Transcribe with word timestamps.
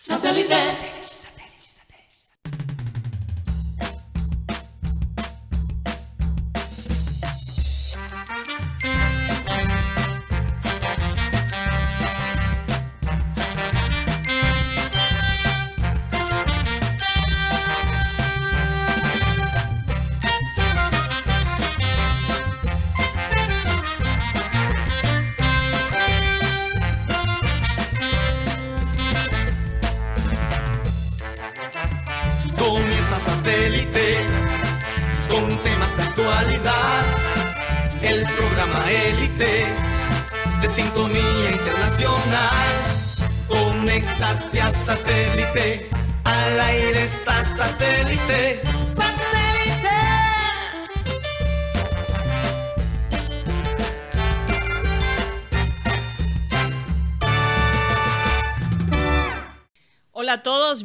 Satellite. 0.00 1.27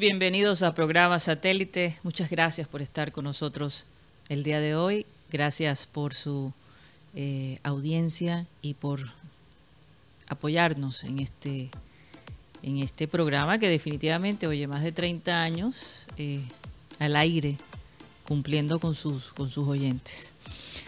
Bienvenidos 0.03 0.63
a 0.63 0.73
programa 0.73 1.17
Satélite. 1.17 1.97
Muchas 2.03 2.29
gracias 2.29 2.67
por 2.67 2.81
estar 2.81 3.13
con 3.13 3.23
nosotros 3.23 3.85
el 4.27 4.43
día 4.43 4.59
de 4.59 4.75
hoy. 4.75 5.05
Gracias 5.31 5.87
por 5.87 6.13
su 6.13 6.51
eh, 7.15 7.59
audiencia 7.63 8.45
y 8.61 8.73
por 8.73 8.99
apoyarnos 10.27 11.05
en 11.05 11.19
este, 11.19 11.69
en 12.63 12.79
este 12.79 13.07
programa 13.07 13.59
que 13.59 13.69
definitivamente, 13.69 14.45
oye, 14.45 14.67
más 14.67 14.83
de 14.83 14.91
30 14.91 15.41
años 15.41 16.05
eh, 16.17 16.41
al 16.99 17.15
aire, 17.15 17.55
cumpliendo 18.27 18.81
con 18.81 18.95
sus, 18.95 19.31
con 19.31 19.49
sus 19.49 19.69
oyentes. 19.69 20.33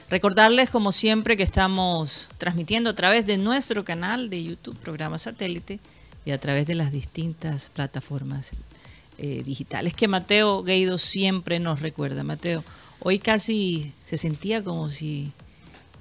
Recordarles, 0.09 0.69
como 0.69 0.91
siempre, 0.91 1.37
que 1.37 1.43
estamos 1.43 2.27
transmitiendo 2.37 2.89
a 2.89 2.95
través 2.95 3.25
de 3.25 3.37
nuestro 3.37 3.85
canal 3.85 4.29
de 4.29 4.43
YouTube, 4.43 4.77
programa 4.77 5.17
Satélite, 5.17 5.79
y 6.25 6.31
a 6.31 6.37
través 6.37 6.67
de 6.67 6.75
las 6.75 6.91
distintas 6.91 7.69
plataformas 7.69 8.51
eh, 9.17 9.43
digitales 9.43 9.93
que 9.93 10.07
Mateo 10.07 10.63
Gueido 10.63 10.97
siempre 10.97 11.59
nos 11.59 11.81
recuerda. 11.81 12.23
Mateo, 12.23 12.63
hoy 12.99 13.19
casi 13.19 13.93
se 14.03 14.17
sentía 14.17 14.63
como 14.63 14.89
si 14.89 15.31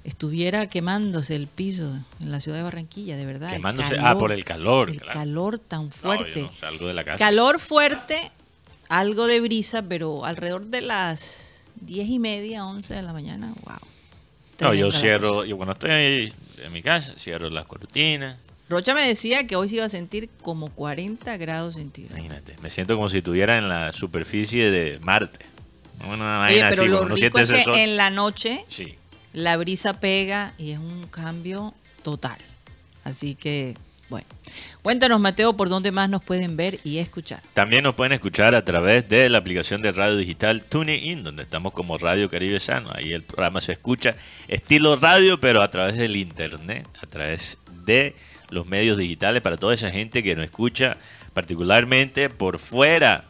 estuviera 0.03 0.67
quemándose 0.67 1.35
el 1.35 1.47
piso 1.47 1.97
en 2.21 2.31
la 2.31 2.39
ciudad 2.39 2.59
de 2.59 2.63
Barranquilla, 2.63 3.17
de 3.17 3.25
verdad. 3.25 3.49
Ah, 3.53 3.73
calor, 3.73 4.17
por 4.17 4.31
el 4.31 4.45
calor. 4.45 4.89
El 4.89 4.99
claro. 4.99 5.19
calor 5.19 5.59
tan 5.59 5.91
fuerte. 5.91 6.43
no 6.43 6.53
salgo 6.53 6.87
de 6.87 6.93
la 6.93 7.03
casa. 7.03 7.17
Calor 7.17 7.59
fuerte, 7.59 8.31
algo 8.87 9.27
de 9.27 9.39
brisa, 9.39 9.81
pero 9.81 10.25
alrededor 10.25 10.67
de 10.67 10.81
las 10.81 11.67
diez 11.75 12.07
y 12.07 12.19
media, 12.19 12.65
once 12.65 12.93
de 12.93 13.01
la 13.01 13.13
mañana, 13.13 13.53
wow. 13.65 13.77
No, 14.59 14.73
yo 14.73 14.91
cierro, 14.91 15.43
yo 15.43 15.57
cuando 15.57 15.73
estoy 15.73 15.91
ahí 15.91 16.33
en 16.63 16.71
mi 16.71 16.81
casa, 16.81 17.13
cierro 17.17 17.49
las 17.49 17.65
cortinas. 17.65 18.37
Rocha 18.67 18.93
me 18.95 19.07
decía 19.07 19.45
que 19.45 19.55
hoy 19.55 19.69
se 19.69 19.75
iba 19.75 19.85
a 19.85 19.89
sentir 19.89 20.29
como 20.41 20.69
40 20.69 21.37
grados 21.37 21.75
centígrados. 21.75 22.17
Imagínate, 22.19 22.55
me 22.61 22.69
siento 22.69 22.95
como 22.95 23.09
si 23.09 23.17
estuviera 23.19 23.57
en 23.57 23.69
la 23.69 23.91
superficie 23.91 24.71
de 24.71 24.99
Marte. 24.99 25.45
Una 25.99 26.45
Oye, 26.45 26.59
vaina 26.61 26.69
pero 26.71 26.81
así, 26.83 26.91
lo 26.91 27.03
rico 27.05 27.15
siente 27.17 27.41
es 27.43 27.49
ese 27.49 27.57
que 27.59 27.63
sol. 27.63 27.75
en 27.77 27.95
la 27.97 28.09
noche 28.09 28.65
Sí. 28.67 28.95
la 29.33 29.55
brisa 29.57 29.93
pega 29.93 30.53
y 30.57 30.71
es 30.71 30.79
un 30.79 31.07
cambio 31.07 31.73
total. 32.03 32.37
Así 33.03 33.35
que, 33.35 33.75
bueno. 34.09 34.25
Cuéntanos, 34.81 35.19
Mateo, 35.19 35.55
por 35.55 35.69
dónde 35.69 35.91
más 35.91 36.09
nos 36.09 36.23
pueden 36.23 36.57
ver 36.57 36.79
y 36.83 36.97
escuchar. 36.97 37.41
También 37.53 37.83
nos 37.83 37.95
pueden 37.95 38.13
escuchar 38.13 38.55
a 38.55 38.65
través 38.65 39.07
de 39.09 39.29
la 39.29 39.37
aplicación 39.37 39.81
de 39.83 39.91
radio 39.91 40.17
digital 40.17 40.65
TuneIn, 40.65 41.23
donde 41.23 41.43
estamos 41.43 41.71
como 41.73 41.97
Radio 41.97 42.29
Caribe 42.29 42.59
Sano. 42.59 42.89
Ahí 42.93 43.13
el 43.13 43.21
programa 43.23 43.61
se 43.61 43.73
escucha 43.73 44.15
estilo 44.47 44.95
radio, 44.95 45.39
pero 45.39 45.61
a 45.61 45.69
través 45.69 45.95
del 45.97 46.15
internet, 46.15 46.87
a 47.01 47.05
través 47.07 47.57
de 47.85 48.15
los 48.49 48.65
medios 48.67 48.97
digitales 48.97 49.41
para 49.41 49.57
toda 49.57 49.73
esa 49.73 49.91
gente 49.91 50.23
que 50.23 50.35
nos 50.35 50.45
escucha, 50.45 50.97
particularmente 51.33 52.29
por 52.29 52.59
fuera 52.59 53.25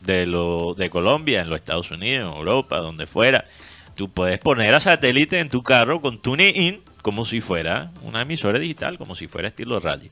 de 0.00 0.26
lo 0.26 0.74
de 0.74 0.90
Colombia, 0.90 1.40
en 1.40 1.50
los 1.50 1.56
Estados 1.56 1.90
Unidos, 1.90 2.32
en 2.32 2.38
Europa, 2.38 2.78
donde 2.78 3.06
fuera. 3.06 3.46
Tú 3.94 4.10
puedes 4.10 4.38
poner 4.38 4.74
a 4.74 4.80
satélite 4.80 5.38
en 5.38 5.48
tu 5.48 5.62
carro 5.62 6.00
con 6.00 6.18
TuneIn 6.18 6.82
como 7.02 7.24
si 7.24 7.40
fuera 7.40 7.92
una 8.02 8.22
emisora 8.22 8.58
digital, 8.58 8.98
como 8.98 9.14
si 9.14 9.28
fuera 9.28 9.48
estilo 9.48 9.78
radio. 9.78 10.10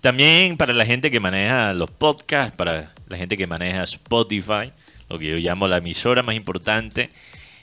También 0.00 0.56
para 0.56 0.74
la 0.74 0.84
gente 0.84 1.10
que 1.10 1.20
maneja 1.20 1.72
los 1.74 1.90
podcasts, 1.90 2.54
para 2.56 2.92
la 3.08 3.16
gente 3.16 3.36
que 3.36 3.46
maneja 3.46 3.84
Spotify, 3.84 4.72
lo 5.08 5.18
que 5.18 5.28
yo 5.28 5.36
llamo 5.36 5.68
la 5.68 5.76
emisora 5.76 6.24
más 6.24 6.34
importante 6.34 7.10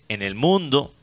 en 0.07 0.21
el 0.21 0.35
mundo, 0.35 0.93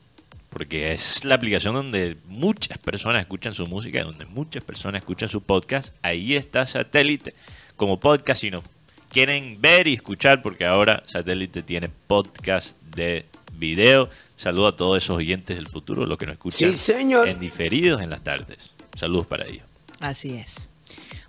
porque 0.49 0.91
es 0.91 1.23
la 1.25 1.35
aplicación 1.35 1.75
donde 1.75 2.17
muchas 2.25 2.77
personas 2.77 3.21
escuchan 3.21 3.53
su 3.53 3.65
música, 3.67 4.03
donde 4.03 4.25
muchas 4.25 4.63
personas 4.63 5.01
escuchan 5.01 5.29
su 5.29 5.41
podcast. 5.41 5.93
Ahí 6.01 6.35
está 6.35 6.65
Satélite 6.65 7.33
como 7.75 7.99
podcast, 7.99 8.41
si 8.41 8.51
no 8.51 8.63
quieren 9.11 9.59
ver 9.61 9.87
y 9.87 9.93
escuchar, 9.93 10.41
porque 10.41 10.65
ahora 10.65 11.01
Satélite 11.05 11.63
tiene 11.63 11.89
podcast 12.07 12.77
de 12.95 13.25
video. 13.53 14.09
Saludo 14.35 14.67
a 14.67 14.75
todos 14.75 14.97
esos 15.03 15.15
oyentes 15.17 15.55
del 15.57 15.67
futuro, 15.67 16.05
los 16.05 16.17
que 16.17 16.25
nos 16.25 16.33
escuchan 16.33 16.71
Sí, 16.71 16.77
señor. 16.77 17.27
en 17.27 17.39
diferidos 17.39 18.01
en 18.01 18.09
las 18.09 18.23
tardes. 18.23 18.71
Saludos 18.95 19.27
para 19.27 19.45
ellos. 19.47 19.63
Así 19.99 20.33
es. 20.35 20.71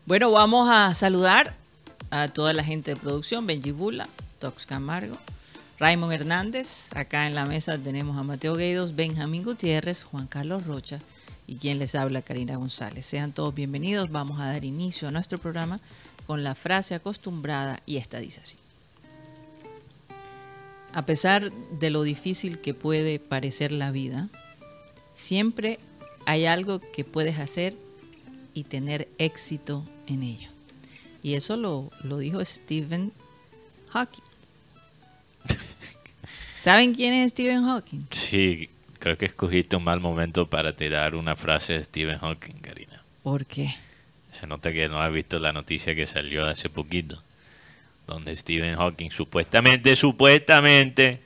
Bueno, 0.06 0.30
vamos 0.30 0.68
a 0.70 0.92
saludar 0.94 1.54
a 2.10 2.28
toda 2.28 2.52
la 2.52 2.64
gente 2.64 2.92
de 2.94 2.96
producción, 2.96 3.46
Benji 3.46 3.70
Bula, 3.70 4.08
Tox 4.38 4.66
Camargo, 4.66 5.16
Raymond 5.80 6.12
Hernández. 6.12 6.90
Acá 6.94 7.26
en 7.26 7.34
la 7.34 7.46
mesa 7.46 7.78
tenemos 7.78 8.18
a 8.18 8.22
Mateo 8.22 8.54
Gueidos, 8.54 8.94
Benjamín 8.94 9.42
Gutiérrez, 9.42 10.04
Juan 10.04 10.26
Carlos 10.26 10.66
Rocha 10.66 11.00
y 11.46 11.56
quien 11.56 11.78
les 11.78 11.94
habla, 11.94 12.20
Karina 12.20 12.56
González. 12.56 13.06
Sean 13.06 13.32
todos 13.32 13.54
bienvenidos. 13.54 14.10
Vamos 14.10 14.38
a 14.40 14.48
dar 14.48 14.62
inicio 14.66 15.08
a 15.08 15.10
nuestro 15.10 15.38
programa 15.38 15.80
con 16.26 16.44
la 16.44 16.54
frase 16.54 16.94
acostumbrada 16.94 17.80
y 17.86 17.96
esta 17.96 18.18
dice 18.18 18.42
así. 18.42 18.58
A 20.92 21.06
pesar 21.06 21.50
de 21.50 21.88
lo 21.88 22.02
difícil 22.02 22.60
que 22.60 22.74
puede 22.74 23.18
parecer 23.18 23.72
la 23.72 23.90
vida, 23.90 24.28
siempre 25.14 25.78
hay 26.26 26.44
algo 26.44 26.82
que 26.92 27.04
puedes 27.04 27.38
hacer 27.38 27.74
y 28.52 28.64
tener 28.64 29.08
éxito 29.16 29.86
en 30.06 30.24
ello. 30.24 30.50
Y 31.22 31.34
eso 31.34 31.56
lo, 31.56 31.90
lo 32.02 32.18
dijo 32.18 32.44
Stephen 32.44 33.12
Hawking. 33.88 34.29
¿Saben 36.60 36.94
quién 36.94 37.14
es 37.14 37.30
Stephen 37.30 37.64
Hawking? 37.64 38.00
Sí, 38.10 38.68
creo 38.98 39.16
que 39.16 39.24
escogiste 39.24 39.76
un 39.76 39.84
mal 39.84 39.98
momento 39.98 40.50
para 40.50 40.76
tirar 40.76 41.14
una 41.14 41.34
frase 41.34 41.72
de 41.72 41.84
Stephen 41.84 42.18
Hawking, 42.18 42.56
Karina. 42.60 43.02
¿Por 43.22 43.46
qué? 43.46 43.70
Se 44.30 44.46
nota 44.46 44.70
que 44.70 44.86
no 44.86 45.00
has 45.00 45.10
visto 45.10 45.38
la 45.38 45.54
noticia 45.54 45.94
que 45.94 46.06
salió 46.06 46.44
hace 46.44 46.68
poquito, 46.68 47.22
donde 48.06 48.36
Stephen 48.36 48.76
Hawking 48.76 49.10
supuestamente, 49.10 49.96
supuestamente, 49.96 51.22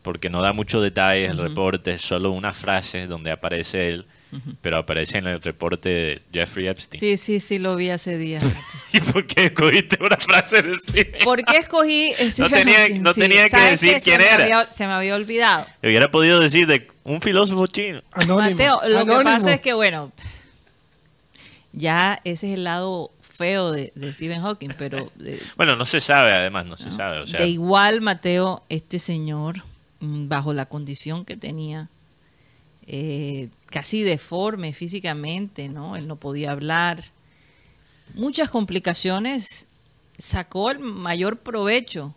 porque 0.00 0.30
no 0.30 0.40
da 0.40 0.54
muchos 0.54 0.82
detalles 0.82 1.30
el 1.30 1.38
reporte, 1.38 1.92
es 1.92 2.00
solo 2.00 2.30
una 2.30 2.54
frase 2.54 3.06
donde 3.06 3.30
aparece 3.30 3.90
él, 3.90 4.06
pero 4.60 4.78
aparece 4.78 5.18
en 5.18 5.26
el 5.26 5.40
reporte 5.40 5.88
de 5.88 6.22
Jeffrey 6.32 6.68
Epstein. 6.68 7.00
Sí, 7.00 7.16
sí, 7.16 7.40
sí, 7.40 7.58
lo 7.58 7.76
vi 7.76 7.90
hace 7.90 8.18
días. 8.18 8.44
¿Y 8.92 9.00
por 9.00 9.26
qué 9.26 9.46
escogiste 9.46 9.98
una 10.02 10.16
frase 10.16 10.62
de 10.62 10.76
Stephen? 10.78 11.24
¿Por 11.24 11.44
qué 11.44 11.56
escogí 11.58 12.12
Stephen 12.30 12.50
tenía- 12.52 12.78
Hawking? 12.80 13.02
no 13.02 13.14
tenía 13.14 13.44
que 13.44 13.50
¿sabes 13.50 13.70
decir 13.80 13.94
qué? 13.94 14.00
Se 14.00 14.10
quién 14.10 14.20
me 14.20 14.26
era. 14.26 14.44
había- 14.44 14.72
se 14.72 14.86
me 14.86 14.92
había 14.92 15.14
olvidado. 15.14 15.66
Hubiera 15.82 16.10
podido 16.10 16.40
decir 16.40 16.66
de 16.66 16.88
un 17.04 17.20
filósofo 17.22 17.66
chino. 17.68 18.02
Anónimo. 18.12 18.50
Mateo, 18.50 18.80
lo 18.88 19.06
que 19.06 19.24
pasa 19.24 19.54
es 19.54 19.60
que, 19.60 19.72
bueno, 19.72 20.12
ya 21.72 22.20
ese 22.24 22.48
es 22.48 22.54
el 22.54 22.64
lado 22.64 23.12
feo 23.20 23.70
de, 23.72 23.92
de 23.94 24.12
Stephen 24.12 24.42
Hawking, 24.42 24.70
pero 24.78 25.10
de, 25.14 25.40
Bueno, 25.56 25.76
no 25.76 25.86
se 25.86 26.00
sabe, 26.00 26.32
además, 26.32 26.66
no 26.66 26.76
se 26.76 26.90
sabe. 26.90 27.20
O 27.20 27.26
sea, 27.26 27.40
de 27.40 27.48
igual, 27.48 28.00
Mateo, 28.00 28.64
este 28.68 28.98
señor, 28.98 29.62
mm, 30.00 30.28
bajo 30.28 30.52
la 30.52 30.66
condición 30.66 31.24
que 31.24 31.36
tenía, 31.36 31.88
eh, 32.90 33.50
casi 33.66 34.02
deforme 34.02 34.72
físicamente, 34.72 35.68
¿no? 35.68 35.94
Él 35.94 36.08
no 36.08 36.16
podía 36.16 36.52
hablar. 36.52 37.04
Muchas 38.14 38.48
complicaciones, 38.48 39.68
sacó 40.16 40.70
el 40.70 40.78
mayor 40.78 41.38
provecho, 41.38 42.14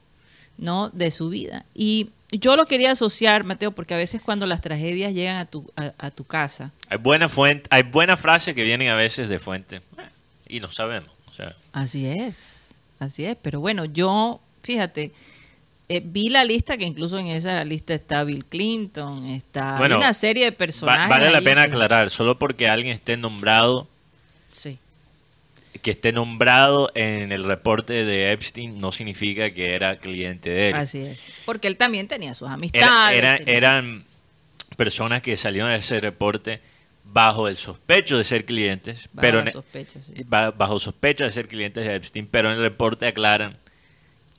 ¿no? 0.58 0.90
De 0.90 1.12
su 1.12 1.28
vida. 1.28 1.66
Y 1.76 2.12
yo 2.32 2.56
lo 2.56 2.66
quería 2.68 2.92
asociar, 2.92 3.44
Mateo, 3.44 3.74
porque 3.74 3.94
a 3.94 3.98
veces 3.98 4.22
cuando 4.22 4.46
las 4.48 4.62
tragedias 4.62 5.14
llegan 5.14 5.36
a 5.36 5.46
tu, 5.46 5.70
a, 5.76 5.94
a 5.98 6.10
tu 6.10 6.24
casa, 6.24 6.72
Hay 6.88 6.98
buena 6.98 7.28
fuente, 7.28 7.68
hay 7.70 7.84
buenas 7.84 8.20
frases 8.20 8.56
que 8.56 8.64
vienen 8.64 8.88
a 8.88 8.96
veces 8.96 9.28
de 9.28 9.40
fuente 9.40 9.82
y 10.48 10.62
no 10.62 10.72
sabemos. 10.72 11.12
O 11.30 11.34
sea, 11.34 11.54
así 11.74 12.06
es. 12.06 12.70
así 13.00 13.26
es. 13.26 13.36
Pero 13.42 13.60
bueno, 13.60 13.84
yo, 13.84 14.40
fíjate, 14.64 15.12
eh, 15.96 16.02
vi 16.04 16.30
la 16.30 16.44
lista, 16.44 16.78
que 16.78 16.86
incluso 16.86 17.18
en 17.20 17.28
esa 17.28 17.64
lista 17.64 17.94
está 17.94 18.24
Bill 18.24 18.46
Clinton, 18.46 19.28
está 19.28 19.78
Bueno, 19.78 19.98
una 19.98 20.14
serie 20.14 20.46
de 20.46 20.52
Va- 20.52 20.58
personajes. 20.58 21.10
vale 21.10 21.30
la 21.32 21.42
pena 21.42 21.64
que- 21.66 21.72
aclarar, 21.74 22.10
solo 22.10 22.38
porque 22.40 22.68
alguien 22.70 22.94
esté 22.94 23.18
nombrado, 23.18 23.88
Sí. 24.50 24.78
que 25.82 25.92
esté 25.92 26.12
nombrado 26.12 26.92
en 26.96 27.32
el 27.32 27.44
reporte 27.44 28.06
de 28.06 28.32
Epstein, 28.32 28.80
no 28.80 28.92
significa 28.92 29.50
que 29.52 29.74
era 29.74 29.98
cliente 29.98 30.50
de 30.50 30.70
él. 30.70 30.76
Así 30.76 31.00
es. 31.00 31.42
Porque 31.46 31.68
él 31.68 31.78
también 31.78 32.08
tenía 32.08 32.34
sus 32.34 32.50
amistades. 32.50 33.18
era- 33.18 33.38
tenía- 33.38 33.54
eran 33.58 34.04
personas 34.78 35.22
que 35.22 35.36
salieron 35.38 35.70
de 35.72 35.78
ese 35.78 36.00
reporte 36.00 36.62
bajo 37.04 37.48
el 37.48 37.58
sospecho 37.58 38.18
de 38.18 38.24
ser 38.24 38.46
clientes, 38.46 39.10
Bajo 39.12 39.22
pero 39.22 39.44
ne- 39.44 39.52
sospecha, 39.52 40.02
sí. 40.02 40.14
ba- 40.26 40.52
bajo 40.52 40.80
sospecha 40.80 41.26
de 41.26 41.32
ser 41.32 41.48
clientes 41.48 41.86
de 41.86 41.96
Epstein, 41.96 42.28
pero 42.28 42.50
en 42.50 42.56
el 42.58 42.62
reporte 42.62 43.06
aclaran 43.08 43.58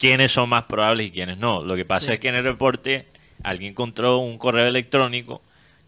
quiénes 0.03 0.33
son 0.33 0.49
más 0.49 0.65
probables 0.65 1.07
y 1.07 1.11
quiénes 1.13 1.39
no. 1.39 1.63
Lo 1.63 1.77
que 1.77 1.85
pasa 1.85 2.07
Sí. 2.07 2.13
es 2.15 2.19
que 2.19 2.29
en 2.29 2.35
el 2.35 2.43
reporte 2.45 3.07
alguien 3.45 3.71
encontró 3.71 4.19
un 4.19 4.37
correo 4.37 4.67
electrónico 4.67 5.41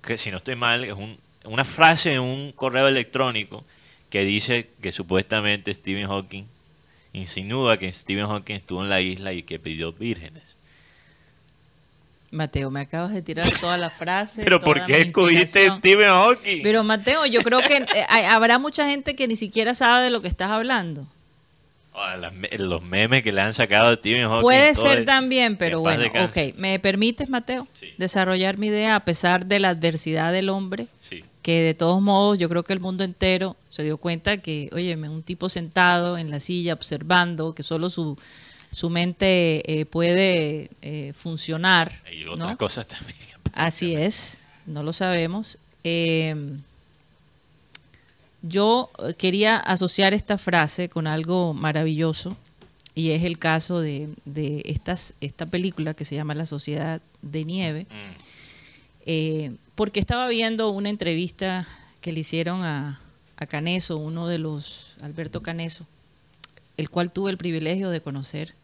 que 0.03 0.17
si 0.17 0.31
no 0.31 0.37
estoy 0.37 0.55
mal 0.55 0.85
es 0.85 0.93
un- 0.93 1.19
una 1.45 1.65
frase 1.65 2.15
en 2.15 2.21
un 2.21 2.53
correo 2.53 2.87
electrónico 2.87 3.65
que 4.11 4.25
dice 4.25 4.71
que 4.81 4.93
supuestamente 4.93 5.75
Stephen 5.75 6.07
Hawking 6.07 6.45
insinúa 7.13 7.77
que 7.79 7.91
Stephen 7.91 8.27
Hawking 8.27 8.55
estuvo 8.55 8.83
en 8.85 8.89
la 8.89 9.01
isla 9.01 9.33
y 9.33 9.43
que 9.43 9.59
pidió 9.59 9.93
vírgenes. 9.93 10.55
Mateo, 12.31 12.71
me 12.71 12.81
acabas 12.81 13.13
de 13.13 13.23
tirar 13.23 13.45
toda 13.61 13.77
la 13.77 13.91
frase. 13.91 14.43
Pero 14.45 14.59
toda 14.59 14.65
¿por 14.75 14.87
qué 14.87 15.01
escogiste. 15.01 15.69
Stephen 15.79 16.09
Hawking? 16.09 16.63
Pero 16.63 16.83
Mateo, 16.85 17.27
yo 17.27 17.43
creo 17.43 17.61
que 17.61 17.77
eh, 17.79 18.27
habrá 18.29 18.59
mucha 18.59 18.89
gente 18.89 19.15
que 19.15 19.29
ni 19.29 19.37
siquiera 19.37 19.75
sabe 19.75 20.05
de 20.05 20.11
lo 20.11 20.21
que 20.23 20.29
estás 20.29 20.51
hablando. 20.51 21.07
Ah, 21.97 22.17
los 22.59 22.83
memes 22.83 23.23
que 23.23 23.33
le 23.33 23.41
han 23.41 23.55
sacado 23.55 23.95
Stephen 23.95 24.27
Hawking. 24.29 24.43
Puede 24.43 24.75
ser 24.75 25.05
también, 25.05 25.57
pero 25.57 25.81
bueno, 25.81 26.05
ok. 26.25 26.57
¿Me 26.57 26.79
permites, 26.81 27.29
Mateo, 27.29 27.69
Sí. 27.73 27.93
desarrollar 27.99 28.59
mi 28.59 28.67
idea 28.67 28.97
a 28.97 29.05
pesar 29.05 29.47
de 29.47 29.61
la 29.61 29.69
adversidad 29.71 30.33
del 30.33 30.49
hombre? 30.49 30.89
Sí. 30.97 31.25
Que 31.43 31.63
de 31.63 31.75
todos 31.75 32.03
modos 32.03 32.39
yo 32.39 32.49
creo 32.49 32.65
que 32.65 32.73
el 32.73 32.81
mundo 32.81 33.05
entero 33.05 33.57
se 33.69 33.85
dio 33.85 33.99
cuenta 33.99 34.39
que, 34.39 34.71
oye, 34.73 34.97
un 34.97 35.23
tipo 35.23 35.49
sentado 35.49 36.19
en 36.19 36.31
la 36.31 36.41
silla 36.41 36.73
observando, 36.75 37.55
que 37.55 37.63
solo 37.63 37.91
su, 37.91 38.19
su 38.73 38.91
mente 38.91 39.63
eh, 39.73 39.87
puede 39.87 40.71
eh, 40.83 41.13
funcionar. 41.15 41.93
Y 42.13 42.25
otras 42.25 42.51
¿no? 42.51 42.57
cosas 42.57 42.89
también. 42.89 43.17
Así 43.53 43.95
es, 43.95 44.39
no 44.67 44.83
lo 44.83 44.93
sabemos. 44.93 45.59
Eh, 45.85 46.35
yo 48.47 48.91
eh, 48.99 49.15
quería 49.15 49.57
asociar 49.57 50.13
esta 50.15 50.37
frase 50.39 50.89
con 50.91 51.07
algo 51.07 51.55
maravilloso 51.55 52.37
y 52.95 53.11
es 53.11 53.25
el 53.25 53.39
caso 53.39 53.81
de, 53.81 54.11
de 54.27 54.63
estas, 54.67 55.15
esta 55.21 55.47
película 55.47 55.95
que 55.95 56.05
se 56.05 56.15
llama 56.15 56.35
La 56.35 56.47
Sociedad 56.47 57.01
de 57.23 57.45
Nieve, 57.45 57.87
Mm. 57.91 58.17
eh, 59.07 59.57
porque 59.75 59.99
estaba 59.99 60.29
viendo 60.29 60.71
una 60.71 60.91
entrevista 60.91 61.67
que 62.01 62.13
le 62.13 62.21
hicieron 62.21 62.63
a, 62.65 63.01
a 63.37 63.47
Caneso, 63.47 63.97
uno 63.97 64.29
de 64.29 64.39
los, 64.39 64.95
Alberto 65.03 65.43
Caneso, 65.43 65.87
el 66.77 66.91
cual 66.91 67.11
tuve 67.13 67.31
el 67.31 67.39
privilegio 67.39 67.91
de 67.91 68.01
conocer 68.01 68.55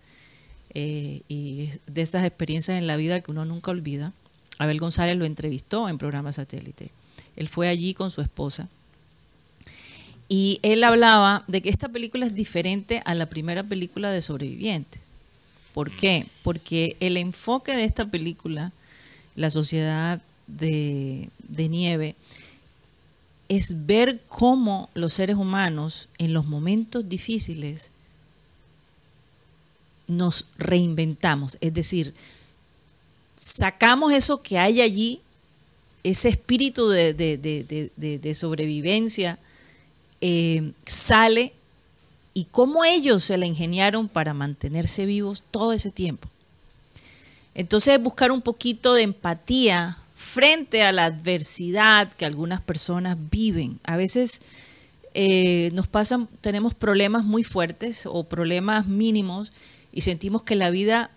eh, 0.75 1.23
y 1.29 1.71
de 1.87 2.03
esas 2.03 2.25
experiencias 2.25 2.79
en 2.79 2.87
la 2.87 2.97
vida 2.97 3.21
que 3.23 3.31
uno 3.33 3.45
nunca 3.45 3.71
olvida. 3.73 4.13
Abel 4.59 4.79
González 4.79 5.17
lo 5.17 5.25
entrevistó 5.25 5.89
en 5.89 5.99
programa 5.99 6.33
satélite. 6.33 6.91
Él 7.35 7.49
fue 7.49 7.69
allí 7.69 7.95
con 7.95 8.11
su 8.11 8.21
esposa. 8.21 8.69
Y 10.33 10.61
él 10.63 10.85
hablaba 10.85 11.43
de 11.49 11.61
que 11.61 11.69
esta 11.71 11.89
película 11.89 12.25
es 12.25 12.35
diferente 12.35 13.03
a 13.05 13.15
la 13.17 13.27
primera 13.27 13.65
película 13.65 14.11
de 14.13 14.23
Sobrevivientes. 14.23 15.03
¿Por 15.75 15.91
qué? 15.91 16.25
Porque 16.45 16.97
el 17.01 17.17
enfoque 17.17 17.75
de 17.75 17.83
esta 17.85 18.07
película, 18.07 18.71
La 19.35 19.51
Sociedad 19.51 20.23
de, 20.47 21.29
de 21.49 21.69
Nieve, 21.69 22.15
es 23.49 23.87
ver 23.87 24.21
cómo 24.29 24.89
los 24.95 25.13
seres 25.13 25.35
humanos 25.35 26.09
en 26.19 26.33
los 26.33 26.47
momentos 26.47 27.09
difíciles 27.09 27.91
nos 30.07 30.47
reinventamos. 30.59 31.59
Es 31.61 31.75
decir, 31.75 32.15
sacamos 33.37 34.13
eso 34.13 34.43
que 34.43 34.59
hay 34.61 34.81
allí, 34.81 35.21
ese 36.05 36.29
espíritu 36.29 36.89
de, 36.89 37.15
de- 37.15 37.37
de- 37.37 37.65
de- 37.65 37.91
de- 37.97 38.19
de 38.21 38.35
sobrevivencia, 38.37 39.41
eh, 40.21 40.73
sale 40.85 41.55
y 42.35 42.45
cómo 42.47 42.85
ellos 42.85 43.25
se 43.25 43.39
la 43.39 43.47
ingeniaron 43.47 44.09
para 44.09 44.35
mantenerse 44.35 45.07
vivos 45.07 45.43
todo 45.51 45.73
ese 45.73 45.91
tiempo. 45.91 46.29
Entonces 47.55 48.01
buscar 48.01 48.31
un 48.31 48.43
poquito 48.43 48.95
de 48.95 49.03
empatía 49.03 49.99
frente 50.15 50.83
a 50.83 50.93
la 50.93 51.07
adversidad 51.07 52.13
que 52.13 52.25
algunas 52.25 52.61
personas 52.61 53.17
viven. 53.31 53.81
A 53.85 53.97
veces 53.97 54.43
eh, 55.15 55.71
nos 55.73 55.89
pasan, 55.89 56.29
tenemos 56.41 56.75
problemas 56.75 57.25
muy 57.25 57.43
fuertes 57.43 58.07
o 58.07 58.25
problemas 58.25 58.87
mínimos 58.87 59.53
y 59.93 60.03
sentimos 60.03 60.43
que 60.43 60.55
la 60.55 60.71
vida 60.71 61.11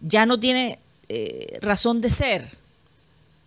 ya 0.00 0.24
no 0.24 0.40
tiene 0.40 0.78
eh, 1.08 1.58
razón 1.60 2.00
de 2.00 2.10
ser. 2.10 2.63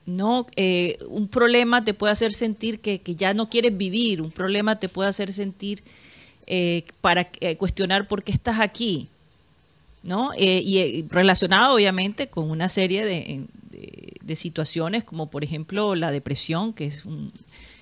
¿No? 0.07 0.47
Eh, 0.55 0.97
un 1.09 1.27
problema 1.27 1.83
te 1.83 1.93
puede 1.93 2.13
hacer 2.13 2.33
sentir 2.33 2.79
que, 2.79 2.99
que 3.01 3.13
ya 3.15 3.35
no 3.35 3.49
quieres 3.49 3.77
vivir, 3.77 4.21
un 4.23 4.31
problema 4.31 4.79
te 4.79 4.89
puede 4.89 5.09
hacer 5.09 5.31
sentir 5.33 5.83
eh, 6.47 6.83
para 7.01 7.29
eh, 7.41 7.57
cuestionar 7.57 8.07
por 8.07 8.23
qué 8.23 8.31
estás 8.31 8.59
aquí, 8.61 9.09
¿no? 10.03 10.31
Eh, 10.37 10.61
y 10.65 10.77
eh, 10.79 11.05
relacionado 11.09 11.75
obviamente 11.75 12.27
con 12.27 12.49
una 12.49 12.69
serie 12.69 13.05
de, 13.05 13.43
de- 14.23 14.35
situaciones 14.35 15.03
como 15.05 15.29
por 15.29 15.43
ejemplo 15.43 15.95
la 15.95 16.11
depresión, 16.11 16.73
que 16.73 16.85
es, 16.85 17.05
un- 17.05 17.31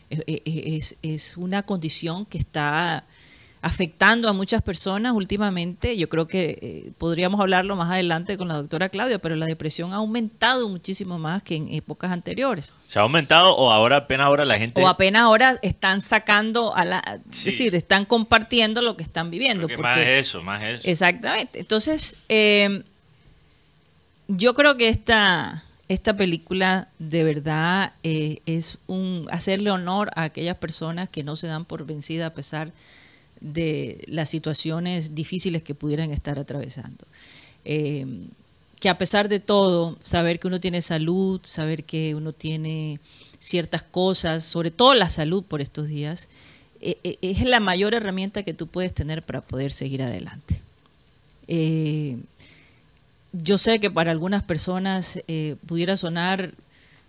es, 0.09 0.21
es- 0.45 0.95
es 1.01 1.37
una 1.37 1.63
condición 1.63 2.25
que 2.25 2.37
está 2.37 3.03
afectando 3.65 4.29
a 4.29 4.33
muchas 4.33 4.61
personas 4.61 5.13
últimamente. 5.13 5.97
Yo 5.97 6.07
creo 6.07 6.27
que 6.27 6.59
eh, 6.61 6.91
podríamos 6.99 7.39
hablarlo 7.41 7.75
más 7.75 7.89
adelante 7.89 8.37
con 8.37 8.47
la 8.47 8.53
doctora 8.53 8.89
Claudia, 8.89 9.17
pero 9.17 9.35
la 9.35 9.47
depresión 9.47 9.91
ha 9.91 9.95
aumentado 9.95 10.69
muchísimo 10.69 11.17
más 11.17 11.41
que 11.41 11.55
en 11.55 11.73
épocas 11.73 12.11
anteriores. 12.11 12.73
¿Se 12.87 12.99
ha 12.99 13.01
aumentado 13.01 13.55
o 13.57 13.71
ahora 13.71 13.97
apenas 13.97 14.27
ahora 14.27 14.45
la 14.45 14.59
gente... 14.59 14.83
O 14.83 14.87
apenas 14.87 15.23
ahora 15.23 15.57
están 15.63 16.01
sacando 16.01 16.75
a 16.75 16.85
la... 16.85 17.01
Sí. 17.31 17.39
Es 17.39 17.45
decir, 17.45 17.73
están 17.73 18.05
compartiendo 18.05 18.83
lo 18.83 18.95
que 18.97 19.01
están 19.01 19.31
viviendo. 19.31 19.67
Más 19.79 19.97
eso, 19.97 20.43
más 20.43 20.61
eso. 20.61 20.87
Exactamente. 20.87 21.59
Entonces, 21.59 22.17
eh, 22.29 22.83
yo 24.27 24.53
creo 24.53 24.77
que 24.77 24.89
esta, 24.89 25.63
esta 25.89 26.15
película 26.15 26.89
de 26.99 27.23
verdad 27.23 27.93
eh, 28.03 28.41
es 28.45 28.77
un 28.85 29.27
hacerle 29.31 29.71
honor 29.71 30.11
a 30.15 30.21
aquellas 30.21 30.57
personas 30.57 31.09
que 31.09 31.23
no 31.23 31.35
se 31.35 31.47
dan 31.47 31.65
por 31.65 31.87
vencida 31.87 32.27
a 32.27 32.33
pesar 32.33 32.71
de 33.45 34.03
las 34.07 34.29
situaciones 34.29 35.13
difíciles 35.13 35.61
que 35.61 35.75
pudieran 35.75 36.11
estar 36.11 36.39
atravesando. 36.39 37.05
Eh, 37.63 38.27
que 38.79 38.89
a 38.89 38.97
pesar 38.97 39.29
de 39.29 39.39
todo, 39.39 39.97
saber 40.01 40.39
que 40.39 40.47
uno 40.47 40.59
tiene 40.59 40.81
salud, 40.81 41.39
saber 41.43 41.83
que 41.83 42.15
uno 42.15 42.33
tiene 42.33 42.99
ciertas 43.39 43.83
cosas, 43.83 44.43
sobre 44.43 44.71
todo 44.71 44.95
la 44.95 45.09
salud 45.09 45.43
por 45.43 45.61
estos 45.61 45.87
días, 45.87 46.27
eh, 46.81 46.97
eh, 47.03 47.17
es 47.21 47.45
la 47.45 47.59
mayor 47.59 47.93
herramienta 47.93 48.43
que 48.43 48.53
tú 48.53 48.67
puedes 48.67 48.93
tener 48.93 49.23
para 49.23 49.41
poder 49.41 49.71
seguir 49.71 50.01
adelante. 50.01 50.61
Yo 53.31 53.57
sé 53.57 53.79
que 53.79 53.91
para 53.91 54.11
algunas 54.11 54.43
personas 54.43 55.19
pudiera 55.67 55.97
sonar 55.97 56.53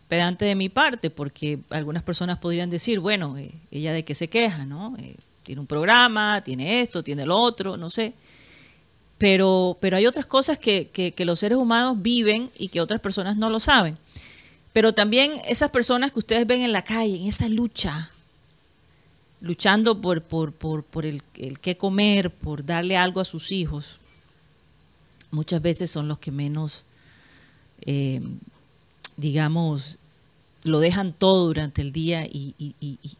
pedante 0.08 0.44
de 0.44 0.54
mi 0.54 0.68
parte, 0.68 1.08
porque 1.08 1.60
algunas 1.70 2.02
personas 2.02 2.38
podrían 2.38 2.68
decir, 2.68 3.00
bueno, 3.00 3.36
ella 3.70 3.92
de 3.92 4.04
qué 4.04 4.14
se 4.14 4.28
queja, 4.28 4.66
¿no? 4.66 4.96
Tiene 5.46 5.60
un 5.60 5.66
programa, 5.68 6.42
tiene 6.42 6.82
esto, 6.82 7.04
tiene 7.04 7.24
lo 7.24 7.38
otro, 7.38 7.76
no 7.76 7.88
sé. 7.88 8.14
Pero, 9.16 9.78
pero 9.80 9.96
hay 9.96 10.04
otras 10.06 10.26
cosas 10.26 10.58
que, 10.58 10.88
que- 10.92 11.12
que 11.12 11.24
los 11.24 11.38
seres 11.38 11.56
humanos 11.56 12.02
viven 12.02 12.50
y 12.58 12.66
que 12.68 12.80
otras 12.80 13.00
personas 13.00 13.36
no 13.36 13.48
lo 13.48 13.60
saben. 13.60 13.96
Pero 14.72 14.92
también 14.92 15.34
esas 15.46 15.70
personas 15.70 16.10
que 16.10 16.18
ustedes 16.18 16.46
ven 16.48 16.62
en 16.62 16.72
la 16.72 16.82
calle, 16.82 17.14
en 17.16 17.28
esa 17.28 17.48
lucha, 17.48 18.10
luchando 19.40 20.00
por, 20.00 20.22
por, 20.22 20.52
por, 20.52 20.82
por 20.82 21.06
el, 21.06 21.22
el 21.36 21.60
qué 21.60 21.76
comer, 21.76 22.30
por 22.32 22.66
darle 22.66 22.96
algo 22.96 23.20
a 23.20 23.24
sus 23.24 23.52
hijos, 23.52 24.00
muchas 25.30 25.62
veces 25.62 25.92
son 25.92 26.08
los 26.08 26.18
que 26.18 26.32
menos, 26.32 26.84
eh, 27.82 28.20
digamos, 29.16 29.98
lo 30.66 30.80
dejan 30.80 31.14
todo 31.14 31.46
durante 31.46 31.82
el 31.82 31.92
día 31.92 32.26
y, 32.26 32.54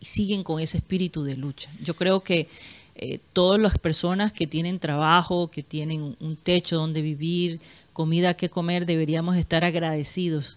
siguen 0.00 0.42
con 0.42 0.60
ese 0.60 0.78
espíritu 0.78 1.24
de 1.24 1.36
lucha. 1.36 1.70
Yo 1.82 1.94
creo 1.94 2.20
que 2.22 2.48
eh, 2.98 3.20
todas 3.34 3.60
las 3.60 3.78
personas 3.78 4.32
que 4.32 4.46
tienen 4.46 4.78
trabajo, 4.78 5.48
que 5.50 5.62
tienen 5.62 6.02
un- 6.02 6.16
un 6.20 6.36
techo 6.36 6.76
donde 6.76 7.02
vivir, 7.02 7.60
comida 7.92 8.34
que 8.34 8.48
comer, 8.48 8.86
deberíamos 8.86 9.36
estar 9.36 9.64
agradecidos 9.64 10.56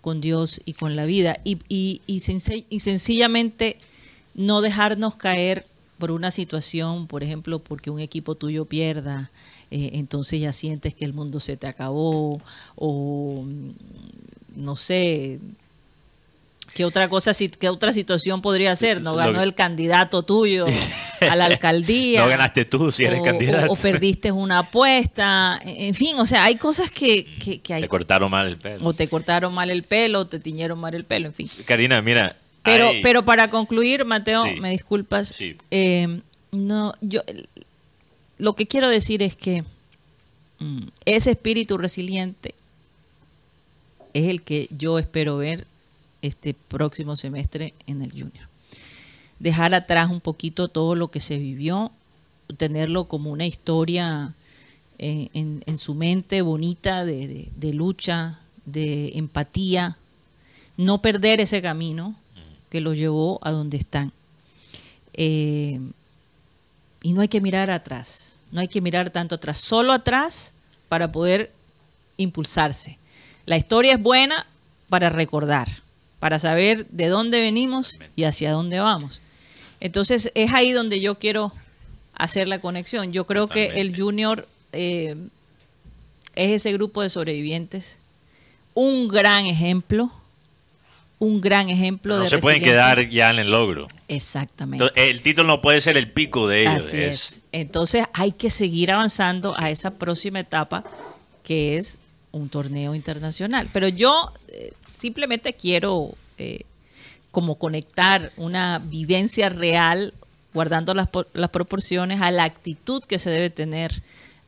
con 0.00 0.20
Dios 0.20 0.60
y 0.64 0.74
con 0.74 0.96
la 0.96 1.04
vida 1.04 1.38
y, 1.44 1.58
y- 1.68 2.00
y 2.06 2.18
senc- 2.20 2.64
y 2.70 2.80
sencillamente 2.80 3.76
no 4.34 4.60
dejarnos 4.62 5.16
caer 5.16 5.66
por 5.98 6.10
una 6.10 6.30
situación, 6.30 7.06
por 7.06 7.22
ejemplo, 7.22 7.58
porque 7.58 7.90
un 7.90 8.00
equipo 8.00 8.34
tuyo 8.34 8.64
pierda, 8.64 9.30
eh, 9.70 9.90
entonces 9.94 10.40
ya 10.40 10.52
sientes 10.52 10.94
que 10.94 11.04
el 11.04 11.12
mundo 11.14 11.38
se 11.40 11.56
te 11.56 11.66
acabó 11.66 12.40
o 12.76 13.42
mm, 13.46 13.70
no 14.56 14.76
sé, 14.76 15.40
¿Qué 16.74 16.84
otra 16.84 17.08
cosa, 17.08 17.32
qué 17.58 17.68
otra 17.68 17.92
situación 17.92 18.42
podría 18.42 18.74
ser? 18.74 19.00
No 19.00 19.14
ganó 19.14 19.42
el 19.42 19.54
candidato 19.54 20.24
tuyo 20.24 20.66
a 21.20 21.36
la 21.36 21.46
alcaldía. 21.46 22.20
no 22.20 22.28
ganaste 22.28 22.64
tú 22.64 22.90
si 22.90 23.04
eres 23.04 23.22
candidato. 23.22 23.72
O, 23.72 23.76
perdiste 23.76 24.32
una 24.32 24.60
apuesta. 24.60 25.58
En 25.64 25.94
fin, 25.94 26.18
o 26.18 26.26
sea, 26.26 26.44
hay 26.44 26.56
cosas 26.56 26.90
que, 26.90 27.26
que, 27.62 27.74
hay. 27.74 27.82
Te 27.82 27.88
cortaron 27.88 28.30
mal 28.30 28.48
el 28.48 28.58
pelo. 28.58 28.86
O 28.86 28.92
te 28.92 29.06
cortaron 29.08 29.54
mal 29.54 29.70
el 29.70 29.84
pelo, 29.84 30.20
o 30.20 30.26
te 30.26 30.40
tiñeron 30.40 30.80
mal 30.80 30.94
el 30.94 31.04
pelo, 31.04 31.28
en 31.28 31.34
fin. 31.34 31.48
Karina, 31.64 32.02
mira. 32.02 32.36
Pero, 32.64 32.90
pero 33.02 33.24
para 33.24 33.50
concluir, 33.50 34.04
Mateo, 34.04 34.44
me 34.60 34.70
disculpas. 34.70 35.28
Sí. 35.28 35.56
Eh, 35.70 36.20
no, 36.50 36.94
yo 37.00 37.22
lo 38.38 38.54
que 38.54 38.66
quiero 38.66 38.88
decir 38.88 39.22
es 39.22 39.36
que 39.36 39.64
mm, 40.58 40.88
ese 41.04 41.32
espíritu 41.32 41.78
resiliente 41.78 42.54
es 44.12 44.28
el 44.28 44.42
que 44.42 44.68
yo 44.70 44.98
espero 44.98 45.36
ver 45.36 45.66
este 46.24 46.54
próximo 46.54 47.16
semestre 47.16 47.74
en 47.86 48.00
el 48.00 48.10
junior. 48.10 48.48
Dejar 49.38 49.74
atrás 49.74 50.10
un 50.10 50.22
poquito 50.22 50.68
todo 50.68 50.94
lo 50.94 51.10
que 51.10 51.20
se 51.20 51.36
vivió, 51.36 51.92
tenerlo 52.56 53.08
como 53.08 53.30
una 53.30 53.44
historia 53.44 54.34
eh, 54.98 55.28
en, 55.34 55.78
su 55.78 55.94
mente 55.94 56.40
bonita 56.40 57.04
de, 57.04 57.50
lucha, 57.74 58.40
de 58.64 59.18
empatía, 59.18 59.98
no 60.78 61.02
perder 61.02 61.40
ese 61.40 61.60
camino 61.60 62.16
que 62.70 62.80
los 62.80 62.96
llevó 62.96 63.38
a 63.42 63.50
donde 63.50 63.76
están. 63.76 64.12
Eh, 65.12 65.78
y 67.02 67.12
no 67.12 67.20
hay 67.20 67.28
que 67.28 67.42
mirar 67.42 67.70
atrás, 67.70 68.38
no 68.50 68.62
hay 68.62 68.68
que 68.68 68.80
mirar 68.80 69.10
tanto 69.10 69.34
atrás, 69.34 69.58
solo 69.58 69.92
atrás 69.92 70.54
para 70.88 71.12
poder 71.12 71.52
impulsarse. 72.16 72.98
La 73.44 73.58
historia 73.58 73.92
es 73.92 74.02
buena 74.02 74.46
para 74.88 75.10
recordar 75.10 75.83
para 76.24 76.38
saber 76.38 76.86
de 76.86 77.08
dónde 77.08 77.38
venimos 77.38 77.98
y 78.16 78.24
hacia 78.24 78.50
dónde 78.50 78.78
vamos. 78.78 79.20
Entonces 79.78 80.32
es 80.34 80.54
ahí 80.54 80.72
donde 80.72 81.02
yo 81.02 81.18
quiero 81.18 81.52
hacer 82.14 82.48
la 82.48 82.62
conexión. 82.62 83.12
Yo 83.12 83.26
creo 83.26 83.46
que 83.46 83.78
el 83.82 83.94
junior 83.94 84.48
eh, 84.72 85.16
es 86.34 86.52
ese 86.52 86.72
grupo 86.72 87.02
de 87.02 87.10
sobrevivientes, 87.10 87.98
un 88.72 89.06
gran 89.06 89.44
ejemplo, 89.44 90.10
un 91.18 91.42
gran 91.42 91.68
ejemplo 91.68 92.16
de 92.16 92.22
No 92.22 92.30
se 92.30 92.38
pueden 92.38 92.62
quedar 92.62 93.06
ya 93.06 93.28
en 93.28 93.40
el 93.40 93.50
logro. 93.50 93.86
Exactamente. 94.08 94.92
el 94.94 95.20
título 95.20 95.46
no 95.46 95.60
puede 95.60 95.82
ser 95.82 95.98
el 95.98 96.10
pico 96.10 96.48
de 96.48 96.62
ellos. 96.62 96.86
Así 96.86 97.02
es. 97.02 97.42
Entonces 97.52 98.06
hay 98.14 98.32
que 98.32 98.48
seguir 98.48 98.92
avanzando 98.92 99.52
a 99.58 99.68
esa 99.68 99.90
próxima 99.90 100.40
etapa 100.40 100.84
que 101.42 101.76
es 101.76 101.98
un 102.32 102.48
torneo 102.48 102.94
internacional. 102.94 103.68
Pero 103.74 103.88
yo 103.88 104.32
eh, 104.48 104.72
simplemente 104.94 105.54
quiero 105.54 106.14
eh, 106.38 106.60
como 107.30 107.56
conectar 107.56 108.32
una 108.36 108.80
vivencia 108.82 109.48
real, 109.48 110.14
guardando 110.52 110.94
las, 110.94 111.08
las, 111.32 111.50
proporciones, 111.50 112.20
a 112.20 112.30
la 112.30 112.44
actitud 112.44 113.02
que 113.04 113.18
se 113.18 113.28
debe 113.28 113.50
tener 113.50 114.02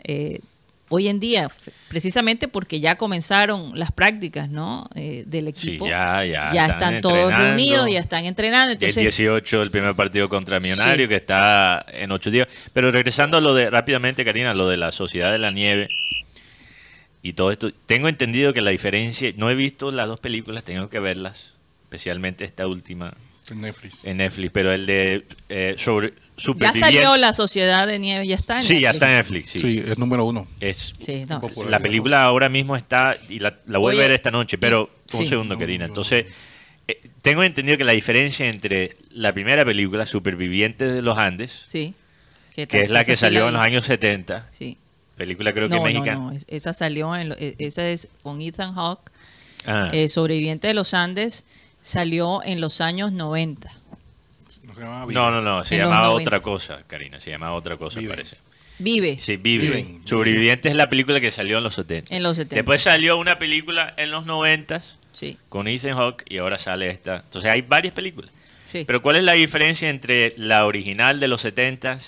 eh, 0.04 0.40
hoy 0.88 1.08
en 1.08 1.18
día, 1.18 1.48
precisamente 1.88 2.46
porque 2.46 2.78
ya 2.78 2.96
comenzaron 2.96 3.76
las 3.78 3.90
prácticas 3.90 4.48
¿no? 4.48 4.88
Eh, 4.94 5.24
del 5.26 5.48
equipo. 5.48 5.86
ya, 5.88 6.24
ya, 6.24 6.52
ya 6.52 6.66
están, 6.66 7.00
todos 7.00 7.34
reunidos, 7.34 7.90
ya 7.90 7.98
están 7.98 8.24
entrenando. 8.24 8.72
Entonces, 8.72 8.96
el 8.96 9.02
18 9.02 9.62
el 9.62 9.70
primer 9.70 9.94
partido 9.96 10.28
contra 10.28 10.60
Millonario, 10.60 11.08
que 11.08 11.16
está 11.16 11.84
en 11.92 12.12
ocho 12.12 12.30
días. 12.30 12.46
Pero 12.72 12.92
regresando 12.92 13.36
a 13.36 13.40
lo 13.40 13.54
de, 13.54 13.68
rápidamente, 13.68 14.24
Karina, 14.24 14.54
lo 14.54 14.68
de 14.68 14.76
la 14.76 14.92
Sociedad 14.92 15.32
de 15.32 15.38
la 15.38 15.50
Nieve 15.50 15.88
y 17.26 17.32
todo 17.32 17.50
esto. 17.50 17.72
Tengo 17.86 18.08
entendido 18.08 18.52
que 18.52 18.60
la 18.60 18.70
diferencia, 18.70 19.32
no 19.36 19.50
he 19.50 19.56
visto 19.56 19.90
las 19.90 20.06
dos 20.06 20.20
películas, 20.20 20.62
tengo 20.62 20.88
que 20.88 21.00
verlas, 21.00 21.54
especialmente 21.82 22.44
esta 22.44 22.68
última. 22.68 23.14
En 23.50 23.60
Netflix. 23.60 24.04
En 24.04 24.18
Netflix, 24.18 24.50
pero 24.52 24.72
el 24.72 24.86
de 24.86 25.24
eh, 25.48 25.74
sobre 25.76 26.14
Ya 26.58 26.72
salió 26.72 27.16
La 27.16 27.32
Sociedad 27.32 27.86
de 27.86 27.98
Nieve, 27.98 28.26
ya 28.28 28.36
está 28.36 28.58
en 28.58 28.62
sí, 28.62 28.80
ya 28.80 28.90
está 28.90 29.10
en 29.10 29.16
Netflix. 29.16 29.50
Sí, 29.50 29.60
sí 29.60 29.78
es 29.84 29.98
número 29.98 30.24
uno. 30.24 30.46
Es, 30.60 30.94
La 31.68 31.80
película 31.80 32.22
ahora 32.22 32.48
mismo 32.48 32.76
está, 32.76 33.16
y 33.28 33.40
la, 33.40 33.58
voy 33.66 33.96
a 33.96 33.98
ver 33.98 34.12
esta 34.12 34.30
noche, 34.30 34.56
pero 34.56 34.90
un 35.12 35.26
segundo, 35.26 35.58
querida. 35.58 35.84
Entonces, 35.84 36.26
eh, 36.86 37.00
tengo 37.22 37.42
entendido 37.42 37.76
que 37.76 37.84
la 37.84 37.92
diferencia 37.92 38.48
entre 38.48 38.96
la 39.10 39.32
primera 39.32 39.64
película, 39.64 40.06
Supervivientes 40.06 40.94
de 40.94 41.02
los 41.02 41.18
Andes, 41.18 41.64
sí. 41.66 41.94
que 42.54 42.68
es 42.70 42.90
la 42.90 43.02
que 43.02 43.16
salió 43.16 43.48
en 43.48 43.54
los 43.54 43.62
años 43.62 43.84
70, 43.84 44.48
sí 44.52 44.78
Película 45.16 45.52
creo 45.52 45.68
que 45.68 45.80
mexicana. 45.80 46.14
No, 46.16 46.32
no, 46.32 46.38
esa 46.46 46.74
salió, 46.74 47.16
en, 47.16 47.32
e, 47.38 47.54
esa 47.58 47.88
es 47.88 48.08
con 48.22 48.40
Ethan 48.42 48.74
Hawke, 48.74 49.10
ah. 49.66 49.90
eh, 49.92 50.08
sobreviviente 50.08 50.68
de 50.68 50.74
los 50.74 50.94
Andes, 50.94 51.44
salió 51.80 52.42
en 52.44 52.60
los 52.60 52.80
años 52.80 53.12
90. 53.12 53.70
No, 54.78 55.30
no, 55.30 55.40
no, 55.40 55.64
se 55.64 55.78
llamaba 55.78 56.10
otra 56.10 56.40
cosa, 56.40 56.82
Karina, 56.86 57.18
se 57.18 57.30
llamaba 57.30 57.54
otra 57.54 57.76
cosa, 57.76 58.00
parece. 58.06 58.36
Vive. 58.78 59.18
Sí, 59.18 59.38
Vive. 59.38 60.00
Sobreviviente 60.04 60.68
es 60.68 60.76
la 60.76 60.90
película 60.90 61.20
que 61.20 61.30
salió 61.30 61.58
en 61.58 61.64
los 61.64 61.74
70. 61.74 62.14
En 62.14 62.22
los 62.22 62.36
70. 62.36 62.56
Después 62.56 62.82
salió 62.82 63.16
una 63.16 63.38
película 63.38 63.94
en 63.96 64.10
los 64.10 64.26
90 64.26 64.82
sí. 65.12 65.38
con 65.48 65.66
Ethan 65.66 65.96
Hawke 65.96 66.24
y 66.28 66.38
ahora 66.38 66.58
sale 66.58 66.90
esta. 66.90 67.16
Entonces 67.16 67.50
hay 67.50 67.62
varias 67.62 67.94
películas. 67.94 68.30
Sí. 68.66 68.84
Pero 68.86 69.00
¿cuál 69.00 69.16
es 69.16 69.24
la 69.24 69.32
diferencia 69.32 69.88
entre 69.88 70.34
la 70.36 70.66
original 70.66 71.20
de 71.20 71.28
los 71.28 71.40
70 71.40 71.98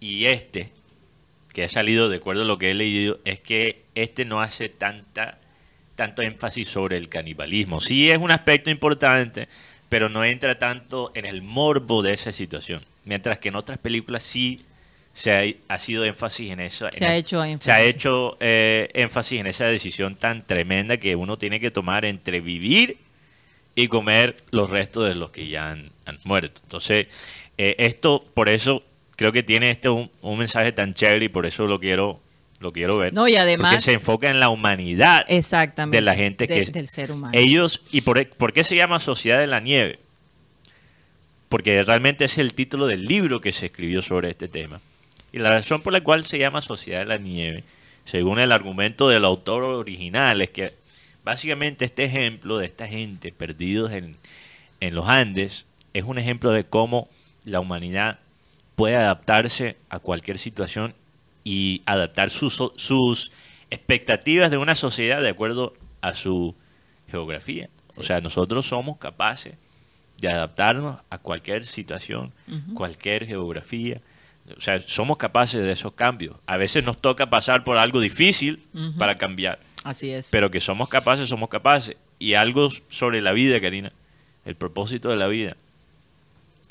y 0.00 0.24
este? 0.24 0.70
Que 1.56 1.64
ha 1.64 1.70
salido, 1.70 2.10
de 2.10 2.18
acuerdo 2.18 2.42
a 2.42 2.44
lo 2.44 2.58
que 2.58 2.70
he 2.70 2.74
leído, 2.74 3.18
es 3.24 3.40
que 3.40 3.84
este 3.94 4.26
no 4.26 4.42
hace 4.42 4.68
tanta 4.68 5.38
tanto 5.94 6.20
énfasis 6.20 6.68
sobre 6.68 6.98
el 6.98 7.08
canibalismo. 7.08 7.80
Sí 7.80 8.10
es 8.10 8.18
un 8.18 8.30
aspecto 8.30 8.70
importante, 8.70 9.48
pero 9.88 10.10
no 10.10 10.22
entra 10.22 10.58
tanto 10.58 11.12
en 11.14 11.24
el 11.24 11.40
morbo 11.40 12.02
de 12.02 12.12
esa 12.12 12.30
situación. 12.30 12.84
Mientras 13.06 13.38
que 13.38 13.48
en 13.48 13.56
otras 13.56 13.78
películas 13.78 14.22
sí 14.22 14.66
se 15.14 15.62
ha, 15.66 15.78
sido 15.78 16.04
énfasis 16.04 16.50
en 16.50 16.60
eso. 16.60 16.88
Se 16.92 17.06
ha 17.06 17.16
hecho 17.16 17.42
énfasis. 17.42 17.64
Se 17.64 17.72
ha 17.72 17.80
hecho 17.80 18.36
eh, 18.38 18.90
énfasis 18.92 19.40
en 19.40 19.46
esa 19.46 19.64
decisión 19.64 20.14
tan 20.14 20.46
tremenda 20.46 20.98
que 20.98 21.16
uno 21.16 21.38
tiene 21.38 21.58
que 21.58 21.70
tomar 21.70 22.04
entre 22.04 22.42
vivir 22.42 22.98
y 23.74 23.88
comer 23.88 24.36
los 24.50 24.68
restos 24.68 25.08
de 25.08 25.14
los 25.14 25.30
que 25.30 25.48
ya 25.48 25.70
han, 25.70 25.90
muerto. 26.22 26.60
Entonces, 26.64 27.06
eh, 27.56 27.76
esto, 27.78 28.26
por 28.34 28.50
eso 28.50 28.82
creo 29.16 29.32
que 29.32 29.42
tiene 29.42 29.70
este 29.70 29.88
un, 29.88 30.10
mensaje 30.22 30.72
tan 30.72 30.94
chévere 30.94 31.24
y 31.24 31.28
por 31.28 31.46
eso 31.46 31.66
lo 31.66 31.80
quiero 31.80 32.20
lo 32.60 32.72
quiero 32.72 32.96
ver. 32.96 33.12
No, 33.12 33.28
y 33.28 33.36
además. 33.36 33.72
Porque 33.74 33.84
se 33.84 33.92
enfoca 33.94 34.30
en 34.30 34.40
la 34.40 34.48
humanidad 34.48 35.26
exactamente, 35.28 35.98
de 35.98 36.02
la 36.02 36.14
gente 36.14 36.46
que. 36.46 36.64
del 36.64 36.88
ser 36.88 37.12
humano. 37.12 37.32
Ellos. 37.36 37.82
¿Y 37.92 38.02
por, 38.02 38.26
por, 38.30 38.52
qué 38.52 38.64
se 38.64 38.76
llama 38.76 38.98
Sociedad 38.98 39.40
de 39.40 39.46
la 39.46 39.60
Nieve? 39.60 39.98
Porque 41.50 41.82
realmente 41.82 42.24
es 42.24 42.38
el 42.38 42.54
título 42.54 42.86
del 42.86 43.06
libro 43.06 43.40
que 43.40 43.52
se 43.52 43.66
escribió 43.66 44.00
sobre 44.00 44.30
este 44.30 44.48
tema. 44.48 44.80
Y 45.32 45.38
la 45.38 45.50
razón 45.50 45.82
por 45.82 45.92
la 45.92 46.00
cual 46.00 46.24
se 46.24 46.38
llama 46.38 46.62
Sociedad 46.62 47.00
de 47.00 47.06
la 47.06 47.18
Nieve, 47.18 47.62
según 48.04 48.38
el 48.38 48.52
argumento 48.52 49.08
del 49.08 49.24
autor 49.24 49.62
original, 49.62 50.40
es 50.40 50.50
que 50.50 50.72
básicamente 51.24 51.84
este 51.84 52.04
ejemplo 52.04 52.56
de 52.56 52.66
esta 52.66 52.88
gente 52.88 53.32
perdidos 53.32 53.92
en, 53.92 54.16
en 54.80 54.94
los 54.94 55.08
Andes 55.08 55.66
es 55.92 56.04
un 56.04 56.18
ejemplo 56.18 56.52
de 56.52 56.64
cómo 56.64 57.08
la 57.44 57.60
humanidad 57.60 58.18
puede 58.76 58.96
adaptarse 58.96 59.76
a 59.88 59.98
cualquier 59.98 60.38
situación 60.38 60.94
y 61.42 61.82
adaptar 61.86 62.30
sus, 62.30 62.62
sus 62.76 63.32
expectativas 63.70 64.50
de 64.50 64.58
una 64.58 64.74
sociedad 64.74 65.22
de 65.22 65.30
acuerdo 65.30 65.74
a 66.02 66.14
su 66.14 66.54
geografía. 67.08 67.68
O 67.96 68.02
sea, 68.02 68.20
nosotros 68.20 68.66
somos 68.66 68.98
capaces 68.98 69.54
de 70.18 70.28
adaptarnos 70.28 71.00
a 71.10 71.18
cualquier 71.18 71.64
situación, 71.64 72.32
cualquier 72.74 73.26
geografía. 73.26 74.00
O 74.56 74.60
sea, 74.60 74.80
somos 74.80 75.16
capaces 75.16 75.62
de 75.64 75.72
esos 75.72 75.92
cambios. 75.92 76.36
A 76.46 76.56
veces 76.56 76.84
nos 76.84 77.00
toca 77.00 77.30
pasar 77.30 77.64
por 77.64 77.78
algo 77.78 78.00
difícil 78.00 78.62
para 78.98 79.16
cambiar. 79.16 79.58
Así 79.84 80.10
es. 80.10 80.30
Pero 80.30 80.50
que 80.50 80.60
somos 80.60 80.88
capaces, 80.88 81.28
somos 81.28 81.48
capaces. 81.48 81.96
Y 82.18 82.34
algo 82.34 82.68
sobre 82.88 83.20
la 83.22 83.32
vida, 83.32 83.60
Karina, 83.60 83.92
el 84.44 84.56
propósito 84.56 85.08
de 85.08 85.16
la 85.16 85.26
vida. 85.26 85.56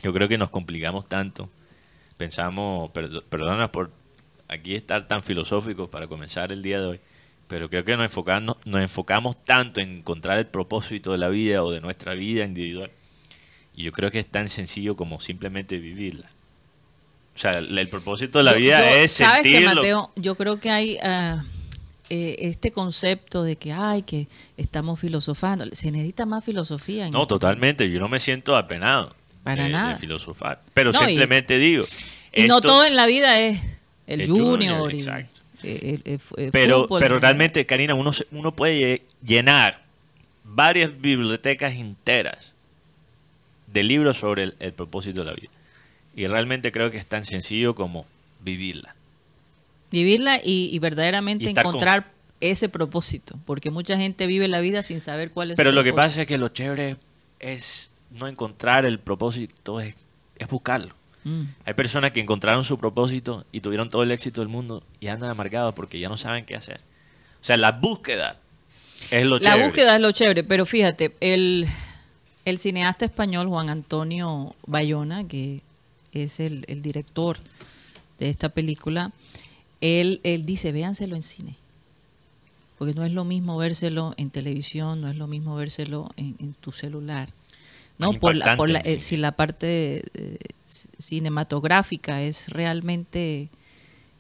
Yo 0.02 0.14
creo 0.14 0.28
que 0.28 0.38
nos 0.38 0.50
complicamos 0.50 1.08
tanto 1.08 1.50
pensamos, 2.18 2.92
perdona 2.92 3.72
por 3.72 3.92
aquí 4.48 4.76
estar 4.76 5.08
tan 5.08 5.24
filosóficos 5.24 5.90
para 5.90 6.08
comenzar 6.08 6.52
el 6.52 6.62
día 6.62 6.80
de 6.80 6.86
hoy, 6.86 7.00
pero 7.48 7.70
creo 7.70 7.84
que 7.86 7.96
nos 7.96 8.06
enfocamos, 8.06 8.58
nos 8.66 8.82
enfocamos 8.82 9.44
tanto 9.44 9.82
en 9.82 9.98
encontrar 9.98 10.38
el 10.40 10.48
propósito 10.48 11.12
de 11.12 11.18
la 11.18 11.30
vida 11.30 11.64
o 11.64 11.72
de 11.72 11.82
nuestra 11.82 12.14
vida 12.14 12.46
individual. 12.46 12.92
Y 13.76 13.84
yo 13.84 13.92
creo 13.92 14.10
que 14.10 14.20
es 14.20 14.28
tan 14.28 14.48
sencillo 14.48 14.96
como 14.96 15.20
simplemente 15.20 15.78
vivirla. 15.78 16.32
O 17.36 17.38
sea, 17.38 17.58
el, 17.58 17.90
propósito 17.90 18.38
de 18.38 18.46
la 18.46 18.54
vida 18.54 18.94
es 18.94 19.12
¿sabes 19.12 19.44
Que, 19.44 19.60
Mateo, 19.60 20.12
yo 20.16 20.36
creo 20.36 20.58
que 20.58 20.70
hay 20.72 20.98
ah, 21.04 21.44
eh, 22.10 22.38
este 22.40 22.72
concepto 22.72 23.44
de 23.44 23.58
que, 23.58 23.74
ay, 23.74 24.04
que 24.04 24.30
estamos 24.56 25.02
filosofando. 25.02 25.66
Se 25.74 25.92
necesita 25.92 26.26
más 26.26 26.46
filosofía. 26.46 27.10
no, 27.10 27.28
totalmente. 27.28 27.92
Yo 27.92 28.00
no 28.00 28.08
me 28.08 28.22
siento 28.22 28.56
apenado. 28.56 29.14
Para 29.46 29.70
nada. 29.70 29.96
filosofar. 29.96 30.62
Pero 30.74 30.92
simplemente 30.92 31.58
digo. 31.58 31.86
Y 32.34 32.44
no 32.44 32.60
todo 32.62 32.84
en 32.86 32.96
la 32.98 33.06
vida 33.06 33.40
es 33.40 33.62
el 34.08 34.28
junior. 34.28 34.94
eh, 34.94 35.28
el- 35.64 36.02
el 36.04 36.20
fu- 36.20 36.36
el 36.38 36.52
Pero, 36.52 36.84
fútbol, 36.84 37.00
pero 37.02 37.18
realmente, 37.20 37.66
Karina, 37.66 37.96
uno, 37.96 38.12
uno 38.32 38.56
puede 38.56 39.04
llenar 39.24 39.82
varias 40.44 40.92
bibliotecas 41.02 41.74
enteras 41.74 42.54
de 43.68 43.84
libros 43.84 44.18
sobre 44.18 44.44
el, 44.44 44.56
el 44.60 44.74
propósito 44.74 45.22
de 45.22 45.26
la 45.26 45.34
vida. 45.34 45.50
Y 46.16 46.28
realmente 46.28 46.72
creo 46.72 46.92
que 46.92 46.98
es 46.98 47.06
tan 47.06 47.24
sencillo 47.24 47.74
como 47.76 48.06
vivirla. 48.42 48.96
vivirla 49.92 50.38
y, 50.44 50.70
y 50.72 50.80
verdaderamente 50.80 51.46
Y 51.50 51.54
con- 51.54 51.60
encontrar 51.66 52.12
ese 52.42 52.68
propósito, 52.70 53.40
porque 53.46 53.72
mucha 53.72 53.98
gente 53.98 54.28
vive 54.28 54.48
la 54.48 54.60
vida 54.60 54.84
sin 54.84 55.00
saber 55.00 55.32
cuál 55.32 55.52
es 55.52 55.58
Pero 55.58 55.72
su 55.72 55.76
lo 55.76 55.84
que 55.84 55.94
pasa 55.94 56.22
es 56.22 56.28
que 56.28 56.38
lo 56.38 56.50
chévere 56.50 56.98
es 57.40 57.92
no 58.20 58.28
encontrar 58.28 58.86
el 58.86 59.00
propósito, 59.00 59.80
es, 59.80 59.96
es 60.38 60.48
buscarlo. 60.48 60.94
Mm. 61.24 61.44
Hay 61.66 61.74
personas 61.74 62.12
que 62.12 62.20
encontraron 62.22 62.64
su 62.64 62.78
propósito 62.78 63.46
y 63.52 63.62
tuvieron 63.62 63.90
todo 63.90 64.04
el 64.04 64.12
éxito 64.12 64.42
del 64.42 64.48
mundo 64.48 64.84
y 65.00 65.08
andan 65.08 65.30
amargados 65.30 65.74
porque 65.74 66.00
ya 66.00 66.10
no 66.10 66.18
saben 66.18 66.46
qué 66.46 66.56
hacer. 66.56 66.82
O 67.42 67.44
sea, 67.46 67.58
la 67.58 67.72
búsqueda 67.72 68.40
es 69.12 69.26
lo 69.26 69.38
La 69.40 69.52
chévere. 69.52 69.68
búsqueda 69.68 69.96
es 69.96 70.02
lo 70.02 70.12
chévere, 70.12 70.44
pero 70.44 70.66
fíjate, 70.66 71.16
el, 71.20 71.68
el 72.46 72.58
cineasta 72.60 73.06
español 73.06 73.48
Juan 73.48 73.70
Antonio 73.70 74.56
Bayona, 74.68 75.28
que 75.28 75.62
es 76.12 76.40
el, 76.40 76.64
el 76.68 76.82
director 76.82 77.38
de 78.20 78.30
esta 78.30 78.50
película, 78.50 79.12
él, 79.82 80.22
él 80.24 80.46
dice, 80.46 80.72
véanselo 80.72 81.16
en 81.16 81.24
cine. 81.24 81.56
Porque 82.78 82.94
no 82.94 83.04
es 83.06 83.12
lo 83.12 83.24
mismo 83.26 83.58
vérselo 83.58 84.14
en 84.18 84.30
televisión, 84.32 85.02
no 85.02 85.08
es 85.10 85.16
lo 85.16 85.28
mismo 85.28 85.56
vérselo 85.56 86.12
en, 86.18 86.36
en 86.40 86.54
tu 86.56 86.72
celular. 86.72 87.30
No, 87.98 88.14
por 88.14 88.36
la, 88.36 88.58
por 88.58 88.70
la- 88.70 88.80
eh, 88.80 89.00
si 89.00 89.16
la 89.18 89.32
parte 89.34 90.04
eh, 90.14 90.38
cinematográfica 90.98 92.22
es 92.22 92.50
realmente 92.50 93.50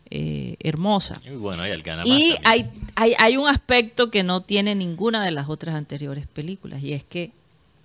eh, 0.09 0.55
hermosa. 0.61 1.21
Y 1.25 1.31
bueno, 1.31 1.63
hay 1.63 1.71
el 1.71 1.81
gana 1.83 2.03
más 2.05 2.07
Y 2.07 2.35
hay, 2.45 2.69
hay, 2.95 3.13
hay 3.17 3.37
un 3.37 3.47
aspecto 3.47 4.11
que 4.11 4.23
no 4.23 4.41
tiene 4.41 4.75
ninguna 4.75 5.23
de 5.25 5.31
las 5.31 5.49
otras 5.49 5.75
anteriores 5.75 6.27
películas, 6.27 6.81
y 6.83 6.93
es 6.93 7.03
que 7.03 7.31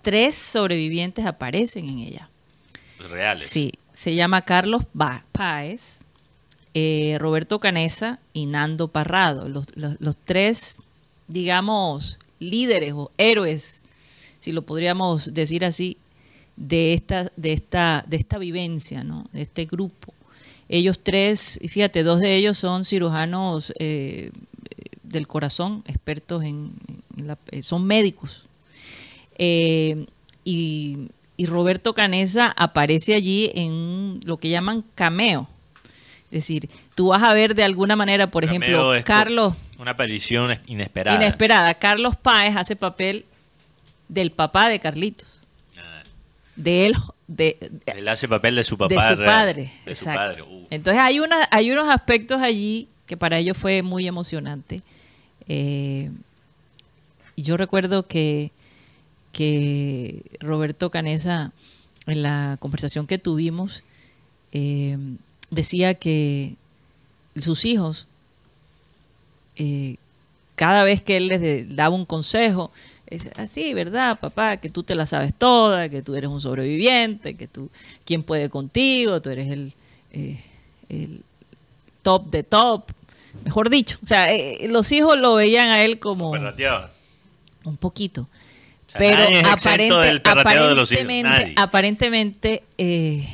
tres 0.01 0.35
sobrevivientes 0.35 1.25
aparecen 1.25 1.89
en 1.89 1.99
ella. 1.99 2.29
reales. 3.09 3.47
Sí, 3.47 3.73
se 3.93 4.15
llama 4.15 4.43
Carlos 4.43 4.83
Páez, 5.31 5.99
Roberto 7.19 7.59
Canesa 7.59 8.19
y 8.33 8.45
Nando 8.45 8.87
Parrado, 8.87 9.49
los, 9.49 9.65
los- 9.75 9.97
los 9.99 10.15
tres, 10.23 10.81
digamos, 11.27 12.17
líderes 12.39 12.93
o 12.93 13.11
héroes, 13.17 13.80
si 14.41 14.51
lo 14.51 14.63
podríamos 14.63 15.33
decir 15.33 15.63
así, 15.63 15.97
de 16.57 16.93
esta, 16.93 17.31
de 17.37 17.53
esta, 17.53 18.03
de 18.07 18.17
esta 18.17 18.37
vivencia, 18.37 19.05
¿no? 19.05 19.25
de 19.31 19.41
este 19.43 19.65
grupo. 19.65 20.13
Ellos 20.67 20.99
tres, 21.01 21.57
y 21.61 21.69
fíjate, 21.69 22.03
dos 22.03 22.19
de 22.19 22.35
ellos 22.35 22.57
son 22.57 22.83
cirujanos 22.85 23.73
eh, 23.79 24.31
del 25.03 25.27
corazón, 25.27 25.83
expertos 25.87 26.43
en, 26.43 26.71
en 27.17 27.27
la- 27.27 27.37
eh, 27.51 27.63
son 27.63 27.85
médicos. 27.85 28.45
Eh, 29.37 30.05
y, 30.43 30.97
y 31.37 31.45
Roberto 31.45 31.93
Canesa 31.93 32.53
aparece 32.57 33.15
allí 33.15 33.51
en 33.55 33.71
un- 33.71 34.19
lo 34.25 34.37
que 34.37 34.49
llaman 34.49 34.83
cameo. 34.95 35.47
Es 36.25 36.47
decir, 36.47 36.69
tú 36.95 37.07
vas 37.07 37.23
a 37.23 37.33
ver 37.33 37.55
de 37.55 37.63
alguna 37.63 37.95
manera, 37.97 38.31
por 38.31 38.45
Cameo 38.45 38.93
ejemplo, 38.93 38.93
Carlos, 39.05 39.53
Una 39.77 39.91
aparición 39.91 40.57
inesperada. 40.67 41.17
inesperada, 41.17 41.73
Carlos 41.73 42.15
Páez 42.15 42.55
hace 42.55 42.75
papel 42.77 43.25
del 44.11 44.31
papá 44.31 44.67
de 44.69 44.79
Carlitos, 44.79 45.39
Ah, 45.77 46.03
de 46.57 46.85
él, 46.85 46.95
de, 47.27 47.57
de- 47.85 47.91
Él 47.99 48.07
hace 48.09 48.27
papel 48.27 48.55
de 48.55 48.63
su 48.65 48.77
papá. 48.77 48.93
de 49.09 49.15
su 49.17 49.23
padre. 49.23 49.71
De 49.85 49.95
su 49.95 50.05
padre. 50.05 50.43
Entonces 50.69 51.01
hay, 51.01 51.19
una, 51.21 51.37
hay 51.49 51.71
unos 51.71 51.89
aspectos 51.89 52.41
allí 52.41 52.89
que 53.07 53.15
para 53.17 53.37
ellos 53.39 53.57
fue 53.57 53.81
muy 53.83 54.05
emocionante. 54.07 54.83
Eh, 55.47 56.11
y 57.37 57.41
yo 57.43 57.55
recuerdo 57.57 58.05
que, 58.07 58.51
que 59.31 60.23
Roberto 60.41 60.91
Canesa, 60.91 61.53
en 62.05 62.21
la 62.21 62.57
conversación 62.59 63.07
que 63.07 63.17
tuvimos, 63.17 63.83
eh, 64.51 64.97
decía 65.49 65.93
que 65.93 66.55
sus 67.37 67.63
hijos, 67.63 68.07
eh, 69.55 69.95
cada 70.55 70.83
vez 70.83 71.01
que 71.01 71.17
él 71.17 71.27
les 71.29 71.75
daba 71.75 71.95
un 71.95 72.05
consejo, 72.05 72.71
es 73.11 73.29
así, 73.35 73.73
¿verdad, 73.75 74.17
papá? 74.19 74.57
Que 74.57 74.69
tú 74.69 74.81
te 74.83 74.95
la 74.95 75.05
sabes 75.05 75.33
toda, 75.33 75.89
que 75.89 76.01
tú 76.01 76.15
eres 76.15 76.29
un 76.29 76.41
sobreviviente, 76.41 77.35
que 77.35 77.47
tú, 77.47 77.69
¿quién 78.05 78.23
puede 78.23 78.49
contigo? 78.49 79.21
Tú 79.21 79.29
eres 79.29 79.51
el, 79.51 79.73
eh, 80.11 80.39
el 80.89 81.21
top 82.01 82.31
de 82.31 82.41
top. 82.43 82.85
Mejor 83.45 83.69
dicho, 83.69 83.97
o 84.01 84.05
sea, 84.05 84.33
eh, 84.33 84.67
los 84.69 84.91
hijos 84.91 85.17
lo 85.17 85.35
veían 85.35 85.69
a 85.69 85.83
él 85.83 85.99
como 85.99 86.31
un 87.63 87.77
poquito. 87.77 88.27
sea, 88.87 88.99
Pero 88.99 89.23
aparente- 89.49 89.93
del 90.01 90.21
perrateo 90.21 90.67
de 90.69 90.75
los 90.75 90.91
hijos, 90.91 91.03
aparentemente, 91.03 91.53
aparentemente 91.61 92.63
eh, 92.77 93.27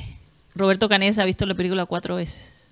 Roberto 0.53 0.87
Canesa 0.89 1.21
ha 1.21 1.25
visto 1.25 1.45
la 1.45 1.55
película 1.55 1.85
cuatro 1.85 2.15
veces. 2.15 2.69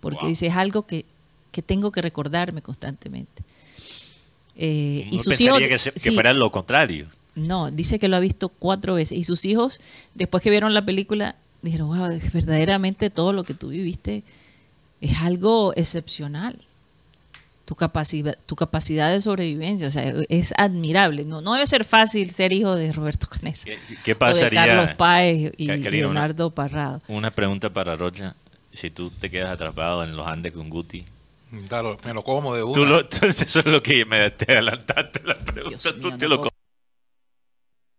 Porque 0.00 0.20
Wow. 0.20 0.28
dice, 0.28 0.46
es 0.48 0.54
algo 0.56 0.86
que, 0.86 1.06
que 1.50 1.62
tengo 1.62 1.90
que 1.92 2.02
recordarme 2.02 2.60
constantemente. 2.60 3.42
Eh, 4.56 5.08
y 5.10 5.18
sus 5.18 5.40
hijos... 5.40 5.58
pensaría 5.58 5.68
que, 5.68 5.78
se- 5.78 5.92
que 5.92 5.98
sí, 5.98 6.10
fuera 6.12 6.32
lo 6.32 6.50
contrario. 6.50 7.08
no, 7.34 7.70
dice 7.70 7.98
que 7.98 8.08
lo 8.08 8.16
ha 8.16 8.20
visto 8.20 8.48
cuatro 8.48 8.94
veces. 8.94 9.18
Y 9.18 9.24
sus 9.24 9.44
hijos, 9.44 9.80
después 10.14 10.42
que 10.42 10.50
vieron 10.50 10.74
la 10.74 10.84
película, 10.84 11.36
dijeron, 11.62 11.88
wow, 11.88 12.08
verdaderamente 12.32 13.10
todo 13.10 13.32
lo 13.32 13.42
que 13.44 13.54
tú 13.54 13.68
viviste 13.68 14.22
es 15.00 15.18
algo 15.20 15.72
excepcional. 15.76 16.58
Tu 17.64 17.74
capacidad, 17.74 18.36
tu 18.44 18.56
capacidad 18.56 19.10
de 19.10 19.22
sobrevivencia, 19.22 19.88
o 19.88 19.90
sea, 19.90 20.12
es 20.28 20.52
admirable. 20.58 21.24
No, 21.24 21.40
no 21.40 21.54
debe 21.54 21.66
ser 21.66 21.84
fácil 21.84 22.30
ser 22.30 22.52
hijo 22.52 22.74
de 22.76 22.92
Roberto 22.92 23.26
Canesa. 23.26 23.64
¿Qué, 23.64 23.78
qué 24.04 24.12
o 24.12 24.14
de 24.14 24.16
pasaría? 24.16 24.66
Carlos 24.66 24.96
Páez 24.96 25.52
y 25.56 25.66
Karina, 25.68 25.88
una- 25.88 25.90
Leonardo 25.90 26.50
Parrado. 26.50 27.00
Una 27.08 27.30
pregunta 27.30 27.70
para 27.72 27.96
Rocha. 27.96 28.34
Si 28.70 28.90
tú 28.90 29.10
te 29.10 29.30
quedas 29.30 29.50
atrapado 29.50 30.04
en 30.04 30.14
los 30.14 30.26
Andes 30.26 30.52
con 30.52 30.68
Guti. 30.68 31.06
Dalo, 31.68 31.98
me 32.04 32.14
lo 32.14 32.22
como 32.22 32.54
de 32.54 32.62
una. 32.62 32.74
Tú 32.74 32.84
lo- 32.84 33.00
eso 33.22 33.58
es 33.60 33.66
lo 33.66 33.82
que 33.82 34.04
me 34.04 34.30
te 34.30 34.52
adelantaste 34.52 35.20
la 35.24 35.34
pregunta. 35.36 35.78
Dios 35.78 35.94
tú 36.00 36.08
mío, 36.08 36.18
te 36.18 36.28
no 36.28 36.34
lo. 36.36 36.48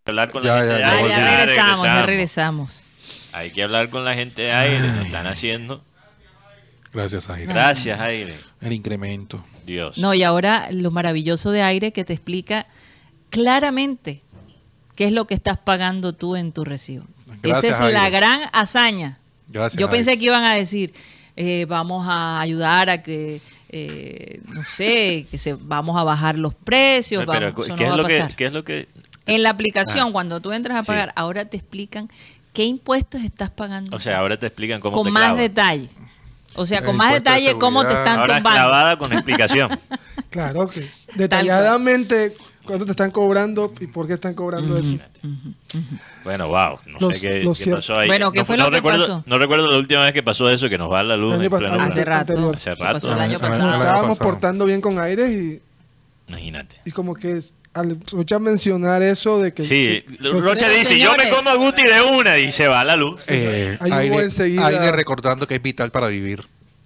Hablar 0.07 0.31
con 0.31 0.43
Ya, 0.43 0.55
la 0.55 0.61
gente 0.61 0.69
ya, 0.69 0.75
de 0.75 0.81
ya, 0.81 0.97
aire, 0.97 1.09
ya 1.09 1.37
regresamos, 1.45 1.83
ya 1.83 2.05
regresamos. 2.05 2.83
Hay 3.33 3.51
que 3.51 3.63
hablar 3.63 3.89
con 3.89 4.05
la 4.05 4.13
gente 4.13 4.43
de 4.43 4.53
aire, 4.53 4.79
lo 4.79 5.01
están 5.01 5.27
haciendo. 5.27 5.83
Gracias, 6.93 7.29
Aire. 7.29 7.51
Gracias, 7.51 7.99
aire. 7.99 8.33
El 8.61 8.71
incremento. 8.71 9.43
Dios. 9.65 9.97
No, 9.97 10.13
y 10.13 10.23
ahora 10.23 10.69
lo 10.71 10.91
maravilloso 10.91 11.51
de 11.51 11.61
aire 11.61 11.91
que 11.91 12.05
te 12.05 12.13
explica 12.13 12.67
claramente 13.29 14.21
qué 14.95 15.05
es 15.07 15.11
lo 15.11 15.27
que 15.27 15.33
estás 15.33 15.57
pagando 15.57 16.13
tú 16.13 16.37
en 16.37 16.53
tu 16.53 16.63
recibo. 16.63 17.05
Gracias, 17.41 17.75
Esa 17.75 17.87
es 17.87 17.93
la 17.93 18.09
gran 18.09 18.39
hazaña. 18.53 19.19
Gracias, 19.49 19.79
Yo 19.79 19.89
pensé 19.89 20.17
que 20.17 20.25
iban 20.25 20.43
a 20.45 20.53
decir, 20.53 20.93
eh, 21.35 21.65
vamos 21.67 22.07
a 22.09 22.39
ayudar 22.39 22.89
a 22.89 23.01
que, 23.03 23.41
eh, 23.69 24.39
no 24.53 24.63
sé, 24.63 25.27
que 25.29 25.37
se, 25.37 25.53
vamos 25.53 25.97
a 25.97 26.03
bajar 26.03 26.37
los 26.37 26.53
precios. 26.53 27.23
Pero, 27.29 27.51
vamos, 27.51 27.67
¿qué, 27.77 27.85
no 27.85 27.91
es 27.91 27.97
lo 27.97 28.05
que. 28.07 28.35
¿Qué 28.35 28.45
es 28.45 28.53
lo 28.53 28.63
que.? 28.63 28.87
En 29.27 29.43
la 29.43 29.49
aplicación, 29.49 30.09
Ah. 30.09 30.11
cuando 30.11 30.39
tú 30.39 30.51
entras 30.51 30.77
a 30.77 30.83
Sí. 30.83 30.87
pagar, 30.87 31.11
ahora 31.15 31.45
te 31.45 31.57
explican 31.57 32.07
qué 32.53 32.63
impuestos 32.65 33.23
estás 33.23 33.49
pagando. 33.49 33.95
O 33.95 33.99
sea, 33.99 34.19
ahora 34.19 34.37
te 34.37 34.45
explican 34.47 34.79
cómo 34.79 34.95
con 34.95 35.05
te 35.05 35.11
más 35.11 35.35
detalle. 35.35 35.89
O 36.57 36.65
sea, 36.65 36.83
con 36.83 36.95
más 36.95 37.09
de 37.09 37.15
detalle 37.15 37.57
cómo 37.57 37.83
te 37.85 37.91
están 37.93 38.19
Ahora 38.19 38.35
tumbando. 38.35 38.59
clavada 38.59 38.97
con 38.97 39.11
explicación. 39.13 39.69
Claro, 40.29 40.67
que 40.69 40.85
detalladamente 41.15 42.35
cuánto 42.65 42.85
te 42.85 42.91
están 42.91 43.11
cobrando 43.11 43.73
y 43.79 43.87
por 43.87 44.07
qué 44.07 44.13
están 44.15 44.33
cobrando 44.33 44.77
eso. 44.77 44.97
Bueno, 46.23 46.47
wow. 46.47 46.77
No 46.87 46.97
Los- 46.99 47.17
sé 47.19 47.29
qué, 47.43 47.71
pasó 47.71 47.97
ahí. 47.99 48.07
Bueno, 48.07 48.31
¿qué 48.31 48.39
no, 48.39 48.45
fue 48.45 48.57
no 48.57 48.65
lo 48.65 48.69
que 48.71 48.75
recuerdo, 48.77 48.99
pasó? 49.07 49.23
No 49.27 49.37
recuerdo 49.37 49.71
la 49.71 49.77
última 49.77 50.03
vez 50.03 50.13
que 50.13 50.23
pasó 50.23 50.49
eso, 50.49 50.67
que 50.69 50.77
nos 50.77 50.91
va 50.91 51.03
la 51.03 51.15
luz 51.17 51.33
El 51.35 51.39
año 51.41 51.45
en 51.45 51.51
pas- 51.51 51.57
pleno- 51.59 51.81
Hace 51.83 52.05
rato. 52.05 52.19
anterior. 52.33 52.55
Hace 52.55 52.71
Eso 52.71 52.79
pasó 52.83 52.93
rato. 53.09 53.13
el 53.13 53.21
año 53.21 53.39
rato. 53.39 53.53
pasado. 53.53 53.83
Estábamos 53.83 54.17
portando 54.19 54.65
bien 54.65 54.81
con 54.81 54.99
aire 54.99 55.31
y, 55.31 55.61
Imagínate. 56.27 56.81
y 56.85 56.91
como 56.91 57.13
que 57.15 57.37
es- 57.37 57.53
al 57.73 57.99
Rocha 58.11 58.39
mencionar 58.39 59.01
eso 59.03 59.39
de 59.41 59.53
que... 59.53 59.63
Sí, 59.65 60.03
que- 60.07 60.29
Rocha 60.29 60.69
dice, 60.69 60.97
yo 60.97 61.13
me 61.17 61.29
como 61.29 61.49
a 61.49 61.55
Guti 61.55 61.83
de 61.83 62.01
una 62.17 62.37
y 62.39 62.51
se 62.51 62.67
va 62.67 62.83
la 62.85 62.95
luz. 62.95 63.25
Eh, 63.27 63.77
Ahí 63.81 63.91
hubo 63.91 63.97
aire, 63.97 64.23
enseguida- 64.23 64.67
aire 64.67 64.91
recordando 64.93 65.45
que 65.47 65.55
es 65.55 65.61
vital 65.61 65.91
para 65.91 66.07
vivir. 66.07 66.41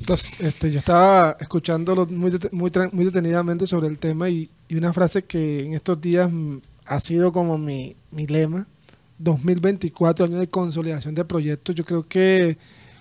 Entonces, 0.00 0.40
este, 0.40 0.70
yo 0.72 0.78
estaba 0.78 1.36
escuchándolo 1.38 2.06
muy, 2.06 2.32
muy, 2.52 2.70
muy 2.92 3.04
detenidamente 3.04 3.66
sobre 3.66 3.86
el 3.86 3.98
tema 3.98 4.28
y, 4.30 4.50
y 4.68 4.76
una 4.76 4.92
frase 4.92 5.22
que 5.24 5.60
en 5.66 5.74
estos 5.74 6.00
días 6.00 6.30
mm, 6.32 6.56
ha 6.86 6.98
sido 7.00 7.32
como 7.32 7.58
mi, 7.58 7.94
mi 8.10 8.26
lema. 8.26 8.66
2024, 9.18 10.24
año 10.24 10.38
de 10.38 10.48
consolidación 10.48 11.14
de 11.14 11.24
proyectos. 11.26 11.74
Yo 11.74 11.84
creo 11.84 12.02
que 12.02 12.56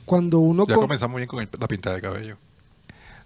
cuando 0.05 0.39
uno... 0.39 0.65
Ya 0.67 0.75
con- 0.75 0.83
comenzamos 0.83 1.15
bien 1.17 1.27
con 1.27 1.39
el- 1.41 1.49
la 1.57 1.67
pinta 1.67 1.93
de 1.93 2.01
cabello. 2.01 2.37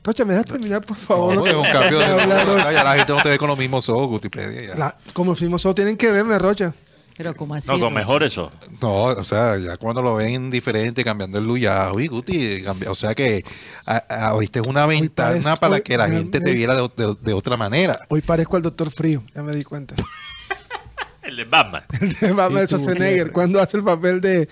Rocha, 0.03 0.25
¿me 0.25 0.33
dejas 0.33 0.47
terminar, 0.51 0.85
por 0.85 0.97
favor? 0.97 1.35
No, 1.35 1.47
es 1.47 1.55
un 1.55 1.63
cambio 1.63 1.97
de... 1.99 2.05
Ya 2.07 2.83
la 2.83 2.95
gente 2.95 3.13
no 3.13 3.23
te 3.23 3.29
ve 3.29 3.37
con 3.39 3.47
los 3.47 3.57
mismos 3.57 3.89
ojos, 3.89 4.07
Gutipedia. 4.09 4.95
como 5.13 5.33
fuimos 5.33 5.63
todos, 5.63 5.73
tienen 5.75 5.97
que 5.97 6.11
verme, 6.11 6.37
Rocha. 6.37 6.75
Pero 7.15 7.35
como 7.35 7.53
así. 7.55 7.67
No, 7.67 7.73
con 7.73 7.81
Rocha? 7.89 7.95
mejores 7.95 8.37
ojos. 8.37 8.53
No, 8.81 9.03
o 9.05 9.23
sea, 9.23 9.57
ya 9.57 9.77
cuando 9.77 10.01
lo 10.01 10.15
ven 10.15 10.49
diferente, 10.49 11.03
cambiando 11.03 11.37
el 11.37 11.45
luya, 11.45 11.91
uy, 11.93 12.07
Guti, 12.07 12.63
cambia- 12.63 12.89
o 12.91 12.95
sea 12.95 13.13
que 13.13 13.43
ahorita 14.09 14.61
es 14.61 14.67
una 14.67 14.85
ventana 14.87 15.29
parece- 15.41 15.57
para 15.59 15.79
que 15.81 15.97
la 15.97 16.07
me- 16.07 16.17
gente 16.17 16.39
te 16.39 16.53
viera 16.53 16.75
de, 16.75 16.89
de- 16.97 17.15
de 17.21 17.33
otra 17.33 17.55
manera. 17.57 17.97
Hoy 18.09 18.21
parezco 18.21 18.57
al 18.57 18.63
doctor 18.63 18.89
Frío, 18.89 19.23
ya 19.35 19.43
me 19.43 19.53
di 19.55 19.63
cuenta. 19.63 19.95
El 21.23 21.37
de 21.37 21.45
Batman. 21.45 21.83
de 22.19 22.33
Batman 22.33 22.67
tú, 22.67 22.77
Schwarzenegger, 22.77 23.31
cuando 23.31 23.61
hace 23.61 23.77
el 23.77 23.83
papel 23.83 24.19
de... 24.19 24.47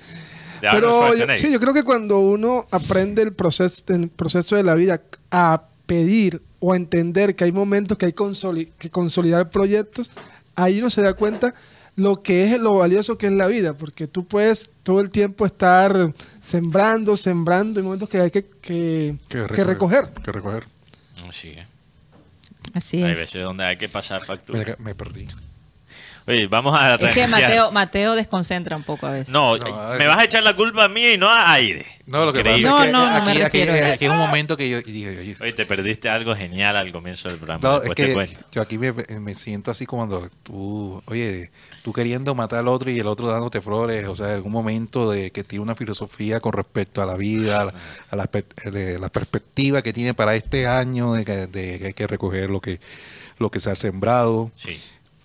De 0.62 0.68
Pero 0.72 1.16
yo, 1.16 1.26
sí, 1.38 1.52
yo 1.52 1.60
creo 1.60 1.74
que 1.74 1.84
cuando 1.84 2.20
uno 2.20 2.68
aprende 2.70 3.24
el 3.24 3.34
proceso, 3.34 3.82
el 3.88 4.10
proceso 4.10 4.56
de 4.56 4.62
la 4.64 4.76
vida 4.76 5.02
a 5.32 5.64
pedir 5.88 6.42
o 6.60 6.72
a 6.74 6.76
entender 6.76 7.36
que 7.36 7.44
hay 7.46 7.52
momentos 7.52 7.98
que 7.98 8.06
hay 8.06 8.12
consoli- 8.14 8.72
que 8.78 8.92
consolidar 8.92 9.50
proyectos, 9.50 10.12
ahí 10.56 10.80
uno 10.80 10.92
se 10.92 11.02
da 11.02 11.16
cuenta 11.16 11.56
lo 11.96 12.24
que 12.24 12.46
es 12.54 12.60
lo 12.60 12.76
valioso 12.76 13.18
que 13.18 13.28
es 13.28 13.34
la 13.34 13.48
vida, 13.48 13.74
porque 13.74 14.08
tú 14.08 14.26
puedes 14.26 14.70
todo 14.84 15.02
el 15.02 15.10
tiempo 15.10 15.46
estar 15.46 16.14
sembrando, 16.42 17.18
sembrando, 17.18 17.80
hay 17.80 17.84
momentos 17.84 18.10
que 18.10 18.20
hay 18.20 18.32
que, 18.32 18.46
que- 18.62 19.18
que 19.28 19.64
recoger. 19.64 20.10
Que 20.24 20.32
recoger. 20.32 20.68
Sí, 21.32 21.50
eh. 21.50 21.68
Así 22.74 23.04
Hay 23.04 23.12
es. 23.12 23.20
veces 23.20 23.42
donde 23.42 23.66
hay 23.66 23.78
que 23.78 23.90
pasar 23.90 24.24
factura. 24.24 24.76
Me, 24.80 24.86
me 24.86 24.96
perdí. 24.96 25.28
Oye, 26.32 26.48
vamos 26.48 26.74
a 26.80 26.96
Es 26.96 27.14
que. 27.14 27.28
Mateo, 27.28 27.72
Mateo 27.72 28.16
desconcentra 28.16 28.76
un 28.78 28.84
poco 28.84 29.06
a 29.08 29.12
veces. 29.12 29.30
No, 29.34 29.56
me 29.98 30.08
vas 30.08 30.18
a 30.18 30.24
echar 30.24 30.44
la 30.44 30.56
culpa 30.56 30.86
a 30.86 30.88
mí 30.90 31.06
y 31.06 31.18
no 31.18 31.30
a 31.30 31.52
aire. 31.54 31.86
No, 32.06 32.26
lo 32.26 32.34
que 32.34 32.40
Increíble. 32.40 32.64
pasa 32.70 32.92
No, 32.92 33.04
es 33.06 33.22
que 33.24 33.40
no, 33.40 33.46
aquí, 33.46 33.62
aquí- 33.62 34.06
es 34.06 34.12
un 34.12 34.18
momento 34.18 34.58
que 34.58 34.70
yo 34.70 34.82
dije, 34.82 35.36
oye, 35.42 35.54
te 35.54 35.66
perdiste 35.66 36.10
algo 36.10 36.36
genial 36.36 36.76
al 36.76 36.92
comienzo 36.92 37.30
del 37.30 37.38
programa. 37.38 37.62
No, 37.62 37.76
es 37.78 37.82
Después 37.84 37.96
te 37.96 38.06
que 38.06 38.14
cuento. 38.14 38.42
yo 38.52 38.62
aquí 38.62 38.78
me, 38.78 38.92
me 39.20 39.36
siento 39.36 39.72
así 39.72 39.86
como 39.86 40.08
cuando 40.08 40.30
tú, 40.44 41.02
oye, 41.06 41.52
tú 41.84 41.94
queriendo 41.94 42.36
matar 42.36 42.60
al 42.60 42.68
otro 42.68 42.90
y 42.92 43.00
el 43.00 43.08
otro 43.08 43.28
dándote 43.28 43.62
flores, 43.62 44.08
o 44.08 44.16
sea, 44.16 44.36
en 44.36 44.44
un 44.44 44.52
momento 44.52 45.10
de 45.12 45.32
que 45.32 45.44
tiene 45.44 45.64
una 45.64 45.76
filosofía 45.76 46.40
con 46.40 46.54
respecto 46.54 47.02
a 47.02 47.06
la 47.06 47.16
vida, 47.16 47.62
a 47.62 47.66
la, 47.66 47.74
a 48.12 48.16
la 48.16 48.30
eh, 48.34 48.98
la 49.00 49.10
perspectiva 49.10 49.82
que 49.82 49.94
tiene 49.94 50.14
para 50.14 50.36
este 50.36 50.68
año, 50.68 51.14
de 51.14 51.24
que, 51.24 51.48
de 51.48 51.80
que 51.80 51.86
hay 51.88 51.94
que 51.94 52.08
recoger 52.08 52.50
lo 52.50 52.60
que, 52.62 52.80
lo 53.38 53.50
que 53.52 53.60
se 53.62 53.70
ha 53.72 53.76
sembrado. 53.76 54.52
Sí. 54.56 54.82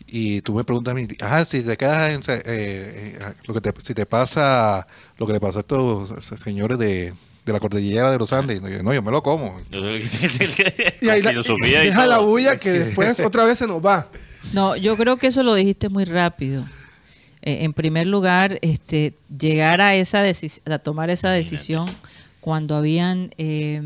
Y 0.09 0.41
tú 0.43 0.55
me 0.55 0.63
preguntas 0.65 0.93
a 0.93 0.95
mí, 0.95 1.07
ah, 1.21 1.45
si 1.45 1.63
te 1.63 1.77
quedas 1.77 2.11
en, 2.29 2.35
eh, 2.37 2.43
eh, 2.47 3.19
lo 3.45 3.55
que 3.55 3.61
te, 3.61 3.73
si 3.83 3.93
te 3.93 4.07
pasa 4.07 4.87
lo 5.19 5.27
que 5.27 5.33
le 5.33 5.41
pasó 5.41 5.59
a 5.59 5.61
estos 5.63 6.41
señores 6.41 6.79
de, 6.79 7.13
de 7.45 7.53
la 7.53 7.59
cordillera 7.59 8.11
de 8.13 8.19
los 8.19 8.33
Andes, 8.33 8.63
no, 8.63 8.93
yo 8.95 9.03
me 9.03 9.11
lo 9.11 9.23
como. 9.23 9.61
Y 11.01 11.09
ahí 11.09 11.23
la- 11.23 11.31
filosofía 11.31 11.83
y 11.85 11.87
deja 11.89 12.07
la 12.07 12.19
bulla 12.19 12.57
que 12.57 12.71
después 12.71 13.19
otra 13.21 13.45
vez 13.45 13.59
se 13.59 13.67
nos 13.67 13.85
va. 13.85 14.09
No, 14.53 14.77
yo 14.77 14.97
creo 14.97 15.17
que 15.17 15.27
eso 15.29 15.43
lo 15.43 15.55
dijiste 15.55 15.89
muy 15.89 16.05
rápido. 16.05 16.65
Eh, 17.43 17.65
en 17.65 17.73
primer 17.73 18.07
lugar, 18.07 18.59
este, 18.63 19.15
llegar 19.37 19.81
a 19.81 19.95
esa 19.95 20.23
a 20.67 20.79
tomar 20.79 21.11
esa 21.11 21.31
decisión 21.31 21.87
cuando 22.41 22.77
habían 22.77 23.31
eh, 23.39 23.83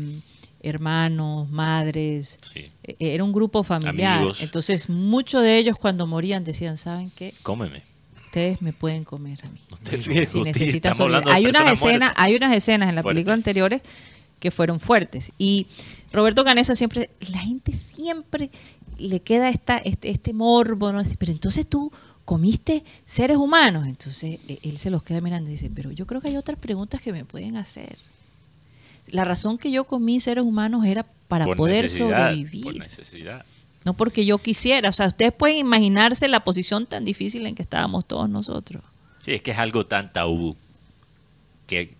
hermanos, 0.63 1.49
madres, 1.49 2.39
Sí. 2.41 2.71
eh, 2.83 2.95
era 2.99 3.23
un 3.23 3.31
grupo 3.31 3.63
familiar. 3.63 4.17
Amigos. 4.19 4.41
Entonces, 4.41 4.89
muchos 4.89 5.41
de 5.43 5.57
ellos 5.57 5.77
cuando 5.77 6.07
morían 6.07 6.43
decían, 6.43 6.77
¿saben 6.77 7.11
qué? 7.15 7.33
Cómeme. 7.43 7.83
Ustedes 8.25 8.61
me 8.61 8.71
pueden 8.71 9.03
comer 9.03 9.39
a 9.43 9.49
mí. 9.49 9.59
Olvides, 9.91 10.29
si 10.29 10.41
necesitas 10.41 10.97
Hay 11.27 11.45
unas 11.47 11.73
escenas, 11.73 12.13
hay 12.15 12.35
unas 12.35 12.53
escenas 12.55 12.87
en 12.89 12.95
la 12.95 13.01
Fuerte. 13.01 13.15
película 13.17 13.33
anteriores 13.33 13.81
que 14.39 14.51
fueron 14.51 14.79
fuertes. 14.79 15.31
Y 15.37 15.67
Roberto 16.13 16.43
Canesa 16.43 16.73
siempre, 16.75 17.09
la 17.29 17.39
gente 17.39 17.73
siempre 17.73 18.49
le 18.97 19.19
queda 19.19 19.49
esta, 19.49 19.77
este, 19.79 20.09
este 20.11 20.31
morbo, 20.33 20.91
¿no? 20.93 21.01
Pero 21.19 21.31
entonces 21.31 21.67
tú 21.67 21.91
comiste 22.23 22.83
seres 23.05 23.35
humanos. 23.37 23.85
Entonces 23.85 24.39
e- 24.47 24.59
él 24.63 24.77
se 24.77 24.89
los 24.91 25.03
queda 25.03 25.19
mirando 25.21 25.49
y 25.49 25.53
dice, 25.53 25.69
pero 25.73 25.91
yo 25.91 26.07
creo 26.07 26.21
que 26.21 26.29
hay 26.29 26.37
otras 26.37 26.57
preguntas 26.57 27.01
que 27.01 27.11
me 27.11 27.25
pueden 27.25 27.57
hacer. 27.57 27.97
La 29.07 29.25
razón 29.25 29.57
que 29.57 29.71
yo 29.71 29.85
comí 29.85 30.19
seres 30.19 30.43
humanos 30.43 30.85
era 30.85 31.05
para 31.27 31.45
Por 31.45 31.57
poder 31.57 31.89
sobrevivir. 31.89 32.63
Por 32.63 32.77
necesidad. 32.77 33.45
No 33.83 33.93
porque 33.93 34.25
yo 34.25 34.37
quisiera. 34.37 34.89
O 34.89 34.93
sea, 34.93 35.07
ustedes 35.07 35.31
pueden 35.33 35.57
imaginarse 35.57 36.27
la 36.27 36.43
posición 36.43 36.85
tan 36.85 37.03
difícil 37.03 37.45
en 37.47 37.55
que 37.55 37.63
estábamos 37.63 38.05
todos 38.05 38.29
nosotros. 38.29 38.83
Sí, 39.23 39.33
es 39.33 39.41
que 39.41 39.51
es 39.51 39.57
algo 39.57 39.85
tan 39.85 40.11
tabú 40.13 40.55
que 41.67 41.95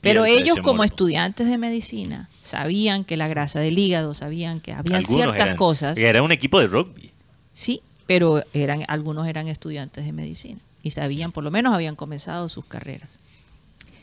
Pero 0.00 0.24
ellos 0.24 0.58
como 0.62 0.84
estudiantes 0.84 1.48
de 1.48 1.58
medicina 1.58 2.28
sabían 2.42 3.04
que 3.04 3.16
la 3.16 3.28
grasa 3.28 3.60
del 3.60 3.78
hígado, 3.78 4.14
sabían 4.14 4.60
que 4.60 4.72
había 4.72 5.02
ciertas 5.02 5.36
eran- 5.36 5.56
cosas. 5.56 5.98
Era 5.98 6.22
un 6.22 6.32
equipo 6.32 6.60
de 6.60 6.66
rugby. 6.68 7.10
Sí, 7.52 7.82
pero 8.06 8.42
eran 8.52 8.84
algunos 8.88 9.26
eran 9.26 9.48
estudiantes 9.48 10.04
de 10.06 10.12
medicina 10.12 10.60
y 10.82 10.92
sabían, 10.92 11.32
por 11.32 11.44
lo 11.44 11.50
menos 11.50 11.74
habían 11.74 11.96
comenzado 11.96 12.48
sus 12.48 12.64
carreras. 12.64 13.10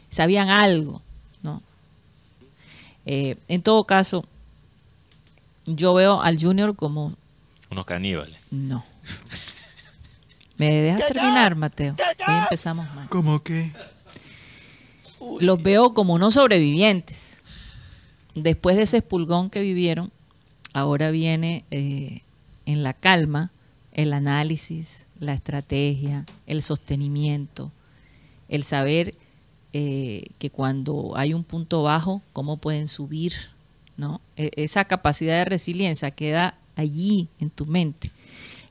Sabían 0.10 0.50
algo, 0.50 1.02
¿no? 1.42 1.64
Eh, 3.06 3.36
en 3.48 3.62
todo 3.62 3.84
caso, 3.86 4.26
yo 5.66 5.94
veo 5.94 6.22
al 6.22 6.40
junior 6.42 6.76
como 6.76 7.14
Unos 7.72 7.86
caníbales. 7.86 8.38
no. 8.52 8.86
¿Me 10.58 10.72
dejas 10.72 11.08
terminar, 11.08 11.56
Mateo? 11.56 11.96
Hoy 12.28 12.36
empezamos 12.36 12.86
mal. 12.94 13.10
¿Cómo 13.10 13.44
que? 13.44 13.72
los 15.40 15.62
veo 15.64 15.94
como 15.94 16.14
unos 16.14 16.34
sobrevivientes. 16.36 17.42
Después 18.36 18.76
de 18.78 18.84
ese 18.84 18.98
espulgón 18.98 19.50
que 19.50 19.62
vivieron, 19.62 20.12
ahora 20.74 21.12
viene 21.12 21.66
eh, 21.72 22.22
en 22.66 22.84
la 22.84 22.94
calma 22.94 23.52
el 23.94 24.12
análisis, 24.14 25.08
la 25.20 25.34
estrategia, 25.34 26.26
el 26.46 26.62
sostenimiento, 26.64 27.72
el 28.50 28.64
saber 28.64 29.16
eh, 29.74 30.28
que 30.40 30.50
cuando 30.50 31.14
hay 31.16 31.34
un 31.34 31.44
punto 31.44 31.84
bajo, 31.84 32.22
cómo 32.32 32.58
pueden 32.58 32.88
subir, 32.88 33.34
¿no? 33.98 34.22
E- 34.38 34.52
esa 34.56 34.86
capacidad 34.86 35.38
de 35.38 35.46
resiliencia 35.46 36.12
queda 36.12 36.56
allí 36.76 37.28
en 37.40 37.50
tu 37.50 37.66
mente. 37.66 38.12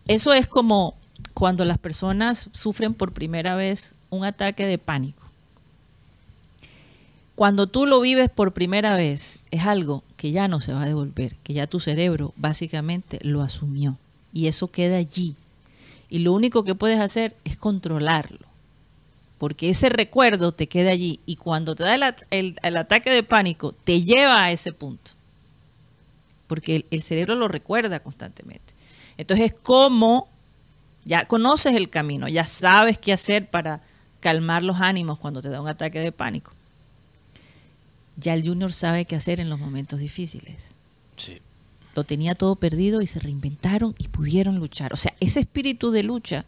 Eso 0.09 0.33
es 0.33 0.47
como 0.47 0.95
cuando 1.35 1.65
las 1.65 1.79
personas 1.79 2.49
sufren 2.53 2.95
por 2.95 3.13
primera 3.13 3.55
vez 3.55 3.95
un 4.11 4.25
ataque 4.25 4.67
de 4.67 4.79
pánico. 4.79 5.23
Cuando 7.35 7.67
tú 7.67 7.87
lo 7.87 8.01
vives 8.01 8.29
por 8.31 8.53
primera 8.53 8.95
vez, 8.97 9.39
es 9.51 9.67
algo 9.67 10.05
que 10.17 10.31
ya 10.33 10.49
no 10.49 10.61
se 10.61 10.73
va 10.73 10.83
a 10.83 10.87
devolver, 10.87 11.35
que 11.43 11.55
ya 11.55 11.67
tu 11.67 11.81
cerebro 11.81 12.35
básicamente 12.37 13.19
lo 13.23 13.43
asumió 13.43 13.97
y 14.33 14.47
eso 14.47 14.69
queda 14.69 14.99
allí. 14.99 15.35
Y 16.11 16.19
lo 16.19 16.33
único 16.33 16.63
que 16.63 16.75
puedes 16.75 17.01
hacer 17.01 17.35
es 17.45 17.57
controlarlo, 17.57 18.47
porque 19.43 19.71
ese 19.71 19.89
recuerdo 19.89 20.53
te 20.53 20.69
queda 20.69 20.93
allí 20.93 21.19
y 21.27 21.35
cuando 21.35 21.75
te 21.75 21.83
da 21.83 21.97
el, 21.97 22.05
at- 22.05 22.23
el- 22.31 22.55
el 22.63 22.77
ataque 22.77 23.11
de 23.11 23.25
pánico, 23.25 23.73
te 23.73 24.01
lleva 24.03 24.45
a 24.45 24.53
ese 24.53 24.73
punto, 24.73 25.11
porque 26.47 26.77
el, 26.77 26.87
el 26.93 27.03
cerebro 27.03 27.35
lo 27.35 27.49
recuerda 27.49 27.99
constantemente. 27.99 28.73
Entonces 29.17 29.47
es 29.47 29.55
como, 29.61 30.29
ya 31.05 31.27
conoces 31.27 31.75
el 31.75 31.91
camino, 31.91 32.29
ya 32.29 32.45
sabes 32.45 32.99
qué 32.99 33.13
hacer 33.13 33.51
para 33.51 33.81
calmar 34.21 34.63
los 34.63 34.81
ánimos 34.81 35.19
cuando 35.19 35.43
te 35.43 35.49
da 35.49 35.61
un 35.61 35.67
ataque 35.67 35.99
de 35.99 36.13
pánico 36.13 36.53
ya 38.15 38.35
el 38.35 38.47
junior 38.47 38.73
sabe 38.73 39.07
qué 39.07 39.17
hacer 39.17 39.41
en 39.41 39.49
los 39.51 39.59
momentos 39.59 39.99
difíciles. 39.99 40.69
Sí. 41.17 41.41
Lo 41.97 42.05
tenía 42.05 42.37
todo 42.37 42.55
perdido 42.55 43.03
y 43.03 43.09
se 43.09 43.19
reinventaron 43.19 43.95
y 43.99 44.07
pudieron 44.07 44.61
luchar. 44.61 44.93
O 44.93 44.97
sea, 44.97 45.15
ese 45.19 45.41
espíritu 45.41 45.91
de 45.91 46.05
lucha, 46.05 46.45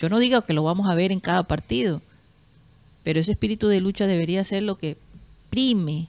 yo 0.00 0.08
no 0.08 0.18
digo 0.18 0.42
que 0.42 0.52
lo 0.52 0.62
vamos 0.62 0.88
a 0.88 0.94
ver 0.94 1.12
en 1.12 1.20
cada 1.20 1.42
partido, 1.44 2.00
pero 3.02 3.20
ese 3.20 3.32
espíritu 3.32 3.68
de 3.68 3.80
lucha 3.80 4.06
debería 4.06 4.42
ser 4.44 4.62
lo 4.62 4.76
que 4.78 4.96
prime, 5.50 6.08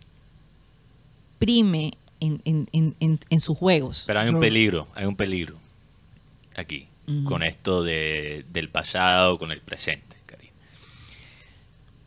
prime 1.39 1.93
en, 2.19 2.41
en- 2.45 2.67
en- 2.71 2.95
en- 2.99 3.19
en 3.29 3.39
sus 3.41 3.57
juegos. 3.57 4.03
Pero 4.07 4.19
hay 4.19 4.29
un 4.29 4.39
peligro, 4.39 4.87
hay 4.93 5.05
un 5.05 5.15
peligro 5.15 5.57
aquí, 6.55 6.87
con 7.25 7.43
esto 7.43 7.83
de, 7.83 8.45
del 8.53 8.69
pasado, 8.69 9.37
con 9.37 9.51
el 9.51 9.59
presente, 9.61 10.15
Karina. 10.25 10.53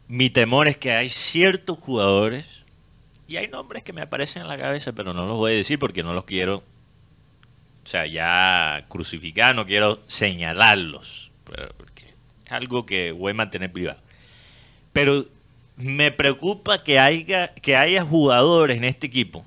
Mi 0.09 0.31
temor 0.31 0.67
es 0.69 0.79
que 0.79 0.93
hay 0.93 1.09
ciertos 1.09 1.79
jugadores, 1.79 2.47
y 3.27 3.37
hay 3.37 3.49
nombres 3.49 3.83
que 3.83 3.93
me 3.93 4.03
aparecen 4.03 4.43
en 4.43 4.49
la 4.49 4.57
cabeza, 4.59 4.93
pero 4.93 5.13
no 5.15 5.27
los 5.27 5.37
voy 5.37 5.53
a 5.53 5.57
decir 5.57 5.79
porque 5.79 6.03
no 6.03 6.15
los 6.15 6.25
quiero, 6.25 6.59
o 7.85 7.87
sea, 7.87 8.07
ya 8.07 8.87
crucificar, 8.89 9.55
no 9.55 9.67
quiero 9.67 10.01
señalarlos, 10.07 11.24
porque 11.45 12.05
es 12.47 12.53
algo 12.53 12.85
que 12.87 13.13
voy 13.13 13.31
a 13.33 13.35
mantener 13.35 13.73
privado. 13.73 14.01
Pero 14.93 15.27
me 15.77 16.11
preocupa 16.13 16.83
que 16.83 16.99
haya, 16.99 17.49
que 17.55 17.77
haya 17.77 18.05
jugadores 18.05 18.77
en 18.77 18.85
este 18.85 19.07
equipo 19.07 19.45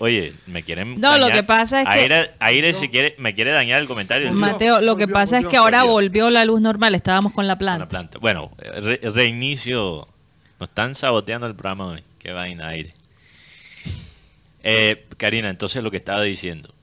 Oye, 0.00 0.32
me 0.48 0.64
quieren. 0.64 1.00
No, 1.00 1.16
lo 1.16 1.28
que 1.30 1.44
pasa 1.44 1.80
es 1.82 1.86
que- 1.86 1.92
Aire, 1.92 2.30
Aire 2.40 2.74
si 2.74 2.88
quiere, 2.88 3.14
me 3.18 3.34
quiere 3.34 3.52
dañar 3.52 3.80
el 3.80 3.86
comentario. 3.86 4.32
Mateo, 4.32 4.80
lo 4.80 4.96
que 4.96 5.06
pasa 5.06 5.38
es 5.38 5.46
que 5.46 5.56
ahora 5.56 5.84
volvió. 5.84 6.28
la 6.28 6.44
luz 6.44 6.60
normal, 6.60 6.94
estábamos 6.96 7.32
con 7.32 7.46
la 7.46 7.54
Con 7.54 7.58
planta. 7.60 7.78
la 7.84 7.88
planta. 7.88 8.18
Bueno, 8.18 8.50
re- 8.58 9.00
reinicio. 9.14 10.08
Nos 10.58 10.70
están 10.70 10.94
saboteando 10.96 11.46
el 11.46 11.54
programa 11.54 11.86
hoy. 11.86 12.02
Qué 12.18 12.32
vaina, 12.32 12.68
Aire. 12.68 12.90
Eh, 14.64 15.06
Karina, 15.16 15.50
entonces 15.50 15.82
lo 15.84 15.90
que 15.92 15.98
estaba 15.98 16.22
diciendo. 16.22 16.74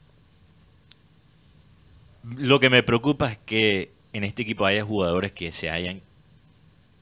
Lo 2.23 2.59
que 2.59 2.69
me 2.69 2.83
preocupa 2.83 3.31
es 3.31 3.37
que 3.37 3.91
en 4.13 4.23
este 4.23 4.43
equipo 4.43 4.65
haya 4.65 4.83
jugadores 4.83 5.31
que 5.31 5.51
se 5.51 5.69
hayan 5.69 6.01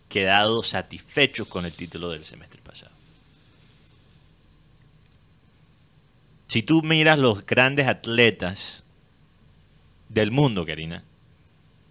quedado 0.10 0.64
satisfechos 0.64 1.48
con 1.48 1.66
el 1.66 1.72
título 1.72 2.10
del 2.10 2.26
semestre 2.26 2.62
pasado. 2.62 2.92
Si 6.48 6.64
tú 6.64 6.82
miras 6.82 7.18
los 7.18 7.46
grandes 7.46 7.88
atletas 7.88 8.84
del 10.10 10.32
mundo, 10.32 10.66
Karina, 10.66 11.04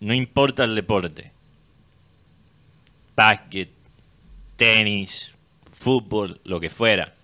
no 0.00 0.12
importa 0.12 0.64
el 0.64 0.74
deporte, 0.74 1.32
básquet, 3.16 3.70
tenis, 4.56 5.34
fútbol, 5.72 6.40
lo 6.44 6.60
que 6.60 6.68
fuera, 6.68 7.14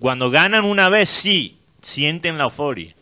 cuando 0.00 0.30
ganan 0.30 0.64
una 0.64 0.88
vez 0.88 1.08
sí, 1.08 1.58
sienten 1.80 2.38
la 2.38 2.44
euforia, 2.44 2.94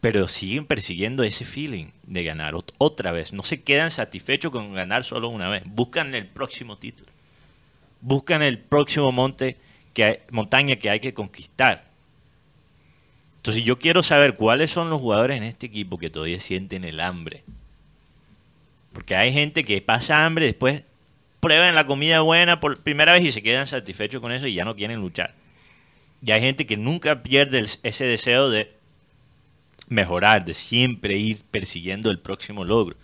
pero 0.00 0.28
siguen 0.28 0.66
persiguiendo 0.66 1.22
ese 1.24 1.44
feeling 1.44 1.86
de 2.04 2.24
ganar 2.24 2.54
ot- 2.54 2.72
otra 2.78 3.10
vez. 3.12 3.32
No 3.32 3.42
se 3.42 3.62
quedan 3.62 3.90
satisfechos 3.90 4.52
con 4.52 4.72
ganar 4.74 5.04
solo 5.04 5.28
una 5.28 5.48
vez. 5.48 5.62
Buscan 5.66 6.14
el 6.14 6.26
próximo 6.26 6.78
título. 6.78 7.10
Buscan 8.00 8.42
el 8.42 8.58
próximo 8.58 9.10
monte 9.10 9.56
que 9.94 10.04
hay- 10.04 10.18
montaña 10.30 10.76
que 10.76 10.90
hay 10.90 11.00
que 11.00 11.14
conquistar. 11.14 11.88
Entonces 13.38 13.64
yo 13.64 13.78
quiero 13.78 14.02
saber 14.02 14.36
cuáles 14.36 14.70
son 14.70 14.90
los 14.90 15.00
jugadores 15.00 15.36
en 15.36 15.42
este 15.42 15.66
equipo 15.66 15.98
que 15.98 16.10
todavía 16.10 16.38
sienten 16.38 16.84
el 16.84 17.00
hambre. 17.00 17.42
Porque 18.92 19.16
hay 19.16 19.32
gente 19.32 19.64
que 19.64 19.80
pasa 19.80 20.24
hambre, 20.24 20.46
después 20.46 20.84
prueban 21.40 21.74
la 21.74 21.86
comida 21.86 22.20
buena 22.20 22.60
por 22.60 22.80
primera 22.82 23.12
vez 23.12 23.22
y 23.24 23.32
se 23.32 23.42
quedan 23.42 23.66
satisfechos 23.66 24.20
con 24.20 24.32
eso 24.32 24.46
y 24.46 24.54
ya 24.54 24.64
no 24.64 24.76
quieren 24.76 25.00
luchar. 25.00 25.34
Y 26.20 26.32
hay 26.32 26.40
gente 26.40 26.66
que 26.66 26.76
nunca 26.76 27.22
pierde 27.22 27.64
ese 27.82 28.04
deseo 28.04 28.50
de 28.50 28.72
mejorar, 29.88 30.44
de 30.44 30.54
siempre 30.54 31.16
ir 31.16 31.42
persiguiendo 31.50 32.10
el 32.10 32.18
próximo 32.18 32.64
logro. 32.64 32.96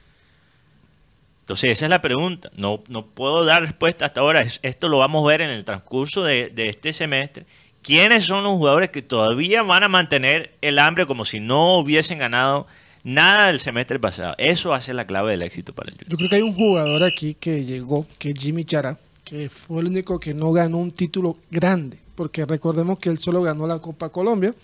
Entonces, 1.40 1.72
esa 1.72 1.86
es 1.86 1.90
la 1.90 2.00
pregunta. 2.00 2.50
No, 2.56 2.82
no 2.88 3.06
puedo 3.06 3.44
dar 3.44 3.62
respuesta 3.62 4.06
hasta 4.06 4.20
ahora. 4.20 4.40
Es- 4.40 4.60
Esto 4.62 4.88
lo 4.88 4.98
vamos 4.98 5.24
a 5.24 5.28
ver 5.28 5.42
en 5.42 5.50
el 5.50 5.64
transcurso 5.64 6.22
de, 6.24 6.48
de 6.50 6.68
este 6.68 6.92
semestre. 6.92 7.44
¿Quiénes 7.82 8.24
son 8.24 8.42
los 8.44 8.52
jugadores 8.54 8.88
que 8.88 9.02
todavía 9.02 9.62
van 9.62 9.82
a 9.82 9.88
mantener 9.88 10.54
el 10.62 10.78
hambre 10.78 11.06
como 11.06 11.26
si 11.26 11.40
no 11.40 11.76
hubiesen 11.76 12.16
ganado 12.18 12.66
nada 13.02 13.48
del 13.48 13.60
semestre 13.60 13.98
pasado? 13.98 14.34
Eso 14.38 14.78
ser 14.80 14.94
la 14.94 15.06
clave 15.06 15.32
del 15.32 15.42
éxito 15.42 15.74
para 15.74 15.90
el 15.90 15.96
Junior. 15.98 16.10
Yo 16.10 16.16
creo 16.16 16.30
que 16.30 16.36
hay 16.36 16.42
un 16.42 16.54
jugador 16.54 17.02
aquí 17.02 17.34
que 17.34 17.62
llegó, 17.62 18.06
que 18.18 18.30
es 18.30 18.40
Jimmy 18.40 18.64
Chara, 18.64 18.98
que 19.22 19.50
fue 19.50 19.82
el 19.82 19.88
único 19.88 20.18
que 20.18 20.32
no 20.32 20.50
ganó 20.52 20.78
un 20.78 20.92
título 20.92 21.36
grande, 21.50 21.98
porque 22.14 22.46
recordemos 22.46 22.98
que 22.98 23.10
él 23.10 23.18
solo 23.18 23.42
ganó 23.42 23.66
la 23.66 23.78
Copa 23.80 24.08
Colombia, 24.08 24.54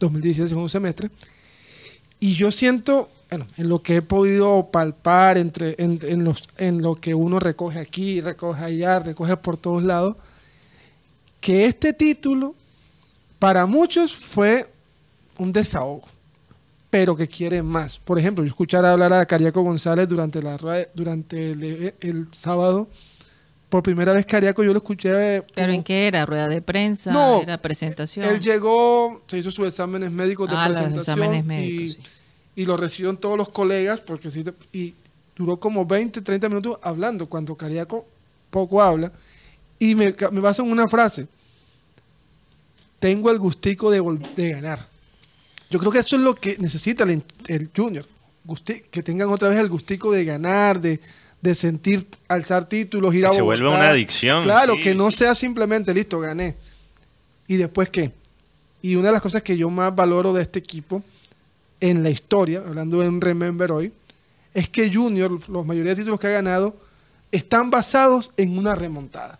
2016, 0.00 0.48
segundo 0.48 0.70
semestre. 0.70 1.10
Y 2.24 2.32
yo 2.32 2.50
siento, 2.50 3.10
bueno, 3.28 3.46
en 3.58 3.68
lo 3.68 3.82
que 3.82 3.96
he 3.96 4.00
podido 4.00 4.70
palpar, 4.72 5.36
entre, 5.36 5.74
en, 5.76 5.98
en 6.00 6.24
los, 6.24 6.44
en 6.56 6.80
lo 6.80 6.94
que 6.94 7.14
uno 7.14 7.38
recoge 7.38 7.78
aquí, 7.78 8.22
recoge 8.22 8.64
allá, 8.64 8.98
recoge 8.98 9.36
por 9.36 9.58
todos 9.58 9.84
lados, 9.84 10.16
que 11.38 11.66
este 11.66 11.92
título 11.92 12.54
para 13.38 13.66
muchos 13.66 14.16
fue 14.16 14.72
un 15.36 15.52
desahogo 15.52 16.08
pero 16.88 17.14
que 17.14 17.28
quieren 17.28 17.66
más. 17.66 17.98
Por 17.98 18.18
ejemplo, 18.18 18.42
yo 18.42 18.48
escuchar 18.48 18.86
hablar 18.86 19.12
a 19.12 19.26
Cariaco 19.26 19.60
González 19.60 20.08
durante 20.08 20.40
la 20.40 20.56
durante 20.94 21.50
el 21.50 22.28
sábado. 22.32 22.88
Por 23.74 23.82
primera 23.82 24.12
vez 24.12 24.24
Cariaco 24.24 24.62
yo 24.62 24.72
lo 24.72 24.78
escuché. 24.78 25.38
eh, 25.38 25.42
¿Pero 25.52 25.72
en 25.72 25.82
qué 25.82 26.06
era? 26.06 26.24
¿Rueda 26.24 26.46
de 26.46 26.62
prensa? 26.62 27.10
No, 27.12 27.42
¿Era 27.42 27.58
presentación? 27.60 28.24
Él 28.24 28.38
llegó, 28.38 29.20
se 29.26 29.38
hizo 29.38 29.50
sus 29.50 29.66
exámenes 29.66 30.12
médicos 30.12 30.48
de 30.48 30.54
Ah, 30.54 30.68
los 30.68 30.76
presentación 30.76 31.18
exámenes 31.18 31.44
médicos, 31.44 31.82
y, 31.82 31.88
sí. 31.94 31.98
y 32.54 32.66
lo 32.66 32.76
recibieron 32.76 33.16
todos 33.16 33.36
los 33.36 33.48
colegas 33.48 34.00
porque 34.00 34.30
sí, 34.30 34.44
y 34.72 34.94
duró 35.34 35.58
como 35.58 35.84
20, 35.84 36.20
30 36.20 36.48
minutos 36.50 36.78
hablando 36.82 37.28
cuando 37.28 37.56
Cariaco 37.56 38.06
poco 38.50 38.80
habla 38.80 39.10
y 39.80 39.96
me, 39.96 40.12
baso 40.12 40.62
en 40.62 40.70
una 40.70 40.86
frase. 40.86 41.26
Tengo 43.00 43.28
el 43.28 43.40
gustico 43.40 43.90
de, 43.90 44.50
ganar. 44.52 44.86
Yo 45.68 45.80
creo 45.80 45.90
que 45.90 45.98
eso 45.98 46.14
es 46.14 46.22
lo 46.22 46.36
que 46.36 46.56
necesita 46.58 47.02
el, 47.02 47.24
el 47.48 47.70
junior. 47.76 48.06
Gusti- 48.46 48.84
que 48.88 49.02
tengan 49.02 49.30
otra 49.30 49.48
vez 49.48 49.58
el 49.58 49.68
gustico 49.68 50.12
de 50.12 50.24
ganar, 50.24 50.80
de, 50.80 51.00
de 51.44 51.54
sentir, 51.54 52.06
alzar 52.26 52.66
títulos, 52.66 53.14
ir 53.14 53.26
a 53.26 53.32
se 53.32 53.42
Bogotá. 53.42 53.68
una 53.68 53.90
adicción, 53.90 54.44
Claro, 54.44 54.74
sí, 54.76 54.80
que 54.80 54.94
no 54.94 55.10
sí. 55.10 55.18
sea 55.18 55.34
simplemente 55.34 55.92
listo, 55.92 56.18
gané. 56.18 56.56
¿Y 57.46 57.56
después 57.56 57.90
qué? 57.90 58.12
Y 58.80 58.96
una 58.96 59.08
de 59.08 59.12
las 59.12 59.20
cosas 59.20 59.42
que 59.42 59.54
yo 59.54 59.68
más 59.68 59.94
valoro 59.94 60.32
de 60.32 60.40
este 60.40 60.58
equipo 60.58 61.02
en 61.80 62.02
la 62.02 62.08
historia, 62.08 62.62
hablando 62.66 62.98
de 63.00 63.08
un 63.08 63.20
Remember 63.20 63.72
hoy, 63.72 63.92
es 64.54 64.70
que 64.70 64.90
Junior, 64.92 65.38
los 65.50 65.66
mayoría 65.66 65.90
de 65.90 65.96
títulos 65.96 66.18
que 66.18 66.28
ha 66.28 66.30
ganado, 66.30 66.74
están 67.30 67.70
basados 67.70 68.32
en 68.38 68.56
una 68.56 68.74
remontada. 68.74 69.38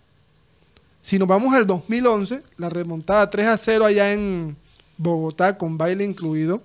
Si 1.01 1.19
nos 1.19 1.27
vamos 1.27 1.55
al 1.55 1.67
2011, 1.67 2.43
la 2.59 2.69
remontada 2.69 3.31
3 3.31 3.47
a 3.49 3.57
0 3.57 3.87
allá 3.87 4.13
en 4.13 4.57
Bogotá, 4.99 5.57
con 5.57 5.79
baile 5.79 6.05
incluido, 6.05 6.63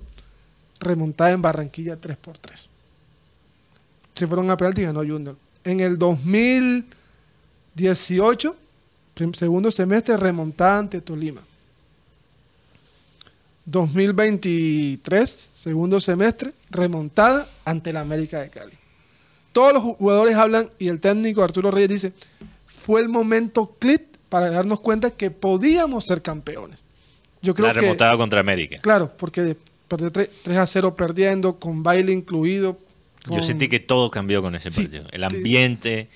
remontada 0.82 1.32
en 1.32 1.42
Barranquilla 1.42 1.96
3 2.00 2.18
por 2.18 2.38
3. 2.38 2.69
Se 4.20 4.28
fueron 4.28 4.52
a 4.52 4.58
penalti 4.58 4.82
y 4.82 4.84
ganó 4.84 5.00
Junior. 5.00 5.38
En 5.64 5.80
el 5.80 5.98
2018, 5.98 8.54
prim- 9.14 9.34
segundo 9.34 9.72
semestre, 9.72 10.18
remontada 10.18 10.78
ante 10.80 11.00
Tolima. 11.00 11.42
2023, 13.66 15.52
segundo 15.54 16.02
semestre, 16.02 16.52
remontada 16.70 17.48
ante 17.64 17.94
la 17.94 18.02
América 18.02 18.42
de 18.42 18.50
Cali. 18.50 18.74
Todos 19.54 19.72
los 19.74 19.84
jugadores 19.84 20.36
hablan 20.36 20.70
y 20.80 20.90
el 20.90 21.00
técnico 21.00 21.42
Arturo 21.42 21.72
Reyes 21.72 21.90
dice, 21.90 22.12
fue 22.66 23.00
el 23.00 23.08
momento 23.08 23.74
clic 23.80 24.02
para 24.28 24.50
darnos 24.50 24.82
cuenta 24.82 25.12
que 25.12 25.32
podíamos 25.32 26.04
ser 26.06 26.22
campeones. 26.22 26.82
Yo 27.42 27.56
creo 27.56 27.68
La 27.68 27.74
que 27.74 27.80
remontada 27.80 28.18
contra 28.18 28.42
América. 28.42 28.80
Claro, 28.82 29.14
porque 29.18 29.44
de 29.44 29.56
perder 29.88 30.12
3, 30.12 30.30
a 30.58 30.68
0 30.68 30.94
perdiendo, 30.96 31.58
con 31.58 31.84
baile 31.84 32.12
incluido. 32.12 32.78
Yo 33.30 33.42
sentí 33.42 33.68
que 33.68 33.80
todo 33.80 34.10
cambió 34.12 34.42
con 34.42 34.56
ese 34.56 34.72
Sí, 34.72 34.84
partido. 34.84 35.06
El 35.12 35.24
ambiente. 35.24 36.08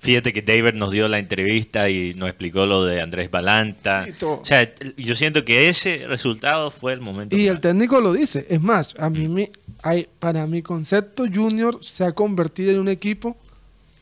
Fíjate 0.00 0.32
que 0.32 0.40
David 0.40 0.74
nos 0.74 0.90
dio 0.92 1.08
la 1.08 1.18
entrevista 1.18 1.90
y 1.90 2.14
nos 2.14 2.28
explicó 2.30 2.64
lo 2.64 2.84
de 2.86 3.02
Andrés 3.02 3.30
Balanta. 3.30 4.06
O 4.22 4.44
sea, 4.44 4.72
yo 4.96 5.14
siento 5.14 5.44
que 5.44 5.68
ese 5.68 6.06
resultado 6.06 6.70
fue 6.70 6.94
el 6.94 7.00
momento. 7.00 7.36
Y 7.36 7.48
el 7.48 7.60
técnico 7.60 8.00
lo 8.00 8.12
dice. 8.14 8.46
Es 8.48 8.60
más, 8.62 8.94
a 8.98 9.10
mí, 9.10 9.28
me- 9.28 9.50
hay, 9.82 10.08
para 10.18 10.46
mi 10.46 10.62
concepto, 10.62 11.24
Junior 11.32 11.78
se 11.84 12.04
ha 12.04 12.12
convertido 12.12 12.70
en 12.70 12.78
un 12.78 12.88
equipo, 12.88 13.36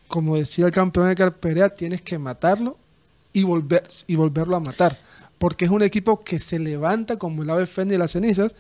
como 0.07 0.37
decía 0.37 0.67
el 0.67 0.73
campeón 0.73 1.09
de 1.09 1.17
Carperea, 1.17 1.69
tienes 1.69 2.01
que 2.01 2.17
matarlo 2.19 2.79
y, 3.33 3.43
volver, 3.43 3.83
y 4.07 4.15
volverlo 4.15 4.55
a 4.57 4.61
matar. 4.61 4.97
Porque 5.39 5.65
es 5.65 5.71
un 5.71 5.83
equipo 5.83 6.23
que 6.25 6.39
se 6.39 6.59
levanta 6.61 7.17
como 7.17 7.43
el 7.43 7.51
ave 7.51 7.67
fénix 7.67 7.91
de 7.93 7.99
las 7.99 8.13
cenizas 8.13 8.53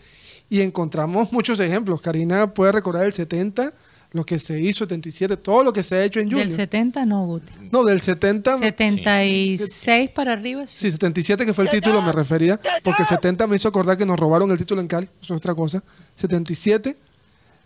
y 0.50 0.62
encontramos 0.62 1.32
muchos 1.32 1.60
ejemplos. 1.60 2.00
Karina 2.00 2.52
puede 2.54 2.72
recordar 2.72 3.04
el 3.06 3.12
70, 3.12 3.72
lo 4.12 4.24
que 4.24 4.38
se 4.38 4.58
hizo, 4.60 4.84
77, 4.84 5.36
todo 5.36 5.62
lo 5.62 5.72
que 5.72 5.82
se 5.82 5.96
ha 5.96 6.04
hecho 6.04 6.20
en 6.20 6.28
Junior. 6.28 6.46
Del 6.46 6.56
70 6.56 7.04
no, 7.04 7.26
Guti. 7.26 7.52
no, 7.70 7.84
del 7.84 8.00
70. 8.00 8.56
76 8.56 10.10
para 10.10 10.32
arriba, 10.32 10.66
sí. 10.66 10.78
Sí, 10.80 10.90
77 10.92 11.44
que 11.44 11.52
fue 11.54 11.64
el 11.64 11.70
título, 11.70 12.00
me 12.02 12.12
refería, 12.12 12.58
porque 12.82 13.02
el 13.02 13.08
70 13.08 13.46
me 13.46 13.56
hizo 13.56 13.68
acordar 13.68 13.96
que 13.96 14.06
nos 14.06 14.18
robaron 14.18 14.50
el 14.50 14.58
título 14.58 14.80
en 14.80 14.86
Cali, 14.86 15.08
eso 15.20 15.34
es 15.34 15.38
otra 15.38 15.54
cosa. 15.54 15.82
77 16.14 16.96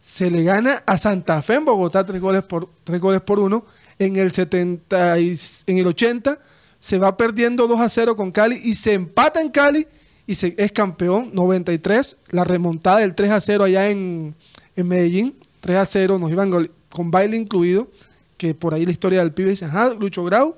se 0.01 0.31
le 0.33 0.43
gana 0.43 0.83
a 0.85 0.99
Santa 0.99 1.41
Fe 1.43 1.55
en 1.55 1.65
Bogotá 1.65 2.05
tres 2.05 2.21
goles 2.21 2.43
por 2.43 2.69
tres 2.83 3.01
goles 3.01 3.21
por 3.21 3.39
uno. 3.39 3.65
En 4.01 4.17
el 4.17 4.33
70 4.33 5.21
y- 5.21 5.39
en 5.69 5.79
el 5.79 5.87
80 5.87 6.39
se 6.81 6.99
va 6.99 7.17
perdiendo 7.17 7.69
2 7.69 7.81
a 7.81 7.89
0 7.89 8.17
con 8.17 8.33
Cali 8.33 8.61
y 8.65 8.75
se 8.75 8.95
empata 8.95 9.41
en 9.41 9.51
Cali 9.51 9.87
y 10.27 10.35
se, 10.35 10.55
es 10.59 10.73
campeón 10.73 11.31
93, 11.33 12.17
la 12.31 12.45
remontada 12.45 12.99
del 12.99 13.15
3 13.15 13.31
a 13.33 13.41
0 13.41 13.65
allá 13.65 13.89
en, 13.91 14.35
en 14.77 14.89
Medellín, 14.89 15.35
3 15.61 15.77
a 15.79 15.87
0 15.87 16.19
nos 16.19 16.31
iban 16.31 16.69
con 16.91 17.11
baile 17.11 17.37
incluido, 17.37 17.89
que 18.37 18.55
por 18.55 18.75
ahí 18.75 18.85
la 18.85 18.93
historia 18.93 19.21
del 19.21 19.33
pibe 19.33 19.51
dice, 19.51 19.65
ajá, 19.67 19.95
Lucho 19.95 20.25
Grau, 20.25 20.57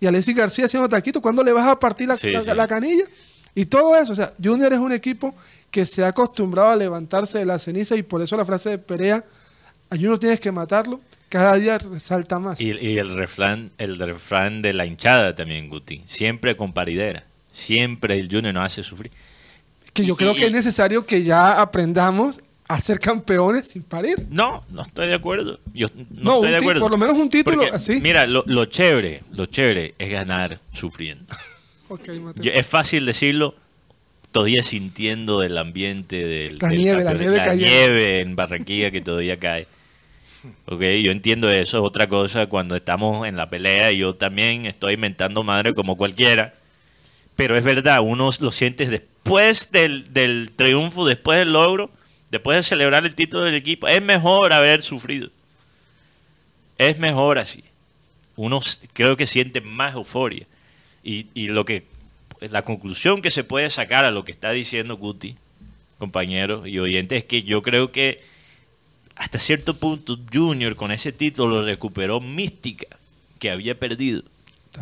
y 0.00 0.06
Alexis 0.06 0.36
García 0.36 0.66
haciendo 0.66 0.88
taquito, 0.88 1.22
¿cuándo 1.22 1.42
le 1.42 1.52
vas 1.52 1.66
a 1.66 1.78
partir 1.78 2.06
la, 2.08 2.16
Sí, 2.16 2.30
la- 2.30 2.42
sí. 2.42 2.50
la 2.54 2.68
canilla? 2.68 3.04
Y 3.54 3.64
todo 3.66 3.96
eso, 3.96 4.12
o 4.12 4.14
sea, 4.14 4.34
Junior 4.42 4.72
es 4.72 4.78
un 4.78 4.92
equipo 4.92 5.34
que 5.70 5.86
se 5.86 6.04
ha 6.04 6.08
acostumbrado 6.08 6.68
a 6.70 6.76
levantarse 6.76 7.38
de 7.38 7.46
la 7.46 7.58
ceniza 7.58 7.96
y 7.96 8.02
por 8.02 8.20
eso 8.20 8.36
la 8.36 8.44
frase 8.44 8.70
de 8.70 8.78
Perea, 8.78 9.24
a 9.88 9.94
Junior 9.96 10.18
tienes 10.18 10.40
que 10.40 10.52
matarlo, 10.52 11.00
cada 11.30 11.54
día 11.56 11.78
resalta 11.78 12.38
más. 12.38 12.60
Y, 12.60 12.72
y 12.78 12.98
el 12.98 13.16
refrán, 13.16 13.70
el 13.78 13.98
refrán 13.98 14.60
de 14.62 14.74
la 14.74 14.84
hinchada 14.84 15.34
también, 15.34 15.68
Guti. 15.70 16.02
Siempre 16.04 16.56
con 16.56 16.72
paridera. 16.74 17.24
Siempre 17.56 18.18
el 18.18 18.28
Junior 18.30 18.52
nos 18.52 18.66
hace 18.66 18.82
sufrir. 18.82 19.10
que 19.94 20.04
yo 20.04 20.14
creo 20.14 20.32
y- 20.32 20.36
que 20.36 20.44
es 20.46 20.52
necesario 20.52 21.06
que 21.06 21.22
ya 21.22 21.58
aprendamos 21.60 22.40
a 22.68 22.78
ser 22.82 23.00
campeones 23.00 23.68
sin 23.68 23.82
parir. 23.82 24.26
No, 24.28 24.62
no 24.68 24.82
estoy 24.82 25.06
de 25.06 25.14
acuerdo. 25.14 25.58
Yo 25.72 25.86
no, 25.94 26.04
No, 26.10 26.34
estoy 26.36 26.50
de 26.50 26.56
acuerdo. 26.58 26.80
por 26.82 26.90
lo 26.90 26.98
menos 26.98 27.16
un 27.16 27.30
título 27.30 27.56
Porque, 27.58 27.74
así. 27.74 28.00
Mira, 28.02 28.26
lo, 28.26 28.44
lo 28.46 28.66
chévere, 28.66 29.22
lo 29.32 29.46
chévere 29.46 29.94
es 29.98 30.10
ganar 30.10 30.58
sufriendo. 30.72 31.24
Ok, 31.88 32.08
Mateo. 32.20 32.52
Es 32.52 32.66
fácil 32.66 33.06
decirlo, 33.06 33.54
todavía 34.32 34.62
sintiendo 34.64 35.44
el 35.44 35.56
ambiente 35.56 36.16
del, 36.16 36.58
La 36.60 36.68
del 36.68 36.80
nieve, 36.80 37.04
la 37.04 37.14
nieve 37.14 37.36
cayendo. 37.36 37.64
nieve 37.64 38.20
en 38.22 38.34
Barranquilla 38.34 38.90
que 38.90 39.00
todavía 39.00 39.38
cae. 39.38 39.68
Ok, 40.66 40.80
yo 41.02 41.12
entiendo 41.12 41.48
eso, 41.48 41.78
es 41.78 41.84
otra 41.84 42.08
cosa 42.08 42.48
cuando 42.48 42.74
estamos 42.74 43.26
en 43.28 43.36
la 43.36 43.48
pelea, 43.48 43.92
yo 43.92 44.16
también 44.16 44.66
estoy 44.66 44.94
inventando 44.94 45.44
madre 45.44 45.72
como 45.74 45.96
cualquiera, 45.96 46.50
pero 47.36 47.56
es 47.56 47.62
verdad, 47.62 48.00
uno 48.02 48.30
lo 48.40 48.50
siente 48.50 48.86
después 48.86 49.70
del, 49.70 50.12
del 50.12 50.52
triunfo, 50.56 51.06
después 51.06 51.38
del 51.38 51.52
logro, 51.52 51.90
después 52.30 52.56
de 52.56 52.62
celebrar 52.62 53.04
el 53.04 53.14
título 53.14 53.44
del 53.44 53.54
equipo, 53.54 53.86
es 53.86 54.02
mejor 54.02 54.52
haber 54.52 54.82
sufrido, 54.82 55.30
es 56.78 56.98
mejor 56.98 57.38
así, 57.38 57.62
uno 58.36 58.60
creo 58.92 59.16
que 59.16 59.26
siente 59.26 59.60
más 59.60 59.94
euforia. 59.94 60.46
Y, 61.02 61.28
y 61.34 61.48
lo 61.48 61.64
que, 61.64 61.84
la 62.40 62.62
conclusión 62.62 63.22
que 63.22 63.30
se 63.30 63.44
puede 63.44 63.70
sacar 63.70 64.04
a 64.04 64.10
lo 64.10 64.24
que 64.24 64.32
está 64.32 64.50
diciendo 64.50 64.96
Guti, 64.96 65.36
compañeros 65.98 66.66
y 66.66 66.78
oyentes, 66.78 67.18
es 67.18 67.24
que 67.24 67.42
yo 67.44 67.62
creo 67.62 67.92
que 67.92 68.22
hasta 69.14 69.38
cierto 69.38 69.78
punto 69.78 70.18
Junior 70.32 70.76
con 70.76 70.92
ese 70.92 71.12
título 71.12 71.62
recuperó 71.62 72.20
mística 72.20 72.86
que 73.38 73.50
había 73.50 73.78
perdido. 73.78 74.22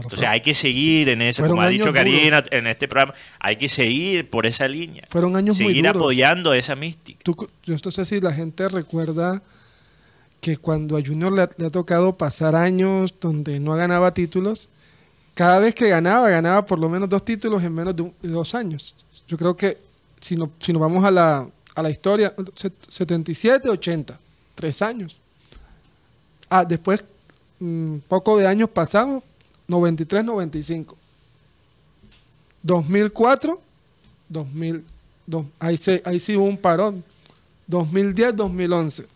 Entonces 0.02 0.26
hay 0.28 0.40
que 0.40 0.54
seguir 0.54 1.08
en 1.08 1.22
eso, 1.22 1.42
Fueron 1.42 1.56
como 1.56 1.66
ha 1.66 1.68
dicho 1.70 1.92
Karina 1.92 2.42
duros. 2.42 2.52
en 2.52 2.66
este 2.66 2.88
programa, 2.88 3.14
hay 3.38 3.56
que 3.56 3.68
seguir 3.68 4.28
por 4.30 4.46
esa 4.46 4.66
línea. 4.68 5.06
Fueron 5.10 5.36
años 5.36 5.56
muy 5.60 5.68
seguir 5.68 5.84
duros. 5.86 5.96
apoyando 6.02 6.52
esa 6.54 6.74
mística. 6.74 7.20
Tú- 7.22 7.48
yo 7.64 7.76
no 7.84 7.90
sé 7.90 8.04
si 8.04 8.20
la 8.20 8.32
gente 8.32 8.68
recuerda 8.68 9.42
que 10.40 10.56
cuando 10.58 10.96
a 10.96 11.00
Junior 11.04 11.32
le, 11.32 11.42
ha- 11.42 11.50
le 11.56 11.66
ha 11.66 11.70
tocado 11.70 12.16
pasar 12.16 12.54
años 12.54 13.14
donde 13.20 13.60
no 13.60 13.74
ganaba 13.74 14.12
títulos, 14.12 14.68
cada 15.34 15.58
vez 15.58 15.74
que 15.74 15.88
ganaba, 15.88 16.28
ganaba 16.28 16.64
por 16.66 16.78
lo 16.78 16.88
menos 16.88 17.08
dos 17.08 17.24
títulos 17.24 17.62
en 17.62 17.72
menos 17.74 17.96
de, 17.96 18.02
un- 18.02 18.14
de 18.20 18.28
dos 18.28 18.54
años. 18.54 18.94
Yo 19.26 19.38
creo 19.38 19.56
que 19.56 19.78
si, 20.20 20.36
no, 20.36 20.50
si 20.58 20.72
nos 20.72 20.80
vamos 20.80 21.02
a 21.04 21.10
la, 21.10 21.48
a 21.74 21.82
la 21.82 21.90
historia, 21.90 22.34
set- 22.54 22.72
77, 22.88 23.68
80, 23.68 24.18
tres 24.54 24.82
años. 24.82 25.18
Ah, 26.50 26.64
después, 26.64 27.04
mm, 27.58 27.96
poco 28.08 28.36
de 28.36 28.46
años 28.46 28.68
pasamos, 28.68 29.22
93, 29.68 30.24
95. 30.24 30.96
2004, 32.62 33.60
2000, 34.28 34.84
dos- 35.26 35.46
ahí, 35.58 35.76
se, 35.76 36.02
ahí 36.04 36.18
sí 36.20 36.36
hubo 36.36 36.46
un 36.46 36.56
parón. 36.56 37.04
2010, 37.66 38.36
2011. 38.36 39.06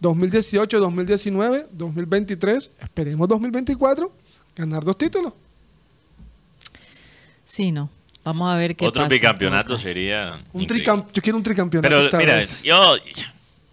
2018, 0.00 0.78
2019, 0.80 1.66
2023, 1.72 2.70
esperemos 2.80 3.26
2024, 3.28 4.12
ganar 4.54 4.84
dos 4.84 4.98
títulos. 4.98 5.32
Sí, 7.44 7.72
no. 7.72 7.88
Vamos 8.24 8.52
a 8.52 8.56
ver 8.56 8.74
qué 8.76 8.86
Otro 8.86 9.04
pasa. 9.04 9.14
bicampeonato 9.14 9.78
sería. 9.78 10.38
Un 10.52 10.66
tricam- 10.66 11.06
yo 11.12 11.22
quiero 11.22 11.38
un 11.38 11.44
tricampeonato. 11.44 11.88
Pero 11.88 12.04
esta 12.06 12.18
mira, 12.18 12.34
vez. 12.36 12.62
yo. 12.62 12.96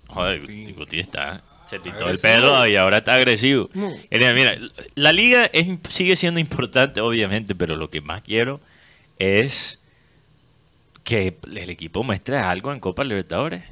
Joder, 0.08 0.74
Guti 0.76 1.00
está. 1.00 1.44
Se 1.74 1.80
quitó 1.80 2.08
el 2.08 2.20
pelo 2.20 2.68
y 2.68 2.76
ahora 2.76 2.98
está 2.98 3.16
agresivo. 3.16 3.68
No. 3.74 3.92
Eh, 4.12 4.34
Mira, 4.34 4.56
la 4.94 5.12
liga 5.12 5.46
es, 5.46 5.68
sigue 5.90 6.16
siendo 6.16 6.40
importante, 6.40 7.02
obviamente, 7.02 7.56
pero 7.56 7.76
lo 7.76 7.90
que 7.90 8.00
más 8.00 8.22
quiero 8.22 8.62
es 9.18 9.80
que 11.04 11.36
el 11.44 11.70
equipo 11.72 12.04
muestre 12.04 12.38
algo 12.38 12.72
en 12.72 12.80
Copa 12.80 13.04
Libertadores. 13.04 13.64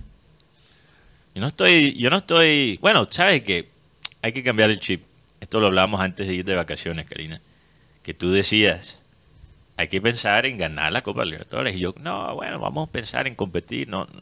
Yo 1.35 1.41
no 1.41 1.47
estoy, 1.47 1.93
yo 1.93 2.09
no 2.09 2.17
estoy, 2.17 2.79
bueno, 2.81 3.07
sabes 3.07 3.43
que 3.43 3.69
hay 4.23 4.33
que 4.33 4.43
cambiar 4.43 4.71
el 4.71 4.79
chip. 4.79 5.03
Esto 5.39 5.59
lo 5.59 5.67
hablamos 5.67 6.01
antes 6.01 6.27
de 6.27 6.33
ir 6.33 6.45
de 6.45 6.55
vacaciones, 6.55 7.05
Karina. 7.05 7.39
Que 8.01 8.15
tú 8.15 8.31
decías, 8.31 8.97
hay 9.77 9.89
que 9.89 10.01
pensar 10.01 10.47
en 10.47 10.57
ganar 10.57 10.91
la 10.91 11.03
Copa 11.03 11.23
Libertadores. 11.23 11.75
Y 11.75 11.79
yo, 11.81 11.93
no, 11.99 12.33
bueno, 12.33 12.57
vamos 12.59 12.89
a 12.89 12.91
pensar 12.91 13.27
en 13.27 13.35
competir. 13.35 13.87
No, 13.87 14.05
no. 14.05 14.21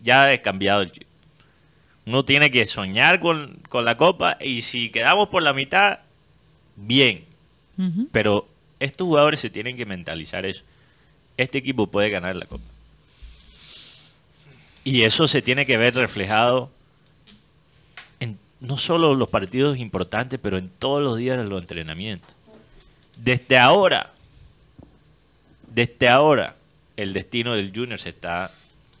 ya 0.00 0.32
he 0.32 0.40
cambiado 0.40 0.82
el 0.82 0.92
chip. 0.92 1.08
Uno 2.06 2.24
tiene 2.24 2.50
que 2.50 2.66
soñar 2.66 3.20
con, 3.20 3.58
con 3.68 3.84
la 3.84 3.96
Copa 3.96 4.38
y 4.40 4.62
si 4.62 4.90
quedamos 4.90 5.28
por 5.28 5.42
la 5.42 5.52
mitad, 5.52 6.00
bien. 6.76 7.24
Pero 8.10 8.48
estos 8.80 9.06
jugadores 9.06 9.40
se 9.40 9.50
tienen 9.50 9.76
que 9.76 9.84
mentalizar 9.84 10.46
eso. 10.46 10.64
Este 11.36 11.58
equipo 11.58 11.88
puede 11.88 12.08
ganar 12.08 12.36
la 12.36 12.46
Copa. 12.46 12.64
Y 14.84 15.02
eso 15.02 15.26
se 15.26 15.42
tiene 15.42 15.66
que 15.66 15.76
ver 15.76 15.94
reflejado 15.94 16.70
en 18.20 18.38
no 18.60 18.78
solo 18.78 19.14
los 19.14 19.28
partidos 19.28 19.78
importantes, 19.78 20.38
pero 20.40 20.58
en 20.58 20.68
todos 20.68 21.02
los 21.02 21.18
días 21.18 21.36
de 21.36 21.44
los 21.44 21.60
entrenamientos. 21.60 22.34
Desde 23.16 23.58
ahora, 23.58 24.12
desde 25.74 26.08
ahora, 26.08 26.56
el 26.96 27.12
destino 27.12 27.54
del 27.54 27.72
Junior 27.74 27.98
se 27.98 28.10
está 28.10 28.50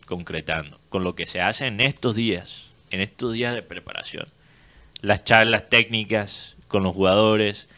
concretando 0.06 0.78
con 0.88 1.04
lo 1.04 1.14
que 1.14 1.24
se 1.24 1.40
hace 1.40 1.66
en 1.66 1.80
estos 1.80 2.16
días, 2.16 2.65
en 2.90 3.00
estos 3.00 3.32
días 3.32 3.54
de 3.54 3.62
preparación. 3.62 4.28
Las 5.00 5.24
charlas 5.24 5.68
técnicas 5.68 6.56
con 6.68 6.82
los 6.82 6.94
jugadores, 6.94 7.68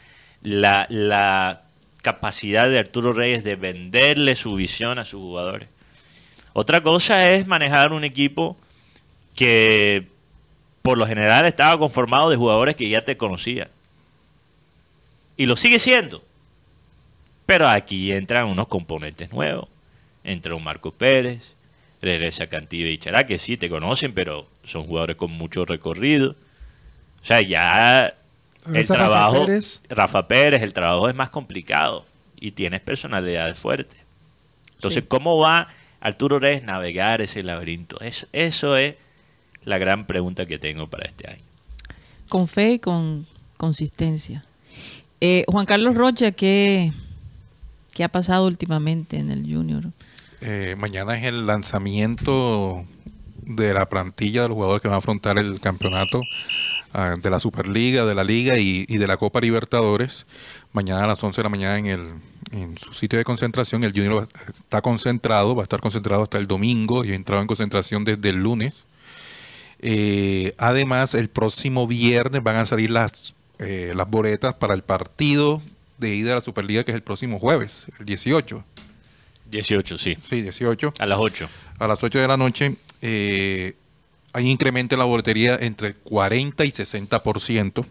la, 0.42 1.62
capacidad 2.03 2.71
de 2.71 2.79
Arturo 2.79 3.12
Reyes 3.12 3.44
de 3.44 3.57
venderle 3.57 4.35
su 4.37 4.55
visión 4.55 4.99
a 4.99 5.05
sus 5.05 5.21
jugadores. 5.21 5.68
Otra 6.53 6.83
cosa 6.83 7.29
es 7.31 7.47
manejar 7.47 7.92
un 7.92 8.05
equipo 8.05 8.57
que 9.35 10.07
por 10.81 10.97
lo 10.97 11.07
general 11.07 11.44
estaba 11.44 11.79
conformado 11.79 12.31
de 12.31 12.37
jugadores 12.37 12.77
que 12.77 12.88
ya 12.88 13.05
te 13.05 13.16
conocían. 13.16 13.68
Y 15.37 15.47
lo 15.47 15.57
sigue 15.57 15.79
siendo. 15.79 16.23
Pero 17.44 17.68
aquí 17.68 18.12
entran 18.12 18.47
unos 18.47 18.68
componentes 18.68 19.33
nuevos. 19.33 19.68
Entra 20.25 20.55
un 20.55 20.64
Marco 20.64 20.92
Pérez, 20.92 21.55
regresa 22.01 22.47
Cantillo 22.47 22.87
y 22.87 22.99
Chará, 22.99 23.27
que 23.27 23.39
sí 23.39 23.57
te 23.57 23.69
conocen, 23.69 24.13
pero 24.13 24.47
son 24.65 24.85
jugadores 24.85 25.17
con 25.17 25.31
mucho 25.33 25.65
recorrido. 25.65 26.37
O 27.21 27.25
sea, 27.25 27.41
ya 27.43 28.15
el 28.67 28.75
Rafa 28.75 28.95
trabajo, 28.95 29.45
Pérez. 29.47 29.83
Rafa 29.89 30.29
Pérez, 30.29 30.63
el 30.63 30.73
trabajo 30.73 31.09
es 31.09 31.15
más 31.15 31.31
complicado 31.31 32.05
y 32.41 32.53
tienes 32.53 32.81
personalidades 32.81 33.59
fuertes. 33.59 33.99
Entonces, 34.75 35.03
Sí. 35.03 35.09
¿cómo 35.09 35.39
va 35.39 35.69
Arturo 36.01 36.39
Reyes 36.39 36.63
navegar 36.63 37.21
ese 37.21 37.43
laberinto? 37.43 37.99
Eso, 38.01 38.27
eso 38.33 38.77
es 38.77 38.95
la 39.65 39.79
gran 39.79 40.07
pregunta 40.07 40.47
que 40.47 40.59
tengo 40.59 40.89
para 40.89 41.07
este 41.07 41.29
año. 41.31 41.43
Con 42.29 42.47
fe 42.47 42.75
y 42.75 42.79
con 42.79 43.27
consistencia. 43.57 44.45
Eh, 45.21 45.45
Juan 45.49 45.67
Carlos 45.67 45.97
Rocha, 45.97 46.31
¿qué, 46.31 46.93
¿qué 47.93 48.05
ha 48.05 48.09
pasado 48.09 48.47
últimamente 48.47 49.19
en 49.19 49.31
el 49.33 49.53
Junior? 49.53 49.87
Eh, 50.40 50.77
mañana 50.79 51.16
es 51.18 51.24
el 51.24 51.46
lanzamiento 51.46 52.85
de 53.42 53.74
la 53.74 53.88
plantilla 53.88 54.42
de 54.42 54.48
los 54.48 54.55
jugadores 54.55 54.83
que 54.83 54.88
van 54.88 54.96
a 54.96 54.98
afrontar 54.98 55.38
el 55.38 55.59
campeonato 55.61 56.22
ah, 56.92 57.16
de 57.20 57.31
la 57.31 57.40
Superliga, 57.40 58.05
de 58.05 58.14
la 58.14 58.24
Liga 58.24 58.59
y, 58.59 58.85
de 58.85 59.07
la 59.07 59.16
Copa 59.16 59.40
Libertadores. 59.40 60.27
Mañana 60.72 61.05
a 61.05 61.07
las 61.07 61.22
11 61.22 61.40
de 61.40 61.42
la 61.42 61.48
mañana 61.48 61.79
en, 61.79 61.87
el, 61.87 62.14
en 62.53 62.79
su 62.79 62.92
sitio 62.92 63.18
de 63.18 63.24
concentración. 63.24 63.83
El 63.85 63.92
Junior 63.92 64.29
está 64.48 64.83
concentrado, 64.83 65.57
va 65.57 65.62
a 65.62 65.64
estar 65.64 65.81
concentrado 65.81 66.22
hasta 66.22 66.38
el 66.38 66.46
domingo 66.46 67.05
y 67.05 67.14
entrado 67.14 67.40
en 67.40 67.48
concentración 67.48 68.05
desde 68.05 68.29
el 68.29 68.37
lunes. 68.37 68.87
Eh, 69.81 70.55
además, 70.59 71.14
el 71.14 71.29
próximo 71.29 71.87
viernes 71.87 72.42
van 72.42 72.57
a 72.57 72.66
salir 72.66 72.90
las, 72.90 73.35
eh, 73.59 73.92
las 73.94 74.09
boletas 74.09 74.55
para 74.55 74.74
el 74.74 74.83
partido 74.83 75.62
de 75.98 76.14
ida 76.14 76.33
a 76.33 76.35
la 76.37 76.40
Superliga, 76.40 76.85
que 76.85 76.92
es 76.92 76.96
el 76.96 77.03
próximo 77.03 77.38
jueves, 77.38 77.87
el 77.98 78.07
18. 78.07 78.64
18, 79.51 79.99
sí. 79.99 80.17
Sí, 80.23 80.43
18 80.43 80.95
A 80.99 81.07
las 81.07 81.19
8. 81.19 81.49
a 81.79 81.87
las 81.89 82.03
8 82.03 82.19
de 82.19 82.29
la 82.29 82.37
noche 82.37 82.77
eh, 83.03 83.75
hay 84.33 84.51
incremento 84.51 84.95
en 84.95 84.99
la 84.99 85.05
boletería 85.05 85.57
entre 85.61 85.89
el 85.89 85.97
40 85.97 86.65
y 86.65 86.69
60%. 86.71 87.85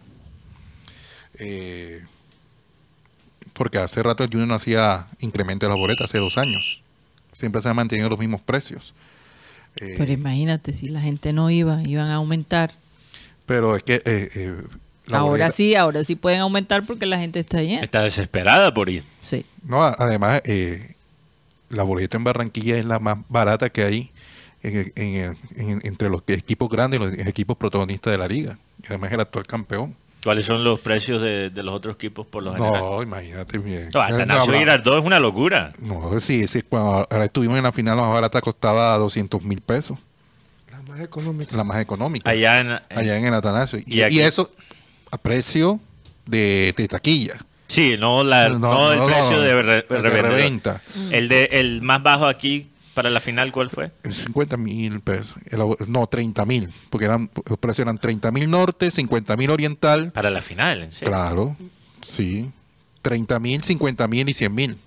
Eh, 1.40 2.02
porque 3.52 3.78
hace 3.78 4.02
rato 4.02 4.22
el 4.24 4.30
Junior 4.30 4.48
no 4.48 4.54
hacía 4.54 5.06
incremento 5.20 5.66
de 5.66 5.70
las 5.70 5.78
boletas, 5.78 6.04
hace 6.06 6.18
dos 6.18 6.38
años. 6.38 6.82
Siempre 7.32 7.60
se 7.60 7.68
han 7.68 7.76
mantenido 7.76 8.08
los 8.08 8.18
mismos 8.18 8.40
precios. 8.40 8.94
Eh, 9.76 9.94
Pero 9.98 10.12
imagínate, 10.12 10.72
si 10.72 10.88
la 10.88 11.00
gente 11.00 11.32
no 11.32 11.50
iba, 11.50 11.82
iban 11.84 12.08
a 12.08 12.16
aumentar. 12.16 12.72
pero 13.46 13.76
es 13.76 13.82
que... 13.82 13.94
eh, 13.96 14.02
eh, 14.34 14.54
la 15.06 15.18
ahora 15.18 15.46
boleta- 15.46 15.50
sí, 15.52 15.74
ahora 15.74 16.02
sí 16.04 16.16
pueden 16.16 16.40
aumentar 16.40 16.84
porque 16.84 17.06
la 17.06 17.18
gente 17.18 17.40
está 17.40 17.62
llena. 17.62 17.82
Está 17.82 18.02
desesperada 18.02 18.74
por 18.74 18.90
ir. 18.90 19.04
Sí. 19.22 19.46
No, 19.64 19.82
además, 19.82 20.42
eh, 20.44 20.94
la 21.70 21.82
boleta 21.82 22.16
en 22.16 22.24
Barranquilla 22.24 22.76
es 22.78 22.84
la 22.84 22.98
más 22.98 23.18
barata 23.28 23.70
que 23.70 23.82
hay 23.84 24.10
en- 24.62 24.92
en 24.96 25.14
el- 25.14 25.36
en- 25.56 25.80
entre 25.84 26.08
los 26.10 26.22
equipos 26.26 26.68
grandes 26.68 27.00
y 27.00 27.02
los 27.04 27.26
equipos 27.26 27.56
protagonistas 27.56 28.10
de 28.12 28.18
la 28.18 28.26
liga. 28.28 28.58
Y 28.82 28.86
además 28.88 29.12
el 29.12 29.20
actual 29.20 29.46
campeón. 29.46 29.96
¿Cuáles 30.24 30.46
son 30.46 30.64
los 30.64 30.80
precios 30.80 31.22
de, 31.22 31.48
de 31.50 31.62
los 31.62 31.72
otros 31.74 31.94
equipos 31.94 32.26
por 32.26 32.42
lo 32.42 32.52
general? 32.52 32.80
No, 32.80 33.02
imagínate 33.02 33.56
bien. 33.58 33.88
No, 33.94 34.00
Atanasio 34.00 34.52
No, 34.52 34.58
Girardot 34.58 34.98
es 34.98 35.04
una 35.04 35.20
locura. 35.20 35.72
No, 35.80 36.18
sí, 36.18 36.48
sí, 36.48 36.62
cuando 36.62 37.06
ahora 37.08 37.24
estuvimos 37.24 37.56
en 37.56 37.62
la 37.62 37.70
final, 37.72 37.96
la 37.96 38.02
más 38.02 38.12
barata 38.12 38.40
costaba 38.40 38.98
200 38.98 39.42
mil 39.44 39.60
pesos, 39.60 39.96
La 40.72 40.82
más 40.82 41.00
económica. 41.00 41.56
la 41.56 41.62
más 41.64 41.80
económica, 41.80 42.28
Allá 42.30 42.60
en, 42.60 42.72
allá 42.72 43.16
en 43.16 43.26
el 43.26 43.34
Atanasio. 43.34 43.78
Y, 43.86 43.98
Y 43.98 44.02
aquí- 44.02 44.16
y 44.16 44.20
eso 44.20 44.50
a 45.12 45.18
precio 45.18 45.78
de, 46.26 46.74
de 46.76 46.88
taquilla. 46.88 47.34
Sí, 47.68 47.96
no, 47.98 48.24
la, 48.24 48.48
no, 48.48 48.92
el 48.92 49.02
precio 49.04 49.40
de, 49.40 49.62
re- 49.62 49.82
de 49.82 49.98
revendedor. 50.02 50.30
reventa. 50.30 50.82
El, 51.10 51.28
de, 51.28 51.44
el 51.52 51.82
más 51.82 52.02
bajo 52.02 52.26
aquí 52.26 52.70
para 52.94 53.10
la 53.10 53.20
final 53.20 53.52
cuál 53.52 53.70
fue? 53.70 53.92
50 54.08 54.56
mil 54.56 55.00
pesos. 55.00 55.36
El 55.50 55.60
no, 55.88 56.06
30 56.06 56.44
mil. 56.46 56.72
Porque 56.90 57.04
eran, 57.04 57.30
los 57.48 57.58
precios 57.58 57.84
eran 57.84 57.98
30 57.98 58.30
mil 58.32 58.50
norte, 58.50 58.90
50 58.90 59.36
mil 59.36 59.50
oriental. 59.50 60.10
Para 60.12 60.30
la 60.30 60.40
final, 60.40 60.82
en 60.82 60.92
serio. 60.92 61.12
Claro, 61.12 61.56
sí. 62.00 62.50
30 63.02 63.38
mil, 63.38 63.62
50 63.62 64.08
mil 64.08 64.28
y 64.28 64.32
100 64.32 64.54
mil. 64.54 64.78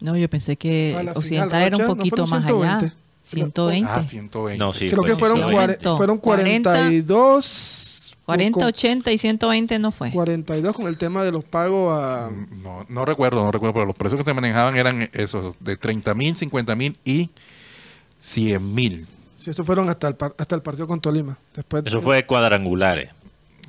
No, 0.00 0.16
yo 0.16 0.28
pensé 0.28 0.56
que 0.56 0.92
la 0.94 1.00
final, 1.00 1.16
Occidental 1.16 1.62
era 1.62 1.76
un 1.76 1.82
¿no 1.82 1.88
poquito 1.96 2.26
fueron 2.26 2.42
más 2.42 2.50
allá. 2.50 2.78
120? 2.78 2.96
120. 3.22 3.90
Ah, 3.92 4.02
120. 4.02 4.58
No, 4.58 4.72
sí. 4.72 4.88
Creo 4.88 5.02
fue 5.02 5.10
que 5.10 5.16
fueron, 5.16 5.38
120. 5.38 5.84
cuare- 5.84 5.96
fueron 5.96 6.18
40, 6.18 6.70
42. 6.70 8.05
40, 8.26 8.58
con- 8.58 8.68
80 8.68 9.12
y 9.12 9.18
120 9.18 9.78
no 9.78 9.92
fue. 9.92 10.10
42 10.10 10.74
con 10.74 10.86
el 10.88 10.98
tema 10.98 11.22
de 11.24 11.32
los 11.32 11.44
pagos 11.44 11.92
a. 11.98 12.30
No, 12.62 12.84
no 12.88 13.04
recuerdo, 13.04 13.44
no 13.44 13.50
recuerdo, 13.52 13.72
pero 13.74 13.86
los 13.86 13.96
precios 13.96 14.18
que 14.18 14.24
se 14.24 14.34
manejaban 14.34 14.76
eran 14.76 15.08
esos, 15.12 15.54
de 15.60 15.76
30 15.76 16.12
mil, 16.14 16.36
50 16.36 16.74
mil 16.76 16.96
y 17.04 17.30
100 18.18 18.74
mil 18.74 19.06
Si 19.34 19.50
eso 19.50 19.64
fueron 19.64 19.88
hasta 19.88 20.08
el, 20.08 20.16
par- 20.16 20.34
hasta 20.38 20.54
el 20.54 20.62
partido 20.62 20.86
con 20.86 21.00
Tolima. 21.00 21.38
Después, 21.54 21.84
Eso 21.86 22.00
fue 22.00 22.24
cuadrangulares. 22.26 23.10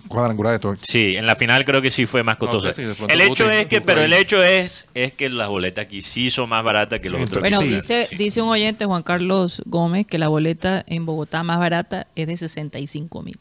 cuadrangulares. 0.08 0.62
todo. 0.62 0.76
Sí, 0.82 1.16
en 1.18 1.28
la 1.28 1.36
final 1.36 1.66
creo 1.66 1.82
que 1.82 1.92
sí 1.92 2.06
fue 2.06 2.24
más 2.24 2.38
costosa. 2.38 2.70
sé 2.74 2.82
si 2.84 2.88
de 2.88 2.96
pronto 2.96 3.14
el 3.14 3.22
hecho 3.22 3.50
es 3.52 3.68
que, 3.68 3.82
pero 3.82 4.02
el 4.02 4.14
hecho 4.14 4.42
es, 4.42 4.88
es 4.94 5.12
que 5.14 5.30
las 5.30 5.50
boletas 5.50 5.84
aquí 5.86 6.02
sí 6.02 6.32
son 6.32 6.50
más 6.50 6.64
baratas 6.64 7.00
que 7.02 7.10
los 7.10 7.22
otros. 7.22 7.42
Bueno, 7.42 7.58
Sí, 7.60 7.68
dice, 7.68 8.08
Sí. 8.10 8.16
dice 8.16 8.42
un 8.42 8.50
oyente, 8.50 8.86
Juan 8.86 9.04
Carlos 9.04 9.62
Gómez, 9.66 10.08
que 10.08 10.18
la 10.18 10.30
boleta 10.30 10.84
en 10.88 11.06
Bogotá 11.06 11.44
más 11.44 11.60
barata 11.60 12.08
es 12.16 12.26
de 12.28 12.38
65 12.38 13.22
mil. 13.22 13.38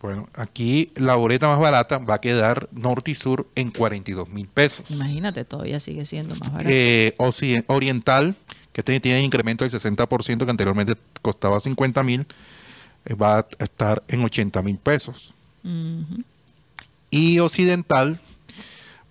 Bueno, 0.00 0.28
aquí 0.34 0.92
la 0.96 1.14
boleta 1.16 1.46
más 1.46 1.58
barata 1.58 1.98
va 1.98 2.14
a 2.14 2.20
quedar 2.20 2.68
norte 2.72 3.10
y 3.10 3.14
sur 3.14 3.46
en 3.54 3.70
42 3.70 4.28
mil 4.30 4.48
pesos. 4.48 4.90
Imagínate, 4.90 5.44
todavía 5.44 5.78
sigue 5.78 6.06
siendo 6.06 6.34
más 6.36 6.50
barata. 6.50 6.70
Eh, 6.70 7.14
oriental, 7.66 8.36
que 8.72 8.80
este 8.80 8.98
tiene 9.00 9.22
incremento 9.22 9.64
del 9.64 9.72
60%, 9.72 10.44
que 10.44 10.50
anteriormente 10.50 10.94
costaba 11.20 11.60
50 11.60 12.02
mil, 12.02 12.26
eh, 13.04 13.14
va 13.14 13.40
a 13.40 13.46
estar 13.58 14.02
en 14.08 14.24
80 14.24 14.62
mil 14.62 14.78
pesos. 14.78 15.34
Y 17.10 17.38
occidental 17.40 18.22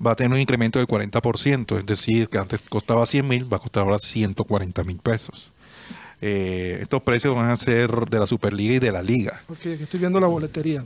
va 0.04 0.12
a 0.12 0.16
tener 0.16 0.32
un 0.32 0.40
incremento 0.40 0.80
del 0.80 0.88
40%, 0.88 1.78
es 1.78 1.86
decir, 1.86 2.30
que 2.30 2.40
antes 2.40 2.62
costaba 2.68 3.06
100 3.06 3.28
mil, 3.28 3.52
va 3.52 3.58
a 3.58 3.60
costar 3.60 3.84
ahora 3.84 4.00
140 4.00 4.84
mil 4.84 4.98
pesos. 4.98 5.52
Eh, 6.22 6.80
estos 6.82 7.02
precios 7.02 7.34
van 7.34 7.50
a 7.50 7.56
ser 7.56 7.90
de 8.10 8.20
la 8.20 8.28
Superliga 8.28 8.76
y 8.76 8.80
de 8.80 8.92
la 8.92 9.02
Liga. 9.02 9.42
Ok, 9.48 9.60
aquí 9.60 9.84
estoy 9.84 10.00
viendo 10.00 10.20
la 10.20 10.28
boletería. 10.28 10.86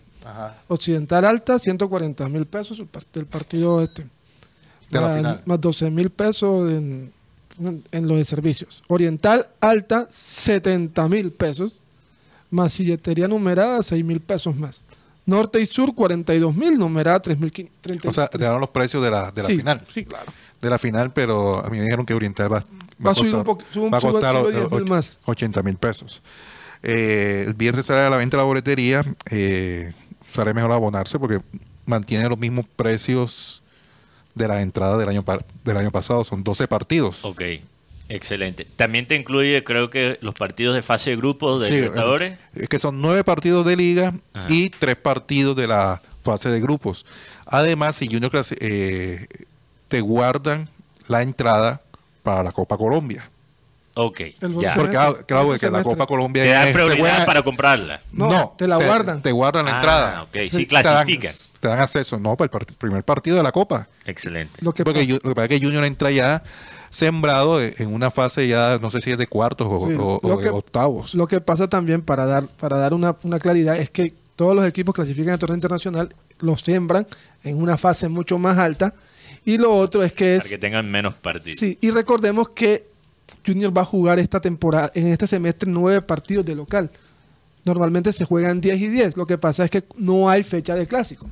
Occidental 0.68 1.26
alta, 1.26 1.60
140 1.60 2.30
mil 2.30 2.46
pesos 2.46 2.82
del 3.14 3.26
partido 3.26 3.82
este. 3.82 4.04
De 4.90 5.02
la 5.02 5.08
más, 5.08 5.18
final. 5.18 5.42
más 5.46 5.62
12 5.62 5.90
mil 5.90 6.10
pesos 6.12 6.72
en, 6.72 7.12
en 7.92 8.08
los 8.08 8.18
de 8.18 8.24
servicios. 8.24 8.84
Oriental 8.88 9.50
alta, 9.60 10.08
70 10.10 11.10
mil 11.10 11.32
pesos. 11.32 11.82
Más 12.52 12.72
silletería 12.72 13.28
numerada, 13.28 13.82
6 13.82 14.06
mil 14.06 14.22
pesos 14.22 14.56
más. 14.56 14.84
Norte 15.26 15.62
y 15.62 15.66
sur, 15.66 15.96
42 15.96 16.56
mil, 16.56 16.78
numerada 16.78 17.20
3 17.22 17.40
mil 17.40 17.72
O 18.06 18.12
sea, 18.12 18.28
te 18.28 18.38
dieron 18.38 18.60
los 18.60 18.70
precios 18.70 19.02
de 19.02 19.10
la, 19.10 19.32
de 19.32 19.42
la 19.42 19.48
sí, 19.48 19.58
final. 19.58 19.86
Sí, 19.94 20.06
claro. 20.06 20.32
De 20.62 20.70
la 20.70 20.78
final, 20.78 21.14
pero 21.14 21.66
a 21.66 21.70
mí 21.70 21.78
me 21.78 21.84
dijeron 21.84 22.06
que 22.06 22.14
Oriental 22.14 22.52
va, 22.52 22.64
Va 23.06 23.12
a 23.12 23.16
subir 23.16 23.34
un 23.36 23.42
un- 23.48 23.94
va 23.94 23.98
a 23.98 24.02
costar 24.02 24.36
sube 24.36 24.42
o- 24.42 24.50
10 24.52 24.72
mil 24.72 24.82
och- 24.84 24.90
más. 24.90 25.20
80 25.26 25.64
mil 25.64 25.78
pesos. 25.78 26.22
Eh, 26.84 27.44
el 27.48 27.54
viernes 27.54 27.86
sale 27.86 28.02
a 28.02 28.10
la 28.10 28.18
venta 28.18 28.38
la 28.38 28.44
boletería. 28.44 29.04
Eh, 29.30 29.94
sale 30.32 30.54
mejor 30.54 30.72
abonarse 30.72 31.18
porque 31.20 31.40
mantiene 31.86 32.28
los 32.30 32.38
mismos 32.38 32.66
precios 32.76 33.64
de 34.36 34.48
la 34.48 34.62
entrada 34.62 34.98
del 34.98 35.10
año, 35.10 35.24
del 35.64 35.78
año 35.78 35.92
pasado. 35.92 36.24
Son 36.26 36.44
12 36.44 36.68
partidos. 36.68 37.24
Ok, 37.24 37.42
excelente. 38.10 38.66
También 38.76 39.08
te 39.08 39.16
incluye, 39.16 39.64
creo 39.64 39.90
que, 39.90 40.18
los 40.22 40.34
partidos 40.34 40.76
de 40.76 40.82
fase 40.82 41.12
de 41.12 41.16
grupos 41.18 41.62
de 41.62 41.68
Sí, 41.70 41.76
Libertadores. 41.76 42.38
Es 42.56 42.68
que 42.68 42.80
son 42.80 43.02
nueve 43.02 43.24
partidos 43.24 43.66
de 43.66 43.76
liga 43.76 44.14
Ajá. 44.34 44.48
y 44.50 44.70
tres 44.70 44.96
partidos 44.98 45.56
de 45.56 45.68
la 45.68 46.02
fase 46.24 46.50
de 46.50 46.60
grupos. 46.62 47.06
Además, 47.46 47.96
si 47.96 48.08
Junior 48.08 48.32
eh, 48.60 49.28
te 49.88 50.02
guardan 50.02 50.70
la 51.08 51.22
entrada 51.22 51.82
para 52.24 52.42
la 52.44 52.52
Copa 52.52 52.78
Colombia. 52.78 53.30
Ok, 53.96 54.22
ya. 54.60 54.74
Porque 54.74 54.98
claro 55.28 55.56
que 55.60 55.70
la. 55.70 55.84
Copa 55.84 56.08
Colombia 56.08 56.42
Te 56.42 56.50
dan 56.50 56.74
prioridad 56.74 56.98
juega- 56.98 57.26
para 57.28 57.44
comprarla. 57.44 58.02
No, 58.12 58.56
te 58.58 58.68
la 58.68 58.78
guardan. 58.78 59.22
Te 59.22 59.32
guardan 59.32 59.66
la 59.66 59.72
Ah, 59.74 59.76
entrada. 59.76 60.24
ok, 60.24 60.38
sí, 60.50 60.66
Te 60.66 60.76
dan- 60.82 60.84
clasifican. 61.06 61.32
Te 61.60 61.68
dan, 61.68 61.80
acceso, 61.80 62.20
no, 62.20 62.36
para 62.36 62.46
el 62.46 62.50
par- 62.50 62.66
primer 62.76 63.04
partido 63.04 63.38
de 63.38 63.44
la 63.44 63.52
Copa. 63.52 63.88
Excelente. 64.06 64.58
Lo 64.62 64.74
que 64.74 64.84
Porque 64.84 65.06
lo 65.06 65.20
que 65.20 65.36
pasa 65.36 65.44
es 65.46 65.50
que 65.60 65.64
Junior 65.64 65.86
entra 65.86 66.10
ya 66.10 66.42
sembrado 66.90 67.62
en 67.62 67.94
una 67.94 68.10
fase 68.10 68.48
ya, 68.48 68.80
no 68.82 68.90
sé 68.90 69.00
si 69.02 69.12
es 69.12 69.18
de 69.20 69.28
cuartos 69.28 69.68
o, 69.70 69.88
Sí, 69.88 69.94
o- 69.94 70.20
o 70.24 70.28
lo 70.28 70.38
de 70.38 70.50
octavos. 70.50 71.14
Lo 71.14 71.28
que 71.28 71.40
pasa 71.42 71.68
también, 71.70 72.02
para 72.02 72.26
dar, 72.26 72.48
para 72.48 72.78
dar 72.78 72.96
una, 72.96 73.16
una 73.22 73.38
claridad, 73.38 73.78
es 73.78 73.92
que 73.92 74.12
todos 74.36 74.56
los 74.56 74.66
equipos 74.66 74.96
clasifican 74.96 75.34
al 75.34 75.40
torneo 75.40 75.56
internacional, 75.58 76.16
los 76.40 76.62
siembran 76.62 77.06
en 77.44 77.62
una 77.62 77.78
fase 77.78 78.10
mucho 78.10 78.40
más 78.40 78.58
alta. 78.58 78.96
Y 79.46 79.58
lo 79.58 79.74
otro 79.74 80.04
es 80.04 80.14
que 80.14 80.38
Para 80.38 80.48
que 80.50 80.56
es. 80.56 80.60
tengan 80.62 80.90
menos 80.90 81.14
partidos. 81.16 81.60
Sí, 81.60 81.78
y 81.82 81.92
recordemos 81.92 82.50
que 82.50 82.88
Junior 83.46 83.76
va 83.76 83.82
a 83.82 83.86
jugar 83.86 84.20
esta 84.20 84.40
temporada, 84.40 84.92
en 84.96 85.08
este 85.08 85.28
semestre, 85.28 85.70
nueve 85.70 86.02
partidos 86.02 86.46
de 86.46 86.56
local. 86.56 86.90
Normalmente 87.66 88.12
se 88.14 88.26
juegan 88.26 88.60
10 88.62 88.82
y 88.82 88.88
10. 88.88 89.18
Lo 89.18 89.26
que 89.26 89.38
pasa 89.38 89.66
es 89.66 89.72
que 89.72 89.84
no 89.98 90.30
hay 90.30 90.44
fecha 90.44 90.76
de 90.76 90.86
clásico. 90.88 91.30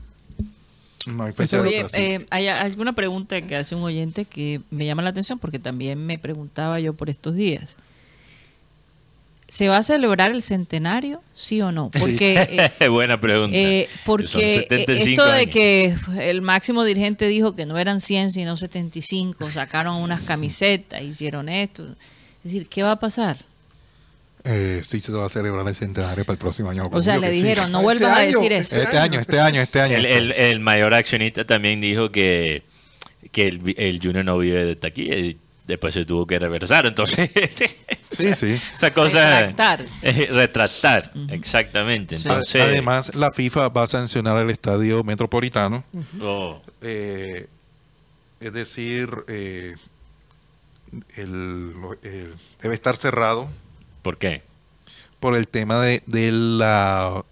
No 1.08 1.24
hay 1.24 1.34
fecha 1.34 1.62
de 1.62 1.68
Oye, 1.68 1.80
ocasión. 1.82 2.04
eh, 2.04 2.26
hay 2.30 2.48
alguna 2.48 2.94
pregunta 2.94 3.42
que 3.42 3.56
hace 3.56 3.76
un 3.76 3.82
oyente 3.84 4.26
que 4.26 4.62
me 4.70 4.86
llama 4.86 5.02
la 5.02 5.10
atención 5.10 5.40
porque 5.40 5.58
también 5.60 6.06
me 6.06 6.20
preguntaba 6.20 6.80
yo 6.80 6.94
por 6.94 7.10
estos 7.10 7.36
días. 7.36 7.76
¿Se 9.52 9.68
va 9.68 9.80
a 9.80 9.84
celebrar 9.84 10.32
el 10.32 10.42
centenario, 10.44 11.22
sí 11.34 11.62
o 11.62 11.74
no? 11.74 11.90
Porque, 11.92 12.72
eh, 12.80 12.88
Buena 12.90 13.20
pregunta. 13.20 13.54
eh, 13.56 13.90
porque 14.06 14.28
75 14.70 15.10
esto 15.10 15.26
de 15.26 15.40
años. 15.40 15.54
que 15.54 15.94
el 16.30 16.42
máximo 16.42 16.86
dirigente 16.86 17.28
dijo 17.28 17.54
que 17.54 17.66
no 17.66 17.78
eran 17.78 18.00
100 18.00 18.32
sino 18.32 18.56
75, 18.56 19.50
sacaron 19.50 19.98
unas 19.98 20.22
camisetas, 20.22 21.02
hicieron 21.04 21.50
esto. 21.50 21.84
Es 21.86 22.44
decir, 22.46 22.68
¿qué 22.68 22.82
va 22.84 22.94
a 22.94 23.00
pasar? 23.00 23.36
Eh, 24.46 24.82
sí 24.84 25.02
se 25.02 25.12
va 25.12 25.26
a 25.26 25.30
celebrar 25.30 25.68
el 25.68 25.76
centenario 25.76 26.24
para 26.24 26.34
el 26.36 26.40
próximo 26.40 26.70
año. 26.70 26.84
O 26.90 27.02
sea, 27.02 27.18
le 27.18 27.28
que 27.28 27.34
sí. 27.36 27.42
dijeron, 27.44 27.72
no 27.74 27.80
Este 27.80 27.84
vuelvan 27.84 28.12
a 28.12 28.16
año, 28.18 28.32
decir 28.40 28.54
este 28.54 28.76
eso. 28.78 28.84
Este 28.84 28.98
año, 28.98 29.20
este 29.20 29.40
año, 29.40 29.62
este 29.62 29.82
año. 29.82 29.98
El, 29.98 30.06
el- 30.06 30.32
el 30.32 30.60
mayor 30.62 30.94
accionista 30.94 31.46
también 31.46 31.82
dijo 31.82 32.10
que, 32.10 32.64
que 33.34 33.48
el, 33.50 33.76
el 33.78 34.00
Junior 34.02 34.24
no 34.26 34.38
vive 34.38 34.66
de 34.66 34.76
taquilla 34.78 35.38
después 35.68 35.94
se 35.94 36.06
tuvo 36.06 36.26
que 36.28 36.38
reversar. 36.40 36.86
Entonces, 36.86 37.30
Sí, 38.12 38.34
sí. 38.34 38.60
esa 38.74 38.94
cosa. 38.94 39.40
Retractar. 39.42 39.86
Eh, 40.02 40.28
retractar, 40.32 41.12
exactamente. 41.30 42.16
Entonces, 42.16 42.62
Además, 42.62 43.16
la 43.16 43.32
FIFA 43.32 43.70
va 43.70 43.84
a 43.84 43.88
sancionar 43.88 44.38
el 44.38 44.50
estadio 44.50 45.04
metropolitano. 45.04 45.84
oh, 46.22 46.62
Eh, 46.82 47.48
es 48.42 48.54
decir, 48.54 49.10
eh, 49.28 49.76
el- 51.16 51.74
el- 52.04 52.36
debe 52.62 52.76
estar 52.76 52.96
cerrado 52.98 53.50
¿por 54.02 54.18
qué? 54.18 54.44
por 55.20 55.36
el 55.36 55.48
tema 55.48 55.80
de, 55.82 56.02
de 56.08 56.32
la 56.32 57.24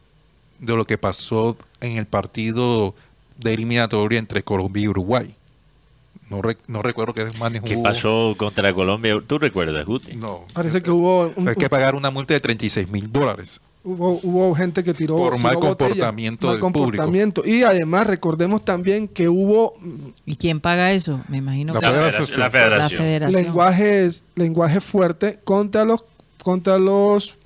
de 0.59 0.75
lo 0.75 0.85
que 0.85 0.97
pasó 0.97 1.57
en 1.81 1.97
el 1.97 2.05
partido 2.05 2.93
de 3.37 3.53
eliminatoria 3.53 4.19
entre 4.19 4.43
Colombia 4.43 4.83
y 4.83 4.87
Uruguay. 4.89 5.35
No, 6.29 6.41
re- 6.41 6.57
no 6.67 6.81
recuerdo 6.81 7.13
qué 7.13 7.25
más 7.39 7.51
¿Qué 7.65 7.77
pasó 7.77 8.35
contra 8.37 8.71
Colombia? 8.73 9.15
¿Tú 9.25 9.39
recuerdas, 9.39 9.85
Guti? 9.85 10.15
No. 10.15 10.43
Parece 10.53 10.81
que 10.81 10.91
hubo, 10.91 11.31
un- 11.35 11.47
Hay 11.49 11.55
que 11.55 11.69
pagar 11.69 11.95
una 11.95 12.11
multa 12.11 12.33
de 12.35 12.39
36 12.39 12.87
mil 12.89 13.11
dólares. 13.11 13.61
hubo, 13.83 14.19
hubo 14.21 14.53
gente 14.53 14.83
que 14.83 14.93
tiró. 14.93 15.15
Por 15.17 15.37
mal 15.39 15.55
tiró 15.55 15.69
botella, 15.69 15.87
comportamiento 15.89 16.47
mal 16.47 16.55
del 16.55 16.61
público. 16.61 16.83
comportamiento. 16.83 17.45
Y 17.45 17.63
además, 17.63 18.05
recordemos 18.07 18.63
también 18.63 19.07
que 19.07 19.27
hubo 19.29 19.73
¿Y 20.25 20.35
quién 20.35 20.59
paga 20.59 20.91
eso? 20.91 21.21
Me 21.29 21.37
imagino 21.37 21.73
La 21.73 21.79
que 21.79 21.85
La 21.87 21.91
federación. 21.93 22.27
federación. 22.27 22.39
La 22.39 22.45
la 22.45 22.51
federación. 22.51 23.01
federación. 23.01 23.41
lenguajes, 23.43 24.23
lenguaje 24.35 24.81
fuerte 24.81 25.39
contra 25.43 25.83
los, 25.85 26.05
contra 26.43 26.77
los 26.77 27.37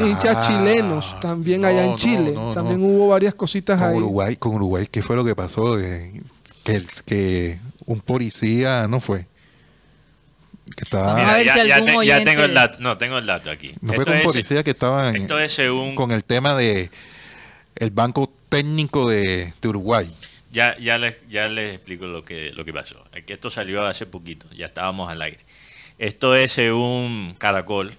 hinchas 0.00 0.48
chilenos 0.48 1.20
también 1.20 1.64
allá 1.66 1.80
No, 1.80 1.84
en 1.84 1.90
no, 1.90 1.96
Chile. 1.96 2.32
no, 2.34 2.54
también 2.54 2.80
no. 2.80 2.86
hubo 2.86 3.08
varias 3.08 3.34
cositas 3.34 3.78
Con 3.78 3.88
ahí. 3.90 3.96
Uruguay, 3.98 4.36
con 4.36 4.54
Uruguay, 4.54 4.88
¿qué 4.90 5.02
fue 5.02 5.14
lo 5.16 5.24
que 5.24 5.36
pasó? 5.36 5.76
Que, 5.76 6.20
que 7.04 7.58
un 7.86 8.00
policía, 8.00 8.86
no 8.88 9.00
fue, 9.00 9.26
que 10.76 10.84
estaba, 10.84 11.14
Vamos 11.14 11.28
a 11.30 11.34
ver 11.36 11.46
ya, 11.46 11.52
si 11.54 11.68
ya 11.68 11.74
algún 11.76 11.86
te- 11.88 11.92
ya 11.92 11.98
oyente- 12.16 12.24
tengo 12.30 12.44
el 12.44 12.54
dato. 12.54 12.78
No, 12.80 12.98
tengo 12.98 13.18
el 13.18 13.26
dato 13.26 13.50
aquí. 13.50 13.72
no 13.80 13.92
fue 13.92 14.02
Esto 14.04 14.10
un 14.12 14.16
es- 14.18 14.22
policía 14.24 14.62
que 14.62 14.70
estaba 14.70 15.08
en- 15.10 15.16
Esto 15.22 15.38
es 15.38 15.52
según. 15.52 15.94
con 15.94 16.10
el 16.12 16.24
tema 16.24 16.54
de 16.54 16.90
el 17.76 17.90
banco 17.90 18.32
técnico 18.48 19.08
de, 19.08 19.52
de 19.60 19.68
Uruguay. 19.68 20.08
Ya, 20.50 20.76
ya, 20.78 20.98
les, 20.98 21.16
ya 21.30 21.48
les 21.48 21.74
explico 21.76 22.06
lo 22.06 22.24
que, 22.24 22.52
lo 22.52 22.64
que 22.64 22.72
pasó. 22.72 23.02
Es 23.14 23.24
que 23.24 23.32
esto 23.32 23.48
salió 23.50 23.86
hace 23.86 24.04
poquito, 24.06 24.46
ya 24.54 24.66
estábamos 24.66 25.10
al 25.10 25.22
aire. 25.22 25.38
Esto 25.98 26.34
es 26.36 26.52
según 26.52 27.34
Caracol. 27.38 27.94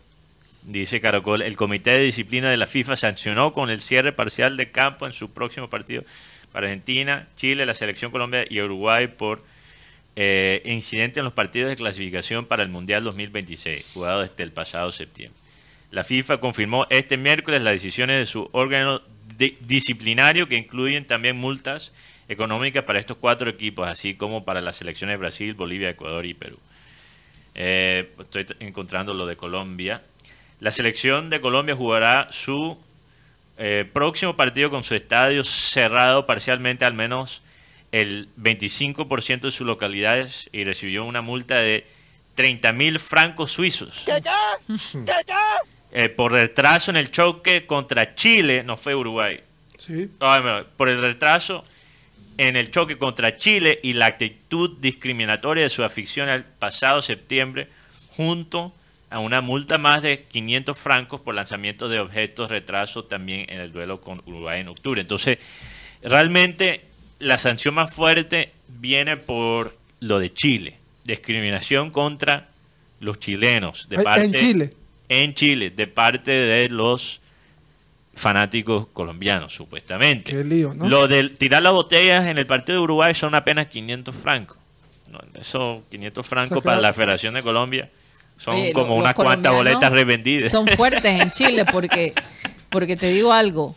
Dice 0.62 1.02
Caracol, 1.02 1.42
el 1.42 1.56
Comité 1.58 1.92
de 1.92 2.04
Disciplina 2.04 2.50
de 2.50 2.58
la 2.58 2.68
FIFA 2.68 2.96
sancionó 2.96 3.54
con 3.54 3.70
el 3.70 3.82
cierre 3.82 4.14
parcial 4.14 4.56
de 4.56 4.72
campo 4.72 5.06
en 5.08 5.14
su 5.14 5.32
próximo 5.32 5.70
partido 5.70 6.04
para 6.54 6.68
Argentina, 6.68 7.28
Chile, 7.36 7.66
la 7.66 7.74
Selección 7.74 8.12
Colombia 8.12 8.46
y 8.50 8.62
Uruguay 8.62 9.08
por 9.08 9.44
eh, 10.16 10.62
incidente 10.66 11.20
en 11.20 11.24
los 11.26 11.34
partidos 11.34 11.70
de 11.70 11.76
clasificación 11.76 12.46
para 12.46 12.64
el 12.64 12.70
Mundial 12.70 13.04
2026, 13.04 13.86
jugado 13.94 14.22
desde 14.22 14.44
el 14.44 14.52
pasado 14.52 14.92
septiembre. 14.92 15.40
La 15.92 16.04
FIFA 16.04 16.40
confirmó 16.40 16.88
este 16.90 17.18
miércoles 17.18 17.62
las 17.62 17.74
decisiones 17.74 18.18
de 18.20 18.26
su 18.26 18.50
órgano 18.52 19.02
di- 19.38 19.58
disciplinario 19.62 20.48
que 20.48 20.56
incluyen 20.58 21.06
también 21.06 21.38
multas 21.38 21.94
económicas 22.28 22.84
para 22.84 23.00
estos 23.00 23.18
cuatro 23.18 23.50
equipos, 23.50 23.88
así 23.88 24.16
como 24.16 24.44
para 24.46 24.62
las 24.62 24.78
selecciones 24.78 25.14
de 25.14 25.18
Brasil, 25.18 25.54
Bolivia, 25.54 25.90
Ecuador 25.90 26.26
y 26.26 26.34
Perú. 26.34 26.58
Eh, 27.56 28.12
estoy 28.20 28.46
encontrando 28.60 29.14
lo 29.14 29.26
de 29.26 29.36
Colombia. 29.36 30.02
La 30.60 30.72
selección 30.72 31.30
de 31.30 31.42
Colombia 31.42 31.76
jugará 31.76 32.28
su 32.32 32.78
eh, 33.58 33.86
próximo 33.92 34.36
partido 34.36 34.70
con 34.72 34.84
su 34.84 34.96
estadio 34.96 35.44
cerrado 35.44 36.26
parcialmente 36.26 36.86
al 36.86 36.94
menos 36.96 37.44
el 37.94 38.28
25% 38.42 39.42
de 39.42 39.52
sus 39.52 39.68
localidades 39.68 40.50
y 40.52 40.64
recibió 40.64 41.06
una 41.06 41.22
multa 41.22 41.58
de 41.58 41.86
30 42.34 42.72
mil 42.74 42.98
francos 43.00 43.52
suizos. 43.52 44.04
Eh, 45.92 46.10
por 46.10 46.32
retraso 46.32 46.90
en 46.90 46.98
el 46.98 47.12
choque 47.12 47.68
contra 47.68 48.16
Chile, 48.16 48.64
no 48.64 48.78
fue 48.78 48.96
Uruguay, 48.96 49.42
Sí. 49.78 50.10
Ay, 50.20 50.42
mira, 50.42 50.66
por 50.78 50.90
el 50.90 51.02
retraso 51.02 51.64
en 52.38 52.56
el 52.56 52.72
choque 52.72 52.98
contra 52.98 53.38
Chile 53.38 53.80
y 53.84 53.94
la 53.94 54.08
actitud 54.08 54.78
discriminatoria 54.80 55.64
de 55.64 55.70
su 55.70 55.84
afición 55.84 56.30
el 56.30 56.44
pasado 56.46 57.02
septiembre, 57.02 57.68
junto 58.10 58.74
a 59.12 59.20
una 59.20 59.42
multa 59.42 59.78
más 59.78 60.02
de 60.02 60.24
500 60.24 60.76
francos 60.78 61.22
por 61.22 61.36
lanzamiento 61.36 61.90
de 61.90 62.00
objetos, 62.00 62.50
retraso 62.50 63.04
también 63.04 63.46
en 63.50 63.60
el 63.60 63.72
duelo 63.72 64.02
con 64.02 64.24
Uruguay 64.26 64.62
en 64.62 64.70
octubre. 64.70 65.02
Entonces, 65.02 65.38
realmente 66.02 66.93
la 67.24 67.38
sanción 67.38 67.74
más 67.76 67.94
fuerte 67.94 68.52
viene 68.68 69.18
por 69.18 69.76
lo 70.00 70.20
de 70.20 70.34
Chile, 70.34 70.78
discriminación 71.04 71.90
contra 71.92 72.50
los 73.00 73.20
chilenos. 73.20 73.88
De 73.90 74.00
parte, 74.04 74.26
en 74.26 74.34
Chile. 74.34 74.74
En 75.10 75.34
Chile, 75.34 75.70
de 75.72 75.88
parte 75.88 76.32
de 76.32 76.70
los 76.70 77.22
fanáticos 78.16 78.88
colombianos, 78.94 79.54
supuestamente. 79.54 80.32
Qué 80.32 80.44
lío, 80.44 80.74
¿no? 80.74 80.88
Lo 80.88 81.08
de 81.08 81.30
tirar 81.30 81.64
las 81.64 81.74
botellas 81.74 82.28
en 82.28 82.38
el 82.38 82.46
partido 82.46 82.78
de 82.78 82.84
Uruguay 82.84 83.14
son 83.14 83.34
apenas 83.36 83.68
500 83.68 84.16
francos. 84.16 84.58
No, 85.12 85.20
eso, 85.40 85.84
500 85.90 86.26
francos 86.26 86.58
O 86.58 86.62
sea, 86.62 86.72
para 86.72 86.82
la 86.82 86.94
Federación 86.94 87.34
de 87.36 87.42
Colombia 87.44 87.90
son 88.38 88.56
Oye, 88.56 88.74
como 88.74 88.90
lo- 88.90 88.94
unas 88.96 89.14
cuantas 89.14 89.54
boletas 89.54 89.92
revendidas. 89.92 90.52
Son 90.52 90.68
fuertes 90.68 91.22
en 91.22 91.32
Chile 91.32 91.66
porque, 91.72 92.14
porque 92.70 92.96
te 92.98 93.08
digo 93.12 93.32
algo, 93.34 93.76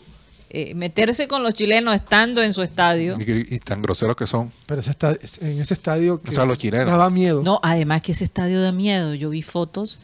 eh, 0.51 0.75
meterse 0.75 1.27
con 1.29 1.43
los 1.43 1.55
chilenos 1.55 1.95
estando 1.95 2.43
en 2.43 2.55
su 2.55 2.63
estadio. 2.63 3.17
Y, 3.19 3.55
y 3.57 3.59
tan 3.59 3.83
groseros 3.83 4.17
que 4.17 4.27
son. 4.27 4.53
Pero 4.67 4.81
ese 4.81 4.91
esta- 4.91 5.13
es- 5.21 5.39
en 5.43 5.61
ese 5.61 5.75
estadio 5.75 6.21
que 6.23 6.31
O 6.31 6.33
sea, 6.35 6.47
los 6.47 6.59
chilenos. 6.59 6.87
daba 6.87 7.11
miedo. 7.11 7.43
No, 7.43 7.59
además 7.63 8.03
que 8.03 8.13
ese 8.13 8.25
estadio 8.25 8.61
da 8.63 8.73
miedo. 8.73 9.15
Yo 9.15 9.31
vi 9.31 9.43
fotos 9.43 10.01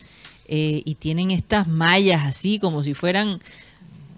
eh, 0.48 0.82
y 0.84 0.96
tienen 0.96 1.30
estas 1.30 1.68
mallas 1.68 2.22
así 2.26 2.58
como 2.58 2.82
si 2.82 2.92
fueran 2.94 3.40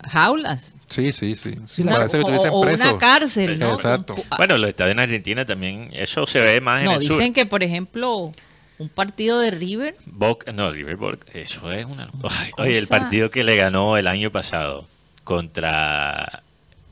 jaulas. 0.03 0.75
Sí, 0.87 1.13
sí, 1.13 1.35
sí. 1.35 1.55
sí. 1.67 1.83
Una- 1.83 1.93
Parece 1.97 2.19
que 2.19 2.25
o- 2.25 2.53
o 2.53 2.61
una 2.63 2.99
cárcel, 2.99 3.59
¿no? 3.59 3.75
Exacto. 3.75 4.15
Bueno, 4.37 4.59
los 4.59 4.69
estadios 4.71 4.93
en 4.93 5.01
Argentina 5.01 5.45
también, 5.45 5.89
eso 5.93 6.27
se 6.27 6.41
ve 6.41 6.61
más 6.61 6.81
en 6.81 6.87
No, 6.87 6.93
el 6.95 7.01
dicen 7.01 7.27
sur. 7.27 7.33
que, 7.35 7.47
por 7.47 7.63
ejemplo, 7.63 8.33
un 8.79 8.89
partido 8.89 9.41
de 9.41 9.51
River, 9.51 9.97
Boca, 10.07 10.53
no, 10.53 10.71
River 10.71 10.97
Boca, 10.97 11.19
eso 11.33 11.71
es 11.73 11.85
una... 11.87 12.11
Ay, 12.29 12.51
oye, 12.59 12.79
el 12.79 12.87
partido 12.87 13.31
que 13.31 13.45
le 13.45 13.57
ganó 13.57 13.97
el 13.97 14.07
año 14.07 14.31
pasado 14.31 14.87
contra 15.25 16.43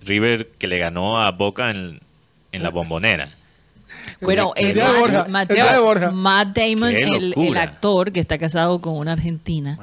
River, 0.02 0.48
que 0.58 0.66
le 0.66 0.78
ganó 0.78 1.20
a 1.20 1.30
Boca 1.30 1.70
en, 1.70 2.00
en 2.52 2.62
la 2.62 2.70
bombonera. 2.70 3.28
Bueno, 4.20 4.52
El 4.56 4.74
Borja, 4.80 5.26
Mateo- 5.28 5.92
el. 6.08 6.12
Matt 6.12 6.56
Damon, 6.56 6.94
el, 6.96 7.56
actor 7.56 8.10
que 8.10 8.20
está 8.20 8.36
casado 8.38 8.80
con 8.80 8.94
una 8.96 9.12
argentina, 9.12 9.78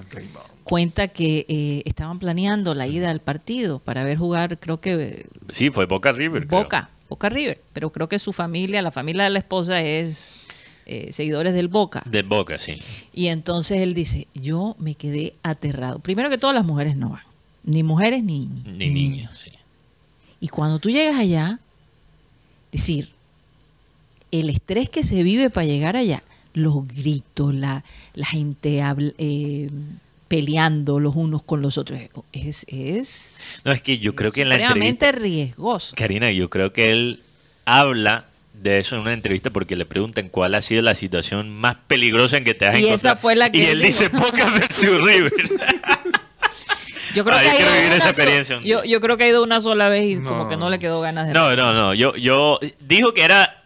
cuenta 0.64 1.08
que 1.08 1.46
eh, 1.48 1.84
estaban 1.86 2.20
planeando 2.20 2.74
la 2.74 2.86
ida 2.88 3.12
al 3.12 3.22
partido 3.22 3.80
para 3.80 4.04
ver 4.04 4.18
jugar, 4.18 4.58
creo 4.60 4.82
que 4.82 5.28
Sí, 5.52 5.70
fue 5.70 5.86
Boca 5.86 6.12
River. 6.12 6.48
creo. 6.48 6.64
Boca, 6.64 6.90
Boca 7.08 7.30
River, 7.30 7.62
pero 7.74 7.92
creo 7.92 8.10
que 8.10 8.20
su 8.20 8.34
familia, 8.34 8.82
la 8.82 8.92
familia 8.92 9.24
de 9.24 9.30
la 9.30 9.40
esposa 9.40 9.82
es 9.82 10.34
eh, 10.86 11.10
seguidores 11.12 11.54
del 11.54 11.70
Boca. 11.70 12.04
De 12.06 12.22
Boca, 12.24 12.60
sí. 12.60 12.82
Y 13.14 13.28
entonces 13.28 13.80
él 13.80 13.94
dice, 13.94 14.28
yo 14.34 14.76
me 14.80 14.96
quedé 14.96 15.34
aterrado. 15.44 16.00
Primero 16.00 16.30
que 16.30 16.38
todas 16.38 16.56
las 16.56 16.66
mujeres 16.66 16.98
no 16.98 17.12
van, 17.12 17.22
ni 17.64 17.84
mujeres 17.84 18.24
ni, 18.24 18.48
Ni 18.66 18.90
niños, 18.90 19.38
sí. 19.44 19.52
Y 20.40 20.48
cuando 20.48 20.80
tú 20.80 20.90
llegas 20.90 21.18
allá, 21.18 21.60
decir, 22.72 23.12
el 24.32 24.50
estrés 24.50 24.90
que 24.90 25.04
se 25.04 25.24
vive 25.24 25.50
para 25.50 25.66
llegar 25.68 25.96
allá, 25.98 26.24
los 26.54 26.88
gritos, 26.88 27.54
la, 27.54 27.84
la 28.14 28.26
gente 28.26 28.82
habla- 28.82 29.14
eh, 29.18 29.70
peleando 30.28 31.00
los 31.00 31.16
unos 31.16 31.42
con 31.44 31.62
los 31.62 31.78
otros, 31.78 32.00
es, 32.34 32.66
es 32.70 33.62
No, 33.66 33.72
es 33.72 33.82
que 33.82 33.98
yo 34.00 34.16
creo 34.16 34.32
que 34.32 34.44
en 34.44 34.50
la 34.50 34.56
entrevista... 34.58 35.12
riesgoso. 35.12 35.96
Karina, 35.96 36.32
yo 36.32 36.50
creo 36.50 36.72
que 36.72 36.92
él 36.92 37.22
habla 37.66 38.28
de 38.54 38.78
eso 38.80 38.96
en 38.96 39.02
una 39.02 39.14
entrevista 39.14 39.50
porque 39.50 39.76
le 39.76 39.86
preguntan 39.86 40.28
cuál 40.30 40.54
ha 40.54 40.62
sido 40.62 40.82
la 40.82 40.94
situación 40.94 41.50
más 41.50 41.78
peligrosa 41.88 42.38
en 42.38 42.44
que 42.44 42.54
te 42.54 42.66
has 42.68 42.76
Y 42.76 42.84
esa 42.84 42.90
encontrado. 42.90 43.18
fue 43.18 43.36
la 43.36 43.50
que 43.52 43.58
Y 43.58 43.62
él 43.68 43.82
dice 43.82 44.10
Boca 44.10 44.52
versus 44.52 45.02
River. 45.02 45.32
Yo 47.20 47.26
creo 47.26 47.36
Ah, 47.38 47.42
que 47.42 47.46
yo 47.48 47.52
ha 47.52 47.56
quiero 47.58 47.72
ido 47.72 47.76
vivir 47.76 47.88
una 47.90 47.98
esa 47.98 48.14
so- 48.14 48.22
experiencia 48.22 48.58
un 48.58 48.64
yo, 48.64 48.82
día. 48.82 48.92
yo 48.92 49.02
creo 49.02 49.18
que 49.18 49.24
ha 49.26 49.28
ido 49.28 49.44
una 49.44 49.60
sola 49.60 49.90
vez 49.90 50.06
y 50.06 50.16
No. 50.16 50.30
como 50.30 50.48
que 50.48 50.56
no 50.56 50.70
le 50.70 50.80
quedó 50.80 51.02
ganas 51.02 51.28
de 51.28 51.34
No, 51.34 51.54
no, 51.56 51.74
no. 51.74 51.94
Yo, 51.94 52.16
yo 52.16 52.60
dijo 52.80 53.14
que 53.14 53.24
era, 53.24 53.64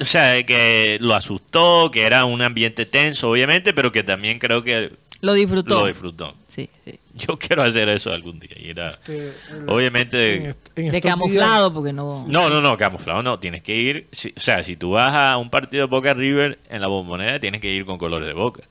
o 0.00 0.04
sea, 0.04 0.44
que 0.44 0.98
lo 1.00 1.14
asustó, 1.14 1.90
que 1.92 2.02
era 2.02 2.24
un 2.24 2.42
ambiente 2.42 2.84
tenso, 2.86 3.30
obviamente, 3.30 3.72
pero 3.72 3.92
que 3.92 4.02
también 4.02 4.40
creo 4.40 4.64
que 4.64 4.90
Lo 5.20 5.32
disfrutó. 5.34 5.80
lo 5.82 5.86
disfrutó. 5.86 6.34
Sí, 6.48 6.68
sí. 6.84 6.98
Yo 7.14 7.38
quiero 7.38 7.62
hacer 7.62 7.88
eso 7.88 8.10
algún 8.12 8.40
día. 8.40 8.50
ir 8.58 8.80
a- 8.80 8.90
Este, 8.90 9.28
el- 9.50 9.68
obviamente. 9.68 10.34
en 10.36 10.46
est- 10.46 10.78
en 10.78 10.90
De 10.90 11.00
camuflado, 11.00 11.72
porque 11.72 11.92
no... 11.92 12.24
No, 12.26 12.50
no, 12.50 12.60
no, 12.60 12.76
camuflado 12.76 13.22
no. 13.22 13.38
Tienes 13.38 13.62
que 13.62 13.76
ir. 13.76 14.08
si- 14.12 14.32
o 14.36 14.40
sea, 14.40 14.64
si 14.64 14.74
tú 14.76 14.90
vas 14.92 15.14
a 15.14 15.36
un 15.36 15.50
partido 15.50 15.86
de 15.86 15.90
Boca 15.90 16.14
River 16.14 16.58
en 16.68 16.80
la 16.80 16.88
bombonera, 16.88 17.38
tienes 17.38 17.60
que 17.60 17.70
ir 17.70 17.84
con 17.84 17.96
colores 17.98 18.26
de 18.26 18.32
Boca. 18.34 18.62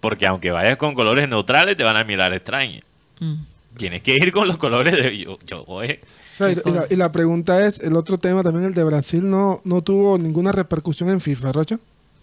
Porque 0.00 0.26
aunque 0.26 0.50
vayas 0.52 0.76
con 0.76 0.94
colores 0.94 1.28
neutrales, 1.28 1.74
te 1.74 1.82
van 1.82 1.96
a 1.96 2.04
mirar 2.04 2.32
extraño. 2.32 2.80
Mm. 3.20 3.34
Tienes 3.76 4.02
que 4.02 4.14
ir 4.14 4.32
con 4.32 4.48
los 4.48 4.56
colores 4.56 4.94
de. 4.96 5.18
Yo, 5.18 5.38
yo 5.46 5.64
y, 5.84 5.98
la, 6.38 6.54
cosa. 6.62 6.86
y 6.90 6.96
la 6.96 7.12
pregunta 7.12 7.64
es, 7.66 7.80
el 7.80 7.94
otro 7.96 8.18
tema 8.18 8.42
también, 8.42 8.66
el 8.66 8.74
de 8.74 8.84
Brasil, 8.84 9.28
no, 9.28 9.60
no 9.64 9.82
tuvo 9.82 10.18
ninguna 10.18 10.52
repercusión 10.52 11.08
en 11.10 11.20
FIFA, 11.20 11.52
Rocha. 11.52 11.78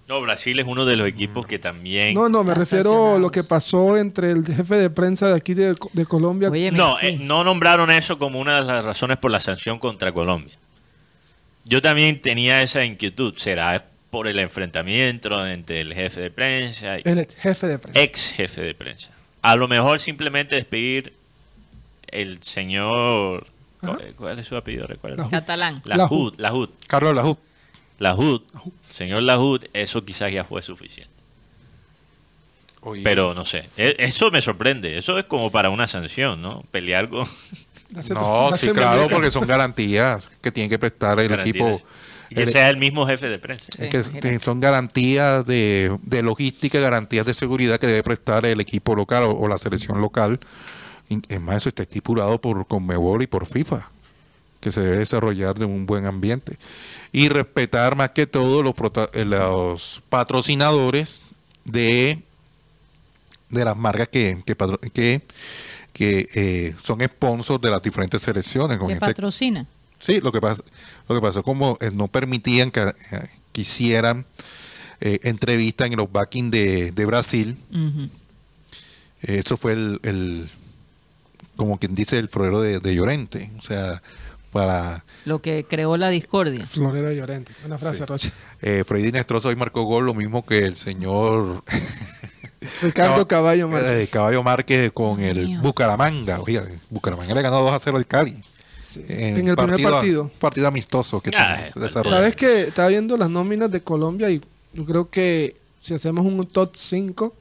No, 0.08 0.22
Brasil 0.22 0.60
es 0.60 0.68
uno 0.68 0.86
de 0.86 0.96
los 0.96 1.08
equipos 1.08 1.48
que 1.48 1.58
también. 1.58 2.14
No, 2.14 2.30
no, 2.30 2.43
me 2.43 2.54
refiero 2.54 3.16
a 3.16 3.20
lo 3.20 3.32
que 3.32 3.43
pasó 3.43 3.98
entre 3.98 4.32
el 4.32 4.46
jefe 4.46 4.76
de 4.76 4.89
prensa 4.91 5.30
de 5.30 5.36
aquí 5.36 5.54
de, 5.56 5.74
de 5.93 6.06
Colombia. 6.06 6.50
Oye, 6.50 6.72
No, 6.72 6.96
sí. 6.98 7.08
eh, 7.08 7.18
no 7.20 7.43
nombraron 7.43 7.89
eso 7.89 8.20
como 8.20 8.39
una 8.39 8.58
de 8.58 8.68
las 8.68 8.86
razones 8.86 9.18
por 9.18 9.32
la 9.32 9.39
sanción 9.39 9.80
contra 9.80 10.12
Colombia. 10.12 10.54
Yo 11.64 11.82
también 11.82 12.22
tenía 12.22 12.62
esa 12.62 12.86
inquietud. 12.86 13.34
¿Será 13.38 13.88
por 14.12 14.28
el 14.28 14.38
enfrentamiento 14.39 15.46
entre 15.48 15.82
el 15.82 15.93
jefe 15.93 16.22
de 16.22 16.32
prensa 16.32 17.00
y 17.00 17.02
el 17.06 17.28
jefe 17.28 17.68
de 17.68 17.80
prensa. 17.80 18.00
ex 18.00 18.32
jefe 18.34 18.62
de 18.62 18.74
prensa? 18.76 19.10
A 19.46 19.56
lo 19.56 19.68
mejor 19.68 20.00
simplemente 20.00 20.56
despedir 20.56 21.14
el 22.08 22.41
señor... 22.43 23.46
Ajá. 23.82 23.98
¿Cuál 24.16 24.39
es 24.39 24.48
su 24.48 24.56
apellido? 24.56 24.88
¿Recuerda? 24.88 25.24
La- 25.24 25.30
Catalán. 25.30 25.82
La. 25.86 26.08
HUD. 26.08 26.36
La 26.38 26.54
HUD. 26.54 26.70
Carlos 26.88 27.14
Lajú. 27.16 27.38
La 28.00 28.16
HUD. 28.16 28.41
Señor 28.89 29.22
Lahud, 29.22 29.64
eso 29.74 30.04
quizás 30.04 30.32
ya 30.32 30.43
fue 30.43 30.62
suficiente. 30.62 31.14
Oye, 32.82 33.02
Pero 33.04 33.34
no 33.34 33.46
sé. 33.46 33.70
E- 33.78 33.96
Eso 34.00 34.32
me 34.32 34.41
sorprende. 34.41 34.98
Eso 34.98 35.18
es 35.18 35.26
como 35.26 35.52
para 35.52 35.70
una 35.70 35.88
sanción, 35.88 36.41
¿no? 36.41 36.64
Pelear 36.72 37.10
con... 37.10 37.26
No, 38.10 38.52
sí, 38.58 38.72
claro, 38.72 39.08
porque 39.10 39.32
son 39.32 39.48
garantías 39.48 40.30
que 40.41 40.52
tiene 40.52 40.68
que 40.68 40.78
prestar 40.80 41.18
el 41.20 41.30
garantías. 41.30 41.56
equipo. 41.56 41.82
Y 42.30 42.36
que 42.36 42.44
el- 42.44 42.50
sea 42.52 42.70
el 42.70 42.78
mismo 42.78 43.06
jefe 43.06 43.28
de 43.28 43.38
prensa. 43.40 43.68
Sí, 43.72 43.90
que 43.90 43.98
imagínate. 43.98 44.40
son 44.40 44.60
garantías 44.60 45.46
de, 45.46 45.96
de 46.04 46.24
logística, 46.24 46.80
garantías 46.80 47.26
de 47.26 47.34
seguridad 47.34 47.80
que 47.80 47.88
debe 47.88 48.04
prestar 48.04 48.46
el 48.46 48.60
equipo 48.60 48.96
local 48.96 49.24
o, 49.26 49.32
o 49.38 49.48
la 49.48 49.58
selección 49.58 50.02
local. 50.02 50.40
Y, 51.10 51.22
Es 51.34 51.40
más, 51.40 51.58
eso 51.58 51.70
está 51.70 51.84
estipulado 51.84 52.42
por 52.42 52.66
Conmebol 52.68 53.22
y 53.22 53.28
por 53.28 53.46
FIFA, 53.46 53.90
que 54.60 54.72
se 54.72 54.82
debe 54.82 54.98
desarrollar 54.98 55.54
de 55.60 55.66
un 55.66 55.86
buen 55.86 56.06
ambiente. 56.08 56.58
Y 57.12 57.30
respetar 57.30 57.96
más 57.96 58.10
que 58.12 58.26
todo 58.26 58.64
los, 58.64 58.74
prota- 58.74 59.10
eh, 59.14 59.24
los 59.24 60.02
patrocinadores 60.10 61.22
de, 61.64 62.24
de 63.50 63.66
las 63.66 63.78
marcas 63.78 64.08
que, 64.08 64.42
que, 64.46 64.56
que, 64.94 65.22
que, 65.94 66.26
eh, 66.36 66.76
son 66.82 67.02
sponsors 67.02 67.62
de 67.62 67.70
las 67.70 67.82
diferentes 67.84 68.22
selecciones. 68.22 68.78
Con 68.80 68.88
que 68.88 68.94
este- 68.96 69.06
patrocina. 69.06 69.68
Sí, 70.00 70.20
lo 70.22 70.32
que 70.32 70.41
pasa, 70.41 70.64
lo 71.10 71.16
que 71.16 71.22
pasó 71.22 71.41
como 71.43 71.78
eh, 71.82 71.91
no 71.93 72.08
permitían 72.08 72.70
que, 72.72 72.82
eh, 72.82 72.93
que 73.52 73.62
hicieran 73.62 74.26
eh, 75.02 75.20
entrevistas 75.24 75.88
en 75.89 75.96
los 75.98 76.12
backing 76.12 76.52
de, 76.52 76.91
de 76.91 77.06
Brasil. 77.06 77.58
Eh, 79.24 79.38
eso 79.43 79.58
fue 79.58 79.74
el, 79.74 80.00
el- 80.04 80.50
como 81.56 81.78
quien 81.80 81.96
dice, 81.96 82.18
el 82.20 82.28
florero 82.28 82.60
de, 82.62 82.80
de 82.80 82.96
Llorente. 82.96 83.50
O 83.58 83.62
sea, 83.62 84.02
para 84.52 85.04
Lo 85.26 85.41
que 85.41 85.66
creó 85.66 85.96
la 85.98 86.10
discordia. 86.10 86.66
Florero 86.68 87.12
Llorente. 87.14 87.54
Una 87.66 87.78
frase, 87.78 88.00
Sí. 88.00 88.06
Rocha. 88.06 88.32
eh, 88.62 88.84
Freddy 88.86 89.12
Nestroza 89.12 89.48
hoy 89.50 89.56
marcó 89.56 89.84
gol, 89.84 90.06
lo 90.06 90.14
mismo 90.14 90.46
que 90.46 90.60
el 90.60 90.76
señor 90.76 91.64
Ricardo 92.82 93.28
Caballo 93.28 93.68
Márquez. 93.70 93.91
eh, 93.91 94.08
Caballo 94.12 94.43
Márquez 94.43 94.91
con 94.93 95.22
el 95.22 95.46
mío. 95.48 95.60
Bucaramanga. 95.62 96.41
Oiga, 96.41 96.66
Bucaramanga 96.89 97.34
le 97.34 97.41
ganó 97.41 97.62
2 97.62 97.74
a 97.74 97.80
0 97.80 97.98
al 97.98 98.06
Cali. 98.08 98.38
Sí. 98.96 99.06
En 99.08 99.48
el 99.48 99.56
primer 99.56 99.56
partido. 99.56 99.91
partido. 99.91 100.32
Partido 100.39 100.68
amistoso 100.68 101.22
que 101.22 101.30
Ah, 101.36 101.48
tenemos 101.58 101.76
el 101.76 101.82
desarrollado. 101.84 102.22
Sabes 102.22 102.36
que 102.36 102.62
estaba 102.64 102.88
viendo 102.89 103.18
las 103.18 103.30
nóminas 103.30 103.70
de 103.72 103.82
Colombia 103.82 104.30
y 104.30 104.41
yo 104.74 104.86
creo 104.86 105.10
que 105.10 105.56
si 105.82 105.93
hacemos 105.93 106.26
un 106.26 106.46
top 106.48 106.72
5, 106.76 107.36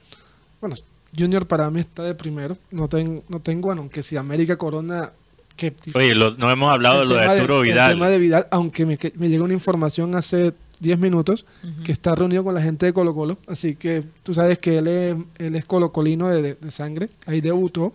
bueno, 0.61 0.75
Junior 1.17 1.47
para 1.47 1.69
mí 1.71 1.79
está 1.79 2.03
de 2.03 2.13
primero. 2.15 2.57
No, 2.71 2.87
ten- 2.89 3.23
no 3.29 3.39
tengo, 3.39 3.67
bueno, 3.69 3.81
aunque 3.81 4.03
si 4.03 4.17
América 4.17 4.57
Corona. 4.57 5.11
Que, 5.55 5.73
Oye, 5.93 6.13
lo- 6.15 6.31
no 6.31 6.51
hemos 6.51 6.69
hablado 6.69 6.97
de 6.97 7.03
el 7.03 7.09
lo 7.09 7.15
de 7.15 7.21
Arturo 7.21 7.61
el 7.61 7.69
Vidal. 7.69 7.93
tema 7.93 8.09
de 8.09 8.19
Vidal, 8.19 8.47
aunque 8.51 8.85
me, 8.85 8.97
que- 8.97 9.13
me 9.15 9.29
llegó 9.29 9.45
una 9.45 9.53
información 9.53 10.13
hace 10.15 10.53
10 10.81 10.99
minutos 10.99 11.45
que 11.85 11.93
está 11.93 12.13
reunido 12.13 12.43
con 12.43 12.53
la 12.53 12.61
gente 12.61 12.85
de 12.87 12.91
Colo 12.91 13.15
Colo. 13.15 13.37
Así 13.47 13.75
que 13.77 14.03
tú 14.23 14.33
sabes 14.33 14.59
que 14.59 14.79
él 14.79 14.87
es, 14.89 15.15
él 15.37 15.55
es 15.55 15.63
colocolino 15.63 16.27
de, 16.27 16.41
de- 16.41 16.53
de 16.55 16.71
sangre. 16.71 17.07
Ahí 17.25 17.39
debutó. 17.39 17.93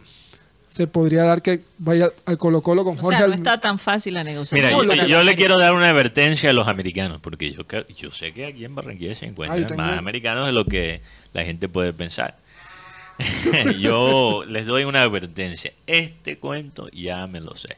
Se 0.71 0.87
podría 0.87 1.25
dar 1.25 1.43
que 1.43 1.65
vaya 1.79 2.11
al 2.27 2.39
Colo 2.39 2.63
Colo 2.63 2.85
con 2.85 2.97
O 2.97 3.03
Jorge 3.03 3.19
sea, 3.19 3.27
no 3.27 3.35
está 3.35 3.59
tan 3.59 3.81
fácil 3.81 4.15
la 4.15 4.23
negociación. 4.23 4.87
Mira, 4.87 5.05
yo, 5.05 5.25
le 5.25 5.35
quiero 5.35 5.59
dar 5.59 5.75
una 5.75 5.91
advertencia 5.91 6.51
a 6.51 6.53
los 6.53 6.69
americanos, 6.69 7.21
porque 7.21 7.51
yo, 7.51 7.65
yo 7.97 8.13
sé 8.13 8.33
que 8.33 8.47
aquí 8.47 8.65
en 8.65 8.77
Barranquilla 8.77 9.17
se 9.17 9.27
encuentran 9.27 9.67
Ay, 9.69 9.77
más 9.77 9.99
americanos 9.99 10.47
de 10.47 10.53
lo 10.53 10.65
que 10.65 11.01
la 11.33 11.43
gente 11.43 11.69
puede 11.69 11.93
pensar. 11.93 12.39
yo 13.81 14.45
les 14.47 14.65
doy 14.65 14.85
una 14.85 15.03
advertencia. 15.03 15.73
Este 15.89 16.39
cuento 16.39 16.89
ya 16.91 17.27
me 17.27 17.41
lo 17.41 17.57
sé. 17.57 17.77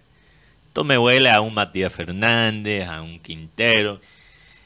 Esto 0.69 0.85
me 0.85 0.99
huele 0.99 1.31
a 1.31 1.41
un 1.41 1.55
Matías 1.55 1.95
Fernández, 1.95 2.87
a 2.87 3.01
un 3.01 3.21
Quintero. 3.21 4.01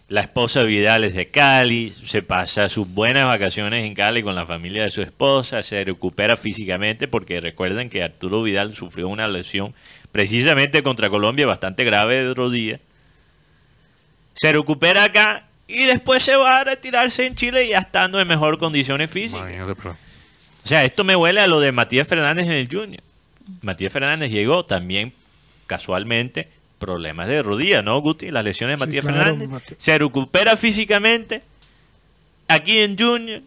La 0.09 0.21
esposa 0.21 0.63
Vidal 0.63 1.03
es 1.03 1.15
de 1.15 1.33
Cali, 1.33 1.91
se 1.91 2.23
pasa 2.23 2.69
sus 2.69 2.89
buenas 2.89 3.27
vacaciones 3.27 3.85
en 3.85 3.95
Cali 3.95 4.23
con 4.23 4.37
la 4.37 4.47
familia 4.47 4.85
de 4.85 4.91
su 4.91 5.03
esposa, 5.03 5.65
se 5.65 5.83
recupera 5.83 6.37
físicamente 6.37 7.09
porque 7.09 7.41
recuerden 7.41 7.91
que 7.91 8.05
Arturo 8.05 8.41
Vidal 8.41 8.73
sufrió 8.73 9.09
una 9.09 9.27
lesión 9.27 9.75
precisamente 10.13 10.85
contra 10.85 11.11
Colombia 11.11 11.45
bastante 11.47 11.83
grave 11.83 12.25
de 12.25 12.35
rodilla. 12.35 12.79
Se 14.35 14.53
recupera 14.53 15.03
acá 15.03 15.49
y 15.67 15.87
después 15.87 16.23
se 16.23 16.37
va 16.37 16.61
a 16.61 16.65
retirarse 16.65 17.27
en 17.27 17.35
Chile 17.35 17.67
ya 17.67 17.81
estando 17.81 18.21
en 18.21 18.29
mejor 18.29 18.59
condiciones 18.59 19.11
físicas. 19.11 19.51
O 19.69 20.69
sea, 20.69 20.85
esto 20.85 21.03
me 21.03 21.17
huele 21.17 21.41
a 21.41 21.49
lo 21.49 21.59
de 21.59 21.73
Matías 21.73 22.07
Fernández 22.07 22.47
en 22.47 22.53
el 22.53 22.69
Junior. 22.71 23.03
Matías 23.61 23.93
Fernández 23.93 24.31
llegó 24.31 24.65
también 24.65 25.13
casualmente 25.67 26.49
problemas 26.79 27.29
de 27.29 27.43
rodilla, 27.43 27.83
¿no, 27.83 27.99
Guti? 28.01 28.31
Las 28.31 28.45
lesiones 28.45 28.79
de 28.79 28.85
Sí, 28.85 28.87
Matías 28.87 29.05
claro, 29.05 29.37
Fernández. 29.39 29.75
Se 29.79 29.99
recupera 29.99 30.57
físicamente 30.57 31.43
aquí 32.49 32.79
en 32.79 32.99
Junior. 32.99 33.43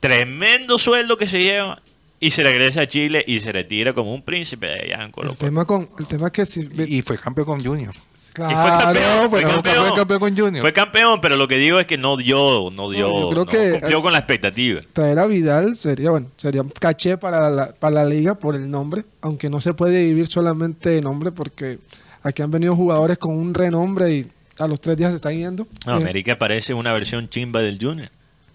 Tremendo 0.00 0.78
sueldo 0.78 1.16
que 1.16 1.28
se 1.28 1.42
lleva 1.42 1.80
y 2.18 2.30
se 2.30 2.42
regresa 2.42 2.82
a 2.82 2.86
Chile 2.86 3.24
y 3.26 3.40
se 3.40 3.52
retira 3.52 3.92
como 3.92 4.14
un 4.14 4.22
príncipe 4.22 4.66
de 4.66 4.80
allá 4.94 5.04
en 5.04 5.12
Colo 5.12 5.32
El 5.32 5.36
tema, 5.36 5.64
con, 5.64 5.90
el 5.98 6.06
tema 6.06 6.26
es 6.26 6.32
que 6.32 6.46
si... 6.46 6.68
Y 6.88 7.02
fue 7.02 7.18
campeón 7.18 7.46
con 7.46 7.60
Junior. 7.64 7.94
Claro, 8.32 8.52
Y 8.52 8.54
fue 8.54 8.70
campeón, 8.84 9.30
fue 9.30 9.42
Fue 9.42 9.50
campeón. 9.52 9.86
fue 9.88 9.96
campeón 9.96 10.20
con 10.20 10.36
Junior. 10.36 10.60
Fue 10.62 10.72
campeón, 10.72 11.20
pero 11.20 11.36
lo 11.36 11.48
que 11.48 11.56
digo 11.58 11.78
es 11.80 11.86
que 11.86 11.98
no 11.98 12.16
dio, 12.16 12.70
no 12.70 12.90
dio, 12.90 13.08
yo 13.08 13.28
creo 13.30 13.44
no 13.44 13.46
que- 13.46 13.70
cumplió 13.80 14.02
con 14.02 14.12
la 14.12 14.18
expectativa. 14.18 14.80
traer 14.92 15.18
a 15.18 15.26
Vidal 15.26 15.76
sería, 15.76 16.10
bueno, 16.10 16.28
sería 16.36 16.62
un 16.62 16.70
caché 16.70 17.16
para 17.18 17.50
la, 17.50 17.72
para 17.72 17.94
la 17.96 18.04
liga 18.04 18.34
por 18.34 18.54
el 18.56 18.70
nombre, 18.70 19.04
aunque 19.20 19.48
no 19.50 19.60
se 19.60 19.74
puede 19.74 20.02
vivir 20.02 20.26
solamente 20.26 20.90
de 20.90 21.00
nombre 21.00 21.32
porque 21.32 21.78
aquí 22.22 22.42
han 22.42 22.50
venido 22.50 22.74
jugadores 22.76 23.18
con 23.18 23.36
un 23.36 23.52
renombre 23.54 24.10
y 24.12 24.26
a 24.58 24.68
los 24.68 24.80
tres 24.80 24.96
días 24.96 25.10
se 25.10 25.16
están 25.16 25.34
yendo. 25.34 25.66
No, 25.86 25.94
Eh, 25.94 26.02
América 26.02 26.38
parece 26.38 26.72
una 26.74 26.92
versión 26.92 27.28
chimba 27.28 27.60
del 27.60 27.78
Junior. 27.80 28.10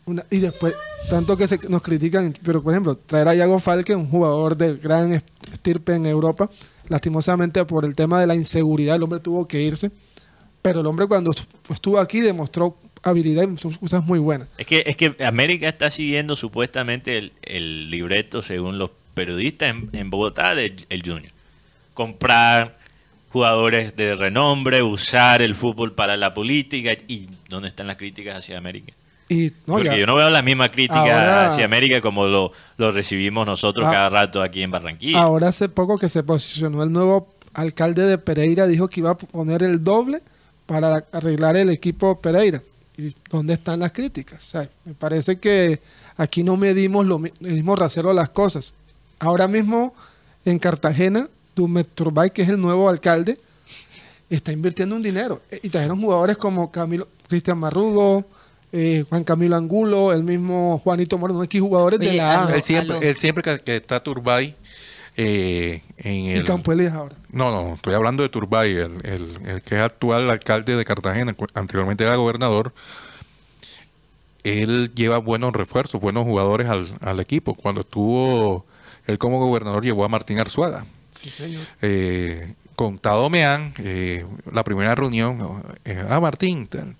una- 0.05 0.23
y 0.29 0.37
después, 0.39 0.73
tanto 1.09 1.35
que 1.35 1.47
se, 1.49 1.59
nos 1.67 1.81
critican, 1.81 2.33
pero 2.45 2.63
por 2.63 2.71
ejemplo, 2.71 2.95
traer 2.95 3.27
a 3.27 3.35
Iago 3.35 3.59
Falque, 3.59 3.93
un 3.93 4.07
jugador 4.09 4.55
de 4.55 4.77
gran 4.77 5.11
est- 5.11 5.27
estirpe 5.51 5.95
en 5.95 6.05
Europa, 6.05 6.49
lastimosamente 6.89 7.63
por 7.65 7.85
el 7.85 7.95
tema 7.95 8.19
de 8.19 8.27
la 8.27 8.35
inseguridad, 8.35 8.95
el 8.95 9.03
hombre 9.03 9.19
tuvo 9.19 9.47
que 9.47 9.61
irse, 9.61 9.91
pero 10.61 10.81
el 10.81 10.87
hombre 10.87 11.07
cuando 11.07 11.31
estu- 11.31 11.47
estuvo 11.69 11.99
aquí 11.99 12.19
demostró 12.19 12.77
habilidad 13.03 13.47
y 13.47 13.77
cosas 13.77 14.03
muy 14.03 14.19
buenas. 14.19 14.49
Es 14.57 14.65
que, 14.67 14.83
es 14.85 14.97
que 14.97 15.15
América 15.25 15.69
está 15.69 15.89
siguiendo 15.89 16.35
supuestamente 16.35 17.17
el, 17.17 17.31
el 17.43 17.89
libreto, 17.91 18.41
según 18.41 18.77
los 18.77 18.91
periodistas 19.13 19.75
en, 19.93 20.09
Bogotá, 20.09 20.55
del 20.55 20.85
el 20.89 21.01
Junior. 21.03 21.31
Comprar 21.93 22.77
jugadores 23.29 23.95
de 23.95 24.15
renombre, 24.15 24.81
usar 24.83 25.41
el 25.41 25.55
fútbol 25.55 25.93
para 25.93 26.17
la 26.17 26.33
política. 26.33 26.91
¿Y 27.07 27.27
dónde 27.49 27.69
están 27.69 27.87
las 27.87 27.97
críticas 27.97 28.37
hacia 28.37 28.57
América? 28.57 28.93
Y 29.29 29.47
no, 29.65 29.73
Porque 29.75 29.89
ya- 29.89 29.97
yo 29.97 30.05
no 30.07 30.15
veo 30.15 30.29
la 30.29 30.41
misma 30.41 30.69
crítica 30.69 30.99
Ahora- 31.01 31.47
hacia 31.47 31.65
América 31.65 31.99
como 32.01 32.25
lo, 32.27 32.51
lo 32.77 32.91
recibimos 32.91 33.45
nosotros 33.45 33.85
Ah. 33.87 33.91
cada 33.91 34.09
rato 34.09 34.41
aquí 34.41 34.63
en 34.63 34.71
Barranquilla. 34.71 35.19
Ahora 35.21 35.49
hace 35.49 35.67
poco 35.69 35.97
que 35.97 36.07
se 36.07 36.23
posicionó 36.23 36.81
el 36.83 36.91
nuevo 36.91 37.27
alcalde 37.53 38.03
de 38.03 38.17
Pereira, 38.17 38.67
dijo 38.67 38.87
que 38.87 39.01
iba 39.01 39.11
a 39.11 39.17
poner 39.17 39.63
el 39.63 39.83
doble 39.83 40.21
para 40.65 41.03
arreglar 41.11 41.57
el 41.57 41.69
equipo 41.69 42.19
Pereira. 42.21 42.61
¿Y 42.97 43.13
dónde 43.29 43.53
están 43.53 43.81
las 43.81 43.91
críticas? 43.91 44.43
O 44.43 44.49
sea, 44.49 44.69
me 44.85 44.93
parece 44.93 45.37
que 45.39 45.79
aquí 46.15 46.41
no 46.43 46.55
medimos 46.57 47.05
lo 47.05 47.17
el 47.17 47.53
mismo 47.53 47.75
rasero 47.75 48.09
de 48.09 48.15
las 48.15 48.29
cosas. 48.29 48.73
Ahora 49.19 49.47
mismo 49.47 49.93
en 50.45 50.57
Cartagena, 50.57 51.27
Turbay, 51.53 52.31
que 52.31 52.43
es 52.43 52.49
el 52.49 52.59
nuevo 52.61 52.87
alcalde, 52.89 53.37
está 54.29 54.51
invirtiendo 54.51 54.95
un 54.95 55.01
dinero. 55.01 55.41
Eh, 55.51 55.59
Y 55.63 55.69
trajeron 55.69 55.99
jugadores 56.01 56.37
como 56.37 56.71
Camilo, 56.71 57.07
Cristian 57.27 57.57
Marrugo, 57.57 58.25
eh, 58.71 59.05
Juan 59.09 59.23
Camilo 59.23 59.55
Angulo, 59.55 60.13
el 60.13 60.23
mismo 60.23 60.79
Juanito 60.83 61.17
Moreno, 61.17 61.41
aquí 61.41 61.59
jugadores 61.59 61.99
de 61.99 62.13
la 62.13 62.43
a. 62.43 62.55
Él 62.55 62.63
siempre, 62.63 62.97
él 63.01 63.15
siempre 63.15 63.43
que, 63.43 63.59
que 63.59 63.75
está 63.77 64.01
Turbay 64.01 64.55
eh, 65.15 65.81
en 65.97 66.13
y 66.13 66.31
el... 66.31 66.45
Campo 66.45 66.71
Elías 66.71 66.93
ahora. 66.93 67.15
No, 67.31 67.51
no, 67.51 67.75
estoy 67.75 67.93
hablando 67.93 68.23
de 68.23 68.29
Turbay, 68.29 68.71
el, 68.71 68.91
el- 69.03 69.39
el 69.47 69.61
que 69.61 69.75
es 69.75 69.81
actual 69.81 70.29
alcalde 70.29 70.75
de 70.75 70.85
Cartagena, 70.85 71.35
anteriormente 71.53 72.03
era 72.03 72.15
gobernador. 72.15 72.73
Él 74.43 74.91
lleva 74.95 75.17
buenos 75.17 75.53
refuerzos, 75.53 75.99
buenos 75.99 76.23
jugadores 76.23 76.67
al, 76.67 76.87
al 77.01 77.19
equipo. 77.19 77.53
Cuando 77.53 77.81
estuvo 77.81 78.65
él 79.05 79.17
como 79.17 79.39
gobernador 79.39 79.83
llevó 79.83 80.05
a 80.05 80.09
Martín 80.09 80.39
Arzuaga. 80.39 80.85
Sí, 81.11 81.29
señor. 81.29 81.63
Eh, 81.81 82.53
con 82.75 82.99
Tado 82.99 83.29
Meán, 83.29 83.73
eh, 83.79 84.25
la 84.51 84.63
primera 84.63 84.93
reunión, 84.95 85.63
eh, 85.83 86.05
ah, 86.09 86.19
Martín, 86.19 86.67
tal. 86.67 86.95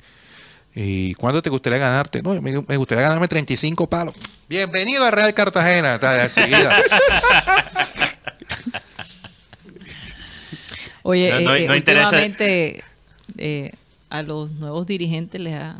¿Y 0.79 1.15
cuándo 1.15 1.41
te 1.41 1.49
gustaría 1.49 1.79
ganarte? 1.79 2.21
No, 2.21 2.39
me, 2.39 2.61
me 2.61 2.77
gustaría 2.77 3.01
ganarme 3.03 3.27
35 3.27 3.89
palos. 3.89 4.13
Bienvenido 4.47 5.03
a 5.05 5.09
Real 5.11 5.33
Cartagena. 5.33 5.99
Oye, 11.03 11.31
No, 11.31 11.39
no- 11.41 11.55
eh, 11.55 11.65
no 11.67 11.75
interesa- 11.75 12.05
últimamente 12.09 12.83
eh, 13.37 13.71
a 14.09 14.21
los 14.21 14.51
nuevos 14.51 14.85
dirigentes 14.87 15.39
les 15.41 15.55
ha, 15.55 15.79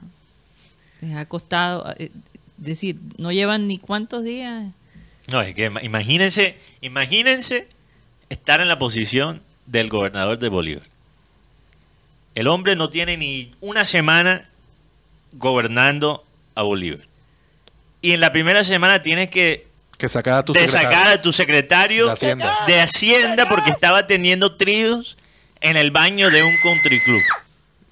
les 1.02 1.16
ha 1.16 1.26
costado, 1.26 1.93
eh, 1.98 2.12
decir, 2.58 2.98
no 3.18 3.32
llevan 3.32 3.68
ni 3.68 3.78
cuántos 3.78 4.24
días. 4.24 4.66
No, 5.32 5.41
es 5.41 5.54
que 5.54 5.70
ima- 5.70 5.84
imagínense, 5.84 6.58
imagínense 6.82 7.68
estar 8.30 8.62
en 8.62 8.68
la 8.70 8.80
posición 8.80 9.41
del 9.66 9.89
gobernador 9.89 10.39
de 10.39 10.50
Bolívar. 10.50 10.86
El 12.36 12.48
hombre 12.48 12.76
no 12.76 12.89
tiene 12.89 13.18
ni 13.18 13.52
una 13.62 13.86
semana 13.86 14.50
gobernando 15.34 16.25
a 16.55 16.61
Bolívar. 16.63 17.07
Y 18.01 18.11
en 18.13 18.21
la 18.21 18.32
primera 18.32 18.63
semana 18.63 19.01
tienes 19.01 19.30
que 19.30 19.67
que 19.97 20.07
sacara 20.07 20.39
a 20.39 20.45
tu 20.45 20.53
de 20.53 20.67
sacar 20.67 21.07
a 21.07 21.21
tu 21.21 21.34
secretario 21.34 22.05
De 22.05 22.11
Hacienda. 22.13 22.57
de 22.67 22.80
Hacienda 22.82 23.49
porque 23.49 23.71
estaba 23.71 24.05
teniendo 24.05 24.55
tríos 24.55 25.17
en 25.59 25.75
el 25.75 25.89
baño 25.89 26.30
de 26.30 26.43
un 26.43 26.55
country 26.61 27.01
club 27.03 27.21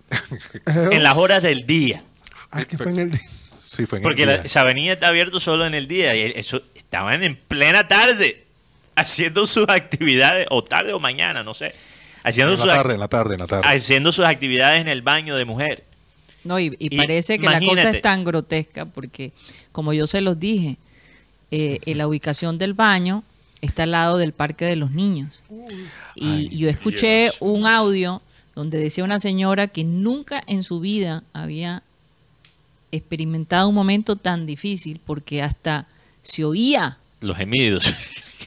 en 0.92 1.02
las 1.04 1.18
horas 1.18 1.42
del 1.42 1.66
día. 1.66 2.04
Ah, 2.52 2.64
que 2.64 2.78
fue 2.78 2.92
en 2.92 3.00
el 3.00 3.12
día. 3.12 3.22
Sí, 3.60 3.86
fue 3.88 3.98
en 3.98 4.04
el 4.04 4.08
Porque 4.08 4.26
día. 4.26 4.38
la, 4.38 4.44
esa 4.44 4.62
avenida 4.62 4.94
está 4.94 5.08
abierta 5.08 5.40
solo 5.40 5.66
en 5.66 5.74
el 5.74 5.88
día 5.88 6.16
y 6.16 6.32
eso 6.36 6.62
estaban 6.76 7.24
en 7.24 7.36
plena 7.36 7.88
tarde 7.88 8.46
haciendo 8.96 9.46
sus 9.48 9.68
actividades 9.68 10.48
o 10.52 10.64
tarde 10.64 10.94
o 10.94 11.00
mañana, 11.00 11.44
no 11.44 11.54
sé, 11.56 11.74
haciendo 12.24 12.54
en 12.54 12.60
la 12.60 12.66
sus 12.66 12.74
tarde, 12.74 12.94
en 12.94 13.00
la 13.00 13.08
tarde, 13.08 13.34
en 13.34 13.40
la 13.42 13.48
tarde. 13.48 13.68
haciendo 13.68 14.12
sus 14.12 14.26
actividades 14.26 14.80
en 14.80 14.88
el 14.88 15.02
baño 15.02 15.36
de 15.36 15.44
mujer. 15.46 15.84
No, 16.46 16.60
y, 16.60 16.76
y 16.80 16.96
Y 16.96 16.98
parece 16.98 17.38
que 17.38 17.46
la 17.48 17.60
cosa 17.60 17.90
es 17.90 18.02
tan 18.02 18.24
grotesca 18.24 18.86
porque, 18.86 19.34
como 19.72 19.92
yo 19.92 20.08
se 20.08 20.22
los 20.22 20.40
dije, 20.40 20.78
eh, 21.52 21.80
en 21.86 21.98
la 21.98 22.08
ubicación 22.08 22.58
del 22.58 22.74
baño 22.74 23.24
está 23.62 23.84
al 23.84 23.92
lado 23.92 24.18
del 24.18 24.32
parque 24.32 24.66
de 24.66 24.76
los 24.76 24.92
niños. 24.92 25.42
Y 26.16 26.26
Ay, 26.26 26.50
yo 26.50 26.70
escuché 26.70 27.32
un 27.40 27.66
audio 27.66 28.22
donde 28.54 28.78
decía 28.78 29.04
una 29.04 29.20
señora 29.20 29.68
que 29.68 29.84
nunca 29.84 30.42
en 30.48 30.64
su 30.64 30.80
vida 30.80 31.24
había 31.34 31.84
experimentado 32.92 33.68
un 33.70 33.76
momento 33.76 34.16
tan 34.16 34.46
difícil 34.46 35.02
porque 35.04 35.42
hasta 35.42 35.88
se 36.22 36.46
oía, 36.46 36.98
Los 37.22 37.38
gemidos. 37.38 37.94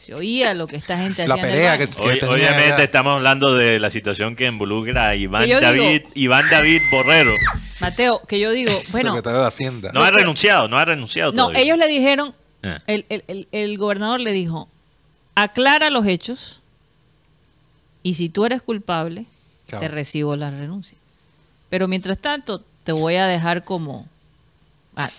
Se 0.08 0.14
oía 0.14 0.54
lo 0.54 0.66
que 0.66 0.76
esta 0.76 0.96
gente 0.96 1.26
La 1.28 1.34
hacía. 1.34 1.44
en 1.48 1.50
el 1.50 1.54
pelea 1.54 1.76
que- 1.78 1.86
tenía 1.86 2.28
obviamente 2.30 2.82
estamos 2.82 3.12
hablando 3.16 3.52
de 3.54 3.78
la 3.78 3.90
situación 3.90 4.36
que 4.36 4.46
involucra 4.46 5.08
a 5.10 5.14
Iván 5.14 5.42
Que 5.42 5.48
digo- 5.48 5.60
David, 5.60 6.02
Iván 6.14 6.48
David 6.50 6.80
Borrero. 6.90 7.34
Mateo, 7.78 8.22
que 8.26 8.40
yo 8.40 8.50
digo, 8.52 8.72
bueno, 8.92 9.10
secretario 9.10 9.40
de 9.40 9.46
Hacienda. 9.46 9.90
No 9.92 10.02
ha 10.02 10.10
renunciado, 10.10 10.66
no 10.66 10.78
ha 10.78 10.86
renunciado 10.86 11.32
no, 11.32 11.48
todavía. 11.48 11.60
ellos 11.62 11.76
le 11.76 11.88
dijeron, 11.88 12.34
Ah. 12.62 12.78
el, 12.86 13.04
el- 13.10 13.22
el- 13.28 13.48
el 13.52 13.76
gobernador 13.76 14.18
le 14.20 14.32
dijo, 14.32 14.70
aclara 15.34 15.90
los 15.90 16.06
hechos 16.06 16.62
y 18.02 18.14
si 18.14 18.30
tú 18.30 18.46
eres 18.46 18.62
culpable, 18.62 19.26
Claro. 19.66 19.82
te 19.82 19.88
recibo 19.88 20.36
la 20.36 20.50
renuncia. 20.50 20.96
Pero 21.68 21.86
mientras 21.86 22.16
tanto, 22.16 22.64
te 22.82 22.92
voy 22.92 23.16
a 23.16 23.26
dejar 23.26 23.62
como, 23.62 24.08
ah, 24.96 25.10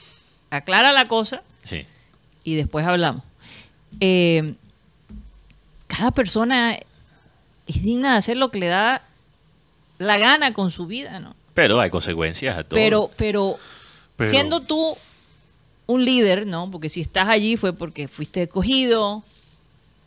aclara 0.49 0.91
la 0.93 1.05
cosa 1.05 1.43
Sí. 1.63 1.85
y 2.43 2.55
después 2.55 2.87
hablamos. 2.87 3.21
Eh, 3.99 4.55
cada 5.99 6.11
persona 6.11 6.77
es 7.67 7.81
digna 7.81 8.13
de 8.13 8.17
hacer 8.19 8.37
lo 8.37 8.49
que 8.51 8.59
le 8.59 8.67
da 8.67 9.03
la 9.97 10.17
gana 10.17 10.53
con 10.53 10.71
su 10.71 10.87
vida, 10.87 11.19
¿no? 11.19 11.35
Pero 11.53 11.77
hay 11.81 11.89
consecuencias 11.89 12.57
a 12.57 12.63
todo. 12.63 12.79
Pero, 12.79 13.11
pero, 13.17 13.59
Pero- 14.15 14.29
siendo 14.29 14.61
tú 14.61 14.95
un 15.87 16.05
líder, 16.05 16.47
¿no? 16.47 16.71
Porque 16.71 16.87
si 16.87 17.01
estás 17.01 17.27
allí 17.27 17.57
fue 17.57 17.73
porque 17.73 18.07
fuiste 18.07 18.43
escogido 18.43 19.23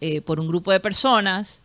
eh, 0.00 0.22
por 0.22 0.40
un 0.40 0.48
grupo 0.48 0.72
de 0.72 0.80
personas 0.80 1.62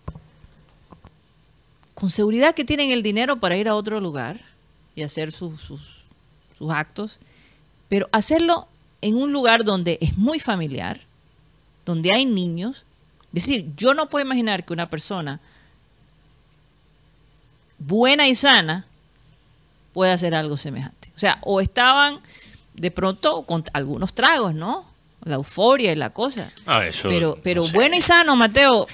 con 1.94 2.10
seguridad 2.10 2.54
que 2.54 2.66
tienen 2.66 2.92
el 2.92 3.02
dinero 3.02 3.40
para 3.40 3.56
ir 3.56 3.70
a 3.70 3.76
otro 3.76 4.02
lugar 4.02 4.42
y 4.94 5.04
hacer 5.04 5.32
sus, 5.32 5.62
sus, 5.62 6.02
sus 6.58 6.70
actos, 6.70 7.20
pero 7.88 8.10
hacerlo 8.12 8.68
en 9.02 9.16
un 9.16 9.32
lugar 9.32 9.64
donde 9.64 9.98
es 10.02 10.18
muy 10.18 10.40
familiar, 10.40 11.00
donde 11.86 12.12
hay 12.12 12.26
niños. 12.26 12.84
Es 13.34 13.46
decir, 13.46 13.74
yo 13.76 13.94
no 13.94 14.10
puedo 14.10 14.26
imaginar 14.26 14.66
que 14.66 14.74
una 14.74 14.90
persona 14.90 15.40
buena 17.78 18.28
y 18.28 18.36
sana 18.36 18.86
puede 19.94 20.12
hacer 20.12 20.36
algo 20.36 20.58
semejante. 20.58 21.12
O 21.16 21.20
sea, 21.20 21.40
o 21.42 21.62
estaban 21.62 22.20
de 22.74 22.92
pronto 22.92 23.44
con 23.44 23.64
algunos 23.74 24.14
tragos, 24.14 24.54
¿no? 24.54 24.86
La 25.24 25.36
euforia 25.36 25.92
y 25.92 25.96
la 25.96 26.12
cosa. 26.12 26.52
Ah, 26.66 26.86
eso, 26.86 27.10
pero 27.10 27.38
pero 27.44 27.64
no 27.64 27.68
sé. 27.68 27.74
bueno 27.74 27.96
y 27.96 28.02
sano, 28.02 28.36
Mateo. 28.36 28.88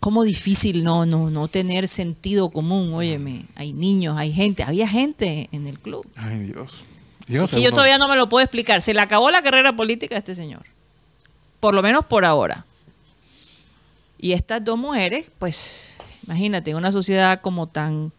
Cómo 0.00 0.22
difícil 0.22 0.84
no, 0.84 1.06
no, 1.06 1.30
no 1.30 1.48
tener 1.48 1.88
sentido 1.88 2.50
común, 2.50 2.92
óyeme. 2.94 3.46
Hay 3.56 3.72
niños, 3.72 4.16
hay 4.16 4.32
gente, 4.32 4.62
había 4.62 4.86
gente 4.86 5.48
en 5.50 5.66
el 5.66 5.80
club. 5.80 6.08
Ay, 6.14 6.38
Dios. 6.40 6.84
Yo 7.26 7.44
Es 7.44 7.50
que 7.50 7.62
yo 7.62 7.70
todavía 7.70 7.98
no 7.98 8.06
me 8.06 8.14
lo 8.14 8.28
puedo 8.28 8.44
explicar. 8.44 8.82
Se 8.82 8.94
le 8.94 9.00
acabó 9.00 9.30
la 9.32 9.42
carrera 9.42 9.74
política 9.74 10.14
a 10.14 10.18
este 10.18 10.34
señor. 10.34 10.64
Por 11.58 11.74
lo 11.74 11.82
menos 11.82 12.04
por 12.04 12.24
ahora. 12.24 12.64
Y 14.18 14.32
estas 14.32 14.64
dos 14.64 14.78
mujeres, 14.78 15.30
pues, 15.38 15.96
imagínate, 16.24 16.70
en 16.70 16.76
una 16.76 16.92
sociedad 16.92 17.40
como 17.40 17.66
tan 17.66 18.12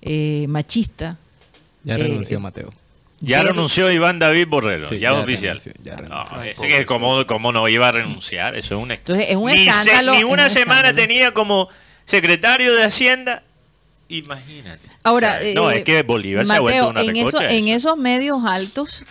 eh, 0.00 0.46
machista. 0.48 1.16
Ya 1.84 1.94
eh, 1.94 1.98
renunció 1.98 2.40
Mateo. 2.40 2.70
Ya 3.20 3.40
renunció 3.42 3.88
Iván 3.92 4.18
David 4.18 4.48
Borrero, 4.48 4.88
Sí, 4.88 4.98
ya, 4.98 5.12
ya 5.12 5.20
oficial. 5.20 5.60
renunció, 5.60 5.72
ya 5.84 5.96
no, 5.96 6.24
renunció. 6.24 6.42
ese 6.42 6.66
que 6.68 6.84
cómo, 6.86 7.24
cómo 7.26 7.52
no 7.52 7.68
iba 7.68 7.86
a 7.88 7.92
renunciar, 7.92 8.56
eso 8.56 8.76
es 8.76 8.82
un 8.82 8.90
Entonces, 8.90 9.26
es 9.30 9.36
un 9.36 9.52
ni 9.52 9.58
se- 9.64 9.68
escándalo, 9.70 10.12
ni 10.14 10.18
es 10.18 10.24
una 10.24 10.44
un 10.44 10.50
semana 10.50 10.80
escándalo. 10.88 11.08
tenía 11.08 11.32
como 11.32 11.68
secretario 12.04 12.74
de 12.74 12.82
Hacienda. 12.82 13.44
Imagínate. 14.16 14.88
Ahora, 15.02 15.36
O 15.40 15.42
sea, 15.42 15.54
no, 15.54 15.70
eh, 15.70 15.78
es 15.78 15.84
que 15.84 16.02
Bolívar 16.02 16.44
se 16.46 16.52
ha 16.52 16.60
Mateo, 16.60 16.84
vuelto 16.84 16.90
una 16.90 17.00
en, 17.02 17.16
eso- 17.16 17.40
en 17.42 17.68
esos 17.68 17.96
medios 17.96 18.44
altos, 18.44 19.04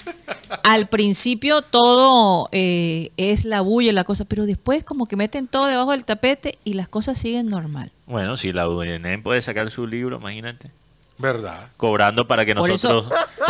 al 0.64 0.88
principio 0.90 1.62
todo 1.64 2.48
eh, 2.52 3.12
es 3.18 3.46
la 3.46 3.62
bulla 3.62 3.90
y 3.90 3.94
la 3.94 4.04
cosa, 4.04 4.26
pero 4.26 4.46
después 4.46 4.84
como 4.84 5.08
que 5.08 5.16
meten 5.16 5.48
todo 5.48 5.66
debajo 5.68 5.92
del 5.92 6.06
tapete 6.06 6.58
y 6.64 6.74
las 6.76 6.88
cosas 6.88 7.18
siguen 7.18 7.48
normal. 7.50 7.92
Bueno, 8.06 8.38
si 8.38 8.54
la 8.54 8.70
UNM 8.70 9.24
puede 9.24 9.42
sacar 9.42 9.72
su 9.72 9.88
libro, 9.88 10.18
imagínate. 10.18 10.70
¿Verdad? 11.18 11.70
Cobrando 11.78 12.28
para 12.28 12.46
que 12.46 12.56
Por 12.56 12.68
nosotros 12.70 13.06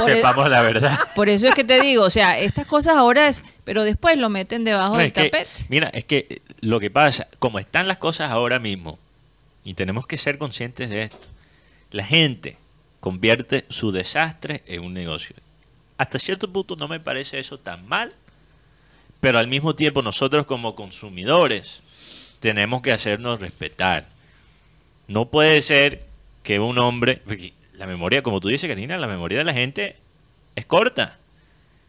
e- 0.08 0.16
sepamos 0.16 0.50
la 0.50 0.62
verdad. 0.62 0.98
Por 1.16 1.30
eso 1.30 1.48
es 1.48 1.54
que 1.56 1.64
te 1.64 1.82
digo, 1.82 2.04
o 2.04 2.10
sea, 2.10 2.38
estas 2.40 2.66
cosas 2.66 2.96
ahora 2.96 3.28
es, 3.30 3.44
pero 3.64 3.84
después 3.84 4.18
lo 4.18 4.30
meten 4.30 4.64
debajo 4.66 4.94
No, 4.94 5.00
del 5.00 5.14
tapete. 5.14 5.48
mira, 5.70 5.88
es 5.94 6.04
que 6.06 6.28
eh, 6.30 6.42
lo 6.62 6.80
que 6.82 6.90
pasa, 6.92 7.28
como 7.40 7.60
están 7.60 7.88
las 7.88 7.98
cosas 7.98 8.30
ahora 8.32 8.60
mismo, 8.60 9.00
y 9.64 9.74
tenemos 9.76 10.06
que 10.08 10.18
ser 10.18 10.38
conscientes 10.38 10.90
de 10.90 11.04
esto, 11.04 11.28
la 11.92 12.04
gente 12.04 12.58
convierte 13.00 13.66
su 13.70 13.92
desastre 13.92 14.64
en 14.66 14.84
un 14.84 14.94
negocio. 14.94 15.36
Hasta 15.98 16.20
cierto 16.20 16.52
punto 16.52 16.76
no 16.76 16.88
me 16.88 17.00
parece 17.00 17.40
eso 17.40 17.60
tan 17.60 17.88
mal, 17.88 18.14
pero 19.20 19.38
al 19.38 19.48
mismo 19.48 19.76
tiempo 19.76 20.02
nosotros 20.02 20.46
como 20.46 20.76
consumidores 20.76 21.84
tenemos 22.40 22.82
que 22.82 22.92
hacernos 22.92 23.40
respetar. 23.40 24.08
No 25.08 25.30
puede 25.30 25.62
ser 25.62 26.04
que 26.44 26.60
un 26.60 26.78
hombre, 26.80 27.22
la 27.74 27.86
memoria, 27.86 28.24
como 28.24 28.40
tú 28.40 28.48
dices, 28.48 28.68
Karina, 28.68 28.98
la 28.98 29.08
memoria 29.08 29.40
de 29.40 29.44
la 29.44 29.54
gente 29.54 29.98
es 30.56 30.66
corta. 30.66 31.20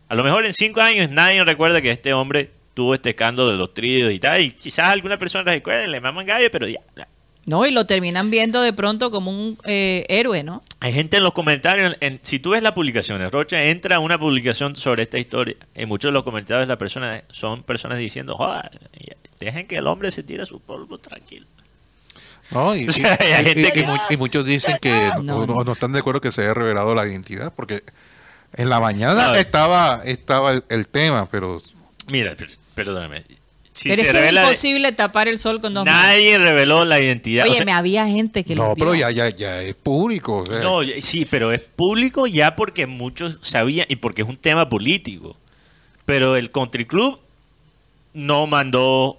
A 0.09 0.15
lo 0.15 0.25
mejor 0.25 0.45
en 0.45 0.53
cinco 0.53 0.81
años 0.81 1.11
nadie 1.11 1.43
recuerda 1.45 1.81
que 1.81 1.91
este 1.91 2.13
hombre 2.13 2.51
tuvo 2.75 2.95
este 2.95 3.11
escándalo 3.11 3.51
de 3.51 3.57
los 3.57 3.73
tríos 3.73 4.13
y 4.13 4.19
tal, 4.19 4.41
y 4.41 4.51
quizás 4.53 4.89
alguna 4.89 5.19
persona 5.19 5.51
recuerde, 5.51 5.87
le 5.89 6.01
maman 6.01 6.27
gallo, 6.27 6.51
pero 6.51 6.67
ya. 6.69 6.81
No, 7.45 7.67
y 7.67 7.73
lo 7.73 7.87
terminan 7.87 8.31
viendo 8.31 8.63
de 8.63 8.73
pronto 8.73 9.11
como 9.11 9.31
un 9.33 9.59
eh, 9.65 10.07
héroe, 10.09 10.45
¿no? 10.45 10.63
Hay 10.79 10.93
gente 10.93 11.17
en 11.17 11.25
los 11.25 11.33
comentarios, 11.33 11.97
en- 12.01 12.21
si 12.23 12.39
tú 12.39 12.51
ves 12.51 12.63
las 12.63 12.73
publicaciones, 12.73 13.33
Rocha 13.33 13.65
entra 13.65 13.99
una 13.99 14.17
publicación 14.19 14.77
sobre 14.77 15.03
esta 15.03 15.19
historia, 15.19 15.57
en 15.75 15.89
muchos 15.89 16.11
de 16.11 16.13
los 16.13 16.23
comentarios 16.23 16.69
la 16.69 16.79
persona 16.79 17.25
son 17.31 17.65
personas 17.65 17.99
diciendo, 17.99 18.37
joder, 18.37 18.71
dejen 19.41 19.67
que 19.67 19.77
el 19.79 19.89
hombre 19.89 20.13
se 20.13 20.23
tire 20.23 20.47
su 20.47 20.61
polvo 20.61 20.99
tranquilo. 20.99 21.47
No, 22.53 22.77
y, 22.77 22.87
O 22.89 22.93
sea, 22.93 23.15
y- 23.43 23.55
que- 23.55 23.73
y 23.81 23.83
mu- 23.85 23.97
y 24.11 24.17
muchos 24.17 24.45
dicen 24.45 24.77
que 24.81 25.11
No, 25.17 25.45
no, 25.45 25.47
no. 25.47 25.65
no 25.65 25.73
están 25.73 25.91
de 25.93 25.99
acuerdo 25.99 26.21
que 26.21 26.31
se 26.31 26.43
haya 26.43 26.55
revelado 26.55 26.95
la 26.95 27.07
identidad, 27.09 27.53
porque 27.57 27.83
en 28.55 28.69
la 28.69 28.79
mañana 28.79 29.33
A 29.33 29.39
estaba, 29.41 30.03
estaba 30.05 30.53
el, 30.53 30.65
el 30.69 30.87
tema, 30.87 31.27
pero 31.29 31.61
Mira, 32.07 32.37
per- 32.37 32.51
perdóname. 32.77 33.25
Si 33.73 33.89
pero 33.89 34.03
es 34.03 34.09
que 34.09 34.13
revela- 34.13 34.43
es 34.43 34.47
imposible 34.49 34.93
tapar 34.93 35.29
el 35.29 35.39
sol 35.39 35.61
con 35.61 35.73
dos 35.73 35.85
manos. 35.87 36.03
nadie 36.03 36.37
reveló 36.37 36.85
la 36.85 37.01
identidad. 37.01 37.45
Oye, 37.45 37.53
o 37.53 37.57
sea, 37.57 37.65
me 37.65 37.73
había 37.73 38.07
gente 38.07 38.45
que 38.45 38.55
lo 38.55 38.69
no, 38.69 38.75
pero 38.75 38.95
ya, 38.95 39.11
ya, 39.11 39.31
ya 39.31 39.63
es 39.63 39.75
público. 39.75 40.39
o 40.39 40.47
sea, 40.47 40.59
No, 40.61 40.81
sí, 41.01 41.25
pero 41.25 41.53
es 41.53 41.61
público 41.61 42.27
ya 42.27 42.55
porque 42.55 42.87
muchos 42.87 43.39
sabían 43.41 43.87
y 43.89 43.97
porque 43.97 44.23
es 44.23 44.29
un 44.29 44.37
tema 44.37 44.69
político. 44.69 45.37
Pero 46.05 46.37
el 46.37 46.51
Country 46.51 46.85
Club 46.85 47.19
no 48.13 48.47
mandó 48.47 49.19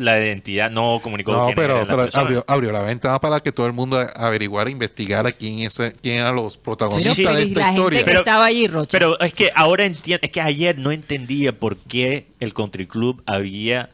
la 0.00 0.18
identidad, 0.18 0.70
no 0.70 1.00
comunicó 1.02 1.32
No, 1.32 1.44
quién 1.44 1.54
pero, 1.54 1.74
era 1.80 1.84
la 1.84 2.06
pero 2.06 2.20
abrió, 2.20 2.44
abrió 2.48 2.72
la 2.72 2.82
ventana 2.82 3.20
para 3.20 3.40
que 3.40 3.52
todo 3.52 3.66
el 3.66 3.72
mundo 3.72 3.98
averiguara, 4.16 4.70
investigara 4.70 5.30
quién, 5.32 5.60
es, 5.60 5.78
quién 6.02 6.16
eran 6.18 6.34
los 6.36 6.56
protagonistas 6.56 7.14
Sí, 7.14 7.22
de 7.24 7.42
esta 7.42 7.60
la 7.60 7.70
historia. 7.72 7.98
gente 7.98 7.98
que 7.98 8.04
Pero- 8.04 8.18
estaba 8.20 8.46
allí, 8.46 8.66
Rocha. 8.66 8.98
Pero 8.98 9.18
es 9.20 9.34
que 9.34 9.52
ahora 9.54 9.84
entiendo, 9.84 10.20
es 10.22 10.30
que 10.30 10.40
ayer 10.40 10.78
no 10.78 10.90
entendía 10.90 11.58
por 11.58 11.76
qué 11.76 12.26
el 12.40 12.52
Country 12.54 12.86
Club 12.86 13.22
había 13.26 13.90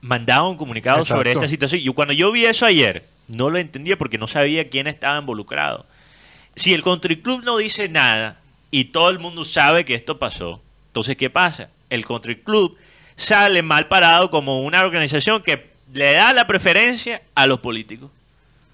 mandado 0.00 0.48
un 0.48 0.56
comunicado 0.56 0.98
Exacto. 0.98 1.18
sobre 1.18 1.32
esta 1.32 1.48
situación. 1.48 1.80
Y 1.82 1.88
cuando 1.94 2.12
yo 2.14 2.30
vi 2.32 2.44
eso 2.44 2.66
ayer, 2.66 3.06
no 3.28 3.50
lo 3.50 3.58
entendía 3.58 3.96
porque 3.96 4.18
no 4.18 4.26
sabía 4.26 4.68
quién 4.68 4.86
estaba 4.86 5.18
involucrado. 5.18 5.86
Si 6.56 6.74
el 6.74 6.82
Country 6.82 7.22
Club 7.22 7.42
no 7.44 7.56
dice 7.56 7.88
nada 7.88 8.40
y 8.70 8.86
todo 8.86 9.10
el 9.10 9.18
mundo 9.18 9.44
sabe 9.44 9.84
que 9.84 9.94
esto 9.94 10.18
pasó, 10.18 10.60
entonces 10.88 11.16
¿qué 11.16 11.30
pasa? 11.30 11.70
El 11.88 12.04
Country 12.04 12.36
Club 12.42 12.76
sale 13.16 13.62
mal 13.62 13.88
parado 13.88 14.30
como 14.30 14.60
una 14.60 14.80
organización 14.82 15.42
que 15.42 15.70
le 15.92 16.12
da 16.14 16.32
la 16.32 16.46
preferencia 16.46 17.22
a 17.34 17.46
los 17.46 17.60
políticos. 17.60 18.10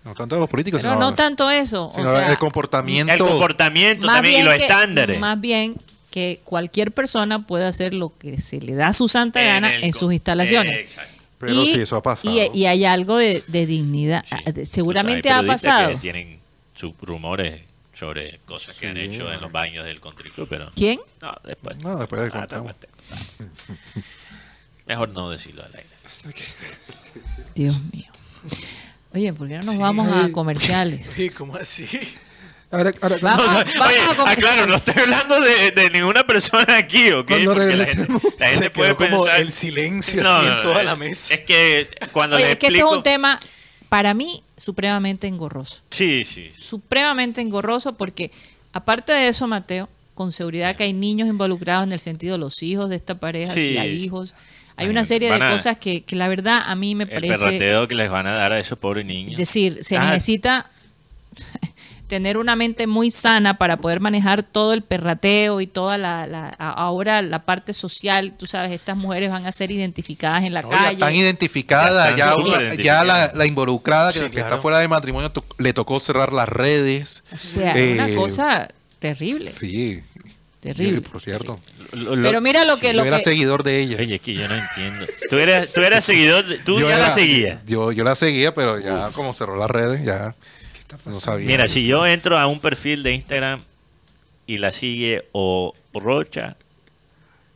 no 0.05 0.15
tanto 0.15 0.37
de 0.37 0.41
los 0.41 0.49
políticos, 0.51 0.81
Pero 0.81 0.95
sino, 0.95 1.05
no 1.11 1.15
tanto 1.17 1.51
eso. 1.51 1.91
sino 1.95 2.07
o 2.07 2.11
sea, 2.11 2.31
el 2.31 2.39
comportamiento. 2.39 3.13
El 3.13 3.19
comportamiento 3.19 4.07
también 4.07 4.43
y 4.43 4.45
los 4.45 4.55
que- 4.57 4.63
estándares. 4.63 5.19
Más 5.21 5.41
bien 5.41 5.75
que 6.11 6.41
cualquier 6.45 6.93
persona 6.93 7.47
puede 7.47 7.67
hacer 7.67 7.93
lo 7.93 8.17
que 8.17 8.39
se 8.39 8.61
le 8.61 8.75
da 8.75 8.93
su 8.95 9.09
santa 9.09 9.41
En 9.43 9.47
gana 9.63 9.75
en 9.77 9.93
sus 9.93 10.13
instalaciones. 10.13 10.79
Exacto. 10.79 11.25
Pero 11.39 11.53
y, 11.53 11.73
sí, 11.75 11.81
eso 11.81 11.97
ha 11.97 12.03
pasado. 12.03 12.35
Y, 12.35 12.51
y 12.59 12.67
hay 12.67 12.85
algo 12.85 13.17
de, 13.19 13.43
de 13.47 13.67
dignidad. 13.67 14.25
Sí. 14.27 14.65
Seguramente 14.67 15.31
ha 15.31 15.43
pasado. 15.43 15.91
Que 15.91 15.97
tienen 15.97 16.39
sus 16.75 16.95
rumores 17.03 17.61
sobre 17.95 18.39
cosas 18.47 18.75
que 18.77 18.87
han 18.89 18.97
hecho 18.97 19.31
en 19.33 19.41
los 19.41 19.53
baños 19.53 19.85
del 19.85 20.01
country 20.01 20.31
club, 20.31 20.47
pero 20.49 20.71
¿Quién? 20.75 21.01
no, 21.21 21.35
después. 21.45 21.79
No, 21.81 21.97
después 21.99 22.23
de 22.23 22.31
Ah, 22.33 22.47
Mejor 24.89 25.11
no 25.11 25.31
decirlo 25.31 25.63
al 25.63 25.73
aire. 25.75 25.87
Dios 27.55 27.77
mío. 27.93 28.07
Oye, 29.15 29.33
¿por 29.33 29.49
qué 29.49 29.55
no 29.59 29.63
nos 29.63 29.79
vamos 29.79 30.09
a 30.13 30.31
comerciales? 30.33 31.11
Sí, 31.17 31.31
¿cómo 31.31 31.57
así? 31.57 31.87
Ahora, 32.71 32.93
ahora, 33.01 33.17
Vamos, 33.23 33.47
No, 33.47 33.53
no, 33.53 33.55
vamos 33.55 33.75
oye, 33.89 33.99
a 33.99 34.11
ah, 34.11 34.15
comerciales. 34.17 34.67
no 34.69 34.77
estoy 34.77 34.95
hablando 35.03 35.41
de, 35.41 35.71
de 35.71 35.91
ninguna 35.91 36.27
persona 36.27 36.77
aquí, 36.77 37.11
¿ok? 37.13 37.27
Cuando 37.27 37.55
Porque 37.55 37.77
la 37.77 37.85
gente, 37.87 38.03
regresemos, 38.07 38.23
la 38.39 38.47
gente 38.49 38.65
Se 38.65 38.71
puede 38.71 38.89
quedó 38.97 38.97
como 39.11 39.25
pensar... 39.25 39.41
el 39.41 39.53
silencio 39.53 40.23
No, 40.23 40.31
así 40.31 40.47
no, 40.47 40.55
en 40.57 40.61
toda 40.61 40.83
la 40.85 40.93
es- 40.93 40.99
mesa. 40.99 41.35
Es 41.35 41.41
que 41.41 41.89
cuando 42.13 42.37
Oye, 42.37 42.45
le 42.45 42.53
es 42.53 42.59
que 42.59 42.67
explico... 42.67 42.87
esto 42.89 42.95
es 42.95 42.97
un 42.99 43.03
tema, 43.03 43.41
para 43.89 44.13
mí, 44.13 44.45
supremamente 44.59 45.27
engorroso. 45.27 45.81
Sí, 45.91 46.25
sí. 46.25 46.51
sí. 46.55 46.61
Supremamente 46.61 47.41
engorroso 47.41 47.95
porque, 47.97 48.31
aparte 48.75 49.13
de 49.13 49.29
eso, 49.29 49.47
Mateo, 49.47 49.89
con 50.15 50.31
seguridad 50.33 50.77
que 50.77 50.83
hay 50.85 50.93
niños 50.93 51.27
involucrados 51.29 51.87
en 51.87 51.93
el 51.93 51.99
sentido 52.01 52.33
de 52.35 52.39
los 52.39 52.63
hijos 52.63 52.91
de 52.91 52.97
esta 52.97 53.19
pareja, 53.19 53.51
Sí. 53.55 53.69
si 53.69 53.79
hay 53.79 53.93
hijos. 54.05 54.35
Hay 54.79 54.89
una 54.89 55.05
serie 55.05 55.29
de 55.31 55.43
a- 55.45 55.51
cosas 55.53 55.77
que, 55.79 56.03
que 56.05 56.17
la 56.17 56.29
verdad 56.29 56.63
a 56.65 56.75
mí 56.75 56.95
me 56.95 57.05
El 57.05 57.11
parece... 57.11 57.35
perrateo 57.37 57.87
que 57.89 57.95
les 57.95 58.11
van 58.11 58.27
a 58.27 58.33
dar 58.33 58.53
a 58.53 58.59
esos 58.59 58.79
pobres 58.79 59.05
niños. 59.05 59.33
Es 59.33 59.39
decir, 59.49 59.79
se 59.83 59.97
Ah, 59.97 60.01
necesita 60.11 60.71
tener 62.07 62.39
una 62.39 62.57
mente 62.57 62.87
muy 62.87 63.11
sana 63.11 63.59
para 63.59 63.77
poder 63.77 64.01
manejar 64.01 64.43
todo 64.43 64.73
el 64.73 64.81
perrateo 64.83 65.61
y 65.61 65.67
toda 65.67 65.99
la, 65.99 66.27
la- 66.27 66.49
ahora 66.49 67.21
la 67.21 67.41
parte 67.45 67.75
social. 67.75 68.33
Tú 68.39 68.47
sabes, 68.47 68.73
estas 68.73 68.97
mujeres 68.97 69.31
van 69.31 69.45
a 69.47 69.53
ser 69.53 69.71
identificadas 69.71 70.45
en 70.45 70.55
la 70.55 70.63
No, 70.63 70.71
ya 70.71 70.77
calle. 70.79 70.93
están 70.95 71.15
identificadas, 71.15 72.11
Ya 72.13 72.17
ya, 72.17 72.25
están 72.31 72.43
una- 72.43 72.53
súper 72.71 72.83
ya 72.83 73.05
la, 73.05 73.31
la 73.35 73.47
involucrada 73.47 74.13
que, 74.15 74.21
Sí, 74.21 74.25
que 74.27 74.31
claro. 74.31 74.49
está 74.49 74.63
fuera 74.63 74.79
de 74.79 74.89
matrimonio 74.89 75.31
to- 75.31 75.45
le 75.59 75.73
tocó 75.75 76.01
cerrar 76.01 76.33
las 76.33 76.49
redes. 76.49 77.25
o 77.33 77.37
sea, 77.37 77.77
Eh, 77.77 77.95
una 78.01 78.15
cosa 78.15 78.69
terrible. 79.01 79.51
Sí, 79.53 80.03
Terrible. 80.61 81.01
por 81.03 81.21
cierto. 81.21 81.61
lo- 81.93 82.17
lo- 82.17 82.23
Pero 82.29 82.41
mira 82.41 82.65
lo 82.65 82.77
que... 82.79 82.89
Yo 82.89 82.93
Lo 82.95 83.05
era 83.05 83.19
que 83.19 83.25
seguidor 83.25 83.63
de 83.63 83.81
ella. 83.81 83.97
Oye, 84.01 84.17
es 84.17 84.21
que 84.21 84.35
yo 84.35 84.49
no 84.49 84.55
entiendo. 84.57 85.07
Tú 85.31 85.37
eras, 85.39 85.73
tú 85.73 85.83
eras 85.83 86.05
seguidor, 86.05 86.45
de- 86.47 86.59
tú 86.59 86.81
Yo 86.81 86.89
ya 86.89 86.99
la 86.99 87.11
seguías. 87.11 87.61
Yo, 87.65 87.93
yo 87.93 88.03
la 88.03 88.15
seguía, 88.17 88.53
pero 88.53 88.81
ya 88.81 89.11
como 89.13 89.33
cerró 89.33 89.57
las 89.57 89.71
redes, 89.71 90.05
ya 90.05 90.35
no 91.07 91.21
sabía. 91.21 91.47
Mira, 91.47 91.69
si 91.69 91.87
yo 91.87 92.05
entro 92.07 92.39
a 92.39 92.47
un 92.49 92.59
perfil 92.61 93.03
de 93.05 93.13
Instagram 93.13 93.63
y 94.49 94.59
la 94.59 94.73
sigue 94.73 95.29
o 95.33 95.75
Rocha, 95.95 96.57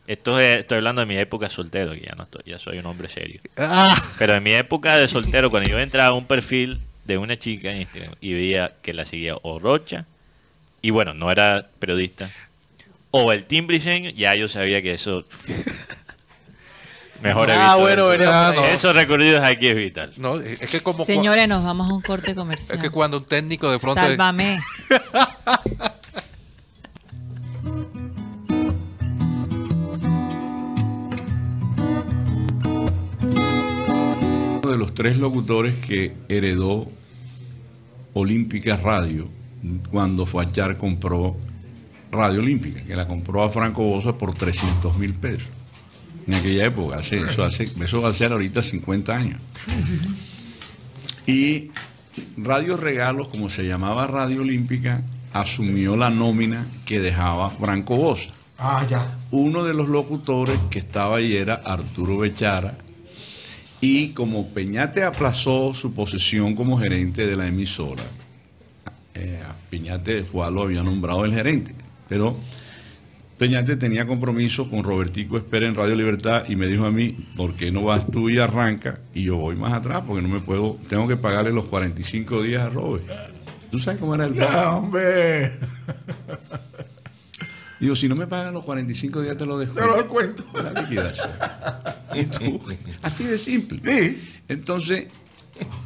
esto 0.07 0.39
es- 0.39 0.59
estoy 0.59 0.77
hablando 0.77 1.01
de 1.01 1.05
mi 1.05 1.17
época 1.17 1.49
soltero, 1.49 1.91
que 1.93 2.01
ya 2.01 2.13
no 2.15 2.23
estoy, 2.23 2.43
ya 2.45 2.57
soy 2.59 2.77
un 2.77 2.85
hombre 2.85 3.09
serio. 3.09 3.41
Ah, 3.57 3.93
Pero 4.17 4.35
en 4.35 4.43
mi 4.43 4.53
época 4.53 4.97
de 4.97 5.07
soltero, 5.07 5.49
cuando 5.49 5.67
yo 5.69 5.77
entraba 5.79 6.09
a 6.09 6.13
un 6.13 6.25
perfil 6.25 6.79
de 7.05 7.17
una 7.17 7.37
chica 7.37 7.69
en 7.71 7.81
Instagram 7.81 8.15
y 8.21 8.33
veía 8.33 8.75
que 8.81 8.93
la 8.93 9.03
seguía 9.05 9.35
o 9.41 9.59
Rocha, 9.59 10.05
y 10.81 10.89
bueno, 10.89 11.13
no 11.13 11.31
era 11.31 11.67
periodista, 11.79 12.31
o 13.15 13.31
el 13.31 13.45
Timbrisen, 13.45 14.15
ya 14.15 14.33
yo 14.35 14.49
sabía 14.49 14.81
que 14.81 14.93
eso... 14.93 15.23
Mejor 17.21 17.49
Ah, 17.51 17.77
bueno, 17.77 18.11
eso. 18.11 18.21
por 18.23 18.65
ahí. 18.65 18.73
Esos 18.73 18.93
recorridos 18.93 19.41
aquí 19.43 19.67
es 19.67 19.75
vital. 19.77 20.11
no, 20.17 20.39
es 20.41 20.69
que 20.69 20.81
como 20.81 20.99
cua- 20.99 21.05
Señores, 21.05 21.47
nos 21.47 21.63
vamos 21.63 21.89
a 21.89 21.93
un 21.93 22.01
corte 22.01 22.31
es 22.31 22.35
comercial. 22.35 22.81
que 22.81 22.89
cuando 22.89 23.17
un 23.17 23.25
técnico 23.25 23.71
de 23.71 23.79
pronto 23.79 24.01
Sálvame. 24.01 24.59
uno 34.61 34.71
de 34.71 34.77
los 34.77 34.93
tres 34.93 35.17
locutores 35.17 35.75
que 35.77 36.13
heredó 36.29 36.87
Olímpica 38.13 38.77
Radio 38.77 39.27
cuando 39.91 40.25
Fachar 40.25 40.77
compró 40.77 41.35
Radio 42.13 42.39
Olímpica, 42.39 42.81
que 42.83 42.95
la 42.95 43.07
compró 43.07 43.43
a 43.43 43.49
Franco 43.49 43.83
Bosa 43.83 44.17
por 44.17 44.33
300 44.35 44.97
mil 44.97 45.13
pesos. 45.13 45.47
En 46.27 46.35
aquella 46.35 46.65
época, 46.65 46.97
hace- 46.99 47.17
eso, 47.21 47.43
hace, 47.43 47.63
eso 47.83 48.01
va 48.01 48.09
a 48.09 48.13
ser 48.13 48.31
ahorita 48.31 48.63
50 48.63 49.13
años. 49.15 49.39
Y 51.25 51.71
Radio 52.37 52.77
Regalos, 52.77 53.27
como 53.29 53.49
se 53.49 53.63
llamaba 53.63 54.07
Radio 54.07 54.41
Olímpica, 54.41 55.01
asumió 55.33 55.95
la 55.95 56.09
nómina 56.09 56.67
que 56.85 56.99
dejaba 56.99 57.49
Franco 57.49 57.95
Bosa. 57.97 58.29
Ah, 58.57 58.85
ya. 58.89 59.17
Uno 59.31 59.63
de 59.63 59.73
los 59.73 59.89
locutores 59.89 60.57
que 60.69 60.79
estaba 60.79 61.17
ahí 61.17 61.35
era 61.35 61.55
Arturo 61.65 62.19
Bechara. 62.19 62.77
Y 63.81 64.09
como 64.09 64.47
Peñate 64.49 65.03
aplazó 65.03 65.73
su 65.73 65.93
posesión 65.93 66.55
como 66.55 66.79
gerente 66.79 67.25
de 67.27 67.35
la 67.35 67.47
emisora, 67.47 68.03
eh, 69.15 69.41
a 69.45 69.53
Peñate 69.69 70.23
fue 70.23 70.49
lo 70.51 70.63
había 70.63 70.83
nombrado 70.83 71.25
el 71.25 71.33
gerente. 71.33 71.73
Pero 72.13 72.37
Peñate 73.39 73.75
tenía 73.75 74.05
compromiso 74.05 74.69
con 74.69 74.83
Robertico 74.83 75.35
Espera 75.35 75.67
en 75.67 75.73
Radio 75.73 75.95
Libertad 75.95 76.43
y 76.47 76.55
me 76.55 76.67
dijo 76.67 76.85
a 76.85 76.91
mí, 76.91 77.15
¿por 77.35 77.55
qué 77.55 77.71
no 77.71 77.85
vas 77.85 78.05
tú 78.05 78.29
y 78.29 78.37
arranca? 78.37 78.99
Y 79.15 79.23
yo 79.23 79.37
voy 79.37 79.55
más 79.55 79.73
atrás 79.73 80.03
porque 80.05 80.21
no 80.21 80.29
me 80.29 80.39
puedo, 80.39 80.77
tengo 80.87 81.07
que 81.07 81.17
pagarle 81.17 81.51
los 81.51 81.65
45 81.65 82.43
días 82.43 82.61
a 82.61 82.69
Robert. 82.69 83.03
¿Tú 83.71 83.79
sabes 83.79 83.99
cómo 83.99 84.13
era 84.13 84.25
el 84.25 84.35
No, 84.35 84.77
hombre. 84.77 85.53
Digo, 87.79 87.95
si 87.95 88.07
no 88.07 88.15
me 88.15 88.27
pagan 88.27 88.53
los 88.53 88.63
45 88.63 89.21
días 89.23 89.35
te 89.35 89.47
lo 89.47 89.57
dejo. 89.57 89.73
Te 89.73 89.81
lo. 89.81 90.61
La 90.61 90.81
liquidación. 90.83 91.29
Tú, 92.37 92.61
así 93.01 93.23
de 93.23 93.39
simple. 93.39 93.79
Sí. 93.83 94.35
Entonces, 94.47 95.07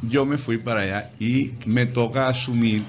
yo 0.02 0.26
me 0.26 0.36
fui 0.36 0.58
para 0.58 0.82
allá 0.82 1.10
y 1.18 1.52
me 1.64 1.86
toca 1.86 2.28
asumir 2.28 2.84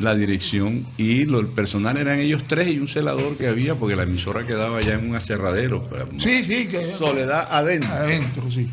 la 0.00 0.14
dirección 0.14 0.86
y 0.96 1.24
lo, 1.24 1.40
el 1.40 1.46
personal 1.48 1.96
eran 1.96 2.18
ellos 2.20 2.44
tres 2.46 2.68
y 2.68 2.78
un 2.78 2.88
celador 2.88 3.36
que 3.36 3.46
había 3.48 3.74
porque 3.74 3.96
la 3.96 4.04
emisora 4.04 4.46
quedaba 4.46 4.78
allá 4.78 4.94
en 4.94 5.10
un 5.10 5.16
aserradero. 5.16 5.86
Sí, 6.18 6.42
sí, 6.44 6.66
que 6.68 6.84
Soledad 6.86 7.46
adentro. 7.50 7.90
adentro, 7.92 8.50
sí. 8.50 8.68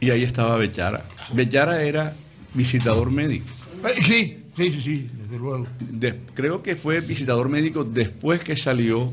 Y 0.00 0.10
ahí 0.10 0.22
estaba 0.24 0.56
Bechara. 0.56 1.04
Bechara 1.32 1.82
era 1.82 2.14
visitador 2.52 3.10
médico. 3.10 3.46
Eh, 3.86 4.02
Sí, 4.02 4.36
sí, 4.56 4.70
sí, 4.70 4.80
sí, 4.80 5.10
desde 5.22 5.38
luego. 5.38 5.66
De- 5.80 6.18
creo 6.34 6.62
que 6.62 6.76
fue 6.76 7.00
visitador 7.00 7.48
médico 7.48 7.84
después 7.84 8.40
que 8.40 8.56
salió 8.56 9.12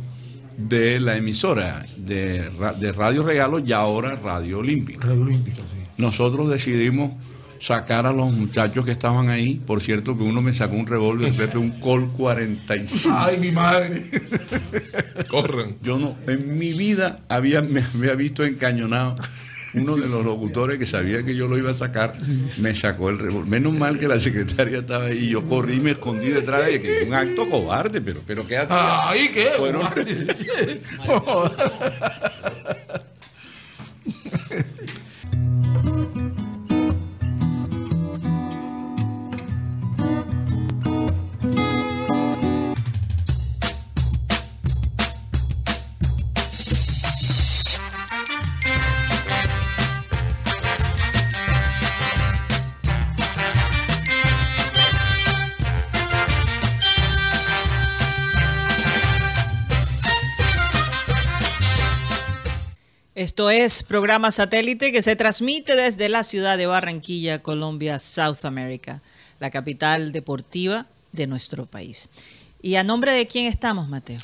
de 0.57 0.99
la 0.99 1.17
emisora 1.17 1.85
de, 1.97 2.49
de 2.79 2.91
Radio 2.91 3.23
Regalo 3.23 3.59
y 3.59 3.71
ahora 3.71 4.15
Radio 4.15 4.59
Olímpica. 4.59 5.07
Radio 5.07 5.21
Olímpica, 5.23 5.57
sí. 5.57 5.77
Nosotros 5.97 6.49
decidimos 6.49 7.11
sacar 7.61 8.05
a 8.07 8.11
los 8.11 8.31
muchachos 8.33 8.83
que 8.83 8.91
estaban 8.91 9.29
ahí. 9.29 9.61
Por 9.65 9.81
cierto, 9.81 10.17
que 10.17 10.23
uno 10.23 10.41
me 10.41 10.53
sacó 10.53 10.75
un 10.75 10.87
revólver, 10.87 11.31
Pepe, 11.33 11.57
un 11.57 11.79
Col 11.79 12.11
45. 12.11 13.15
Ay, 13.17 13.37
mi 13.37 13.51
madre. 13.51 14.03
Corran. 15.29 15.77
Yo 15.81 15.97
no, 15.97 16.17
en 16.27 16.57
mi 16.57 16.73
vida 16.73 17.19
había, 17.29 17.61
me 17.61 17.81
había 17.95 18.15
visto 18.15 18.43
encañonado. 18.43 19.15
Uno 19.73 19.95
de 19.95 20.05
los 20.09 20.25
locutores 20.25 20.77
que 20.77 20.85
sabía 20.85 21.23
que 21.23 21.33
yo 21.33 21.47
lo 21.47 21.57
iba 21.57 21.71
a 21.71 21.73
sacar, 21.73 22.11
me 22.57 22.75
sacó 22.75 23.09
el 23.09 23.17
revólver. 23.19 23.49
Menos 23.49 23.73
mal 23.73 23.97
que 23.97 24.09
la 24.09 24.19
secretaria 24.19 24.79
estaba 24.79 25.05
ahí 25.05 25.19
y 25.19 25.29
yo 25.29 25.47
corrí 25.47 25.75
y 25.75 25.79
me 25.79 25.91
escondí 25.91 26.27
detrás 26.27 26.65
de 26.65 26.71
ella, 26.75 26.81
que 26.81 27.03
un 27.07 27.13
acto 27.13 27.49
cobarde, 27.49 28.01
pero, 28.01 28.19
pero 28.27 28.45
qué 28.45 28.57
acto- 28.57 28.75
Ay, 29.05 29.29
¿qué? 29.33 29.45
Fueron- 29.57 29.87
Esto 63.21 63.49
es 63.51 63.83
programa 63.83 64.31
satélite 64.31 64.91
que 64.91 65.03
se 65.03 65.15
transmite 65.15 65.75
desde 65.75 66.09
la 66.09 66.23
ciudad 66.23 66.57
de 66.57 66.65
Barranquilla, 66.65 67.43
Colombia, 67.43 67.99
South 67.99 68.45
America, 68.45 69.03
la 69.39 69.51
capital 69.51 70.11
deportiva 70.11 70.87
de 71.11 71.27
nuestro 71.27 71.67
país. 71.67 72.09
¿Y 72.63 72.77
a 72.77 72.83
nombre 72.83 73.11
de 73.11 73.27
quién 73.27 73.45
estamos, 73.45 73.87
Mateo? 73.87 74.17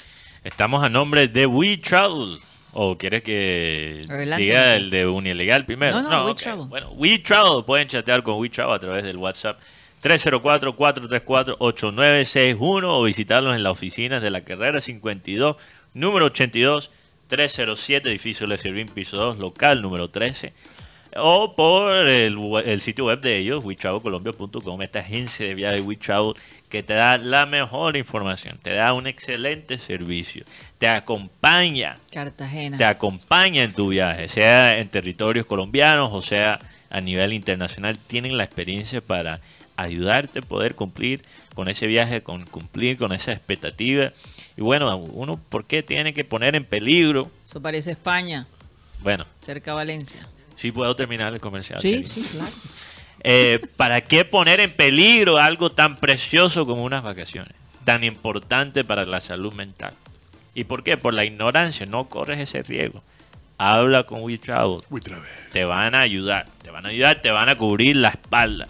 Estamos 0.43 0.83
a 0.83 0.89
nombre 0.89 1.27
de 1.27 1.45
We 1.45 1.77
Travel. 1.77 2.39
¿O 2.73 2.97
quieres 2.97 3.21
que 3.21 4.01
Adelante, 4.09 4.43
diga 4.43 4.75
el 4.75 4.89
de 4.89 5.05
Unilegal 5.05 5.67
primero? 5.67 6.01
No, 6.01 6.09
no, 6.09 6.25
We 6.25 6.31
ok. 6.31 6.39
Travel. 6.39 6.67
Bueno, 6.67 6.89
We 6.93 7.19
Travel. 7.19 7.65
Pueden 7.65 7.87
chatear 7.87 8.23
con 8.23 8.39
We 8.39 8.49
Travel 8.49 8.73
a 8.73 8.79
través 8.79 9.03
del 9.03 9.17
WhatsApp 9.17 9.59
304-434-8961 10.01 12.83
o 12.83 13.03
visitarlos 13.03 13.55
en 13.55 13.61
las 13.61 13.73
oficinas 13.73 14.23
de 14.23 14.31
la 14.31 14.41
carrera 14.41 14.81
52, 14.81 15.55
número 15.93 16.25
82, 16.25 16.89
307, 17.27 18.09
edificio 18.09 18.47
Le 18.47 18.57
Servín, 18.57 18.87
piso 18.87 19.17
2, 19.17 19.37
local 19.37 19.81
número 19.81 20.09
13. 20.09 20.53
O 21.19 21.55
por 21.55 22.07
el, 22.07 22.81
sitio 22.81 23.05
web 23.05 23.21
de 23.21 23.37
ellos, 23.37 23.63
WeTravelColombia.com, 23.63 24.81
esta 24.81 24.99
agencia 24.99 25.47
de 25.47 25.55
viajes 25.55 25.81
de 25.81 25.87
WeTravel 25.87 26.33
que 26.69 26.83
te 26.83 26.93
da 26.93 27.17
la 27.17 27.45
mejor 27.45 27.97
información, 27.97 28.59
te 28.61 28.73
da 28.73 28.93
un 28.93 29.07
excelente 29.07 29.77
servicio, 29.77 30.45
te 30.77 30.87
acompaña 30.87 31.97
Cartagena. 32.11 32.77
te 32.77 32.85
acompaña 32.85 33.63
en 33.63 33.73
tu 33.73 33.87
viaje, 33.87 34.27
sea 34.27 34.77
en 34.77 34.89
territorios 34.89 35.45
colombianos 35.45 36.09
o 36.11 36.21
sea 36.21 36.59
a 36.89 37.01
nivel 37.01 37.33
internacional, 37.33 37.97
tienen 37.97 38.37
la 38.37 38.43
experiencia 38.43 39.01
para 39.01 39.39
ayudarte 39.77 40.39
a 40.39 40.41
poder 40.41 40.75
cumplir 40.75 41.23
con 41.55 41.69
ese 41.69 41.87
viaje, 41.87 42.21
con 42.23 42.45
cumplir 42.45 42.97
con 42.97 43.13
esa 43.13 43.31
expectativa. 43.31 44.11
Y 44.57 44.61
bueno, 44.61 44.95
uno, 44.97 45.39
¿por 45.49 45.65
qué 45.65 45.83
tiene 45.83 46.13
que 46.13 46.25
poner 46.25 46.55
en 46.55 46.65
peligro? 46.65 47.31
Eso 47.45 47.61
parece 47.61 47.91
España, 47.91 48.47
Bueno, 49.01 49.25
cerca 49.41 49.71
de 49.71 49.75
Valencia. 49.75 50.27
sí 50.55 50.71
puedo 50.71 50.95
terminar 50.95 51.33
el 51.33 51.39
comercial. 51.39 51.79
Sí, 51.79 52.03
sí, 52.03 52.21
claro. 52.37 52.51
Eh, 53.23 53.59
¿Para 53.75 54.01
qué 54.01 54.25
poner 54.25 54.59
en 54.59 54.71
peligro 54.71 55.37
algo 55.39 55.71
tan 55.71 55.97
precioso 55.97 56.67
como 56.67 56.83
unas 56.83 57.01
vacaciones? 57.03 57.53
tan 57.83 58.03
importante 58.03 58.83
para 58.83 59.05
la 59.05 59.21
salud 59.21 59.53
mental. 59.53 59.93
¿Y 60.53 60.65
por 60.65 60.83
qué? 60.83 60.97
Por 60.97 61.13
la 61.13 61.23
ignorancia, 61.23 61.85
no 61.85 62.09
corres 62.09 62.37
ese 62.37 62.61
riesgo. 62.61 63.01
Habla 63.57 64.03
con 64.03 64.21
WeTravel, 64.23 64.81
te 65.53 65.63
van 65.63 65.95
a 65.95 66.01
ayudar, 66.01 66.47
te 66.61 66.69
van 66.69 66.85
a 66.85 66.89
ayudar, 66.89 67.21
te 67.21 67.31
van 67.31 67.47
a 67.47 67.57
cubrir 67.57 67.95
la 67.95 68.09
espalda, 68.09 68.67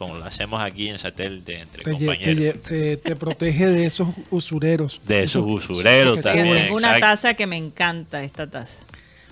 como 0.00 0.14
lo 0.16 0.24
hacemos 0.24 0.62
aquí 0.62 0.88
en 0.88 0.98
satélite 0.98 1.60
entre 1.60 1.82
Te, 1.82 1.90
lle- 1.92 1.98
te 1.98 2.06
compañeros. 2.06 2.54
lle- 2.56 2.62
te- 2.62 2.96
te 2.96 3.16
protege 3.16 3.66
de 3.66 3.84
esos 3.84 4.08
usureros. 4.30 4.98
De 5.04 5.22
esos 5.24 5.44
usureros 5.46 6.16
que 6.16 6.22
también. 6.22 6.56
Tengo 6.56 6.76
una 6.76 6.88
exacto. 6.96 7.06
taza 7.06 7.34
que 7.34 7.46
me 7.46 7.58
encanta, 7.58 8.22
esta 8.24 8.48
taza. 8.48 8.82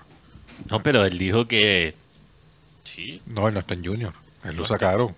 No, 0.70 0.84
pero 0.84 1.04
él 1.04 1.18
dijo 1.18 1.48
que. 1.48 1.96
Sí. 2.84 3.22
No, 3.26 3.48
él 3.48 3.54
no 3.56 3.60
está 3.60 3.74
en 3.74 3.84
Junior. 3.86 4.14
Él 4.44 4.56
lo 4.56 4.66
sacaron. 4.66 5.16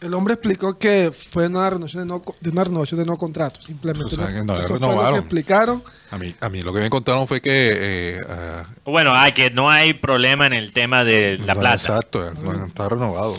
El 0.00 0.12
hombre 0.12 0.34
explicó 0.34 0.78
que 0.78 1.12
fue 1.12 1.46
una 1.46 1.70
renovación 1.70 2.02
de 2.02 2.06
no, 2.14 2.22
de 2.40 2.50
una 2.50 2.64
renovación 2.64 3.00
de 3.00 3.06
no 3.06 3.16
contrato. 3.16 3.62
Simplemente. 3.62 4.14
O 4.14 4.18
sea, 4.18 4.26
que 4.28 4.44
no, 4.44 4.58
Eso 4.58 4.68
fue 4.68 4.78
lo 4.80 4.88
renovaron. 4.88 5.14
que 5.14 5.18
explicaron. 5.20 5.82
A 6.10 6.18
mí, 6.18 6.34
a 6.40 6.48
mí 6.50 6.60
lo 6.60 6.74
que 6.74 6.80
me 6.80 6.90
contaron 6.90 7.26
fue 7.26 7.40
que... 7.40 7.50
eh, 7.80 8.20
ah, 8.28 8.64
Bueno, 8.84 9.14
hay 9.14 9.32
que 9.32 9.50
no 9.50 9.70
hay 9.70 9.94
problema 9.94 10.46
en 10.46 10.52
el 10.52 10.72
tema 10.74 11.04
de 11.04 11.38
la 11.38 11.54
no, 11.54 11.60
plata. 11.60 11.76
Exacto, 11.76 12.32
no 12.42 12.66
está 12.66 12.88
renovado. 12.88 13.34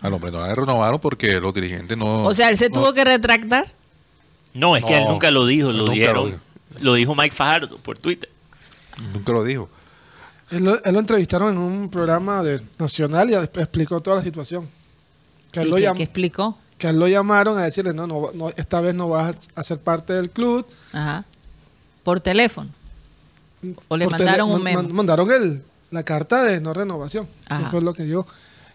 Al 0.00 0.12
hombre 0.14 0.30
no 0.30 0.46
le 0.46 0.54
renovaron 0.54 0.98
porque 1.00 1.40
los 1.40 1.52
dirigentes 1.52 1.98
no... 1.98 2.24
O 2.24 2.32
sea, 2.32 2.48
él 2.48 2.56
se 2.56 2.68
no- 2.70 2.76
tuvo 2.76 2.94
que 2.94 3.04
retractar. 3.04 3.74
No, 4.54 4.76
es 4.76 4.84
que 4.84 4.96
él 4.96 5.04
nunca 5.08 5.30
lo 5.30 5.44
dijo, 5.44 5.72
lo 5.72 5.88
dijeron. 5.88 6.40
lo 6.80 6.94
dijo 6.94 7.14
Mike 7.14 7.34
Fajardo 7.34 7.76
por 7.76 7.98
Twitter. 7.98 8.30
Nunca 9.12 9.32
lo 9.32 9.44
dijo. 9.44 9.68
Él 10.50 10.64
lo, 10.64 10.82
él 10.82 10.92
lo 10.94 10.98
entrevistaron 11.00 11.52
en 11.52 11.58
un 11.58 11.90
programa 11.90 12.42
de 12.42 12.62
nacional 12.78 13.28
y 13.30 13.34
después 13.34 13.64
explicó 13.64 14.00
toda 14.00 14.16
la 14.16 14.22
situación. 14.22 14.68
Que 15.52 15.60
a 15.60 15.62
él, 15.62 15.68
¿Y 15.68 15.82
lo, 15.84 15.94
qué, 15.94 16.02
explicó? 16.02 16.56
que 16.78 16.88
él 16.88 16.98
lo 16.98 17.06
llamaron 17.08 17.58
a 17.58 17.62
decirle, 17.64 17.92
no, 17.92 18.06
no, 18.06 18.30
no, 18.34 18.50
esta 18.56 18.80
vez 18.80 18.94
no 18.94 19.08
vas 19.08 19.48
a 19.54 19.62
ser 19.62 19.78
parte 19.78 20.12
del 20.14 20.30
club. 20.30 20.66
Ajá. 20.92 21.24
Por 22.02 22.20
teléfono. 22.20 22.70
O 23.88 23.96
le 23.96 24.06
mandaron 24.06 24.50
un 24.50 24.62
memo. 24.62 24.82
man- 24.82 24.92
mandaron 24.94 25.30
el, 25.30 25.62
la 25.90 26.02
carta 26.04 26.44
de 26.44 26.60
no 26.60 26.72
renovación. 26.72 27.28
Ajá. 27.48 27.62
Eso 27.62 27.70
fue 27.70 27.82
lo 27.82 27.92
que 27.92 28.06
yo, 28.06 28.26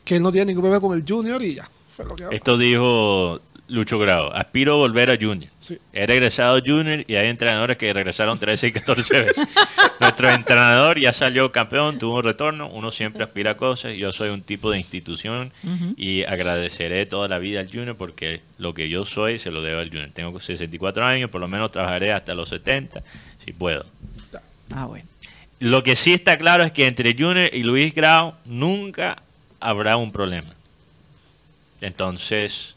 que 0.03 0.17
él 0.17 0.21
no 0.24 0.32
tiene 0.32 0.47
ningún 0.47 0.63
problema 0.63 0.82
con 0.82 0.97
el 0.97 1.05
junior 1.07 1.41
y 1.41 1.55
ya. 1.55 1.69
Fue 1.89 2.05
lo 2.05 2.15
que 2.15 2.28
Esto 2.32 2.57
dijo 2.57 3.39
Lucho 3.70 3.97
Grau. 3.97 4.30
Aspiro 4.34 4.74
a 4.74 4.78
volver 4.78 5.09
a 5.09 5.18
Junior. 5.20 5.49
Sí. 5.59 5.80
He 5.93 6.05
regresado 6.05 6.57
a 6.57 6.61
Junior 6.61 7.05
y 7.07 7.16
hay 7.16 7.28
entrenadores 7.28 7.78
que 7.78 7.93
regresaron 7.93 8.38
13 8.38 8.68
y 8.68 8.72
14 8.74 9.22
veces. 9.22 9.47
Nuestro 9.99 10.30
entrenador 10.30 10.99
ya 10.99 11.14
salió 11.14 11.51
campeón, 11.51 11.97
tuvo 11.97 12.18
un 12.18 12.24
retorno. 12.24 12.68
Uno 12.68 12.91
siempre 12.91 13.24
aspira 13.24 13.51
a 13.51 13.57
cosas. 13.57 13.95
Yo 13.95 14.11
soy 14.11 14.30
un 14.30 14.41
tipo 14.41 14.70
de 14.70 14.80
institución 14.80 15.53
y 15.95 16.24
agradeceré 16.24 17.05
toda 17.05 17.28
la 17.28 17.39
vida 17.39 17.61
al 17.61 17.72
Junior 17.72 17.95
porque 17.95 18.41
lo 18.57 18.74
que 18.74 18.89
yo 18.89 19.05
soy 19.05 19.39
se 19.39 19.49
lo 19.49 19.61
debo 19.61 19.80
al 19.80 19.89
Junior. 19.89 20.09
Tengo 20.14 20.38
64 20.38 21.05
años, 21.05 21.30
por 21.30 21.39
lo 21.39 21.47
menos 21.47 21.72
trabajaré 21.72 22.11
hasta 22.11 22.34
los 22.34 22.49
70 22.49 23.01
si 23.43 23.53
puedo. 23.53 23.86
Ah, 24.72 24.86
bueno. 24.88 25.07
Lo 25.59 25.84
que 25.84 25.95
sí 25.95 26.14
está 26.14 26.38
claro 26.38 26.64
es 26.64 26.74
que 26.74 26.88
entre 26.88 27.16
Junior 27.18 27.49
y 27.53 27.64
Luis 27.64 27.95
Grau 27.95 28.34
nunca 28.43 29.24
habrá 29.61 29.95
un 29.95 30.11
problema. 30.11 30.53
Entonces, 31.80 32.76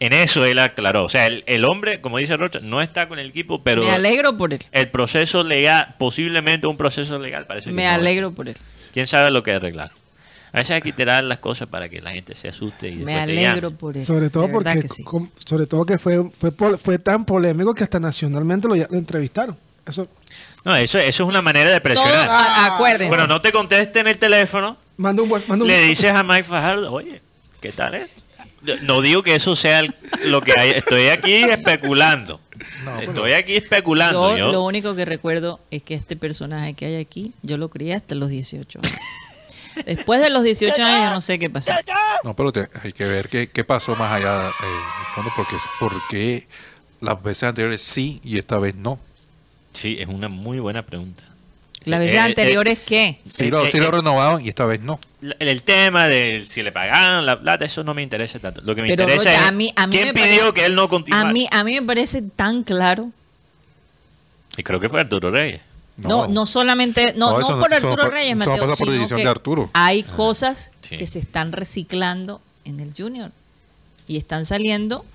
en 0.00 0.12
eso 0.12 0.44
él 0.44 0.58
aclaró. 0.58 1.04
O 1.04 1.08
sea, 1.08 1.26
el, 1.26 1.42
el 1.46 1.64
hombre, 1.64 2.00
como 2.00 2.18
dice 2.18 2.36
Rocha, 2.36 2.60
no 2.62 2.82
está 2.82 3.08
con 3.08 3.18
el 3.18 3.28
equipo, 3.28 3.62
pero 3.62 3.82
Me 3.84 3.90
alegro 3.90 4.36
por 4.36 4.52
él. 4.52 4.60
el 4.72 4.88
proceso 4.90 5.42
legal, 5.44 5.94
posiblemente 5.98 6.66
un 6.66 6.76
proceso 6.76 7.18
legal, 7.18 7.46
parece 7.46 7.70
que 7.70 7.74
Me 7.74 7.84
no. 7.84 7.90
alegro 7.92 8.32
por 8.32 8.48
él. 8.48 8.56
¿Quién 8.92 9.06
sabe 9.06 9.30
lo 9.30 9.42
que 9.42 9.52
arreglar? 9.52 9.90
A 10.52 10.58
veces 10.58 10.70
hay 10.76 10.80
que 10.82 10.92
tirar 10.92 11.22
las 11.24 11.38
cosas 11.38 11.68
para 11.68 11.88
que 11.90 12.00
la 12.00 12.12
gente 12.12 12.34
se 12.34 12.48
asuste 12.48 12.88
y 12.88 12.96
Me 12.96 13.12
te 13.14 13.20
alegro 13.20 13.72
por 13.72 13.96
él. 13.96 14.04
Sobre 14.06 14.30
todo 14.30 14.50
porque 14.50 14.80
que 14.80 14.88
sí. 14.88 15.02
com- 15.02 15.30
sobre 15.44 15.66
todo 15.66 15.84
que 15.84 15.98
fue 15.98 16.30
fue 16.30 16.50
pol- 16.52 16.78
fue 16.78 16.98
tan 16.98 17.24
polémico 17.26 17.74
que 17.74 17.84
hasta 17.84 18.00
nacionalmente 18.00 18.66
lo, 18.68 18.74
entrevistaron. 18.74 19.58
Eso 19.86 20.08
No, 20.64 20.74
eso, 20.76 20.98
eso 20.98 21.22
es 21.24 21.28
una 21.28 21.42
manera 21.42 21.70
de 21.70 21.80
Todo- 21.80 21.82
presionar. 21.92 22.28
a- 22.30 22.74
acuérdense. 22.74 23.08
Bueno, 23.08 23.26
no 23.26 23.40
te 23.42 23.52
contesten 23.52 24.06
el 24.06 24.16
teléfono, 24.18 24.78
manda 24.96 25.22
un 25.22 25.28
buen 25.28 25.42
manda 25.46 25.64
un 25.64 25.70
le 25.70 25.82
dices 25.82 26.10
a 26.12 26.22
Mike 26.22 26.44
Fajardo, 26.44 26.90
oye, 26.92 27.20
¿qué 27.60 27.72
tal 27.72 27.94
es? 27.96 28.08
No 28.82 29.00
digo 29.00 29.22
que 29.22 29.34
eso 29.34 29.54
sea 29.56 29.80
el- 29.80 29.94
lo 30.24 30.40
que 30.40 30.52
hay, 30.58 30.70
estoy 30.70 31.08
aquí 31.08 31.32
especulando. 31.50 32.40
estoy 33.00 33.32
aquí 33.32 33.56
especulando. 33.56 34.32
Yo 34.32 34.38
yo. 34.46 34.52
lo 34.52 34.64
único 34.64 34.94
que 34.96 35.04
recuerdo 35.04 35.60
es 35.70 35.82
que 35.82 35.94
este 35.94 36.16
personaje 36.16 36.74
que 36.74 36.86
hay 36.86 36.96
aquí, 36.96 37.32
yo 37.42 37.58
lo 37.58 37.68
crié 37.68 37.94
hasta 37.94 38.14
los 38.14 38.28
18 38.30 38.80
años. 38.82 38.92
Después 39.86 40.22
de 40.22 40.30
los 40.30 40.42
18 40.42 40.82
años 40.82 41.08
yo 41.08 41.14
no 41.14 41.20
sé 41.20 41.38
qué 41.38 41.50
pasó. 41.50 41.70
No, 42.24 42.34
pero 42.34 42.50
te- 42.50 42.68
hay 42.82 42.92
que 42.92 43.04
ver 43.04 43.28
qué, 43.28 43.48
qué 43.48 43.62
pasó 43.62 43.94
más 43.94 44.10
allá, 44.12 44.48
eh, 44.48 44.52
en 44.62 45.06
el 45.06 45.14
fondo, 45.14 45.30
porque, 45.36 45.56
porque 45.78 46.48
las 47.00 47.22
veces 47.22 47.42
anteriores 47.44 47.82
sí 47.82 48.20
y 48.24 48.38
esta 48.38 48.58
vez 48.58 48.74
no. 48.74 48.98
Sí, 49.74 49.96
es 50.00 50.08
una 50.08 50.28
muy 50.28 50.58
buena 50.60 50.84
pregunta. 50.86 51.22
Las 51.86 52.00
veces 52.00 52.14
Eh, 52.14 52.16
eh, 52.18 52.20
anteriores, 52.20 52.78
¿qué? 52.80 53.20
Sí, 53.26 53.48
lo, 53.50 53.64
Eh, 53.64 53.70
sí 53.70 53.78
lo 53.78 53.86
eh, 53.88 53.92
renovaron 53.92 54.44
y 54.44 54.48
esta 54.48 54.66
vez 54.66 54.80
no. 54.80 55.00
El, 55.22 55.34
el 55.38 55.62
tema 55.62 56.08
de 56.08 56.44
si 56.46 56.62
le 56.62 56.72
pagaban 56.72 57.24
la 57.24 57.40
plata, 57.40 57.64
eso 57.64 57.82
no 57.84 57.94
me 57.94 58.02
interesa 58.02 58.38
tanto. 58.38 58.60
Lo 58.62 58.74
que 58.74 58.82
me 58.82 58.88
Pero, 58.88 59.04
interesa 59.04 59.32
es 59.32 59.40
a 59.40 59.52
mí- 59.52 59.72
a 59.76 59.86
mí 59.86 59.92
quién 59.96 60.08
me 60.08 60.12
pidió 60.14 60.38
parece- 60.40 60.52
que 60.54 60.64
él 60.66 60.74
no 60.74 60.88
continuara. 60.88 61.28
A 61.28 61.32
mí, 61.32 61.46
a 61.50 61.64
mí 61.64 61.72
me 61.80 61.82
parece 61.86 62.22
tan 62.22 62.62
claro. 62.64 63.10
Y 64.56 64.62
creo 64.62 64.80
que 64.80 64.88
fue 64.88 65.00
Arturo 65.00 65.30
Reyes. 65.30 65.60
No, 65.98 66.26
no, 66.28 66.44
solamente, 66.44 67.14
no, 67.16 67.38
No, 67.40 67.58
por 67.60 67.72
Arturo 67.72 68.10
Reyes, 68.10 68.36
Mateo, 68.36 68.54
pasa 68.58 68.76
por 68.84 68.92
sino 68.92 69.08
que 69.16 69.22
de 69.22 69.28
Arturo. 69.28 69.70
hay 69.72 70.02
cosas 70.02 70.70
sí. 70.82 70.96
que 70.98 71.06
se 71.06 71.18
están 71.18 71.52
reciclando 71.52 72.42
en 72.66 72.80
el 72.80 72.92
Junior 72.94 73.30
y 74.06 74.18
están 74.18 74.44
saliendo 74.44 75.06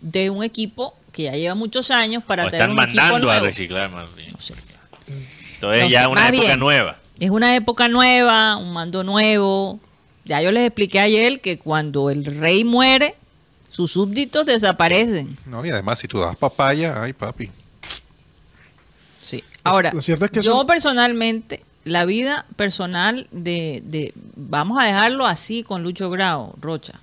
de 0.00 0.30
un 0.30 0.42
equipo 0.42 0.94
que 1.12 1.24
ya 1.24 1.32
lleva 1.32 1.54
muchos 1.54 1.90
años 1.90 2.22
para 2.24 2.44
O 2.44 2.46
tener 2.50 2.62
están 2.62 2.70
un 2.78 2.82
equipo 2.82 2.96
mandando 3.02 3.30
a 3.30 3.32
nuevo. 3.34 3.46
reciclar 3.46 3.90
más 3.90 4.14
bien. 4.16 4.30
No 4.32 4.40
sé. 4.40 4.54
Entonces 5.62 5.82
No 5.84 5.88
ya 5.90 6.08
una 6.08 6.28
época 6.28 6.42
bien. 6.46 6.58
nueva. 6.60 6.98
Es 7.20 7.30
una 7.30 7.54
época 7.56 7.88
nueva, 7.88 8.56
un 8.56 8.72
mando 8.72 9.04
nuevo. 9.04 9.78
Ya 10.24 10.40
yo 10.42 10.50
les 10.52 10.66
expliqué 10.66 10.98
ayer 11.00 11.40
que 11.40 11.58
cuando 11.58 12.10
el 12.10 12.24
rey 12.24 12.64
muere, 12.64 13.14
sus 13.70 13.92
súbditos 13.92 14.44
desaparecen. 14.46 15.36
No, 15.46 15.64
y 15.64 15.70
además, 15.70 15.98
si 16.00 16.08
tú 16.08 16.18
das 16.20 16.36
papaya, 16.36 17.00
ay, 17.02 17.12
papi. 17.12 17.50
Sí. 19.20 19.42
Ahora, 19.64 19.92
lo 19.92 20.00
cierto 20.02 20.24
es 20.24 20.30
que 20.30 20.42
yo 20.42 20.66
personalmente, 20.66 21.64
la 21.84 22.04
vida 22.04 22.46
personal 22.56 23.28
de, 23.30 23.82
de- 23.84 24.12
Vamos 24.34 24.78
a 24.80 24.84
dejarlo 24.84 25.26
así 25.26 25.62
con 25.62 25.82
Lucho 25.82 26.10
Grau, 26.10 26.54
Rocha. 26.60 26.94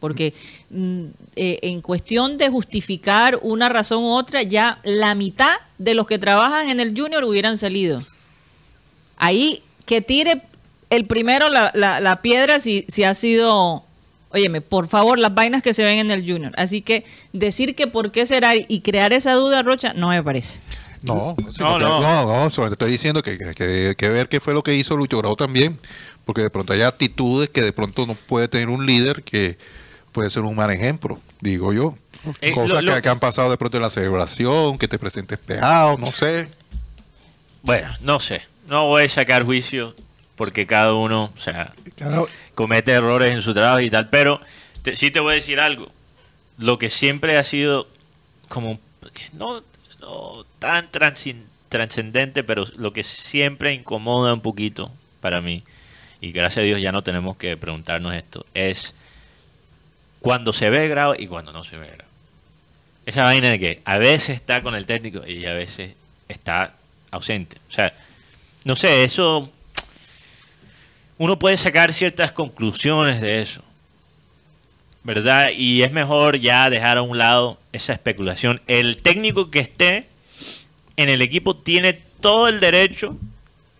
Porque 0.00 0.34
mm, 0.70 1.04
eh, 1.36 1.58
en 1.62 1.80
cuestión 1.80 2.36
de 2.38 2.48
justificar 2.50 3.38
una 3.42 3.68
razón 3.68 4.04
u 4.04 4.08
otra, 4.12 4.42
ya 4.42 4.80
la 4.84 5.14
mitad 5.14 5.54
de 5.78 5.94
los 5.94 6.06
que 6.06 6.18
trabajan 6.18 6.68
en 6.68 6.80
el 6.80 6.94
Junior 6.98 7.24
hubieran 7.24 7.56
salido. 7.56 8.02
Ahí 9.16 9.62
que 9.86 10.00
tire 10.00 10.42
el 10.90 11.06
primero 11.06 11.48
la, 11.48 11.70
la- 11.74 12.00
la 12.00 12.22
piedra 12.22 12.60
si, 12.60 12.84
si 12.88 13.04
ha 13.04 13.14
sido... 13.14 13.84
Óyeme, 14.30 14.60
por 14.60 14.86
favor, 14.88 15.18
las 15.18 15.34
vainas 15.34 15.62
que 15.62 15.72
se 15.72 15.84
ven 15.84 15.98
en 15.98 16.10
el 16.10 16.20
Junior. 16.30 16.52
Así 16.56 16.82
que 16.82 17.04
decir 17.32 17.74
que 17.74 17.86
por 17.86 18.10
qué 18.12 18.26
será 18.26 18.54
y 18.54 18.80
crear 18.80 19.12
esa 19.14 19.32
duda, 19.32 19.62
Rocha, 19.62 19.94
no 19.94 20.08
me 20.08 20.22
parece. 20.22 20.60
No, 21.02 21.36
No, 21.58 21.78
no. 21.78 22.00
no, 22.00 22.00
no, 22.44 22.50
solamente 22.50 22.74
estoy 22.74 22.90
diciendo 22.90 23.22
que 23.22 23.30
hay 23.30 23.54
que, 23.54 23.94
que 23.96 24.08
ver 24.10 24.28
qué 24.28 24.40
fue 24.40 24.52
lo 24.52 24.62
que 24.62 24.74
hizo 24.74 24.96
Lucho 24.96 25.18
Grau 25.18 25.36
también, 25.36 25.78
porque 26.24 26.42
de 26.42 26.50
pronto 26.50 26.72
hay 26.72 26.82
actitudes 26.82 27.48
que 27.48 27.62
de 27.62 27.72
pronto 27.72 28.04
no 28.04 28.14
puede 28.14 28.48
tener 28.48 28.68
un 28.68 28.84
líder 28.84 29.22
que 29.22 29.56
puede 30.16 30.30
ser 30.30 30.42
un 30.44 30.56
mal 30.56 30.70
ejemplo, 30.70 31.20
digo 31.42 31.74
yo. 31.74 31.94
Eh, 32.40 32.52
Cosas 32.52 32.82
lo- 32.82 32.90
lo- 32.90 32.94
que, 32.96 33.02
que 33.02 33.08
han 33.10 33.20
pasado 33.20 33.50
de 33.50 33.58
pronto 33.58 33.76
en 33.76 33.82
la 33.82 33.90
celebración, 33.90 34.78
que 34.78 34.88
te 34.88 34.98
presentes 34.98 35.38
pegado, 35.38 35.98
no 35.98 36.06
sé. 36.06 36.48
Bueno, 37.62 37.88
no 38.00 38.18
sé. 38.18 38.42
No 38.66 38.86
voy 38.86 39.04
a 39.04 39.08
sacar 39.10 39.44
juicio 39.44 39.94
porque 40.34 40.66
cada 40.66 40.94
uno, 40.94 41.30
o 41.36 41.40
sea, 41.40 41.72
Cada- 41.96 42.22
comete 42.54 42.92
errores 42.92 43.30
en 43.32 43.42
su 43.42 43.52
trabajo 43.52 43.80
y 43.80 43.90
tal, 43.90 44.08
pero 44.08 44.40
te- 44.82 44.96
sí 44.96 45.10
te 45.10 45.20
voy 45.20 45.32
a 45.32 45.34
decir 45.34 45.60
algo. 45.60 45.88
Lo 46.58 46.78
que 46.78 46.88
siempre 46.88 47.36
ha 47.36 47.42
sido 47.44 47.86
como 48.48 48.78
no, 49.34 49.62
no 50.00 50.44
tan 50.58 50.88
trascendente, 51.68 52.42
pero 52.42 52.64
lo 52.76 52.92
que 52.94 53.02
siempre 53.02 53.74
incomoda 53.74 54.32
un 54.32 54.40
poquito 54.40 54.90
para 55.20 55.42
mí, 55.42 55.62
y 56.22 56.32
gracias 56.32 56.62
a 56.62 56.66
Dios 56.66 56.80
ya 56.80 56.92
no 56.92 57.02
tenemos 57.02 57.36
que 57.36 57.56
preguntarnos 57.58 58.14
esto, 58.14 58.46
es 58.54 58.94
cuando 60.26 60.52
se 60.52 60.70
ve 60.70 60.88
grado 60.88 61.14
y 61.16 61.28
cuando 61.28 61.52
no 61.52 61.62
se 61.62 61.76
ve 61.76 61.86
grado. 61.86 62.10
Esa 63.06 63.22
vaina 63.22 63.48
de 63.48 63.60
que 63.60 63.80
a 63.84 63.96
veces 63.96 64.30
está 64.30 64.60
con 64.60 64.74
el 64.74 64.84
técnico 64.84 65.24
y 65.24 65.46
a 65.46 65.52
veces 65.52 65.92
está 66.26 66.74
ausente. 67.12 67.58
O 67.68 67.70
sea, 67.70 67.92
no 68.64 68.74
sé, 68.74 69.04
eso 69.04 69.48
uno 71.18 71.38
puede 71.38 71.56
sacar 71.56 71.94
ciertas 71.94 72.32
conclusiones 72.32 73.20
de 73.20 73.40
eso. 73.40 73.62
¿Verdad? 75.04 75.50
Y 75.56 75.82
es 75.82 75.92
mejor 75.92 76.38
ya 76.40 76.68
dejar 76.70 76.98
a 76.98 77.02
un 77.02 77.18
lado 77.18 77.60
esa 77.72 77.92
especulación. 77.92 78.60
El 78.66 79.00
técnico 79.02 79.52
que 79.52 79.60
esté 79.60 80.08
en 80.96 81.08
el 81.08 81.22
equipo 81.22 81.54
tiene 81.54 82.00
todo 82.20 82.48
el 82.48 82.58
derecho, 82.58 83.16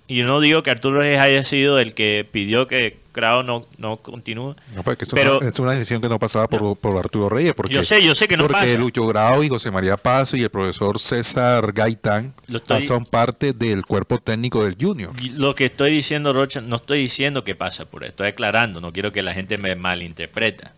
y 0.06 0.18
yo 0.18 0.26
no 0.26 0.38
digo 0.38 0.62
que 0.62 0.70
Arturo 0.70 1.00
Reyes 1.00 1.20
haya 1.20 1.42
sido 1.42 1.80
el 1.80 1.92
que 1.92 2.24
pidió 2.30 2.68
que 2.68 2.98
No, 3.16 3.66
no 3.78 3.96
continúe. 3.98 4.54
No, 4.74 4.82
porque 4.82 5.04
eso 5.04 5.16
Pero- 5.16 5.40
es 5.40 5.58
una 5.58 5.72
decisión 5.72 6.00
que 6.02 6.08
no 6.08 6.18
pasaba 6.18 6.48
por, 6.48 6.76
por 6.76 6.96
Arturo 6.98 7.28
Reyes. 7.28 7.54
Porque, 7.54 7.74
Yo 7.74 7.82
sé, 7.84 8.02
yo 8.04 8.14
sé 8.14 8.28
que 8.28 8.36
no 8.36 8.44
porque 8.46 8.60
pasa. 8.60 8.78
Lucho 8.78 9.06
Grau 9.06 9.42
y 9.42 9.48
José 9.48 9.70
María 9.70 9.96
Paso 9.96 10.36
y 10.36 10.42
el 10.42 10.50
profesor 10.50 10.98
César 10.98 11.72
Gaitán 11.72 12.34
estoy- 12.48 12.82
son 12.82 13.04
parte 13.06 13.52
del 13.52 13.84
cuerpo 13.86 14.18
técnico 14.18 14.64
del 14.64 14.76
Junior. 14.80 15.12
Lo 15.34 15.54
que 15.54 15.66
estoy 15.66 15.92
diciendo, 15.92 16.32
Rocha, 16.32 16.60
no 16.60 16.76
estoy 16.76 16.98
diciendo 17.00 17.42
que 17.44 17.54
pasa 17.54 17.84
por 17.86 18.02
esto, 18.04 18.24
estoy 18.24 18.28
aclarando, 18.28 18.80
no 18.80 18.92
quiero 18.92 19.12
que 19.12 19.22
la 19.22 19.32
gente 19.34 19.58
me 19.58 19.74
malinterpreta. 19.76 20.72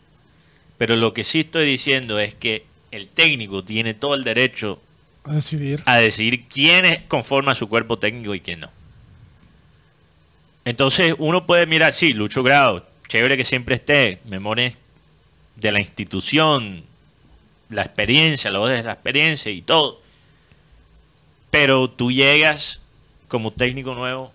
Pero 0.78 0.94
lo 0.96 1.12
que 1.12 1.24
sí 1.24 1.40
estoy 1.40 1.66
diciendo 1.66 2.18
es 2.20 2.34
que 2.34 2.64
el 2.90 3.08
técnico 3.08 3.64
tiene 3.64 3.94
todo 3.94 4.14
el 4.14 4.24
derecho 4.24 4.80
a 5.24 5.34
decidir. 5.34 5.82
a 5.84 5.96
decidir 5.96 6.44
quién 6.48 7.02
conforma 7.08 7.54
su 7.54 7.68
cuerpo 7.68 7.98
técnico 7.98 8.34
y 8.34 8.40
quién 8.40 8.60
no. 8.60 8.70
Entonces 10.68 11.14
uno 11.16 11.46
puede 11.46 11.66
mirar, 11.66 11.94
sí, 11.94 12.12
Lucho 12.12 12.42
Grado, 12.42 12.86
chévere 13.08 13.38
que 13.38 13.44
siempre 13.46 13.76
esté, 13.76 14.20
memorias 14.26 14.74
de 15.56 15.72
la 15.72 15.80
institución, 15.80 16.84
la 17.70 17.80
experiencia, 17.80 18.50
lo 18.50 18.66
de 18.66 18.82
la 18.82 18.92
experiencia 18.92 19.50
y 19.50 19.62
todo. 19.62 20.02
Pero 21.50 21.88
tú 21.88 22.12
llegas 22.12 22.82
como 23.28 23.50
técnico 23.50 23.94
nuevo 23.94 24.30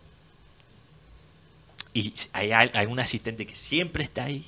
y 1.93 2.11
hay, 2.33 2.87
un 2.87 2.99
asistente 2.99 3.45
que 3.45 3.53
siempre 3.55 4.03
está 4.03 4.23
ahí. 4.23 4.43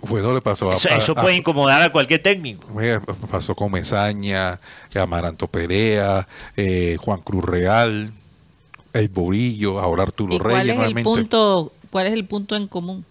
Bueno, 0.00 0.32
le 0.32 0.40
pasó 0.40 0.70
a, 0.70 0.74
Eso, 0.74 0.88
eso 0.88 1.12
a- 1.18 1.20
puede 1.20 1.36
incomodar 1.36 1.82
a 1.82 1.92
cualquier 1.92 2.22
técnico. 2.22 2.66
Mira, 2.68 3.02
pasó 3.30 3.54
con 3.54 3.70
Mesaña, 3.72 4.58
Amaranto 4.94 5.48
Perea, 5.48 6.26
eh, 6.56 6.96
Juan 6.98 7.20
Cruz 7.20 7.44
Real, 7.44 8.10
El 8.92 9.08
Borillo, 9.08 9.78
ahora 9.80 10.02
Arturo 10.02 10.34
¿Y 10.34 10.38
cuál 10.38 10.54
Reyes 10.66 10.76
es 10.78 10.96
el 10.96 11.02
punto? 11.02 11.72
¿Cuál 11.90 12.06
es 12.08 12.12
el 12.14 12.24
punto 12.24 12.56
en 12.56 12.66
común? 12.68 13.04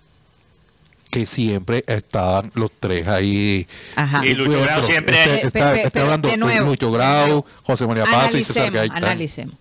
que 1.12 1.26
siempre 1.26 1.84
estaban 1.88 2.52
los 2.54 2.70
tres 2.80 3.08
ahí. 3.08 3.66
Ajá. 3.96 4.24
Y 4.24 4.36
Lucho 4.36 4.62
Grau 4.62 4.84
siempre- 4.84 5.20
este- 5.24 5.48
está, 5.48 5.72
pe- 5.72 5.78
está 5.80 5.90
pero 5.90 6.06
hablando 6.06 6.30
de 6.30 6.38
nuevo, 6.38 6.68
Lucho 6.70 6.92
Grau. 6.92 7.44
José 7.64 7.88
María 7.88 8.04
Paz 8.06 8.36
y 8.36 8.44
César 8.44 8.68
Analicemos, 8.68 8.74
Gaitán. 8.92 9.04
analicemos. 9.06 9.56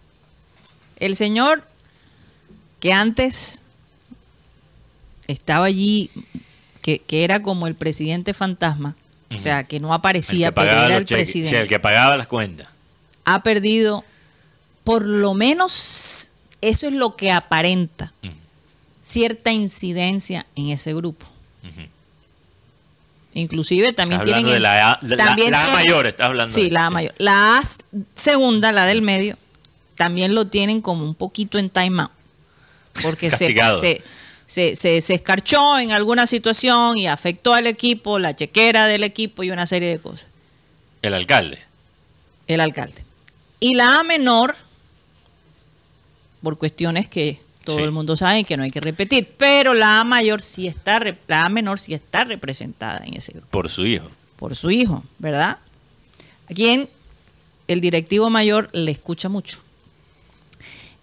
El 0.99 1.17
señor 1.17 1.65
que 2.81 2.93
antes 2.93 3.63
estaba 5.27 5.65
allí, 5.67 6.11
que, 6.83 6.99
que 7.01 7.25
era 7.25 7.41
como 7.41 7.67
el 7.67 7.75
presidente 7.75 8.35
fantasma, 8.35 8.95
o 9.37 9.41
sea, 9.41 9.65
que 9.65 9.81
no 9.81 9.89
El 9.89 9.95
aparecía, 9.95 10.49
que 10.49 10.53
pero 10.53 10.67
pagaba 10.67 10.87
era 10.87 10.97
el 10.99 11.05
cheques, 11.07 11.29
presidente, 11.29 11.51
sí, 11.51 11.57
el 11.57 11.69
que 11.69 11.79
pagaba 11.81 12.17
las 12.19 12.27
cuentas. 12.27 12.69
ha 13.25 13.43
perdido, 13.43 14.05
por 14.89 15.05
lo 15.07 15.35
menos, 15.35 16.31
eso 16.63 16.87
es 16.87 16.95
lo 16.95 17.15
que 17.15 17.31
aparenta, 17.31 18.15
cierta 19.03 19.53
incidencia 19.53 20.47
en 20.57 20.71
ese 20.71 20.95
grupo. 20.95 21.27
Inclusive 23.35 23.93
también 23.93 24.25
tienen 24.25 24.47
de 24.47 24.59
la 24.59 24.93
A- 24.93 24.99
la- 25.03 25.17
también 25.19 25.51
la 25.51 25.59
tienen- 25.67 25.75
mayor, 25.75 26.07
estás 26.07 26.27
hablando 26.29 26.51
Sí, 26.55 26.63
de- 26.65 26.71
la 26.71 26.87
A 26.87 26.89
sí. 26.89 26.95
mayor. 26.95 27.15
La 27.19 27.59
A 27.59 27.63
segunda, 28.15 28.73
la 28.73 28.87
del 28.87 29.03
medio, 29.03 29.37
también 29.95 30.35
lo 30.35 30.47
tienen 30.47 30.81
como 30.81 31.05
un 31.05 31.15
poquito 31.15 31.59
en 31.59 31.69
time 31.69 32.01
out. 32.05 32.11
Porque 33.03 33.31
se, 33.31 33.55
se, 33.81 34.03
se, 34.47 34.75
se- 34.75 35.01
se 35.03 35.15
escarchó 35.15 35.79
en 35.79 35.93
alguna 35.93 36.27
situación 36.27 36.97
y 36.97 37.07
afectó 37.09 37.53
al 37.53 37.67
equipo, 37.67 38.19
la 38.19 38.35
chequera 38.35 38.87
del 38.87 39.05
equipo 39.05 39.43
y 39.43 39.51
una 39.51 39.67
serie 39.67 39.91
de 39.91 39.99
cosas. 39.99 40.29
El 41.03 41.13
alcalde. 41.13 41.59
El 42.47 42.61
alcalde. 42.61 43.05
Y 43.61 43.75
la 43.75 44.01
A 44.01 44.03
menor, 44.03 44.57
por 46.43 46.59
cuestiones 46.59 47.09
que 47.09 47.41
todo 47.65 47.77
Sí. 47.79 47.83
el 47.83 47.91
mundo 47.93 48.17
sabe 48.17 48.41
y 48.41 48.45
que 48.45 48.57
no 48.57 48.63
hay 48.63 48.71
que 48.71 48.81
repetir, 48.81 49.35
pero 49.37 49.75
la 49.75 50.01
A 50.01 50.05
mayor 50.05 50.41
sí 50.41 50.67
está, 50.67 50.99
re- 50.99 51.19
la 51.27 51.43
A 51.43 51.49
menor 51.49 51.79
sí 51.79 51.93
está 51.95 52.25
representada 52.25 53.05
en 53.05 53.15
ese 53.17 53.33
grupo 53.33 53.49
Por 53.51 53.69
su 53.69 53.85
hijo. 53.87 54.07
por 54.37 54.55
su 54.57 54.71
hijo, 54.71 55.03
¿verdad? 55.19 55.59
A 56.51 56.55
quien 56.55 56.89
el 57.67 57.81
directivo 57.83 58.31
mayor 58.31 58.71
le 58.73 58.91
escucha 58.91 59.29
mucho. 59.29 59.59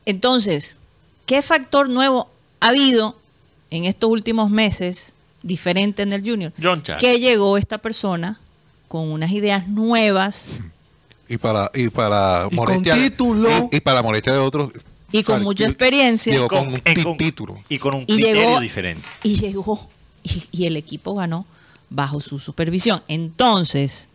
Entonces, 0.05 0.77
¿qué 1.25 1.41
factor 1.41 1.89
nuevo 1.89 2.29
ha 2.59 2.69
habido 2.69 3.17
en 3.71 3.85
estos 3.85 4.09
últimos 4.09 4.49
meses 4.49 5.13
diferente 5.43 6.03
en 6.03 6.13
el 6.13 6.27
Junior? 6.27 6.53
John 6.61 6.81
Char. 6.83 6.97
Que 6.97 7.19
llegó 7.19 7.57
esta 7.57 7.77
persona 7.79 8.39
con 8.87 9.11
unas 9.11 9.31
ideas 9.31 9.67
nuevas 9.67 10.49
Y 11.27 11.37
para, 11.37 11.71
y 11.73 11.89
para 11.89 12.47
Y 12.51 12.55
con 12.55 12.83
título. 12.83 13.69
Y, 13.71 13.77
y 13.77 13.79
para 13.79 13.95
la 13.95 14.03
molestia 14.03 14.33
de 14.33 14.39
otros. 14.39 14.69
Y 15.19 15.23
con 15.23 15.35
o 15.35 15.37
sea, 15.37 15.43
mucha 15.43 15.65
experiencia. 15.65 16.33
Llegó 16.33 16.47
con, 16.47 16.67
un 16.67 16.79
con- 17.03 17.17
título. 17.17 17.63
Y 17.69 17.77
con 17.79 17.93
un 17.95 18.01
y 18.03 18.05
criterio 18.05 18.41
llegó 18.43 18.59
diferente. 18.59 19.07
y 19.23 19.35
llegó 19.35 19.89
y, 20.23 20.43
y 20.51 20.65
el 20.65 20.77
equipo 20.77 21.13
ganó 21.15 21.45
bajo 21.89 22.19
su 22.21 22.39
supervisión. 22.39 23.01
Entonces, 23.07 24.09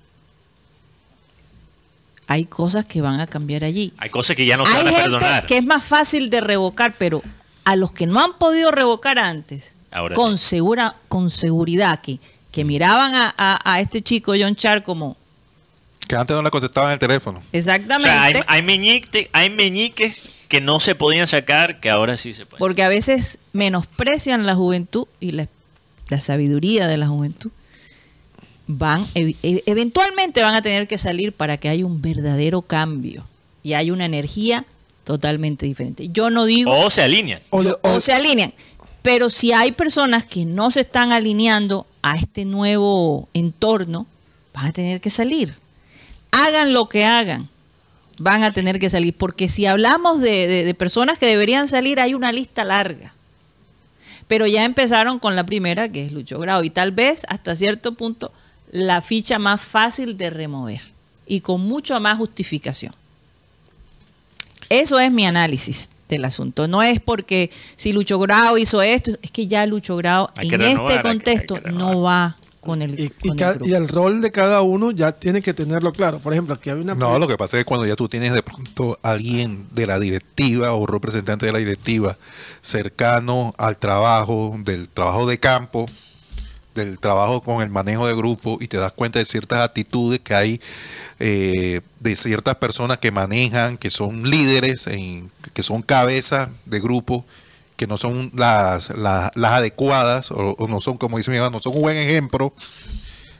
hay 2.27 2.45
cosas 2.45 2.85
que 2.87 3.01
van 3.01 3.21
a 3.21 3.27
cambiar 3.27 3.65
allí. 3.65 3.93
Hay 3.99 4.11
cosas 4.11 4.37
que 4.37 4.47
ya 4.47 4.57
no 4.57 4.65
se 4.65 4.73
Hay 4.73 4.79
van 4.79 4.87
a 4.87 4.91
gente 4.91 5.03
perdonar. 5.03 5.47
que 5.47 5.59
es 5.59 5.65
más 5.65 5.83
fácil 5.83 6.31
de 6.31 6.41
revocar, 6.41 6.95
pero 6.99 7.23
a 7.65 7.77
los 7.77 7.93
que 7.93 8.07
no 8.07 8.21
han 8.23 8.35
podido 8.39 8.71
revocar 8.71 9.19
antes, 9.19 9.75
Ahora 9.91 10.15
con, 10.15 10.39
sí. 10.39 10.49
segura, 10.51 10.97
con 11.09 11.31
seguridad, 11.31 12.01
que, 12.01 12.21
que 12.53 12.65
miraban 12.65 13.15
a, 13.15 13.35
a- 13.37 13.61
a 13.75 13.81
este 13.81 14.01
chico 14.03 14.33
John 14.39 14.55
Char 14.55 14.85
como 14.85 15.17
Que 16.07 16.15
antes 16.17 16.35
no 16.37 16.43
le 16.43 16.51
contestaban 16.51 16.93
el 16.93 16.99
teléfono. 17.01 17.41
O 17.41 17.43
exactamente, 17.53 18.11
sea, 18.11 18.23
hay, 18.25 18.35
hay, 18.47 18.63
meñique- 18.63 19.29
hay 19.33 19.51
meñiques 19.51 20.37
que 20.51 20.61
no 20.61 20.81
se 20.81 20.95
podían 20.95 21.27
sacar 21.27 21.81
que 21.81 21.89
ahora 21.89 22.19
sí 22.19 22.35
se 22.35 22.45
pueden. 22.45 22.59
porque 22.59 22.83
a 22.83 22.89
veces 22.89 23.39
menosprecian 23.55 24.45
la 24.45 24.55
juventud 24.55 25.07
y 25.19 25.33
la, 25.33 25.49
la 26.11 26.21
sabiduría 26.21 26.87
de 26.89 26.99
la 26.99 27.07
juventud. 27.09 27.51
Van, 28.67 29.05
ev- 29.15 29.37
e- 29.43 29.63
eventualmente 29.67 30.43
van 30.43 30.55
a 30.55 30.63
tener 30.63 30.87
que 30.87 30.99
salir 30.99 31.33
para 31.33 31.57
que 31.57 31.69
haya 31.69 31.85
un 31.87 32.03
verdadero 32.03 32.63
cambio 32.63 33.27
y 33.63 33.73
haya 33.75 33.93
una 33.93 34.05
energía 34.05 34.65
totalmente 35.05 35.67
diferente. 35.67 36.09
Yo 36.13 36.31
no 36.31 36.45
digo 36.45 36.71
O 36.73 36.91
se 36.91 37.03
alinean. 37.03 37.41
O, 37.51 37.65
o- 37.83 38.01
se 38.01 38.13
alinean. 38.13 38.53
Pero 39.03 39.31
si 39.31 39.53
hay 39.53 39.73
personas 39.73 40.25
que 40.25 40.45
no 40.45 40.71
se 40.71 40.81
están 40.81 41.11
alineando 41.11 41.87
a 42.03 42.17
este 42.17 42.45
nuevo 42.45 43.29
entorno, 43.35 44.07
van 44.55 44.67
a 44.67 44.73
tener 44.73 45.01
que 45.01 45.11
salir. 45.11 45.55
Hagan 46.33 46.73
lo 46.73 46.89
que 46.89 47.05
hagan. 47.05 47.49
Van 48.21 48.45
a 48.45 48.53
tener 48.53 48.79
que 48.79 48.89
salir. 48.89 49.15
Porque 49.17 49.49
si 49.49 49.67
hablamos 49.67 50.21
de, 50.21 50.47
de- 50.47 50.65
de 50.65 50.75
personas 50.75 51.19
que 51.19 51.27
deberían 51.27 51.67
salir, 51.67 51.99
hay 52.01 52.15
una 52.15 52.31
lista 52.33 52.65
larga. 52.65 53.13
Pero 54.29 54.47
ya 54.47 54.65
empezaron 54.65 55.19
con 55.19 55.35
la 55.35 55.45
primera, 55.45 55.89
que 55.89 56.05
es 56.07 56.13
Lucho 56.13 56.39
Grau, 56.39 56.63
y 56.63 56.71
tal 56.71 56.93
vez 56.93 57.25
hasta 57.29 57.57
cierto 57.57 57.95
punto 57.95 58.31
la 58.71 59.03
ficha 59.03 59.41
más 59.41 59.61
fácil 59.61 60.17
de 60.17 60.31
remover 60.31 60.81
y 61.27 61.41
con 61.41 61.61
mucho 61.63 61.99
más 61.99 62.17
justificación. 62.19 62.95
Eso 64.69 65.01
es 65.01 65.11
mi 65.11 65.27
análisis 65.27 65.91
del 66.09 66.25
asunto. 66.25 66.69
No 66.69 66.83
es 66.83 67.01
porque 67.01 67.51
si 67.77 67.93
Lucho 67.93 68.19
Grau 68.21 68.57
hizo 68.57 68.83
esto, 68.83 69.13
es 69.23 69.31
que 69.33 69.47
ya 69.49 69.67
Lucho 69.67 69.97
Grau 69.97 70.29
Hay 70.37 70.49
en 70.49 70.61
renovar, 70.61 70.69
hay 70.71 70.75
este 70.77 70.87
que- 71.03 71.09
hay 71.09 71.15
contexto 71.15 71.55
que 71.63 71.71
no 71.73 72.01
va 72.03 72.37
con 72.61 72.83
el, 72.83 72.99
Y, 73.01 73.05
y 73.05 73.09
con 73.09 73.31
el 73.33 73.37
ca- 73.37 73.53
grupo. 73.53 73.67
y 73.69 73.75
el 73.75 73.89
rol 73.89 74.21
de 74.21 74.31
cada 74.31 74.61
uno 74.63 74.91
ya 74.91 75.13
tiene 75.13 75.41
que 75.41 75.55
tenerlo 75.55 75.93
claro. 75.93 76.19
Por 76.19 76.33
ejemplo, 76.33 76.55
aquí 76.55 76.69
hay 76.71 76.81
una... 76.81 76.95
No, 76.95 77.19
lo 77.19 77.27
que 77.27 77.37
pasa 77.39 77.57
es 77.57 77.63
que 77.65 77.69
cuando 77.69 77.87
ya 77.87 77.97
tú 77.97 78.09
tienes 78.09 78.33
de 78.35 78.43
pronto 78.43 78.99
alguien 79.03 79.67
de 79.73 79.87
la 79.87 79.99
directiva 79.99 80.73
o 80.75 80.87
representante 80.87 81.47
de 81.47 81.53
la 81.53 81.59
directiva 81.59 82.19
cercano 82.61 83.53
al 83.59 83.77
trabajo, 83.79 84.55
del 84.65 84.89
trabajo 84.89 85.27
de 85.27 85.39
campo, 85.41 85.87
del 86.75 86.99
trabajo 87.01 87.43
con 87.43 87.63
el 87.63 87.69
manejo 87.71 88.07
de 88.07 88.15
grupo 88.15 88.59
y 88.61 88.69
te 88.69 88.77
das 88.77 88.93
cuenta 88.93 89.19
de 89.19 89.25
ciertas 89.25 89.61
actitudes 89.61 90.21
que 90.21 90.35
hay 90.35 90.61
eh, 91.19 91.81
de 91.99 92.15
ciertas 92.17 92.55
personas 92.57 92.99
que 92.99 93.11
manejan, 93.11 93.77
que 93.77 93.91
son 93.91 94.29
líderes, 94.31 94.87
en- 94.87 95.31
que 95.53 95.63
son 95.65 95.83
cabezas 95.83 96.49
de 96.67 96.79
grupo, 96.81 97.25
que 97.81 97.87
no 97.87 97.97
son 97.97 98.31
las, 98.37 98.91
las, 98.99 99.31
las 99.35 99.53
adecuadas 99.53 100.31
o, 100.33 100.55
o 100.59 100.69
no 100.69 100.83
son, 100.83 100.99
como 100.99 101.17
dice 101.17 101.31
mi 101.31 101.39
mamá, 101.39 101.49
no 101.49 101.63
son 101.63 101.75
un 101.75 101.81
buen 101.81 101.97
ejemplo. 101.97 102.53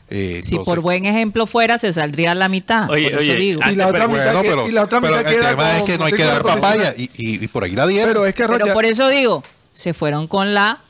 eh, 0.09 0.41
Si 0.43 0.57
por 0.57 0.79
buen 0.79 1.05
ejemplo 1.05 1.45
fuera, 1.45 1.77
se 1.77 1.93
saldría 1.93 2.33
la 2.33 2.49
mitad. 2.49 2.89
Oye, 2.89 3.03
por 3.11 3.21
eso 3.21 3.31
oye, 3.31 3.35
digo. 3.35 3.61
Y 3.71 3.75
la 3.75 3.85
otra 3.87 4.07
pero- 4.07 4.09
mitad, 4.09 4.25
Bueno, 4.33 4.41
que- 4.41 4.49
pero, 4.49 4.67
y 4.67 4.71
la 4.71 4.83
otra 4.83 4.99
pero 4.99 5.17
mitad 5.17 5.31
el 5.33 5.39
tema 5.47 5.77
es 5.77 5.83
que 5.83 5.97
no 5.99 6.05
hay 6.05 6.13
que 6.13 6.23
dar 6.23 6.41
papaya 6.41 6.91
y, 6.97 7.03
y- 7.15 7.43
y 7.43 7.47
por 7.49 7.63
ahí 7.65 7.75
la 7.75 7.85
dieron. 7.85 8.07
Pero 8.13 8.25
es 8.25 8.33
que 8.33 8.47
Pero 8.47 8.73
por 8.73 8.85
eso 8.85 9.07
digo, 9.09 9.43
se 9.73 9.93
fueron 9.93 10.27
con 10.27 10.55
la 10.55 10.81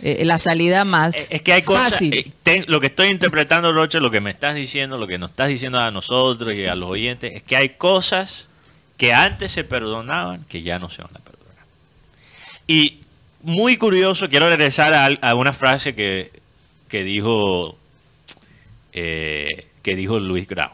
eh, 0.00 0.24
la 0.24 0.38
salida 0.38 0.84
más 0.86 1.30
Es 1.30 1.42
que 1.42 1.52
hay 1.52 1.62
cosas. 1.62 1.90
fácil. 1.92 2.32
eh, 2.46 2.64
lo 2.68 2.80
que 2.80 2.86
estoy 2.86 3.08
interpretando, 3.08 3.72
Roche, 3.72 4.00
lo 4.00 4.10
que 4.10 4.20
me 4.22 4.30
estás 4.30 4.54
diciendo, 4.54 4.96
lo 4.96 5.06
que 5.06 5.18
nos 5.18 5.30
estás 5.30 5.48
diciendo 5.48 5.78
a 5.78 5.90
nosotros 5.90 6.54
y 6.54 6.64
a 6.66 6.74
los 6.74 6.88
oyentes, 6.88 7.34
es 7.34 7.42
que 7.42 7.54
hay 7.56 7.70
cosas 7.70 8.46
que 8.96 9.12
antes 9.12 9.52
se 9.52 9.62
perdonaban 9.64 10.44
que 10.48 10.62
ya 10.62 10.78
no 10.78 10.88
se 10.88 11.02
van 11.02 11.10
a 11.10 11.18
perdonar. 11.18 11.27
Y 12.68 13.00
muy 13.42 13.76
curioso, 13.76 14.28
quiero 14.28 14.48
regresar 14.48 14.92
a, 14.94 15.06
a 15.06 15.34
una 15.34 15.52
frase 15.52 15.94
que, 15.96 16.30
que 16.88 17.02
dijo 17.02 17.76
eh, 18.92 19.66
que 19.82 19.96
dijo 19.96 20.18
Luis 20.20 20.46
Grau. 20.46 20.70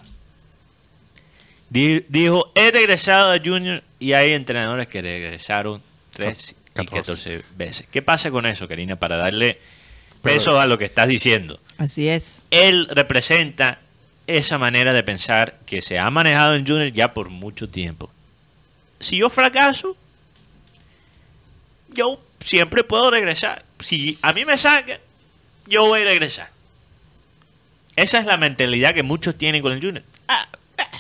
Di- 1.70 2.04
dijo, 2.08 2.50
he 2.54 2.70
regresado 2.70 3.32
a 3.32 3.38
Junior 3.38 3.82
y 3.98 4.12
hay 4.12 4.32
entrenadores 4.32 4.86
que 4.88 5.02
regresaron 5.02 5.82
tres 6.10 6.54
y 6.80 6.86
14. 6.86 6.94
14 7.40 7.42
veces. 7.56 7.86
¿Qué 7.90 8.02
pasa 8.02 8.30
con 8.30 8.46
eso, 8.46 8.68
Karina? 8.68 8.96
Para 8.96 9.16
darle 9.16 9.58
peso 10.22 10.58
a 10.58 10.66
lo 10.66 10.78
que 10.78 10.84
estás 10.86 11.08
diciendo. 11.08 11.60
Así 11.78 12.08
es. 12.08 12.44
Él 12.50 12.86
representa 12.90 13.80
esa 14.26 14.58
manera 14.58 14.92
de 14.92 15.02
pensar 15.02 15.58
que 15.66 15.82
se 15.82 15.98
ha 15.98 16.08
manejado 16.10 16.54
en 16.54 16.66
Junior 16.66 16.90
ya 16.92 17.12
por 17.12 17.28
mucho 17.28 17.68
tiempo. 17.68 18.10
Si 19.00 19.18
yo 19.18 19.28
fracaso, 19.28 19.96
yo 21.94 22.20
siempre 22.40 22.84
puedo 22.84 23.10
regresar. 23.10 23.64
Si 23.80 24.18
a 24.22 24.32
mí 24.32 24.44
me 24.44 24.58
sacan, 24.58 24.98
yo 25.66 25.86
voy 25.86 26.02
a 26.02 26.04
regresar. 26.04 26.50
Esa 27.96 28.18
es 28.18 28.26
la 28.26 28.36
mentalidad 28.36 28.92
que 28.94 29.02
muchos 29.02 29.36
tienen 29.36 29.62
con 29.62 29.72
el 29.72 29.80
Junior. 29.80 30.02
Ah, 30.28 30.48
ah, 30.78 30.90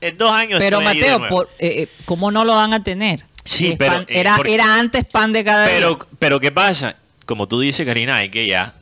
en 0.00 0.16
dos 0.18 0.32
años. 0.32 0.58
Pero 0.58 0.80
Mateo, 0.80 1.28
por, 1.28 1.50
eh, 1.58 1.82
eh, 1.82 1.88
¿cómo 2.04 2.30
no 2.30 2.44
lo 2.44 2.54
van 2.54 2.72
a 2.74 2.82
tener? 2.82 3.24
Sí, 3.44 3.74
pero, 3.78 3.94
pan- 3.94 4.02
eh, 4.08 4.20
era, 4.20 4.36
porque- 4.36 4.54
era 4.54 4.78
antes 4.78 5.04
pan 5.04 5.32
de 5.32 5.44
cada 5.44 5.66
Pero, 5.66 5.94
día. 5.96 6.06
pero 6.18 6.40
¿qué 6.40 6.50
pasa? 6.50 6.96
Como 7.26 7.46
tú 7.48 7.60
dices, 7.60 7.86
Karina, 7.86 8.16
hay 8.16 8.30
que 8.30 8.46
ya 8.46 8.74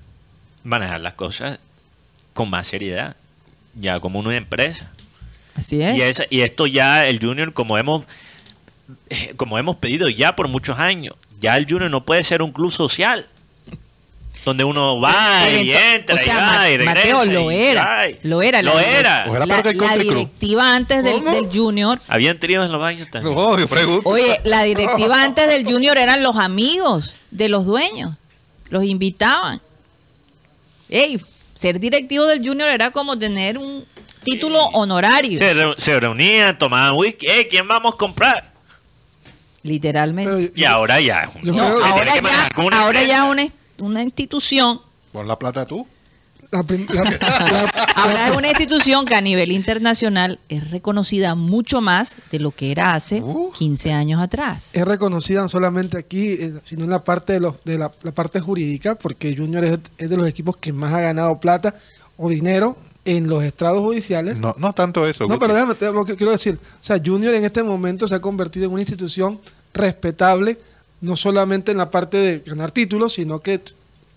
manejar 0.65 1.01
las 1.01 1.15
cosas 1.15 1.59
con 2.33 2.49
más 2.51 2.67
seriedad. 2.67 3.17
Ya 3.75 4.01
como 4.01 4.19
una 4.21 4.37
empresa. 4.37 4.91
Así 5.55 5.81
es. 5.83 5.97
Y, 5.97 6.03
esa- 6.03 6.25
y 6.31 6.41
esto 6.43 6.67
ya 6.67 7.07
el 7.07 7.21
Junior, 7.21 7.53
como 7.53 7.77
hemos, 7.79 8.05
como 9.37 9.59
hemos 9.59 9.77
pedido 9.77 10.09
ya 10.09 10.35
por 10.37 10.49
muchos 10.49 10.79
años, 10.79 11.15
ya 11.41 11.57
el 11.57 11.65
Junior 11.69 11.91
no 11.91 12.05
puede 12.05 12.23
ser 12.25 12.43
un 12.43 12.53
club 12.53 12.73
social. 12.73 13.27
Donde 14.45 14.63
uno 14.65 14.99
va 15.01 15.43
Pero 15.45 15.61
y 15.63 15.73
entra 15.73 16.15
o 16.15 16.19
sea, 16.19 16.35
y 16.35 16.37
va 16.39 16.53
Ma- 16.55 16.71
y 16.71 16.77
regresa. 16.79 16.95
Mateo, 17.17 17.25
lo 17.33 17.51
era. 17.51 18.09
y- 18.09 18.19
Lo 18.23 18.41
era. 18.41 18.63
Lo 18.63 18.75
la, 18.75 18.83
era. 18.99 19.27
La, 19.45 19.97
directiva 19.99 20.77
antes 20.77 21.03
del, 21.05 21.21
Junior. 21.53 22.01
Habían 22.09 22.39
tríos 22.39 22.65
en 22.65 22.71
los 22.73 22.81
baños 22.81 23.11
también. 23.11 23.35
No, 23.35 23.59
yo 23.59 23.67
pregunto. 23.69 24.09
Oye, 24.09 24.41
la 24.45 24.63
directiva 24.63 25.23
antes 25.25 25.49
del 25.49 25.65
Junior 25.67 25.99
eran 25.99 26.23
los 26.23 26.37
amigos 26.37 27.13
de 27.33 27.49
los 27.49 27.67
dueños. 27.67 28.15
Los 28.71 28.85
invitaban. 28.85 29.61
Ey, 30.89 31.21
ser 31.55 31.79
directivo 31.81 32.25
del 32.27 32.39
Junior 32.47 32.69
era 32.71 32.91
como 32.91 33.19
tener 33.19 33.59
un 33.59 33.85
título 34.23 34.63
honorario. 34.69 35.37
Se, 35.37 35.53
re- 35.53 35.75
se 35.79 35.99
reunían, 36.01 36.57
tomaban 36.57 36.95
whisky. 36.97 37.27
"Eh, 37.27 37.49
¿Quién 37.51 37.67
vamos 37.69 37.95
a 37.95 37.97
comprar? 37.97 38.48
Literalmente. 39.69 40.31
Pero- 40.33 40.53
Y 40.55 40.65
ahora 40.65 41.01
ya. 41.01 41.23
es 41.25 41.35
un- 41.37 41.43
Yo 41.43 41.53
No, 41.53 41.67
creo- 41.71 41.85
ahora 41.85 42.15
ya, 42.15 42.21
una 42.65 42.81
ahora 42.83 43.05
ya 43.05 43.25
una, 43.25 43.43
una 43.79 44.03
institución. 44.03 44.81
Pon 45.13 45.29
la 45.29 45.39
plata 45.39 45.65
tú. 45.67 45.87
la 46.51 46.63
prim- 46.63 46.87
la- 46.91 47.03
la- 47.11 47.71
Ahora 47.97 48.29
es 48.31 48.37
una 48.37 48.49
institución 48.49 49.05
que 49.05 49.15
a 49.15 49.21
nivel 49.21 49.53
internacional 49.53 50.41
es 50.49 50.71
reconocida 50.71 51.35
mucho 51.35 51.83
más 51.83 52.17
de 52.31 52.41
lo 52.41 52.53
que 52.53 52.71
era 52.73 52.95
hace 52.95 53.21
Uh. 53.21 53.53
15 53.53 53.93
años 53.93 54.19
atrás. 54.23 54.71
es 54.73 54.83
reconocida 54.87 55.43
no 55.43 55.49
solamente 55.49 55.99
aquí, 55.99 56.29
eh, 56.33 56.55
sino 56.65 56.85
en 56.85 56.91
la 56.91 57.05
parte 57.05 57.35
de, 57.35 57.41
los, 57.41 57.57
de 57.67 57.77
la, 57.77 57.93
la 58.03 58.13
parte 58.13 58.41
jurídica, 58.41 58.95
porque 58.95 59.37
Junior 59.37 59.63
es, 59.63 59.79
es 59.99 60.09
de 60.09 60.17
los 60.17 60.27
equipos 60.27 60.57
que 60.57 60.73
más 60.73 60.95
ha 60.95 61.01
ganado 61.01 61.39
plata 61.39 61.75
o 62.17 62.31
dinero 62.31 62.79
en 63.05 63.27
los 63.29 63.45
estrados 63.45 63.81
judiciales. 63.83 64.41
No, 64.41 64.55
no 64.59 64.73
tanto 64.73 65.07
eso. 65.07 65.25
No, 65.25 65.35
Guti. 65.35 65.41
pero 65.41 65.53
déjame, 65.55 65.75
te- 65.75 65.93
lo 65.93 66.05
que 66.07 66.17
quiero 66.17 66.33
decir. 66.33 66.59
O 66.63 66.77
sea, 66.83 66.99
Junior 67.05 67.35
en 67.35 67.45
este 67.45 67.63
momento 67.63 68.09
se 68.09 68.15
ha 68.15 68.21
convertido 68.21 68.65
en 68.67 68.73
una 68.73 68.81
institución 68.81 69.39
respetable, 69.75 70.59
no 71.01 71.17
solamente 71.17 71.73
en 71.73 71.79
la 71.79 71.91
parte 71.91 72.17
de 72.17 72.39
ganar 72.45 72.71
títulos, 72.73 73.15
sino 73.15 73.41
que 73.41 73.61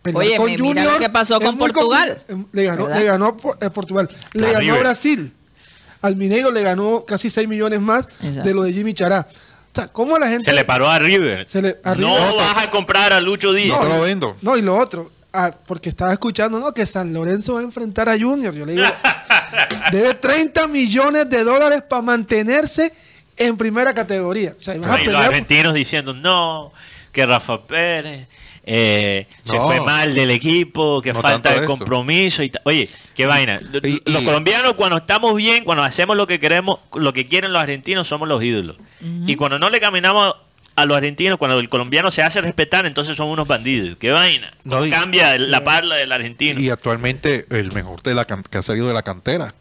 pelear 0.02 0.24
Oye, 0.26 0.38
con 0.38 0.46
me- 0.48 0.52
mira 0.54 0.66
Junior 0.66 0.94
lo 0.94 1.00
que 1.00 1.10
pasó 1.10 1.40
con 1.40 1.58
Portugal, 1.58 2.24
compli- 2.28 2.48
Le 2.54 2.64
ganó, 2.64 2.88
le 2.88 3.04
ganó 3.04 3.38
a 3.62 3.66
a 3.66 3.70
Portugal, 3.72 4.10
le 4.34 4.52
ganó 4.52 4.74
a. 4.76 4.80
Brasil. 4.80 5.34
Al 6.02 6.16
Mineiro 6.16 6.50
le 6.52 6.64
ganó 6.64 7.06
casi 7.06 7.30
6 7.30 7.48
millones 7.48 7.80
más 7.80 8.06
Exacto. 8.24 8.42
de 8.44 8.54
lo 8.56 8.64
de 8.64 8.74
Jimmy 8.74 8.94
Chará. 8.96 9.28
O 9.30 9.76
sea, 9.76 9.88
¿cómo 9.88 10.18
la 10.18 10.28
gente... 10.28 10.46
Se 10.46 10.54
le 10.54 10.66
paró 10.66 10.90
a 10.90 10.98
River. 10.98 11.48
Se 11.48 11.62
le- 11.62 11.78
a 11.84 11.94
no 11.94 12.36
vas 12.36 12.58
a 12.66 12.72
comprar 12.72 13.14
a 13.14 13.22
Lucho 13.22 13.54
Díaz. 13.54 13.80
No, 13.80 13.88
lo 13.88 14.02
vendo. 14.02 14.36
No, 14.42 14.58
y 14.58 14.64
lo 14.64 14.76
otro, 14.76 15.12
ah, 15.32 15.52
porque 15.68 15.90
estaba 15.90 16.12
escuchando, 16.12 16.60
¿no? 16.60 16.74
Que 16.74 16.88
San 16.88 17.14
Lorenzo 17.14 17.54
va 17.54 17.60
a 17.60 17.64
enfrentar 17.64 18.10
a 18.10 18.18
Junior. 18.20 18.54
Yo 18.56 18.66
le 18.66 18.74
digo, 18.74 18.86
debe 19.92 20.16
30 20.16 20.68
millones 20.68 21.30
de 21.30 21.44
dólares 21.44 21.84
para 21.88 22.02
mantenerse 22.02 22.92
en 23.38 23.58
primera 23.58 23.94
categoría. 23.94 24.56
O 24.58 24.62
sea, 24.62 24.76
y 24.76 24.80
vas 24.80 24.92
a 24.92 25.02
y 25.02 25.06
los 25.06 25.16
argentinos 25.22 25.74
diciendo 25.74 26.14
no, 26.14 26.72
que 27.12 27.26
Rafa 27.26 27.64
Pérez 27.64 28.28
eh, 28.64 29.28
se 29.44 29.60
fue 29.60 29.82
mal 29.82 30.14
del 30.14 30.30
equipo, 30.32 31.02
que 31.02 31.14
No 31.14 31.22
falta 31.22 31.60
de 31.60 31.66
compromiso. 31.66 32.44
y 32.44 32.50
ta- 32.52 32.62
Oye, 32.66 32.90
qué 33.16 33.26
vaina. 33.26 33.60
Y- 33.84 34.02
los 34.12 34.24
colombianos 34.24 34.74
cuando 34.76 34.98
estamos 34.98 35.36
bien, 35.36 35.64
cuando 35.64 35.84
hacemos 35.84 36.16
lo 36.16 36.28
que 36.28 36.40
queremos, 36.40 36.80
lo 36.94 37.12
que 37.12 37.26
quieren 37.28 37.54
los 37.54 37.62
argentinos, 37.62 38.08
somos 38.08 38.28
los 38.28 38.44
ídolos. 38.44 38.78
Y 39.26 39.36
cuando 39.36 39.58
no 39.58 39.70
le 39.72 39.80
caminamos 39.80 40.36
a 40.76 40.86
los 40.86 40.96
argentinos, 40.96 41.38
cuando 41.40 41.60
el 41.60 41.70
colombiano 41.70 42.12
se 42.12 42.22
hace 42.22 42.40
respetar, 42.40 42.86
entonces 42.86 43.18
son 43.18 43.28
unos 43.30 43.48
bandidos. 43.48 43.98
Qué 44.00 44.12
vaina. 44.12 44.54
No, 44.64 44.86
y- 44.86 44.90
Cambia 44.92 45.38
la 45.40 45.64
parla 45.64 45.96
del 45.96 46.12
argentino. 46.12 46.60
Y 46.62 46.70
actualmente 46.70 47.46
el 47.50 47.72
mejor 47.72 48.04
de 48.04 48.14
la 48.14 48.26
que 48.26 48.58
ha 48.58 48.62
salido 48.62 48.88
de 48.88 48.94
la 48.94 49.02
cantera, 49.02 49.56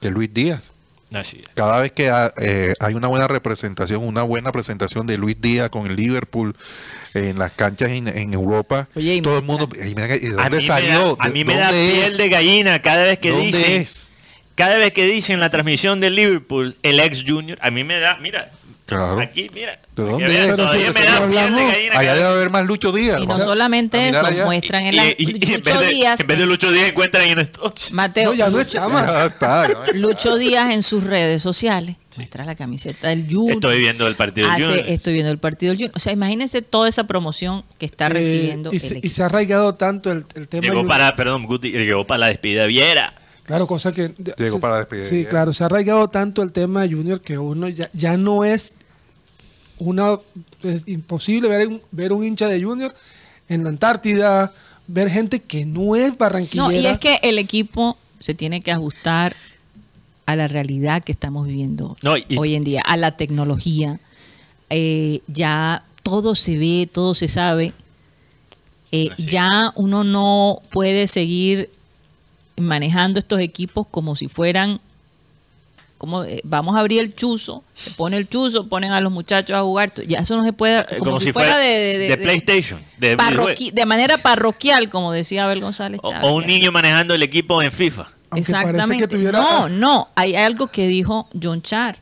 que 0.00 0.08
es 0.08 0.14
Luis 0.14 0.32
Díaz. 0.34 0.70
Así 1.14 1.38
es. 1.42 1.48
Cada 1.54 1.80
vez 1.80 1.92
que 1.92 2.08
ha- 2.10 2.32
eh, 2.40 2.74
hay 2.80 2.94
una 2.94 3.08
buena 3.08 3.28
representación, 3.28 4.02
una 4.04 4.22
buena 4.22 4.50
presentación 4.52 5.06
de 5.06 5.16
Luis 5.18 5.40
Díaz 5.40 5.70
con 5.70 5.86
el 5.86 5.96
Liverpool 5.96 6.54
en 7.14 7.38
las 7.38 7.52
canchas 7.52 7.90
en, 7.90 8.08
en 8.08 8.32
Europa, 8.34 8.88
Oye, 8.94 9.16
y 9.16 9.20
todo 9.22 9.38
el 9.38 9.44
mundo, 9.44 9.68
¿y 9.76 9.94
mira, 9.94 10.16
¿y 10.16 10.20
¿de 10.20 10.28
A 10.40 10.42
dónde 10.44 10.50
mí, 10.50 10.56
me 10.56 10.66
salió? 10.66 11.16
da, 11.16 11.24
a 11.24 11.28
mí 11.28 11.44
me 11.44 11.56
da 11.56 11.70
¿Dónde 11.70 11.92
piel 11.92 12.04
es? 12.04 12.16
de 12.16 12.28
gallina 12.28 12.82
cada 12.82 13.04
vez 13.04 13.18
que 13.18 13.30
¿Dónde 13.30 13.46
dicen 13.46 13.72
es? 13.82 14.12
cada 14.56 14.76
vez 14.76 14.92
que 14.92 15.04
dicen 15.04 15.40
la 15.40 15.50
transmisión 15.50 16.00
del 16.00 16.14
Liverpool, 16.16 16.76
el 16.82 17.00
ex 17.00 17.24
Junior, 17.26 17.58
a 17.60 17.70
mí 17.70 17.84
me 17.84 17.98
da, 18.00 18.16
mira, 18.20 18.50
Claro. 18.86 19.18
aquí, 19.20 19.50
mira. 19.54 19.80
¿De 19.96 20.02
dónde 20.02 20.48
es? 20.50 20.54
Todavía 20.56 20.92
me 20.92 21.04
da 21.34 21.50
de. 21.50 21.90
Allá 21.94 22.14
debe 22.14 22.26
haber 22.28 22.50
más 22.50 22.66
Lucho 22.66 22.92
Díaz. 22.92 23.18
Y 23.20 23.26
no 23.26 23.38
solamente 23.38 24.08
eso, 24.10 24.26
allá. 24.26 24.44
muestran 24.44 24.84
en 24.84 24.96
la 24.96 25.06
y- 25.06 25.14
y 25.18 25.24
en, 25.26 25.32
Lucho 25.60 25.72
vez 25.78 25.80
de, 25.80 25.86
Díaz. 25.94 26.20
en 26.20 26.26
vez 26.26 26.38
de 26.38 26.46
Lucho 26.46 26.70
Díaz 26.70 26.90
encuentran 26.90 27.24
en 27.26 27.38
esto. 27.38 27.72
Mateo, 27.92 28.32
No, 28.32 28.36
ya 28.36 28.50
no 28.50 28.60
es 28.60 28.66
Lucho, 28.66 28.78
chama. 28.78 29.06
Ya 29.06 29.26
está, 29.26 29.68
ya. 29.68 29.92
Lucho 29.94 30.36
Díaz 30.36 30.74
en 30.74 30.82
sus 30.82 31.04
redes 31.04 31.40
sociales 31.40 31.96
muestra 32.16 32.44
la 32.44 32.54
camiseta 32.54 33.08
del 33.08 33.26
Junior. 33.30 33.52
Estoy 33.54 33.80
viendo 33.80 34.06
el 34.06 34.16
partido 34.16 34.50
del 34.52 34.62
Junior. 34.62 34.84
Estoy 34.86 35.12
viendo 35.14 35.32
el 35.32 35.38
partido 35.38 35.70
del 35.70 35.78
Junior. 35.78 35.92
O 35.96 35.98
sea, 36.00 36.12
imagínense 36.12 36.60
toda 36.60 36.88
esa 36.88 37.04
promoción 37.04 37.64
que 37.78 37.86
está 37.86 38.06
Eh, 38.06 38.10
recibiendo 38.10 38.70
y, 38.70 38.76
el 38.76 38.80
se, 38.82 39.00
y 39.02 39.08
se 39.08 39.22
ha 39.22 39.26
arraigado 39.26 39.76
tanto 39.76 40.12
el, 40.12 40.24
el 40.34 40.46
tema. 40.46 40.62
Llegó 40.62 40.86
para, 40.86 41.16
perdón, 41.16 41.44
Guti, 41.46 41.70
llegó 41.70 42.06
para 42.06 42.18
la 42.18 42.26
despedida 42.26 42.62
de 42.62 42.68
Viera. 42.68 43.14
Claro, 43.44 43.66
cosa 43.66 43.92
que... 43.92 44.14
Llegó 44.38 44.58
para 44.58 44.78
despedir. 44.78 45.04
Sí, 45.06 45.24
claro, 45.26 45.52
se 45.52 45.62
ha 45.62 45.66
arraigado 45.66 46.08
tanto 46.08 46.42
el 46.42 46.50
tema 46.52 46.82
de 46.82 46.92
Junior 46.94 47.20
que 47.20 47.36
uno 47.38 47.68
ya, 47.68 47.90
ya 47.92 48.16
no 48.16 48.44
es 48.44 48.74
una... 49.78 50.18
Es 50.62 50.88
imposible 50.88 51.48
ver, 51.48 51.68
un- 51.68 51.82
ver 51.90 52.12
un 52.12 52.24
hincha 52.24 52.48
de 52.48 52.62
Junior 52.62 52.94
en 53.48 53.62
la 53.64 53.68
Antártida, 53.68 54.52
ver 54.86 55.10
gente 55.10 55.40
que 55.40 55.66
no 55.66 55.94
es 55.94 56.16
barranquillera. 56.16 56.68
No, 56.68 56.72
y 56.72 56.86
es 56.86 56.98
que 56.98 57.18
el 57.22 57.38
equipo 57.38 57.98
se 58.18 58.32
tiene 58.34 58.60
que 58.60 58.72
ajustar 58.72 59.36
a 60.26 60.36
la 60.36 60.48
realidad 60.48 61.04
que 61.04 61.12
estamos 61.12 61.46
viviendo 61.46 61.98
No, 62.02 62.16
y- 62.16 62.24
hoy 62.38 62.54
en 62.54 62.64
día, 62.64 62.80
a 62.80 62.96
la 62.96 63.16
tecnología. 63.18 64.00
Eh, 64.70 65.20
ya 65.26 65.84
todo 66.02 66.34
se 66.34 66.56
ve, 66.56 66.88
todo 66.90 67.12
se 67.14 67.28
sabe. 67.28 67.74
Eh, 68.90 69.10
ya 69.18 69.72
uno 69.76 70.02
no 70.04 70.62
puede 70.70 71.06
seguir 71.08 71.68
manejando 72.56 73.18
estos 73.18 73.40
equipos 73.40 73.86
como 73.90 74.16
si 74.16 74.28
fueran 74.28 74.80
como 75.98 76.24
eh, 76.24 76.40
vamos 76.44 76.76
a 76.76 76.80
abrir 76.80 77.00
el 77.00 77.14
chuzo, 77.14 77.64
se 77.72 77.90
pone 77.92 78.16
el 78.18 78.28
chuzo, 78.28 78.68
ponen 78.68 78.90
a 78.92 79.00
los 79.00 79.10
muchachos 79.10 79.56
a 79.56 79.62
jugar, 79.62 79.92
ya 80.06 80.18
eso 80.18 80.36
no 80.36 80.44
se 80.44 80.52
puede 80.52 80.80
Eh, 80.80 80.98
como, 80.98 81.18
si, 81.18 81.32
fuera, 81.32 81.56
de, 81.56 81.66
de- 81.66 81.98
de- 81.98 82.08
de 82.08 82.16
PlayStation, 82.18 82.80
de 82.98 83.16
parroqui- 83.16 83.72
de 83.72 83.86
manera 83.86 84.18
parroquial, 84.18 84.90
como 84.90 85.12
decía 85.12 85.44
Abel 85.44 85.60
González 85.60 86.00
o, 86.02 86.10
Chávez. 86.10 86.28
o 86.28 86.34
un 86.34 86.46
niño 86.46 86.72
manejando 86.72 87.14
el 87.14 87.22
equipo 87.22 87.62
en 87.62 87.72
FIFA. 87.72 88.02
Aunque 88.30 88.40
Exactamente. 88.40 88.98
que 88.98 89.08
tuviera- 89.16 89.38
No, 89.38 89.68
no, 89.70 90.08
hay 90.14 90.34
algo 90.36 90.66
que 90.66 90.88
dijo 90.88 91.28
John 91.40 91.62
Char. 91.62 91.98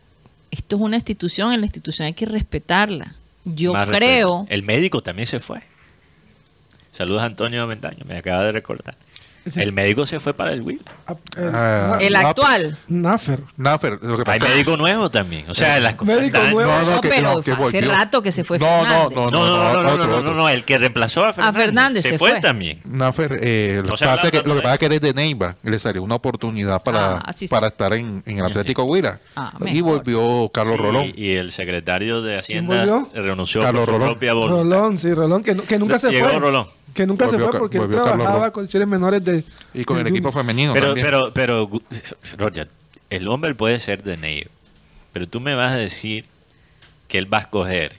Esto 0.50 0.76
es 0.76 0.82
una 0.82 0.96
institución, 0.96 1.52
en 1.52 1.60
la 1.60 1.66
institución 1.66 2.06
hay 2.06 2.14
que 2.14 2.26
respetarla. 2.26 3.14
Yo 3.44 3.72
Más 3.72 3.88
creo, 3.88 4.38
respeto. 4.38 4.46
El 4.54 4.62
médico 4.64 5.02
también 5.02 5.26
se 5.26 5.38
fue. 5.38 5.62
Saludos 6.90 7.22
a 7.22 7.26
Antonio 7.26 7.66
Ventaño, 7.66 8.04
me 8.06 8.16
acaba 8.16 8.42
de 8.44 8.52
recordar. 8.52 8.96
El 9.56 9.72
médico 9.72 10.06
se 10.06 10.20
fue 10.20 10.34
para 10.34 10.52
el 10.52 10.62
Will. 10.62 10.82
Ah, 11.06 11.14
el- 11.36 11.50
Ah, 11.54 11.98
el 12.00 12.12
no, 12.12 12.18
actual. 12.28 12.78
Nafer. 12.88 13.40
Nafer, 13.56 13.98
lo 14.02 14.16
que 14.22 14.30
Hay 14.30 14.38
médico 14.40 14.76
nuevo 14.76 15.10
también. 15.10 15.44
O 15.48 15.54
sea, 15.54 15.80
las 15.80 15.94
cosas 15.96 16.18
Médico 16.18 16.38
nuevo. 16.50 16.70
No, 16.90 17.00
que- 17.00 17.08
pero 17.08 17.40
que 17.42 17.52
hace 17.52 17.60
volvió. 17.62 17.90
rato 17.92 18.22
que 18.22 18.30
se 18.32 18.44
fue 18.44 18.58
No, 18.58 18.66
Fernández. 18.66 19.16
no, 19.16 19.30
No, 19.30 19.30
no, 19.30 19.30
no, 19.30 19.46
no, 19.46 19.56
no, 19.62 19.68
otro, 19.70 19.82
no, 19.82 20.16
otro. 20.16 20.22
no, 20.30 20.34
no, 20.34 20.48
el 20.48 20.64
que 20.64 20.78
reemplazó 20.78 21.24
a 21.24 21.32
Fernández, 21.32 21.56
Fernández 21.64 22.02
se, 22.04 22.08
se 22.10 22.18
fue, 22.18 22.30
fue. 22.32 22.40
también. 22.40 22.80
Nafer, 22.88 23.38
eh, 23.42 23.74
lo, 23.76 23.82
No 23.82 23.90
que 23.92 23.96
se 23.98 24.04
pasa 24.04 24.12
habla 24.12 24.22
es 24.38 24.42
que, 24.42 24.48
lo 24.48 24.54
que 24.56 24.60
pasa 24.62 24.74
es 24.74 24.78
que 24.80 24.88
desde 24.88 25.12
Neiva 25.14 25.56
le 25.62 25.78
salió 25.78 26.02
una 26.02 26.14
oportunidad 26.14 26.82
para, 26.82 27.14
Ah, 27.18 27.32
sí, 27.32 27.46
sí. 27.48 27.50
para 27.54 27.66
estar 27.68 27.92
en, 27.94 28.22
en 28.26 28.38
el 28.38 28.44
Atlético 28.44 28.84
Huila. 28.84 29.18
Ah, 29.36 29.52
y 29.66 29.80
volvió 29.80 30.48
Carlos 30.52 30.76
Sí, 30.76 30.82
Rolón. 30.82 31.12
Y 31.16 31.32
el 31.32 31.50
secretario 31.52 32.22
de 32.22 32.38
Hacienda 32.38 32.84
renunció 33.14 33.62
Carlos 33.62 33.80
por 33.86 33.94
su 33.94 33.98
Rolón. 33.98 34.08
propia 34.10 34.32
voluntad. 34.34 34.62
Rolón, 34.76 34.98
sí, 34.98 35.12
Rolón, 35.12 35.42
que, 35.42 35.56
que 35.56 35.78
nunca 35.78 35.98
se 35.98 36.10
Llegó 36.10 36.28
fue. 36.28 36.38
Rolón. 36.38 36.66
Que 36.94 37.06
nunca 37.06 37.26
Volvió 37.26 37.46
se 37.46 37.50
fue 37.50 37.58
porque 37.58 37.78
él 37.78 37.88
trabajaba 37.90 38.50
con 38.52 38.62
selecciones 38.62 38.88
menores 38.88 39.24
de. 39.24 39.44
Y 39.74 39.84
con 39.84 39.98
el 39.98 40.06
equipo 40.06 40.30
femenino 40.30 40.74
Pero, 40.74 40.86
también. 40.88 41.06
pero, 41.06 41.32
pero, 41.32 41.70
Roger, 42.36 42.68
el 43.10 43.28
hombre 43.28 43.54
puede 43.54 43.80
ser 43.80 44.02
de 44.02 44.16
Neiva, 44.16 44.50
pero 45.12 45.26
tú 45.26 45.40
me 45.40 45.54
vas 45.54 45.72
a 45.72 45.76
decir 45.76 46.26
que 47.08 47.18
él 47.18 47.32
va 47.32 47.38
a 47.38 47.42
escoger 47.42 47.92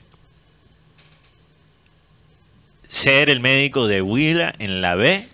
ser 2.86 3.30
el 3.30 3.40
médico 3.40 3.88
de 3.88 4.02
Huila 4.02 4.54
en 4.58 4.80
la 4.80 4.94
B 4.94 5.28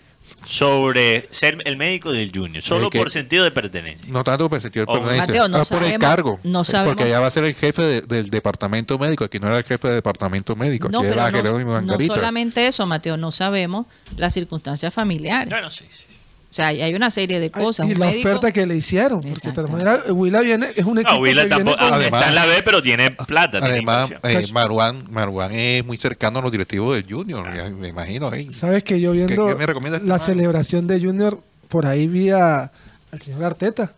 sobre 0.51 1.28
ser 1.31 1.59
el 1.64 1.77
médico 1.77 2.10
del 2.10 2.32
Junior, 2.35 2.60
solo 2.60 2.86
Es 2.86 2.90
que- 2.90 2.98
por 2.98 3.10
sentido 3.12 3.44
de 3.44 3.52
pertenencia. 3.52 4.10
no 4.12 4.24
tanto 4.24 4.48
por 4.48 4.56
el 4.56 4.62
sentido 4.62 4.85
de 4.85 4.93
pertenencia, 4.93 5.32
Mateo, 5.32 5.48
no 5.48 5.64
por 5.64 5.85
el 5.85 5.98
cargo. 6.01 6.40
no 6.43 6.64
sabemos- 6.64 6.90
Porque 6.90 7.05
allá 7.05 7.20
va 7.20 7.28
a 7.28 7.31
ser 7.31 7.44
el 7.44 7.55
jefe 7.55 7.82
de- 7.82 8.01
del 8.02 8.31
departamento 8.31 8.98
médico. 8.98 9.22
Aquí 9.22 9.39
no 9.39 9.47
era 9.47 9.59
el 9.59 9.64
jefe 9.64 9.86
del 9.86 9.98
departamento 9.98 10.56
médico. 10.56 10.89
Aquí 10.89 10.97
No, 10.97 11.05
era 11.05 11.27
pero 11.31 11.36
Jerónimo 11.44 11.81
no, 11.81 11.98
solamente 12.01 12.66
eso, 12.66 12.85
Mateo, 12.85 13.16
no 13.16 13.31
sabemos 13.31 13.86
las 14.16 14.35
circunstancias 14.35 14.93
familiares. 14.93 15.51
Bueno, 15.52 15.70
sí, 15.70 15.86
sí. 15.89 16.05
O 16.51 16.52
sea, 16.52 16.66
hay 16.68 16.93
una 16.94 17.12
serie 17.12 17.39
de 17.39 17.44
Ay, 17.55 17.62
cosas. 17.62 17.86
y 17.89 17.93
Un 17.93 18.01
la 18.01 18.06
médico- 18.06 18.28
oferta 18.28 18.51
que 18.52 18.66
le 18.66 18.74
hicieron. 18.77 19.20
Porque 19.22 19.52
de 19.62 19.70
maneras, 19.70 20.01
Huila 20.10 20.40
viene, 20.40 20.66
es 20.74 20.85
un 20.85 20.98
equipo 20.98 21.12
No, 21.14 21.22
viene 21.22 21.47
tampoco 21.47 21.78
con- 21.78 21.93
Además- 21.93 22.20
está 22.22 22.28
en 22.28 22.35
la 22.35 22.47
B, 22.47 22.62
pero 22.64 22.82
tiene 22.82 23.10
plata. 23.12 23.59
tiene 23.60 23.74
Además, 23.74 24.10
inversión. 24.10 24.44
eh, 24.44 24.52
Marwan, 24.52 25.05
Marwan 25.12 25.52
es 25.52 25.85
muy 25.85 25.97
cercano 25.97 26.40
a 26.40 26.43
los 26.43 26.51
directivos 26.51 26.97
del 26.97 27.06
Junior, 27.09 27.48
me 27.70 27.86
imagino. 27.89 28.32
eh. 28.35 28.48
Sabes 28.51 28.82
que 28.82 29.01
yo 29.01 29.12
viendo 29.12 29.47
¿Qué- 29.47 29.52
qué 29.52 29.59
me 29.59 29.66
recomienda 29.66 29.98
este 29.98 30.09
la 30.09 30.18
celebración 30.18 30.89
de 30.89 31.01
Junior, 31.01 31.40
por 31.68 31.86
ahí 31.86 32.09
vi 32.09 32.31
a- 32.31 32.72
al 33.12 33.20
señor 33.20 33.44
Arteta. 33.44 33.93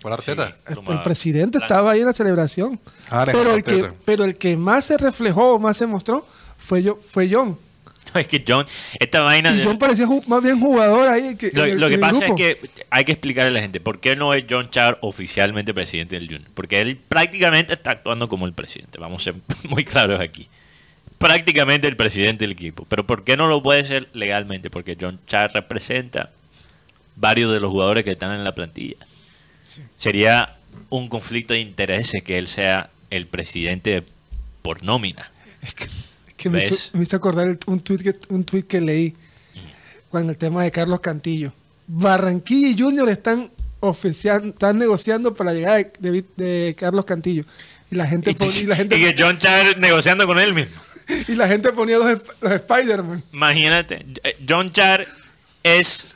¿Cuál 0.00 0.14
Arteta? 0.14 0.56
Sí. 0.68 0.74
El 0.88 1.02
presidente 1.02 1.58
estaba 1.58 1.90
ahí 1.92 2.00
en 2.00 2.06
la 2.06 2.12
celebración. 2.12 2.78
Ah, 3.10 3.24
pero, 3.26 3.54
el 3.54 3.64
que, 3.64 3.90
pero 4.04 4.22
el 4.24 4.36
que 4.36 4.56
más 4.56 4.84
se 4.84 4.98
reflejó, 4.98 5.58
más 5.58 5.76
se 5.76 5.86
mostró, 5.88 6.26
fue, 6.56 6.82
yo, 6.84 6.98
fue 7.10 7.28
John. 7.30 7.58
Es 8.20 8.26
que 8.28 8.44
John, 8.46 8.66
esta 8.98 9.20
vaina... 9.22 9.54
Y 9.54 9.62
John 9.64 9.78
parecía 9.78 10.06
más 10.26 10.42
bien 10.42 10.60
jugador 10.60 11.08
ahí. 11.08 11.34
Que, 11.36 11.50
Lo, 11.52 11.64
el- 11.64 11.80
lo 11.80 11.88
que 11.88 11.98
pasa 11.98 12.18
grupo. 12.26 12.34
es 12.34 12.58
que 12.58 12.70
hay 12.90 13.04
que 13.04 13.12
explicarle 13.12 13.50
a 13.50 13.52
la 13.54 13.60
gente 13.60 13.80
por 13.80 14.00
qué 14.00 14.16
no 14.16 14.34
es 14.34 14.44
John 14.48 14.70
Char 14.70 14.98
oficialmente 15.00 15.72
presidente 15.74 16.16
del 16.16 16.26
Junior. 16.28 16.50
Porque 16.54 16.80
él 16.80 16.96
prácticamente 16.96 17.72
está 17.74 17.92
actuando 17.92 18.28
como 18.28 18.46
el 18.46 18.52
presidente. 18.52 18.98
Vamos 18.98 19.22
a 19.22 19.32
ser 19.32 19.34
muy 19.68 19.84
claros 19.84 20.20
aquí. 20.20 20.48
Prácticamente 21.18 21.86
el 21.88 21.96
presidente 21.96 22.44
del 22.44 22.52
equipo. 22.52 22.84
Pero 22.88 23.06
¿por 23.06 23.22
qué 23.24 23.36
no 23.36 23.46
lo 23.46 23.62
puede 23.62 23.84
ser 23.84 24.08
legalmente? 24.12 24.70
Porque 24.70 24.96
John 25.00 25.20
Char 25.26 25.52
representa 25.54 26.30
varios 27.16 27.52
de 27.52 27.60
los 27.60 27.70
jugadores 27.70 28.04
que 28.04 28.10
están 28.12 28.32
en 28.34 28.42
la 28.44 28.54
plantilla. 28.54 28.96
Sería 29.96 30.56
un 30.88 31.08
conflicto 31.08 31.54
de 31.54 31.60
intereses 31.60 32.22
que 32.22 32.38
él 32.38 32.48
sea 32.48 32.90
el 33.10 33.26
presidente 33.26 34.02
por 34.62 34.82
nómina. 34.82 35.30
que 35.76 35.86
me 36.50 36.64
hizo, 36.64 36.74
¿Ves? 36.74 36.90
me 36.94 37.02
hizo 37.02 37.16
acordar 37.16 37.48
el- 37.48 37.58
un 37.66 37.80
tweet 37.80 37.98
que, 37.98 38.16
un 38.28 38.44
tweet 38.44 38.62
que 38.64 38.80
leí 38.80 39.14
con 40.10 40.28
el 40.28 40.36
tema 40.36 40.62
de 40.64 40.70
Carlos 40.70 41.00
Cantillo. 41.00 41.52
Barranquilla 41.86 42.68
y 42.68 42.78
Junior 42.78 43.08
están 43.08 43.50
oficiando, 43.80 44.48
están 44.48 44.78
negociando 44.78 45.34
para 45.34 45.52
la 45.52 45.54
llegada 45.58 45.76
de, 45.76 45.90
de- 45.98 46.24
de 46.36 46.74
Carlos 46.78 47.04
Cantillo. 47.04 47.44
Y 47.90 47.96
la 47.96 48.06
gente, 48.06 48.30
Y, 48.30 48.64
la 48.66 48.76
gente, 48.76 48.96
y 48.98 49.00
que 49.02 49.14
John 49.18 49.38
Char 49.38 49.78
negociando 49.78 50.26
con 50.26 50.38
él 50.38 50.54
mismo. 50.54 50.72
y 51.28 51.34
la 51.34 51.48
gente 51.48 51.72
ponía 51.72 51.98
los, 51.98 52.20
los 52.40 52.52
Spider-Man. 52.52 53.24
Imagínate, 53.32 54.06
eh, 54.22 54.36
John 54.48 54.70
Char 54.72 55.06
es 55.62 56.14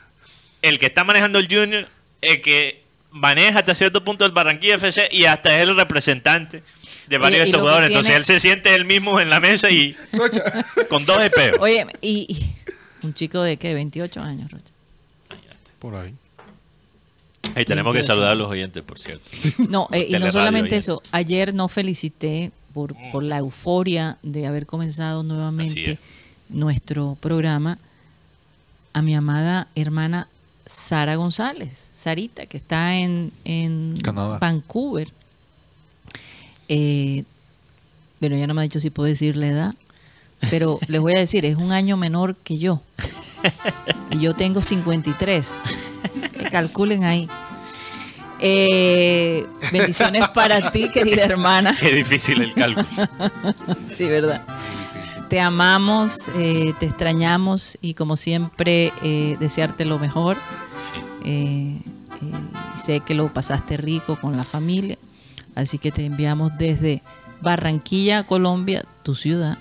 el 0.61 0.79
que 0.79 0.87
está 0.87 1.03
manejando 1.03 1.39
el 1.39 1.47
Junior, 1.47 1.87
el 2.21 2.41
que 2.41 2.83
maneja 3.11 3.59
hasta 3.59 3.75
cierto 3.75 4.03
punto 4.03 4.25
el 4.25 4.31
Barranquilla 4.31 4.75
FC 4.75 5.07
y 5.11 5.25
hasta 5.25 5.55
es 5.55 5.63
el 5.67 5.75
representante 5.75 6.63
de 7.07 7.17
varios 7.17 7.39
de 7.41 7.45
estos 7.45 7.61
jugadores. 7.61 7.87
Entonces 7.87 8.07
tiene- 8.07 8.17
él 8.19 8.25
se 8.25 8.39
siente 8.39 8.75
él 8.75 8.85
mismo 8.85 9.19
en 9.19 9.29
la 9.29 9.39
mesa 9.39 9.69
y 9.69 9.95
Rocha. 10.13 10.43
con 10.89 11.05
dos 11.05 11.21
espeos. 11.23 11.57
Oye, 11.59 11.85
y, 12.01 12.25
y 12.29 12.55
un 13.05 13.13
chico 13.13 13.41
de 13.41 13.57
qué, 13.57 13.73
28 13.73 14.21
años, 14.21 14.51
Rocha. 14.51 14.73
Por 15.79 15.95
ahí. 15.95 16.13
Y 17.55 17.65
tenemos 17.65 17.91
que 17.93 17.99
28. 17.99 18.07
saludar 18.07 18.31
a 18.31 18.35
los 18.35 18.49
oyentes, 18.49 18.83
por 18.83 18.99
cierto. 18.99 19.23
No, 19.69 19.87
eh, 19.91 20.07
y 20.09 20.13
no 20.19 20.31
solamente 20.31 20.75
eso. 20.77 21.01
Ayer 21.11 21.53
no 21.53 21.67
felicité 21.67 22.51
por, 22.73 22.93
por 23.11 23.23
la 23.23 23.37
euforia 23.37 24.17
de 24.21 24.45
haber 24.47 24.65
comenzado 24.65 25.23
nuevamente 25.23 25.91
es. 25.93 25.99
nuestro 26.49 27.15
programa 27.21 27.77
a 28.93 29.01
mi 29.01 29.15
amada 29.15 29.67
hermana 29.75 30.27
Sara 30.65 31.15
González, 31.15 31.89
Sarita, 31.95 32.45
que 32.47 32.57
está 32.57 32.95
en, 32.95 33.31
en 33.45 33.95
Canadá. 34.03 34.37
Vancouver. 34.39 35.11
Eh, 36.69 37.23
bueno, 38.19 38.35
ya 38.35 38.47
no 38.47 38.53
me 38.53 38.61
ha 38.61 38.63
dicho 38.63 38.79
si 38.79 38.89
puedo 38.89 39.07
decir 39.07 39.37
la 39.37 39.47
edad, 39.47 39.73
pero 40.49 40.79
les 40.87 41.01
voy 41.01 41.13
a 41.15 41.19
decir, 41.19 41.45
es 41.45 41.55
un 41.55 41.71
año 41.71 41.97
menor 41.97 42.35
que 42.35 42.57
yo. 42.57 42.81
Y 44.11 44.19
yo 44.19 44.33
tengo 44.33 44.61
53. 44.61 45.53
Que 46.33 46.43
calculen 46.49 47.03
ahí. 47.03 47.29
Eh, 48.39 49.45
bendiciones 49.71 50.27
para 50.29 50.71
ti, 50.71 50.89
querida 50.89 51.23
hermana. 51.23 51.75
Qué 51.79 51.93
difícil 51.93 52.41
el 52.41 52.53
cálculo. 52.53 52.87
Sí, 53.91 54.05
verdad. 54.05 54.45
Te 55.29 55.41
amamos, 55.41 56.29
eh, 56.35 56.73
te 56.79 56.85
extrañamos 56.85 57.77
y 57.81 57.95
como 57.95 58.15
siempre 58.15 58.93
eh, 59.03 59.35
desearte 59.39 59.85
lo 59.85 59.99
mejor. 59.99 60.37
Eh, 61.25 61.81
eh, 62.21 62.75
sé 62.75 63.01
que 63.01 63.13
lo 63.13 63.33
pasaste 63.33 63.75
rico 63.75 64.17
con 64.21 64.37
la 64.37 64.43
familia, 64.43 64.97
así 65.57 65.79
que 65.79 65.91
te 65.91 66.05
enviamos 66.05 66.55
desde 66.57 67.01
Barranquilla, 67.41 68.23
Colombia, 68.23 68.85
tu 69.03 69.15
ciudad, 69.15 69.57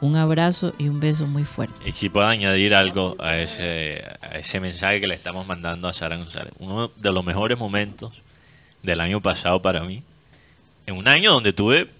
un 0.00 0.16
abrazo 0.16 0.74
y 0.78 0.88
un 0.88 1.00
beso 1.00 1.26
muy 1.26 1.44
fuerte. 1.44 1.74
Y 1.86 1.92
si 1.92 2.08
puedo 2.08 2.26
añadir 2.26 2.74
algo 2.74 3.14
a 3.18 3.36
ese, 3.38 4.02
a 4.22 4.38
ese 4.38 4.58
mensaje 4.58 5.00
que 5.00 5.06
le 5.06 5.14
estamos 5.14 5.46
mandando 5.46 5.86
a 5.86 5.92
Sara 5.92 6.16
González. 6.16 6.52
Uno 6.58 6.90
de 6.96 7.12
los 7.12 7.24
mejores 7.24 7.58
momentos 7.58 8.12
del 8.82 9.00
año 9.00 9.20
pasado 9.20 9.60
para 9.60 9.82
mí. 9.82 10.02
En 10.86 10.96
un 10.96 11.08
año 11.08 11.32
donde 11.32 11.52
tuve 11.52 11.90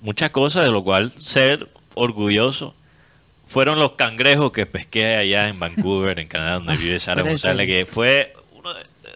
muchas 0.00 0.30
cosas 0.30 0.64
de 0.64 0.70
lo 0.70 0.82
cual 0.82 1.10
ser 1.10 1.68
orgulloso. 1.94 2.74
Fueron 3.46 3.78
los 3.78 3.92
cangrejos 3.92 4.52
que 4.52 4.66
pesqué 4.66 5.16
allá 5.16 5.48
en 5.48 5.58
Vancouver, 5.58 6.18
en 6.18 6.28
Canadá, 6.28 6.54
donde 6.54 6.76
vive 6.76 6.98
Sara 6.98 7.22
González, 7.22 7.66
que 7.66 7.86
fue 7.86 8.34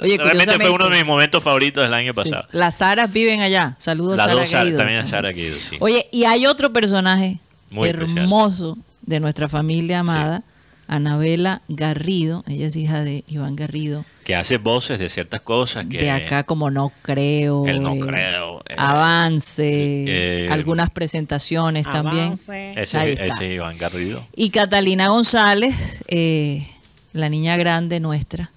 Oye, 0.00 0.16
realmente 0.18 0.58
fue 0.58 0.70
uno 0.70 0.88
de 0.88 0.96
mis 0.96 1.06
momentos 1.06 1.42
favoritos 1.42 1.84
del 1.84 1.94
año 1.94 2.12
Sí. 2.12 2.16
pasado. 2.16 2.46
Las 2.52 2.76
Saras 2.76 3.12
viven 3.12 3.40
allá. 3.40 3.74
Saludos 3.78 4.16
Las 4.16 4.26
Sara 4.26 4.40
dos 4.40 4.48
Sara- 4.50 4.76
también 4.76 4.98
a. 5.00 5.06
Sara 5.06 5.30
Guido, 5.32 5.56
sí. 5.56 5.76
Oye, 5.80 6.06
y 6.12 6.24
hay 6.24 6.46
otro 6.46 6.72
personaje 6.72 7.38
Muy 7.70 7.88
especial. 7.88 8.18
hermoso 8.24 8.78
de 9.02 9.20
nuestra 9.20 9.48
familia 9.48 10.00
amada, 10.00 10.42
Anabela 10.88 11.62
Garrido, 11.68 12.44
ella 12.46 12.66
es 12.66 12.76
hija 12.76 13.02
de 13.02 13.24
Iván 13.26 13.56
Garrido, 13.56 14.04
Que 14.24 14.34
hace 14.36 14.58
voces 14.58 14.98
de 14.98 15.08
ciertas 15.08 15.40
cosas 15.40 15.86
que... 15.86 15.98
de 15.98 16.10
acá 16.10 16.44
como 16.44 16.70
No 16.70 16.92
Creo, 17.02 17.66
El 17.66 17.82
No 17.82 17.94
eh, 17.94 18.00
Creo, 18.00 18.60
eh, 18.68 18.74
Avance, 18.76 19.64
eh, 19.64 20.48
algunas 20.50 20.90
presentaciones 20.90 21.84
también. 21.86 22.34
Ese, 22.34 22.98
Ahí 22.98 23.12
está. 23.12 23.24
ese 23.24 23.54
Iván 23.54 23.76
Garrido. 23.78 24.24
Y 24.36 24.50
Catalina 24.50 25.08
González, 25.08 26.04
eh, 26.08 26.66
la 27.12 27.28
niña 27.28 27.56
grande 27.56 27.98
nuestra. 27.98 28.51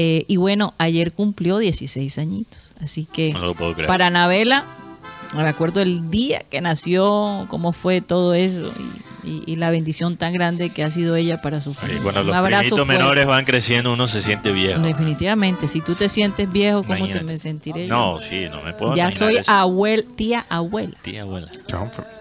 Eh, 0.00 0.24
y 0.28 0.36
bueno, 0.36 0.74
ayer 0.78 1.12
cumplió 1.12 1.58
16 1.58 2.18
añitos. 2.18 2.74
Así 2.80 3.04
que 3.04 3.32
No 3.32 3.40
lo 3.44 3.54
puedo 3.54 3.72
creer. 3.74 3.88
para 3.88 4.06
Anabela, 4.06 4.64
me 5.34 5.42
acuerdo 5.48 5.80
el 5.82 6.08
día 6.08 6.44
que 6.48 6.60
nació, 6.60 7.46
cómo 7.48 7.72
fue 7.72 8.00
todo 8.00 8.32
eso 8.34 8.70
y, 9.24 9.28
y- 9.28 9.42
y 9.44 9.56
la 9.56 9.70
bendición 9.70 10.16
tan 10.16 10.32
grande 10.32 10.70
que 10.70 10.84
ha 10.84 10.90
sido 10.92 11.16
ella 11.16 11.42
para 11.42 11.60
su 11.60 11.70
Y 11.72 11.74
familia. 11.74 12.02
cuando 12.02 12.20
Un 12.20 12.26
los 12.28 12.36
primitos 12.46 12.86
menores 12.86 13.26
van 13.26 13.44
creciendo, 13.44 13.92
uno 13.92 14.06
se 14.06 14.22
siente 14.22 14.52
viejo. 14.52 14.80
Definitivamente, 14.80 15.66
si 15.66 15.80
tú 15.80 15.92
te 15.92 16.08
sientes 16.08 16.50
viejo, 16.50 16.84
¿cómo 16.84 17.08
te 17.08 17.20
me 17.24 17.36
sentiré 17.36 17.88
yo? 17.88 17.94
No, 17.94 18.18
sí, 18.20 18.46
no 18.48 18.62
me 18.62 18.72
puedo 18.74 18.94
ya 18.94 19.10
soy 19.10 19.38
eso. 19.38 19.50
abuel, 19.50 20.06
tía 20.16 20.46
abuela 20.48 20.96
Tía 21.02 21.22
abuela. 21.22 21.50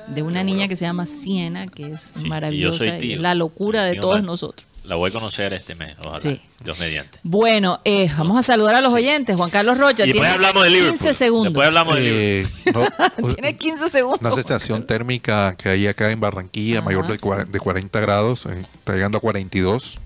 De 0.07 0.23
una 0.23 0.41
niña 0.43 0.67
que 0.67 0.75
se 0.75 0.85
llama 0.85 1.05
Siena, 1.05 1.67
que 1.67 1.93
es 1.93 2.01
Sí, 2.01 2.21
y 2.21 2.23
yo 2.23 2.27
maravillosa, 2.29 2.77
soy 2.79 2.87
y 2.89 2.97
tío. 2.97 3.21
la 3.21 3.35
locura 3.35 3.83
de 3.83 3.91
Tío 3.93 4.01
todos 4.01 4.23
nosotros. 4.23 4.65
La 4.87 4.95
voy 4.95 5.09
a 5.09 5.13
conocer 5.13 5.51
este 5.51 5.75
mes, 5.75 5.97
ojalá. 5.99 6.19
Sí. 6.19 6.41
Dios 6.63 6.79
mediante. 6.79 7.19
Bueno, 7.21 7.81
eh, 7.83 8.09
vamos 8.17 8.37
a 8.37 8.41
saludar 8.41 8.73
a 8.75 8.79
los 8.81 8.93
oyentes. 8.93 9.35
Juan 9.35 9.49
Carlos 9.49 9.77
Rocha, 9.77 10.05
Y 10.05 10.13
después 10.13 10.31
hablamos 10.31 10.63
de 10.63 10.69
Liverpool. 10.69 10.93
15 10.97 11.13
segundos. 11.13 11.53
Después 11.53 11.67
hablamos 11.67 11.95
de 11.95 12.01
Liverpool. 12.01 12.83
Eh, 12.85 13.11
no, 13.21 13.33
Tienes 13.33 13.53
15 13.55 13.89
segundos. 13.89 14.21
una 14.21 14.31
sensación 14.31 14.87
térmica 14.87 15.55
que 15.57 15.67
hay 15.67 15.87
acá 15.87 16.09
en 16.09 16.21
Barranquilla, 16.21 16.81
mayor 16.81 17.05
de, 17.05 17.17
de 17.49 17.59
40 17.59 17.99
grados, 17.99 18.45
eh, 18.45 18.63
está 18.75 18.93
llegando 18.93 19.17
a 19.17 19.21
42. 19.21 19.97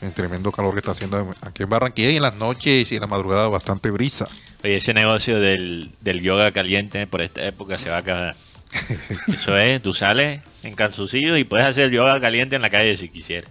El 0.00 0.12
tremendo 0.12 0.50
calor 0.50 0.72
que 0.72 0.78
está 0.78 0.90
haciendo 0.90 1.34
aquí 1.40 1.62
en 1.62 1.68
Barranquilla 1.68 2.10
y 2.10 2.16
en 2.16 2.22
las 2.22 2.34
noches 2.34 2.90
y 2.90 2.94
en 2.96 3.00
la 3.00 3.06
madrugada 3.06 3.46
bastante 3.48 3.90
brisa. 3.92 4.26
Oye, 4.64 4.76
ese 4.76 4.94
negocio 4.94 5.38
del, 5.38 5.92
del 6.00 6.22
yoga 6.22 6.50
caliente 6.50 7.06
por 7.06 7.20
esta 7.22 7.44
época 7.44 7.76
se 7.78 7.88
va 7.88 7.96
a 7.96 8.00
acabar. 8.00 8.36
Eso 9.28 9.56
es, 9.56 9.80
tú 9.80 9.94
sales 9.94 10.40
en 10.64 10.74
calzoncillo 10.74 11.36
y 11.36 11.44
puedes 11.44 11.66
hacer 11.68 11.90
yoga 11.92 12.20
caliente 12.20 12.56
en 12.56 12.62
la 12.62 12.70
calle 12.70 12.96
si 12.96 13.08
quisieras. 13.08 13.50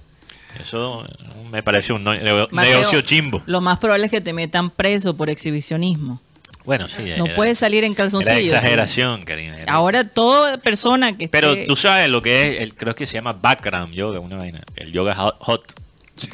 Eso 0.61 1.05
eh, 1.05 1.09
me 1.51 1.61
parece 1.63 1.93
un 1.93 2.03
Mateo, 2.03 2.49
negocio 2.51 3.01
chimbo. 3.01 3.43
Lo 3.45 3.61
más 3.61 3.79
probable 3.79 4.05
es 4.05 4.11
que 4.11 4.21
te 4.21 4.33
metan 4.33 4.69
preso 4.69 5.15
por 5.15 5.29
exhibicionismo. 5.29 6.19
Bueno, 6.65 6.87
sí. 6.89 7.03
No 7.17 7.25
era- 7.25 7.35
puedes 7.35 7.57
salir 7.59 7.83
en 7.85 7.93
calzoncillos. 7.93 8.39
exageración, 8.53 9.23
Karina. 9.23 9.57
era- 9.57 9.71
Ahora 9.73 10.03
toda 10.09 10.57
persona 10.57 11.15
que 11.17 11.29
Pero 11.29 11.53
esté- 11.53 11.65
tú 11.65 11.75
sabes 11.75 12.09
lo 12.09 12.21
que 12.21 12.55
es, 12.57 12.61
el, 12.61 12.75
creo 12.75 12.93
que 12.95 13.05
se 13.05 13.13
llama 13.13 13.33
background 13.33 13.93
yoga, 13.93 14.19
una 14.19 14.35
vaina. 14.35 14.61
El 14.75 14.91
yoga 14.91 15.15
hot, 15.15 15.35
hot, 15.39 15.73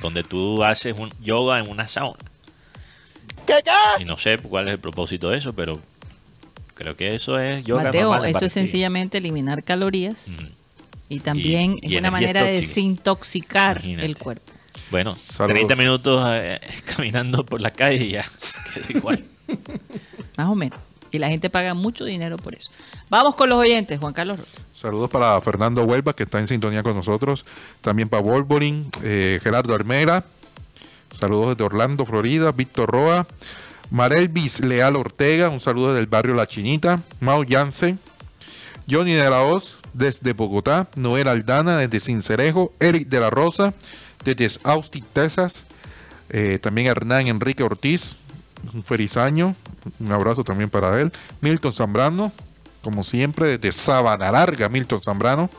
donde 0.02 0.24
tú 0.24 0.64
haces 0.64 0.96
un 0.98 1.12
yoga 1.22 1.60
en 1.60 1.70
una 1.70 1.88
sauna. 1.88 2.18
Y 4.00 4.06
no 4.06 4.18
sé 4.18 4.38
cuál 4.38 4.68
es 4.70 4.74
el 4.76 4.80
propósito 4.80 5.30
de 5.30 5.38
eso, 5.38 5.54
pero 5.54 5.80
creo 6.74 6.96
que 6.96 7.14
eso 7.14 7.38
es 7.38 7.64
yoga. 7.64 7.84
Mateo, 7.84 8.24
eso 8.24 8.46
es 8.46 8.54
sencillamente 8.54 9.18
eliminar 9.18 9.64
calorías. 9.64 10.32
Y 11.14 11.20
también 11.20 11.80
Y- 11.82 11.92
y 11.92 11.96
es 11.96 12.00
una 12.00 12.12
manera 12.12 12.44
de 12.44 12.52
desintoxicar 12.54 13.78
Imagínate. 13.78 14.06
el 14.06 14.18
cuerpo. 14.18 14.52
Bueno, 14.92 15.14
Saludos. 15.16 15.56
30 15.56 15.76
minutos 15.76 16.24
eh, 16.32 16.60
caminando 16.96 17.46
por 17.46 17.62
la 17.62 17.72
calle 17.72 18.04
y 18.06 18.10
ya 18.12 18.26
quedó 18.74 18.98
igual. 19.00 19.24
Más 20.38 20.48
o 20.50 20.56
menos. 20.56 20.80
Y 21.12 21.20
la 21.20 21.28
gente 21.28 21.50
paga 21.52 21.76
mucho 21.76 22.06
dinero 22.06 22.38
por 22.38 22.56
eso. 22.56 22.72
Vamos 23.10 23.36
con 23.36 23.48
los 23.48 23.60
oyentes, 23.60 24.00
Juan 24.00 24.14
Carlos 24.14 24.40
Rocha. 24.40 24.52
Saludos 24.72 25.12
para 25.12 25.40
Fernando 25.42 25.84
Huelva, 25.84 26.14
que 26.16 26.24
está 26.24 26.40
en 26.40 26.48
sintonía 26.48 26.82
con 26.82 26.96
nosotros. 26.96 27.46
También 27.82 28.10
para 28.10 28.24
Wolverine, 28.24 28.86
eh, 29.04 29.40
Gerardo 29.44 29.76
Armera. 29.76 30.26
Saludos 31.12 31.50
desde 31.50 31.64
Orlando, 31.66 32.06
Florida. 32.08 32.52
Víctor 32.52 32.90
Roa. 32.90 33.28
Marelvis 33.92 34.62
Leal 34.62 34.96
Ortega, 34.96 35.50
un 35.50 35.60
saludo 35.60 35.94
del 35.94 36.08
barrio 36.08 36.34
La 36.34 36.48
Chinita. 36.48 37.02
Mau 37.20 37.44
Yance. 37.44 37.98
Johnny 38.90 39.14
de 39.14 39.30
la 39.30 39.44
Hoz, 39.44 39.78
desde 39.94 40.34
Bogotá. 40.34 40.88
Noel 40.96 41.28
Aldana, 41.28 41.78
desde 41.78 42.00
Cincerejo. 42.00 42.74
Eric 42.80 43.08
de 43.08 43.20
la 43.20 43.30
Rosa, 43.30 43.74
desde 44.24 44.60
Austin, 44.64 45.06
Texas. 45.14 45.66
Eh, 46.30 46.60
también 46.60 46.88
Hernán 46.88 47.28
Enrique 47.28 47.64
Ortiz, 47.64 48.18
un 48.74 48.84
ferizaño. 48.84 49.56
Un 50.00 50.12
abrazo 50.12 50.44
también 50.44 50.70
para 50.70 51.00
él. 51.00 51.12
Milton 51.42 51.74
Zambrano, 51.74 52.32
como 52.82 53.04
siempre, 53.04 53.58
desde 53.58 53.72
Sabana 53.72 54.32
Larga, 54.32 54.70
Milton 54.70 55.02
Zambrano. 55.02 55.50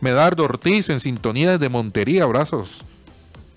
Medardo 0.00 0.44
Ortiz, 0.44 0.88
en 0.88 1.00
sintonía 1.00 1.52
desde 1.52 1.68
Montería, 1.68 2.24
abrazos. 2.24 2.84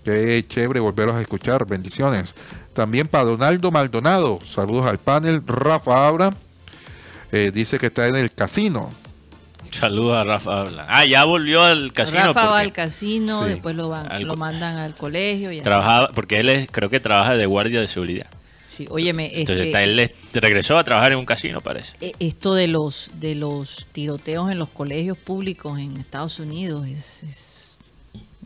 Qué 0.03 0.45
chévere 0.45 0.81
volverlos 0.81 1.15
a 1.15 1.21
escuchar, 1.21 1.65
bendiciones. 1.65 2.35
También 2.73 3.07
para 3.07 3.23
Donaldo 3.23 3.71
Maldonado, 3.71 4.39
saludos 4.43 4.85
al 4.85 4.97
panel. 4.97 5.41
Rafa 5.45 6.07
Abra, 6.07 6.31
eh, 7.31 7.51
dice 7.53 7.79
que 7.79 7.85
está 7.85 8.07
en 8.07 8.15
el 8.15 8.31
casino. 8.31 8.91
Saludos 9.73 10.17
a 10.17 10.23
Rafa 10.23 10.61
Habla. 10.61 10.85
Ah, 10.87 11.03
ya 11.05 11.23
volvió 11.25 11.61
al 11.63 11.91
casino. 11.93 12.19
Rafa 12.19 12.45
va 12.45 12.59
al 12.59 12.71
casino, 12.71 13.43
Sí. 13.43 13.49
después 13.49 13.75
lo, 13.75 13.89
van, 13.89 14.11
Al 14.11 14.23
lo 14.23 14.35
mandan 14.35 14.77
al 14.77 14.95
colegio 14.95 15.51
y 15.51 15.57
así. 15.57 15.63
Trabajaba, 15.63 16.09
porque 16.13 16.39
él 16.39 16.49
es, 16.49 16.67
creo 16.71 16.89
que 16.89 16.99
trabaja 16.99 17.35
de 17.35 17.45
guardia 17.45 17.81
de 17.81 17.87
seguridad. 17.87 18.27
Sí, 18.69 18.87
óyeme, 18.89 19.25
Entonces 19.39 19.57
este, 19.57 19.67
está- 19.67 19.83
él 19.83 19.99
es- 19.99 20.11
regresó 20.33 20.77
a 20.77 20.83
trabajar 20.83 21.11
en 21.11 21.19
un 21.19 21.25
casino, 21.25 21.61
parece. 21.61 21.95
eh, 22.01 22.13
esto 22.19 22.55
de 22.55 22.67
los 22.67 23.11
de 23.19 23.35
los 23.35 23.85
tiroteos 23.91 24.51
en 24.51 24.57
los 24.57 24.69
colegios 24.69 25.17
públicos 25.17 25.77
en 25.79 25.97
Estados 25.97 26.39
Unidos 26.39 26.87
es, 26.87 27.23
es 27.23 27.77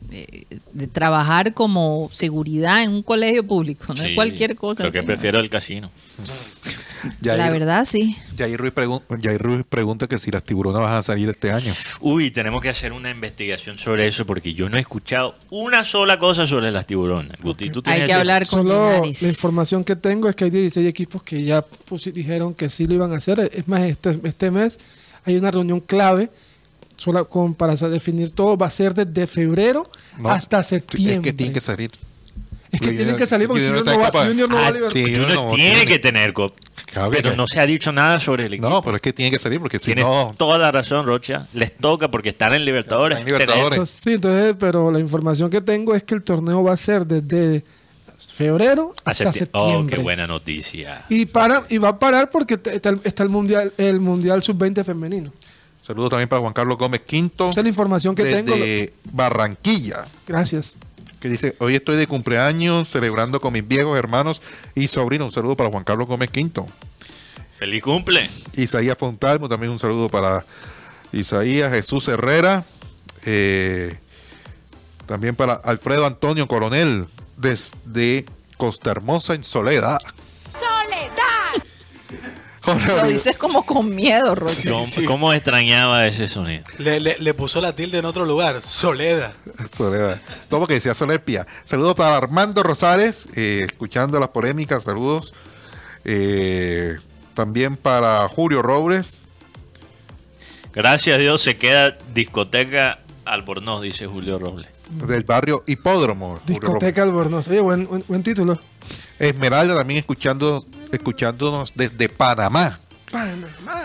de, 0.09 0.45
de 0.73 0.87
trabajar 0.87 1.53
como 1.53 2.09
seguridad 2.11 2.83
en 2.83 2.91
un 2.91 3.03
colegio 3.03 3.45
público, 3.47 3.93
no 3.93 4.03
es 4.03 4.15
cualquier 4.15 4.55
cosa. 4.55 4.83
Creo 4.83 4.91
que 4.91 4.99
señor. 4.99 5.05
prefiero 5.07 5.39
el 5.39 5.49
casino. 5.49 5.89
La 7.22 7.49
verdad, 7.49 7.86
sí. 7.86 8.18
Jair 8.38 8.60
Ruiz, 8.60 8.74
pregun- 8.74 9.02
Ruiz 9.40 9.65
pregunta 9.68 10.07
que 10.07 10.18
si 10.18 10.32
las 10.32 10.44
tiburonas 10.44 10.82
van 10.82 10.94
a 10.95 11.02
salir 11.02 11.30
este 11.30 11.52
año. 11.52 11.72
Uy, 12.02 12.32
tenemos 12.32 12.61
que 12.61 12.69
hacer 12.69 12.94
una 12.94 13.10
investigación 13.10 13.78
sobre 13.78 14.07
eso 14.07 14.26
porque 14.26 14.53
yo 14.53 14.69
no 14.69 14.78
he 14.78 14.80
escuchado 14.82 15.36
una 15.49 15.84
sola 15.86 16.18
cosa 16.19 16.45
sobre 16.45 16.72
las 16.72 16.86
tiburonas. 16.88 17.38
Guti, 17.41 17.69
¿tú 17.69 17.80
Hay 17.80 17.84
tienes 17.84 17.99
que 18.02 18.06
ese- 18.06 18.14
hablar 18.14 18.48
con 18.48 18.64
Solo 18.64 19.02
la 19.02 19.28
información 19.28 19.84
que 19.84 19.95
tengo 19.95 20.30
es 20.30 20.36
que 20.36 20.45
hay 20.45 20.49
16 20.52 20.88
equipos 20.88 21.24
que 21.24 21.44
ya 21.44 21.65
pusi- 21.90 22.11
dijeron 22.14 22.53
que 22.53 22.69
sí 22.69 22.88
lo 22.88 22.94
iban 22.95 23.11
a 23.14 23.18
hacer. 23.18 23.49
Es 23.53 23.68
más, 23.68 23.82
este, 23.82 24.19
este 24.24 24.52
mes 24.52 24.78
hay 25.26 25.36
una 25.38 25.52
reunión 25.52 25.80
clave 25.82 26.30
sola 26.95 27.24
con, 27.24 27.53
para 27.53 27.76
definir 27.76 28.32
todo. 28.32 28.57
Va 28.57 28.68
a 28.68 28.72
ser 28.72 28.94
desde 28.94 29.28
febrero 29.28 29.90
No, 30.18 30.30
hasta 30.30 30.61
Es 30.61 30.68
septiembre. 30.68 31.22
que 31.22 31.34
tiene 31.34 31.53
que 31.53 31.61
salir. 31.61 31.91
Es 32.81 32.87
que 32.89 32.93
tienen 32.95 33.15
que 33.15 33.27
salir 33.27 33.47
porque 33.47 33.65
está 33.65 33.93
no 33.93 33.99
va. 33.99 34.25
Junior 34.25 34.49
no 34.49 34.55
va 34.55 34.61
a 34.63 34.67
Ah, 34.67 34.71
liberar. 34.71 34.93
sí. 34.93 35.03
Junior 35.03 35.33
no, 35.33 35.47
tiene 35.55 35.71
tiene- 35.71 35.85
que 35.85 35.99
tener 35.99 36.33
cop- 36.33 36.53
pero 37.11 37.31
no. 37.31 37.35
no 37.37 37.47
se 37.47 37.59
ha 37.59 37.65
dicho 37.65 37.91
nada 37.91 38.17
sobre 38.19 38.45
el 38.45 38.53
equipo. 38.53 38.69
No, 38.69 38.81
pero 38.81 38.95
es 38.95 39.01
que 39.01 39.13
tiene 39.13 39.29
que 39.31 39.37
salir 39.39 39.59
porque 39.59 39.77
si 39.77 39.85
Tienes 39.87 40.05
no. 40.05 40.33
toda 40.37 40.57
la 40.57 40.71
razón, 40.71 41.05
Rocha. 41.05 41.47
Les 41.53 41.75
toca 41.77 42.09
porque 42.09 42.29
están 42.29 42.53
en 42.53 42.65
Libertadores. 42.65 43.17
Están 43.19 43.27
en 43.27 43.33
Libertadores. 43.39 43.77
Entonces, 43.77 43.99
sí, 44.03 44.13
entonces, 44.13 44.55
pero 44.59 44.91
la 44.91 44.99
información 44.99 45.49
que 45.49 45.61
tengo 45.61 45.93
es 45.95 46.03
que 46.03 46.15
el 46.15 46.23
torneo 46.23 46.63
va 46.63 46.73
a 46.73 46.77
ser 46.77 47.05
desde 47.05 47.63
febrero 48.27 48.93
hasta 49.05 49.31
septi- 49.31 49.49
Oh, 49.53 49.65
septiembre. 49.67 49.95
qué 49.97 50.01
buena 50.01 50.27
noticia. 50.27 51.05
Y 51.09 51.25
para 51.27 51.65
y 51.69 51.77
va 51.77 51.89
a 51.89 51.99
parar 51.99 52.29
porque 52.29 52.55
está 52.71 52.89
el, 52.89 52.99
está 53.03 53.23
el 53.23 53.29
mundial 53.29 53.73
el 53.77 53.99
mundial 53.99 54.41
sub 54.43 54.57
20 54.57 54.83
femenino. 54.83 55.31
Saludos 55.79 56.09
también 56.09 56.27
para 56.27 56.41
Juan 56.41 56.53
Carlos 56.53 56.77
Gómez 56.77 57.01
Quinto. 57.05 57.49
Esa 57.49 57.59
es 57.61 57.63
la 57.63 57.69
información 57.69 58.15
que 58.15 58.23
tengo. 58.25 58.53
desde 58.53 58.93
Barranquilla. 59.11 60.05
Gracias. 60.27 60.75
Que 61.19 61.30
dice, 61.30 61.56
hoy 61.60 61.76
estoy 61.76 61.98
de 61.98 62.07
cumpleaños 62.07 62.89
celebrando 62.89 63.41
con 63.41 63.53
mis 63.53 63.68
viejos 63.68 63.98
hermanos 63.98 64.41
y 64.76 64.88
sobrinos. 64.88 65.27
Un 65.27 65.31
saludo 65.31 65.57
para 65.57 65.69
Juan 65.69 65.84
Carlos 65.84 66.07
Gómez 66.07 66.30
Quinto. 66.30 66.68
¡Feliz 67.57 67.81
cumple! 67.81 68.30
Isaías 68.56 68.98
Fontalmo, 68.98 69.49
también 69.49 69.72
un 69.72 69.80
saludo 69.80 70.10
para 70.10 70.45
Isaías 71.11 71.72
Jesús 71.72 72.07
Herrera. 72.07 72.65
eh, 73.26 73.98
también 75.07 75.35
para 75.35 75.53
Alfredo 75.53 76.06
Antonio 76.06 76.48
Coronel, 76.48 77.07
desde 77.38 78.26
Costa 78.57 78.91
Hermosa 78.91 79.34
en 79.34 79.44
Soledad. 79.44 79.98
Lo 82.88 83.07
dices 83.07 83.38
como 83.38 83.65
con 83.65 83.94
miedo, 83.95 84.35
Rocha. 84.35 84.69
¿Cómo, 84.69 84.85
cómo 85.06 85.34
extrañaba 85.34 86.06
ese 86.07 86.27
sonido? 86.27 86.64
Le, 86.80 86.99
le- 86.99 87.18
le 87.19 87.34
puso 87.34 87.61
la 87.61 87.76
tilde 87.76 87.99
en 87.99 88.06
otro 88.06 88.26
lugar, 88.26 88.61
Soledad. 88.61 89.34
Soledad. 89.76 90.22
Todo 90.49 90.61
lo 90.61 90.68
que 90.68 90.76
decía 90.76 90.94
Solepia. 90.94 91.48
Saludos 91.64 91.95
para 91.95 92.18
Armando 92.18 92.64
Rosales, 92.64 93.27
eh, 93.35 93.64
escuchando 93.65 94.19
las 94.19 94.30
polémicas. 94.30 94.84
Saludos. 94.84 95.34
Eh, 96.06 96.95
también 97.34 97.76
para 97.77 98.27
Julio 98.27 98.61
Robles. 98.61 99.27
Gracias 100.73 101.15
a 101.15 101.19
Dios 101.19 101.41
se 101.41 101.57
queda 101.57 101.98
discoteca 102.14 102.99
Albornoz, 103.26 103.81
dice 103.81 104.06
Julio 104.07 104.38
Robles. 104.39 104.68
del 104.89 105.23
barrio 105.23 105.64
Hipódromo. 105.68 106.39
Discoteca 106.45 107.03
Albornoz. 107.03 107.48
Oye, 107.48 107.60
buen, 107.61 107.88
buen, 107.88 108.03
buen 108.07 108.23
título. 108.23 108.60
Esmeralda 109.19 109.76
también 109.76 109.98
escuchando, 109.99 110.64
escuchándonos 110.91 111.73
desde 111.76 112.09
Panamá. 112.09 112.80
Panamá. 113.11 113.84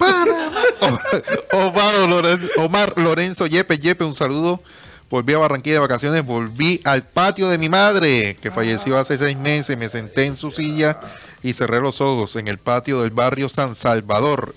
Omar, 1.52 1.94
Lorenzo, 2.08 2.48
Omar 2.56 2.92
Lorenzo 2.96 3.46
Yepe 3.46 3.78
Yepe, 3.78 4.04
un 4.04 4.14
saludo 4.14 4.62
Volví 5.12 5.34
a 5.34 5.38
Barranquilla 5.38 5.74
de 5.74 5.80
vacaciones, 5.80 6.24
volví 6.24 6.80
al 6.84 7.02
patio 7.02 7.50
de 7.50 7.58
mi 7.58 7.68
madre, 7.68 8.34
que 8.40 8.50
falleció 8.50 8.96
hace 8.96 9.18
seis 9.18 9.36
meses. 9.36 9.76
Me 9.76 9.90
senté 9.90 10.24
en 10.24 10.36
su 10.36 10.50
silla 10.50 11.00
y 11.42 11.52
cerré 11.52 11.80
los 11.80 12.00
ojos 12.00 12.34
en 12.36 12.48
el 12.48 12.56
patio 12.56 13.02
del 13.02 13.10
barrio 13.10 13.50
San 13.50 13.74
Salvador. 13.74 14.54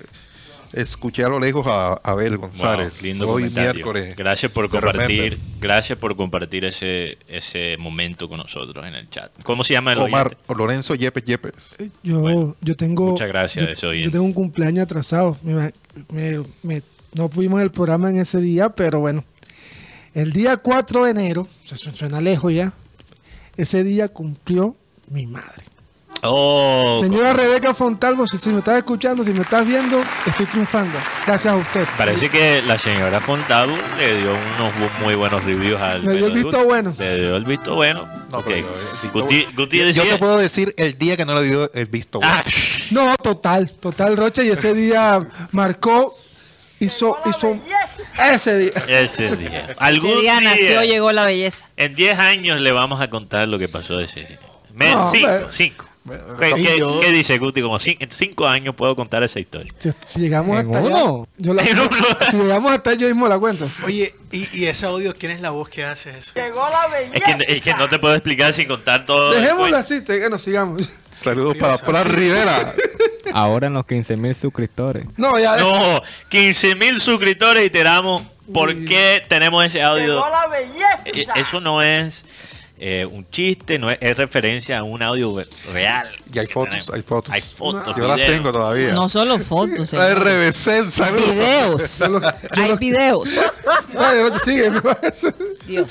Escuché 0.74 1.24
a 1.24 1.30
lo 1.30 1.40
lejos 1.40 1.66
a 1.68 1.94
Abel 2.04 2.38
Wow, 2.38 2.48
González. 2.50 3.02
lindo 3.02 3.30
Hoy 3.30 3.44
comentario. 3.44 3.74
miércoles. 3.74 4.16
Gracias 4.16 4.52
por 4.52 4.70
compartir, 4.70 5.38
gracias 5.62 5.98
por 5.98 6.16
compartir 6.16 6.66
ese 6.66 7.18
ese 7.28 7.78
momento 7.80 8.28
con 8.28 8.38
nosotros 8.38 8.86
en 8.86 8.96
el 8.96 9.10
chat. 9.10 9.32
¿Cómo 9.44 9.64
se 9.64 9.74
llama 9.74 9.94
el 9.94 10.00
Omar 10.00 10.28
oyente? 10.28 10.54
Lorenzo 10.56 10.96
Yepes 10.96 11.24
Yepes. 11.24 11.76
Yo, 12.04 12.20
Bueno, 12.20 12.56
yo 12.62 12.76
tengo. 12.76 13.12
muchas 13.12 13.28
gracias 13.28 13.80
yo, 13.80 13.94
yo 13.94 14.12
tengo 14.12 14.26
un 14.26 14.34
cumpleaños 14.34 14.84
atrasado. 14.84 15.38
Me- 15.44 15.72
me- 16.10 16.44
me- 16.64 16.84
no 17.14 17.30
pudimos 17.30 17.62
el 17.62 17.72
programa 17.72 18.10
en 18.10 18.18
ese 18.18 18.42
día, 18.42 18.70
pero 18.70 19.00
bueno. 19.00 19.24
El 20.14 20.32
día 20.34 20.58
4 20.58 21.06
de 21.06 21.12
enero, 21.12 21.48
se 21.66 21.78
su- 21.78 21.92
suena 21.92 22.20
lejos 22.22 22.54
ya. 22.54 22.74
Ese 23.58 23.84
día 23.84 24.08
cumplió 24.10 24.76
mi 25.10 25.26
madre. 25.26 25.66
Oh, 26.28 26.98
Señora 27.00 27.34
Rebeca 27.34 27.74
Fontalvo, 27.74 28.26
si, 28.28 28.38
si 28.38 28.50
me 28.50 28.60
estás 28.60 28.78
escuchando, 28.78 29.24
si 29.24 29.32
me 29.32 29.42
estás 29.42 29.66
viendo, 29.66 30.02
estoy 30.26 30.46
triunfando. 30.48 30.98
Gracias 31.26 31.54
a 31.54 31.58
usted. 31.58 31.86
Parece 31.98 32.30
que 32.30 32.62
la 32.62 32.78
señora 32.78 33.20
Fontabo 33.22 33.74
le 33.98 34.18
dio 34.18 34.32
unos 34.32 34.74
muy 35.02 35.16
buenos 35.16 35.44
reviews 35.44 35.80
al 35.82 36.04
Le 36.06 36.14
dio 36.18 36.28
el 36.28 36.32
visto 36.34 36.64
bueno. 36.66 36.94
Le 36.98 37.18
dio 37.20 37.36
el 37.36 37.44
visto 37.46 37.76
bueno. 37.76 38.08
No, 38.32 38.40
Ok. 38.40 38.46
pero 38.48 38.58
yo, 38.58 38.68
el 38.68 39.02
visto 39.02 39.20
Guti, 39.20 39.36
bueno. 39.36 39.52
Guti 39.56 39.78
Yo- 39.78 39.84
yo 39.84 39.88
decía- 39.88 40.14
te 40.14 40.18
puedo 40.18 40.38
decir 40.40 40.74
el 40.78 40.98
día 40.98 41.16
que 41.18 41.26
no 41.26 41.36
le 41.40 41.44
dio 41.48 41.72
el 41.74 41.86
visto 41.86 42.20
bueno. 42.20 42.34
Ah, 42.36 42.44
No, 42.92 43.16
total, 43.18 43.70
total, 43.72 44.18
Rocha. 44.18 44.44
Y 44.44 44.50
ese 44.50 44.74
día 44.74 45.20
marcó, 45.52 46.16
hizo, 46.80 47.18
hizo. 47.26 47.58
Ese 48.32 48.58
día. 48.58 48.72
ese 49.02 49.36
día. 49.36 49.68
Algún 49.80 50.12
Ese 50.12 50.22
día 50.22 50.42
nació, 50.42 50.82
día, 50.82 50.86
llegó 50.86 51.12
la 51.12 51.24
belleza. 51.26 51.66
En 51.78 51.94
10 51.96 52.18
años 52.20 52.62
le 52.62 52.72
vamos 52.72 53.02
a 53.02 53.10
contar 53.10 53.48
lo 53.48 53.58
que 53.60 53.68
pasó 53.68 54.00
ese 54.00 54.22
día. 54.22 54.40
Me- 54.74 54.92
No, 54.94 55.10
cinco, 55.10 55.30
cinco. 55.52 55.85
¿Qué, 56.40 56.54
qué- 56.56 56.78
yo- 56.80 57.00
qué 57.02 57.12
dice 57.12 57.38
Guti? 57.40 57.62
Como 57.64 57.78
en 57.84 58.12
cinco 58.12 58.48
años 58.48 58.76
puedo 58.76 58.96
contar 58.96 59.24
esa 59.24 59.40
historia. 59.40 59.74
Si, 59.80 59.90
si 60.06 60.20
llegamos 60.20 60.60
¿En 60.60 60.68
hasta 60.68 60.78
allá, 60.88 61.04
uno? 61.04 61.28
yo 61.38 61.54
la- 61.54 61.64
si 62.32 62.38
llegamos 62.38 62.72
hasta 62.72 62.94
yo 62.94 63.08
mismo 63.08 63.28
la 63.28 63.40
cuento. 63.40 63.68
Oye, 63.84 64.14
¿y, 64.32 64.48
y 64.60 64.66
ese 64.66 64.86
audio 64.86 65.16
quién 65.18 65.32
es 65.32 65.42
la 65.42 65.50
voz 65.50 65.68
que 65.70 65.84
hace 65.84 66.12
eso? 66.18 66.34
Es 67.14 67.24
que, 67.24 67.38
es 67.48 67.62
que 67.62 67.74
no 67.74 67.90
te 67.90 67.98
puedo 68.00 68.14
explicar 68.14 68.54
sin 68.54 68.68
contar 68.68 69.06
todo. 69.06 69.32
Dejémoslo 69.32 69.78
así, 69.78 70.02
te- 70.02 70.20
bueno, 70.20 70.38
sigamos. 70.38 70.94
Saludos 71.10 71.58
para 71.58 71.78
Fran 71.78 72.06
Rivera. 72.14 72.56
Ahora 73.34 73.68
en 73.68 73.74
los 73.74 73.86
15 73.86 74.16
mil 74.18 74.36
suscriptores. 74.36 75.06
No, 75.18 75.38
ya. 75.40 75.58
No, 75.58 76.02
15 76.30 76.76
mil 76.76 77.02
suscriptores 77.02 77.66
y 77.66 77.70
te 77.70 77.84
damos. 77.84 78.22
¿Por 78.54 78.76
qué 78.86 79.24
tenemos 79.28 79.66
ese 79.66 79.82
audio? 79.82 80.24
Eh, 81.06 81.26
Eso 81.36 81.60
no 81.60 81.82
es 81.82 82.24
eh, 82.78 83.08
un 83.10 83.26
chiste, 83.30 83.80
no 83.80 83.90
es, 83.90 83.98
es 84.02 84.18
referencia 84.18 84.80
a 84.80 84.84
un 84.84 85.02
audio 85.02 85.42
real. 85.72 86.08
Y 86.34 86.40
hay 86.40 86.46
fotos, 86.48 86.70
tenemos. 86.70 86.90
hay 86.94 87.02
fotos. 87.02 87.34
Hay 87.34 87.42
fotos. 87.42 87.96
Yo 87.96 88.08
las 88.08 88.18
tengo 88.18 88.52
todavía. 88.52 88.92
No 88.92 89.08
solo 89.08 89.40
fotos, 89.40 89.94
La 89.94 90.10
saludo. 90.88 91.22
videos. 91.26 92.02
Hay 92.52 92.78
videos. 92.78 93.30
Ay, 93.98 94.18
sigue. 94.44 94.70
me 94.70 94.82
Dios. 95.66 95.90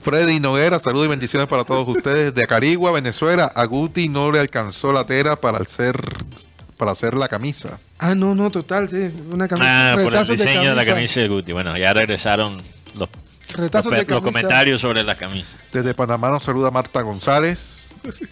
Freddy 0.00 0.40
Noguera, 0.40 0.78
saludos 0.78 1.06
y 1.06 1.10
bendiciones 1.10 1.48
para 1.48 1.64
todos 1.64 1.86
ustedes. 1.88 2.34
De 2.34 2.42
Acarigua, 2.42 2.90
Venezuela, 2.90 3.50
a 3.54 3.64
Guti 3.64 4.08
no 4.08 4.32
le 4.32 4.40
alcanzó 4.40 4.92
la 4.92 5.06
tera 5.06 5.36
para 5.36 5.58
hacer, 5.58 5.96
para 6.76 6.90
hacer 6.90 7.14
la 7.14 7.28
camisa. 7.28 7.78
Ah, 7.98 8.14
no, 8.14 8.34
no, 8.34 8.50
total, 8.50 8.88
sí. 8.88 9.10
Una 9.32 9.46
camisa. 9.46 9.92
Ah, 9.92 9.96
por 10.02 10.14
el 10.14 10.26
diseño 10.26 10.70
de, 10.70 10.74
la 10.74 10.84
camisa 10.84 11.20
de 11.20 11.28
Guti. 11.28 11.52
Bueno, 11.52 11.76
ya 11.76 11.92
regresaron 11.92 12.60
los, 12.98 13.08
Retazos 13.54 13.92
de 13.92 14.04
los 14.04 14.20
comentarios 14.20 14.80
sobre 14.80 15.02
la 15.04 15.16
camisa. 15.16 15.56
Desde 15.72 15.94
Panamá 15.94 16.30
nos 16.30 16.44
saluda 16.44 16.70
Marta 16.70 17.00
González. 17.02 17.88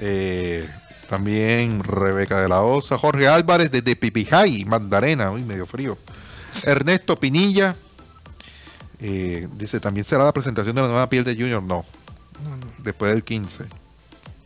Eh, 0.00 0.68
también 1.08 1.84
Rebeca 1.84 2.40
de 2.40 2.48
la 2.48 2.62
Osa. 2.62 2.98
Jorge 2.98 3.28
Álvarez 3.28 3.70
desde 3.70 3.94
Pipijay, 3.94 4.64
Mandarena. 4.64 5.30
Uy, 5.30 5.44
medio 5.44 5.66
frío. 5.66 5.96
Ernesto 6.66 7.14
Pinilla. 7.14 7.76
eh, 8.98 9.46
dice, 9.56 9.78
también 9.78 10.04
será 10.04 10.24
la 10.24 10.32
presentación 10.32 10.74
de 10.74 10.82
la 10.82 10.88
nueva 10.88 11.08
piel 11.08 11.22
de 11.22 11.36
Junior. 11.36 11.62
No. 11.62 11.84
Después 12.78 13.12
del 13.12 13.22
15. 13.22 13.66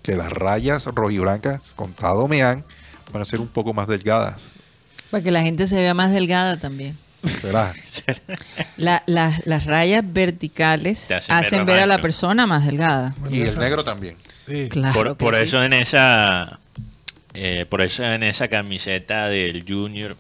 Que 0.03 0.17
las 0.17 0.31
rayas 0.31 0.85
rojiblancas 0.87 1.73
con 1.75 1.95
Tadomean 1.95 2.63
van 3.11 3.23
a 3.23 3.25
ser 3.25 3.41
un 3.41 3.49
poco 3.49 3.73
más 3.73 3.87
delgadas. 3.89 4.49
Para 5.11 5.23
que 5.25 5.31
la 5.31 5.41
gente 5.41 5.67
se 5.67 5.77
vea 5.77 5.95
más 5.95 6.13
delgada 6.13 6.59
también. 6.59 6.99
Será. 7.25 7.73
La- 8.77 9.03
la- 9.07 9.39
las 9.45 9.67
rayas 9.67 10.05
verticales 10.07 11.11
hacen 11.11 11.35
hacen, 11.35 11.67
ver 11.67 11.77
ver 11.77 11.83
a 11.85 11.87
la 11.87 11.99
persona 11.99 12.47
más 12.47 12.65
delgada. 12.65 13.15
Y 13.31 13.41
el 13.41 13.59
negro 13.59 13.83
también. 13.85 14.17
Sí. 14.27 14.69
Claro 14.69 14.93
por 14.95 15.09
que 15.09 15.15
por 15.25 15.35
sí. 15.35 15.43
eso 15.45 15.63
en 15.63 15.73
esa 15.73 16.61
eh, 17.35 17.67
por 17.69 17.83
eso 17.83 18.05
en 18.05 18.23
esa 18.23 18.49
camiseta 18.49 19.29
del 19.29 19.65
Junior 19.69 20.17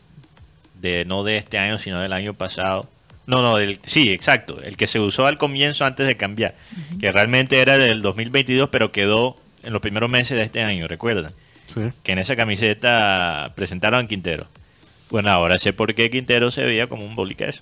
de 0.80 1.04
no 1.04 1.24
de 1.24 1.36
este 1.38 1.58
año 1.58 1.78
sino 1.78 2.00
del 2.00 2.12
año 2.12 2.34
pasado 2.34 2.88
no 3.26 3.42
no 3.42 3.56
del 3.56 3.80
sí 3.84 4.10
exacto 4.10 4.60
el 4.62 4.76
que 4.76 4.86
se 4.86 5.00
usó 5.00 5.26
al 5.26 5.36
comienzo 5.38 5.84
antes 5.84 6.06
de 6.06 6.16
cambiar 6.16 6.54
que 7.00 7.10
realmente 7.10 7.60
era 7.60 7.78
del 7.78 8.00
2022 8.02 8.68
pero 8.70 8.92
quedó 8.92 9.36
en 9.64 9.72
los 9.72 9.82
primeros 9.82 10.08
meses 10.08 10.38
de 10.38 10.44
este 10.44 10.62
año 10.62 10.86
recuerdan 10.86 11.32
Sí. 11.66 11.80
que 12.02 12.12
en 12.12 12.18
esa 12.18 12.34
camiseta 12.36 13.52
presentaron 13.56 14.04
a 14.04 14.08
Quintero 14.08 14.46
bueno 15.10 15.30
ahora 15.30 15.58
sé 15.58 15.72
por 15.72 15.94
qué 15.94 16.10
Quintero 16.10 16.50
se 16.50 16.62
veía 16.64 16.86
como 16.88 17.04
un 17.04 17.14
boliqueso 17.16 17.60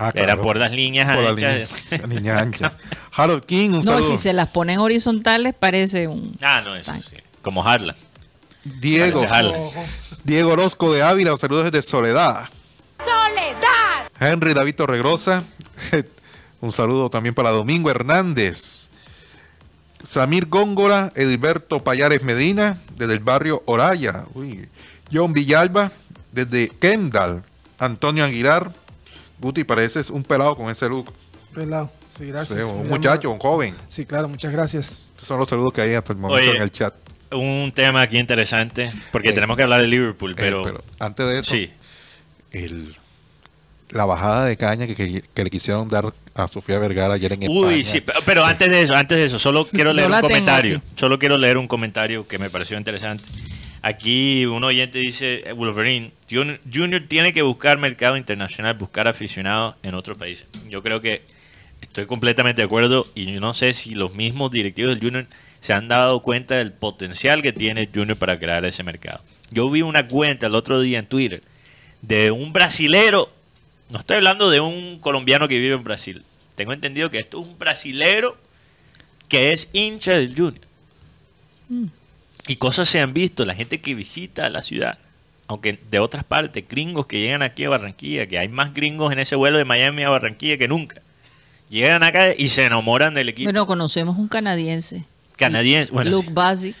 Ah, 0.00 0.12
era 0.14 0.26
claro. 0.26 0.42
por 0.42 0.56
las 0.58 0.70
líneas 0.70 1.12
Por 1.16 1.24
las 1.24 1.32
anchas. 1.32 1.52
líneas, 1.90 2.00
las 2.02 2.08
líneas 2.10 2.38
anchas. 2.42 2.76
Harold 3.16 3.44
King, 3.44 3.70
un 3.70 3.76
No, 3.78 3.82
saludo. 3.82 4.08
si 4.08 4.16
se 4.16 4.32
las 4.32 4.48
ponen 4.48 4.78
horizontales 4.78 5.54
parece 5.58 6.06
un... 6.06 6.36
ah 6.40 6.60
no 6.60 6.76
eso 6.76 6.92
sí 6.94 7.16
como 7.42 7.66
Harlan 7.66 7.96
Diego. 8.64 9.22
Harlan. 9.28 9.60
Diego 10.24 10.52
Orozco 10.52 10.92
de 10.92 11.02
Ávila, 11.02 11.30
los 11.30 11.40
saludos 11.40 11.64
desde 11.70 11.80
Soledad. 11.80 12.48
¡Soledad! 12.98 14.10
Henry 14.20 14.52
David 14.52 14.74
Torregrosa, 14.74 15.44
un 16.60 16.70
saludo 16.72 17.08
también 17.08 17.34
para 17.34 17.50
Domingo 17.50 17.90
Hernández. 17.90 18.88
Samir 20.02 20.46
Góngora, 20.46 21.12
Edilberto 21.16 21.82
Payares 21.82 22.22
Medina, 22.22 22.78
desde 22.96 23.14
el 23.14 23.20
barrio 23.20 23.62
Oraya. 23.66 24.26
Uy. 24.34 24.68
John 25.10 25.32
Villalba, 25.32 25.90
desde 26.32 26.68
Kendall. 26.68 27.42
Antonio 27.78 28.24
Aguilar. 28.24 28.72
Guti, 29.40 29.62
pareces 29.64 30.10
un 30.10 30.24
pelado 30.24 30.56
con 30.56 30.68
ese 30.70 30.88
look. 30.88 31.12
Pelado. 31.54 31.90
Sí, 32.10 32.26
gracias. 32.26 32.58
Sí, 32.58 32.64
un 32.64 32.88
muchacho, 32.88 33.30
un 33.30 33.38
joven. 33.38 33.74
Sí, 33.88 34.04
claro, 34.04 34.28
muchas 34.28 34.50
gracias. 34.52 34.98
Estos 35.14 35.28
son 35.28 35.38
los 35.38 35.48
saludos 35.48 35.72
que 35.72 35.80
hay 35.82 35.94
hasta 35.94 36.12
el 36.12 36.18
momento 36.18 36.48
Oye, 36.48 36.56
en 36.56 36.62
el 36.62 36.70
chat. 36.70 36.94
un 37.32 37.70
tema 37.74 38.02
aquí 38.02 38.18
interesante 38.18 38.90
porque 39.12 39.28
Eh, 39.28 39.32
tenemos 39.32 39.56
que 39.56 39.62
hablar 39.62 39.80
de 39.82 39.86
Liverpool 39.86 40.32
Eh, 40.32 40.34
pero, 40.36 40.62
pero 40.62 40.82
antes 40.98 41.26
de 41.28 41.38
eso, 41.40 41.50
sí 41.52 41.70
el, 42.50 42.96
la 43.90 44.04
bajada 44.06 44.46
de 44.46 44.56
caña 44.56 44.86
que, 44.86 44.94
que- 44.94 45.22
que 45.34 45.44
le 45.44 45.50
quisieron 45.50 45.88
dar 45.88 46.12
a 46.34 46.48
Sofía 46.48 46.78
Vergara 46.78 47.14
ayer 47.14 47.32
en 47.34 47.48
Uy, 47.48 47.80
España. 47.80 47.84
sí, 47.84 48.00
pero, 48.00 48.18
pero 48.24 48.44
antes 48.44 48.70
de 48.70 48.82
eso, 48.82 48.94
antes 48.96 49.18
de 49.18 49.24
eso, 49.24 49.38
solo 49.38 49.64
quiero 49.66 49.92
leer 49.92 50.10
un 50.10 50.20
comentario. 50.20 50.82
Solo 50.94 51.18
quiero 51.18 51.36
leer 51.36 51.58
un 51.58 51.68
comentario 51.68 52.26
que 52.26 52.38
me 52.38 52.48
pareció 52.50 52.76
interesante. 52.78 53.24
Aquí 53.82 54.44
un 54.46 54.64
oyente 54.64 54.98
dice, 54.98 55.42
eh, 55.46 55.52
Wolverine, 55.52 56.12
Junior, 56.28 57.04
tiene 57.04 57.32
que 57.32 57.42
buscar 57.42 57.78
mercado 57.78 58.16
internacional, 58.16 58.74
buscar 58.74 59.06
aficionados 59.08 59.76
en 59.82 59.94
otros 59.94 60.18
países. 60.18 60.46
Yo 60.68 60.82
creo 60.82 61.00
que 61.00 61.22
estoy 61.80 62.06
completamente 62.06 62.60
de 62.60 62.66
acuerdo 62.66 63.06
y 63.14 63.32
yo 63.32 63.40
no 63.40 63.54
sé 63.54 63.72
si 63.72 63.94
los 63.94 64.14
mismos 64.14 64.50
directivos 64.50 64.94
del 64.94 65.04
Junior 65.04 65.26
se 65.60 65.72
han 65.72 65.88
dado 65.88 66.20
cuenta 66.22 66.56
del 66.56 66.72
potencial 66.72 67.42
que 67.42 67.52
tiene 67.52 67.88
Junior 67.92 68.16
para 68.16 68.38
crear 68.38 68.64
ese 68.64 68.82
mercado. 68.82 69.22
Yo 69.50 69.70
vi 69.70 69.82
una 69.82 70.08
cuenta 70.08 70.46
el 70.46 70.54
otro 70.54 70.80
día 70.80 70.98
en 70.98 71.06
Twitter 71.06 71.42
de 72.02 72.30
un 72.30 72.52
brasilero, 72.52 73.32
no 73.90 73.98
estoy 73.98 74.16
hablando 74.16 74.50
de 74.50 74.60
un 74.60 74.98
colombiano 74.98 75.48
que 75.48 75.58
vive 75.58 75.74
en 75.74 75.84
Brasil. 75.84 76.24
Tengo 76.54 76.72
entendido 76.72 77.10
que 77.10 77.18
esto 77.18 77.40
es 77.40 77.46
un 77.46 77.58
brasilero 77.58 78.36
que 79.28 79.52
es 79.52 79.70
hincha 79.72 80.12
del 80.12 80.34
Junior. 80.34 80.66
Y 82.48 82.56
cosas 82.56 82.88
se 82.88 83.00
han 83.00 83.12
visto, 83.12 83.44
la 83.44 83.54
gente 83.54 83.80
que 83.80 83.94
visita 83.94 84.48
la 84.48 84.62
ciudad, 84.62 84.98
aunque 85.46 85.78
de 85.90 85.98
otras 86.00 86.24
partes, 86.24 86.66
gringos 86.68 87.06
que 87.06 87.20
llegan 87.20 87.42
aquí 87.42 87.64
a 87.64 87.68
Barranquilla, 87.68 88.26
que 88.26 88.38
hay 88.38 88.48
más 88.48 88.74
gringos 88.74 89.12
en 89.12 89.18
ese 89.20 89.36
vuelo 89.36 89.58
de 89.58 89.64
Miami 89.64 90.02
a 90.02 90.08
Barranquilla 90.10 90.56
que 90.58 90.66
nunca. 90.66 91.00
Llegan 91.70 92.02
acá 92.02 92.34
y 92.34 92.48
se 92.48 92.64
enamoran 92.64 93.12
del 93.14 93.28
equipo 93.28 93.46
Bueno, 93.46 93.66
conocemos 93.66 94.16
un 94.18 94.28
canadiense. 94.28 95.04
canadiense. 95.36 95.92
Bueno, 95.92 96.10
Luke 96.10 96.28
sí. 96.28 96.32
Bassi, 96.32 96.74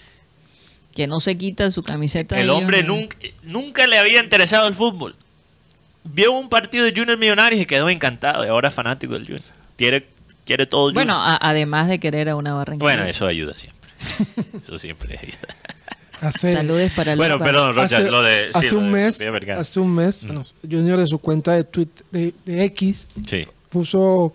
que 0.96 1.06
no 1.06 1.20
se 1.20 1.36
quita 1.38 1.70
su 1.70 1.82
camiseta. 1.82 2.34
de 2.36 2.42
el 2.42 2.50
hombre 2.50 2.82
nunca, 2.82 3.16
nunca 3.42 3.86
le 3.86 3.98
había 3.98 4.22
interesado 4.22 4.66
el 4.66 4.74
fútbol. 4.74 5.14
Vio 6.04 6.32
un 6.32 6.48
partido 6.48 6.84
de 6.86 6.92
Junior 6.96 7.18
Millonarios 7.18 7.60
y 7.60 7.66
quedó 7.66 7.90
encantado 7.90 8.44
y 8.44 8.48
ahora 8.48 8.68
es 8.68 8.74
fanático 8.74 9.12
del 9.12 9.24
Junior. 9.24 9.42
Quiere, 9.76 10.06
quiere 10.46 10.64
todo 10.64 10.84
Junior. 10.86 11.04
Bueno, 11.04 11.22
a- 11.22 11.36
además 11.36 11.88
de 11.88 11.98
querer 12.00 12.30
a 12.30 12.36
una 12.36 12.54
barranquilla. 12.54 12.82
Bueno, 12.82 13.04
eso 13.04 13.26
ayuda 13.26 13.52
siempre. 13.52 13.77
Eso 14.62 14.78
siempre. 14.78 15.18
Hace, 16.20 16.50
Saludes 16.50 16.90
para 16.94 17.14
Bueno, 17.14 17.34
Luke 17.34 17.44
perdón, 17.44 17.76
Rocha, 17.76 17.98
hace, 17.98 18.10
lo 18.10 18.22
de. 18.22 18.46
sí, 18.46 18.50
hace 18.54 18.74
un 18.74 18.86
de 18.86 18.90
mes, 18.90 19.20
hace 19.56 19.78
un 19.78 19.94
mes, 19.94 20.24
bueno, 20.24 20.44
Junior 20.68 20.98
en 20.98 21.06
su 21.06 21.20
cuenta 21.20 21.52
de, 21.52 21.62
tweet, 21.62 21.86
de, 22.10 22.34
de 22.44 22.64
X 22.64 23.06
Sí. 23.24 23.46
puso 23.68 24.34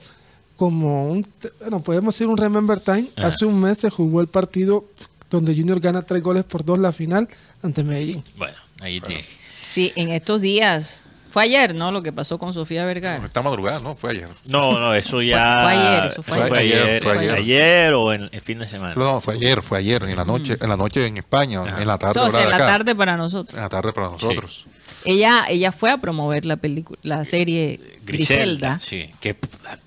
como 0.56 1.10
un, 1.10 1.28
bueno, 1.60 1.84
podemos 1.84 2.16
decir 2.16 2.28
un 2.28 2.38
Remember 2.38 2.80
Time. 2.80 3.10
Ajá. 3.18 3.28
Hace 3.28 3.46
un 3.46 3.60
mes 3.60 3.80
se 3.80 3.90
jugó 3.90 4.22
el 4.22 4.28
partido 4.28 4.86
donde 5.30 5.54
Junior 5.54 5.82
gana 5.82 6.04
tres 6.04 6.24
goles 6.24 6.46
por 6.46 6.64
dos 6.64 6.80
la 6.80 6.94
final 6.94 7.28
ante 7.62 7.84
Medellín. 7.84 8.24
Bueno, 8.38 8.56
ahí 8.80 9.02
tiene. 9.02 9.26
Sí, 9.68 9.92
en 9.98 10.10
estos 10.12 10.40
días. 10.40 11.03
Fue 11.34 11.42
ayer, 11.46 11.74
¿no? 11.74 11.92
Lo 11.92 12.04
que 12.04 12.14
pasó 12.14 12.38
con 12.38 12.54
Sofía 12.54 12.86
Vergara. 12.86 13.26
Esta 13.26 13.42
madrugada, 13.42 13.80
¿no? 13.80 13.96
Fue 13.96 14.12
ayer. 14.12 14.30
No, 14.46 14.80
no, 14.80 14.94
eso 14.94 15.20
ya. 15.20 15.62
fue 15.64 15.72
ayer, 15.72 16.06
eso 16.12 16.22
fue 16.22 16.48
fue 16.48 16.60
ayer. 16.60 16.84
ayer, 16.84 17.02
Fue 17.04 17.18
ayer. 17.18 17.32
ayer 17.32 17.94
o 17.94 18.14
en 18.14 18.30
el 18.32 18.42
fin 18.42 18.60
de 18.60 18.68
semana. 18.68 18.94
No, 18.96 19.20
fue 19.20 19.34
ayer, 19.34 19.64
fue 19.64 19.80
ayer, 19.80 20.04
en 20.04 20.16
la 20.16 20.26
noche, 20.26 20.58
en 20.62 20.70
la 20.70 20.78
noche 20.78 21.08
en 21.08 21.18
España, 21.18 21.62
Ajá. 21.64 21.82
en 21.82 21.88
la 21.88 21.98
tarde. 21.98 22.20
O 22.20 22.30
sea, 22.30 22.44
en 22.44 22.50
la 22.52 22.58
acá. 22.58 22.68
tarde 22.68 22.94
para 22.96 23.18
nosotros. 23.18 23.56
En 23.56 23.62
la 23.62 23.70
tarde 23.70 23.92
para 23.94 24.10
nosotros. 24.10 24.68
Ella, 25.06 25.44
ella 25.50 25.72
fue 25.72 25.90
a 25.90 25.98
promover 25.98 26.46
la 26.46 26.58
película, 26.58 27.00
la 27.02 27.26
serie 27.26 27.80
Griselda. 28.06 28.78
Sí, 28.78 29.10
que 29.20 29.36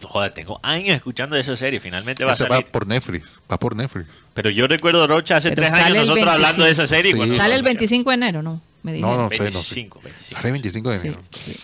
joder, 0.02 0.34
tengo 0.34 0.58
años 0.64 0.96
escuchando 0.96 1.36
de 1.36 1.42
esa 1.42 1.54
serie, 1.56 1.78
finalmente 1.78 2.24
va 2.24 2.32
a 2.32 2.34
Ese 2.34 2.42
va 2.44 2.56
salir. 2.56 2.70
por 2.72 2.86
Netflix, 2.88 3.38
va 3.50 3.56
por 3.56 3.76
Netflix. 3.76 4.08
Pero 4.34 4.50
yo 4.50 4.66
recuerdo 4.66 5.06
Rocha 5.06 5.36
hace 5.36 5.50
Pero 5.52 5.62
tres 5.62 5.72
años 5.72 6.06
nosotros 6.08 6.26
hablando 6.26 6.64
de 6.64 6.70
esa 6.72 6.82
25. 6.82 7.18
serie. 7.22 7.32
Sí. 7.32 7.38
Sale 7.38 7.54
el 7.54 7.62
25 7.62 8.10
de 8.10 8.14
enero, 8.14 8.42
¿no? 8.42 8.60
Me 8.86 9.00
No, 9.00 9.08
dijeron. 9.08 9.22
no 9.24 9.30
sé, 9.30 9.44
no 9.50 9.62
sé. 9.62 9.74
25, 9.74 10.00
25. 10.02 10.32
Sale 10.36 10.48
el 10.48 10.52
25 10.52 10.90
de 10.90 10.96
enero. 10.96 11.22
sí. 11.30 11.56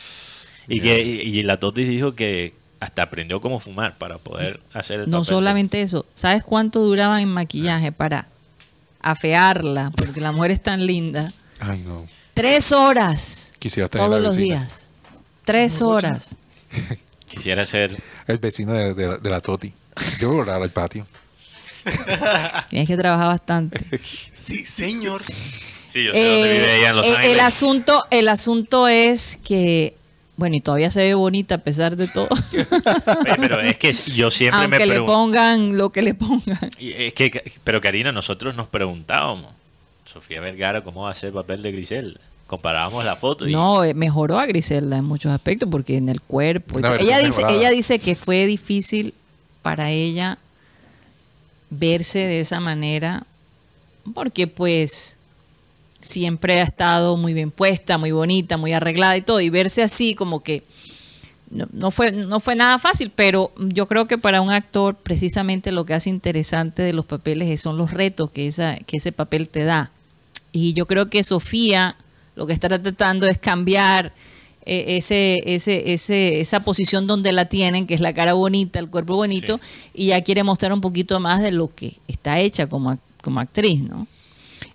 Y, 0.68 0.80
que, 0.80 1.02
y, 1.02 1.38
y 1.38 1.42
la 1.42 1.58
Totis 1.58 1.88
dijo 1.88 2.14
que 2.14 2.54
hasta 2.80 3.02
aprendió 3.02 3.40
cómo 3.40 3.58
fumar 3.60 3.98
para 3.98 4.18
poder 4.18 4.60
hacer 4.72 5.00
el 5.00 5.06
No 5.10 5.18
papel 5.18 5.24
de- 5.26 5.28
solamente 5.28 5.82
eso. 5.82 6.06
¿Sabes 6.14 6.42
cuánto 6.44 6.80
duraban 6.80 7.20
en 7.20 7.28
maquillaje 7.28 7.90
para 7.92 8.26
afearla? 9.00 9.92
Porque 9.96 10.20
la 10.20 10.32
mujer 10.32 10.52
es 10.52 10.62
tan 10.62 10.86
linda. 10.86 11.32
Ay, 11.60 11.82
no. 11.86 12.06
Tres 12.34 12.72
horas. 12.72 13.52
Quisiera 13.58 13.88
tener 13.88 14.06
Todos 14.06 14.20
la 14.20 14.26
los 14.28 14.36
días. 14.36 14.90
Tres 15.44 15.82
horas. 15.82 16.36
Quisiera 17.28 17.64
ser. 17.64 18.00
El 18.26 18.38
vecino 18.38 18.72
de, 18.72 18.94
de 18.94 19.08
la- 19.08 19.18
de 19.18 19.30
la 19.30 19.40
Toti. 19.40 19.72
Yo 20.20 20.32
voy 20.32 20.48
a 20.48 20.54
al 20.56 20.70
patio. 20.70 21.06
Tienes 22.70 22.88
que 22.88 22.96
trabajar 22.96 23.26
bastante. 23.28 23.80
Sí, 24.02 24.64
señor. 24.64 25.22
Sí, 25.92 26.04
yo 26.04 26.12
sé 26.12 26.24
dónde 26.24 26.50
Eh, 26.50 26.52
vive 26.60 26.76
ella 26.78 26.90
en 26.90 26.96
Los 26.96 27.06
eh, 27.06 27.10
Ángeles. 27.16 27.32
el 27.32 27.40
asunto, 27.40 28.04
el 28.10 28.28
asunto 28.28 28.88
es 28.88 29.38
que, 29.44 29.94
bueno, 30.36 30.56
y 30.56 30.60
todavía 30.60 30.90
se 30.90 31.00
ve 31.00 31.14
bonita 31.14 31.56
a 31.56 31.58
pesar 31.58 31.96
de 31.96 32.08
todo. 32.08 32.28
Pero 33.36 33.60
es 33.60 33.76
que 33.78 33.92
yo 33.92 34.30
siempre 34.30 34.58
me 34.68 34.76
Aunque 34.76 34.86
le 34.86 34.92
pregunto. 34.94 35.12
pongan 35.12 35.76
lo 35.76 35.90
que 35.90 36.02
le 36.02 36.14
pongan. 36.14 36.70
Es 36.80 37.12
que, 37.14 37.52
pero 37.64 37.80
Karina, 37.80 38.10
nosotros 38.12 38.54
nos 38.56 38.68
preguntábamos, 38.68 39.52
Sofía 40.06 40.40
Vergara, 40.40 40.82
¿cómo 40.82 41.02
va 41.02 41.10
a 41.10 41.12
hacer 41.12 41.28
el 41.28 41.34
papel 41.34 41.62
de 41.62 41.72
Griselda? 41.72 42.20
Comparábamos 42.46 43.04
la 43.04 43.16
foto 43.16 43.46
y 43.48 43.52
No, 43.52 43.82
eh, 43.84 43.94
mejoró 43.94 44.38
a 44.38 44.46
Griselda 44.46 44.98
en 44.98 45.04
muchos 45.04 45.32
aspectos 45.32 45.68
porque 45.70 45.96
en 45.96 46.08
el 46.08 46.20
cuerpo. 46.20 46.80
y 46.80 46.82
Ella 47.02 47.18
dice, 47.18 47.38
mejorada. 47.42 47.52
ella 47.58 47.70
dice 47.70 47.98
que 47.98 48.14
fue 48.14 48.46
difícil 48.46 49.14
para 49.62 49.90
ella 49.90 50.38
verse 51.70 52.18
de 52.18 52.40
esa 52.40 52.60
manera 52.60 53.24
porque 54.14 54.46
pues 54.48 55.18
siempre 56.02 56.60
ha 56.60 56.64
estado 56.64 57.16
muy 57.16 57.32
bien 57.32 57.50
puesta, 57.50 57.96
muy 57.98 58.10
bonita, 58.12 58.56
muy 58.58 58.72
arreglada 58.72 59.16
y 59.16 59.22
todo 59.22 59.40
y 59.40 59.48
verse 59.50 59.82
así 59.82 60.14
como 60.14 60.42
que 60.42 60.62
no, 61.50 61.66
no 61.72 61.90
fue 61.90 62.12
no 62.12 62.40
fue 62.40 62.54
nada 62.56 62.78
fácil, 62.78 63.10
pero 63.14 63.52
yo 63.58 63.86
creo 63.86 64.06
que 64.06 64.18
para 64.18 64.40
un 64.40 64.50
actor 64.50 64.96
precisamente 64.96 65.70
lo 65.72 65.84
que 65.84 65.94
hace 65.94 66.10
interesante 66.10 66.82
de 66.82 66.92
los 66.92 67.04
papeles 67.06 67.48
es- 67.50 67.60
son 67.62 67.76
los 67.78 67.92
retos 67.92 68.30
que 68.30 68.46
esa 68.46 68.76
que 68.86 68.96
ese 68.98 69.12
papel 69.12 69.48
te 69.48 69.64
da. 69.64 69.90
Y 70.52 70.72
yo 70.74 70.86
creo 70.86 71.08
que 71.08 71.22
Sofía 71.24 71.96
lo 72.36 72.46
que 72.46 72.52
está 72.52 72.68
tratando 72.68 73.26
es 73.26 73.38
cambiar 73.38 74.12
eh, 74.64 74.96
ese, 74.96 75.42
ese, 75.44 75.92
ese, 75.92 76.40
esa 76.40 76.60
posición 76.60 77.06
donde 77.06 77.32
la 77.32 77.46
tienen, 77.46 77.86
que 77.86 77.94
es 77.94 78.00
la 78.00 78.12
cara 78.14 78.32
bonita, 78.34 78.78
el 78.78 78.88
cuerpo 78.90 79.16
bonito, 79.16 79.58
y 79.92 80.06
ya 80.06 80.22
quiere 80.22 80.44
mostrar 80.44 80.72
un 80.72 80.80
poquito 80.80 81.18
más 81.20 81.42
de 81.42 81.50
lo 81.52 81.74
que 81.74 81.94
está 82.06 82.38
hecha 82.38 82.68
como, 82.68 82.96
como 83.22 83.40
actriz, 83.40 83.82
¿no? 83.82 84.06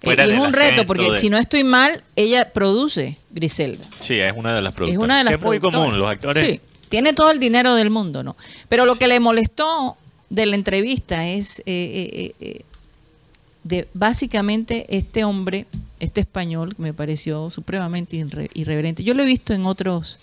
Fuera 0.01 0.25
y 0.27 0.31
es 0.31 0.39
un 0.39 0.53
reto, 0.53 0.85
porque 0.85 1.11
de- 1.11 1.17
si 1.19 1.29
no 1.29 1.37
estoy 1.37 1.63
mal, 1.63 2.03
ella 2.15 2.53
produce 2.53 3.17
Griselda. 3.31 3.83
sí, 3.99 4.19
es 4.19 4.33
una 4.35 4.53
de 4.53 4.61
las 4.61 4.71
Es 4.71 4.75
productoras. 4.75 5.03
una 5.03 5.17
de 5.17 5.23
las 5.23 5.31
que 5.31 5.35
es 5.39 5.41
muy 5.43 5.59
común, 5.59 5.97
los 5.99 6.07
actores. 6.09 6.45
Sí, 6.45 6.61
tiene 6.89 7.13
todo 7.13 7.31
el 7.31 7.39
dinero 7.39 7.73
del 7.75 7.89
mundo, 7.89 8.23
¿no? 8.23 8.35
Pero 8.69 8.85
lo 8.85 8.95
que 8.95 9.07
le 9.07 9.19
molestó 9.19 9.97
de 10.29 10.45
la 10.45 10.55
entrevista 10.55 11.27
es 11.27 11.59
eh, 11.59 11.63
eh, 11.67 12.35
eh, 12.39 12.61
de 13.63 13.87
básicamente 13.93 14.85
este 14.89 15.23
hombre, 15.25 15.65
este 15.99 16.21
español, 16.21 16.75
que 16.75 16.81
me 16.81 16.93
pareció 16.93 17.49
supremamente 17.49 18.15
irre- 18.17 18.49
irreverente. 18.53 19.03
Yo 19.03 19.13
lo 19.13 19.23
he 19.23 19.25
visto 19.25 19.53
en 19.53 19.65
otros. 19.65 20.17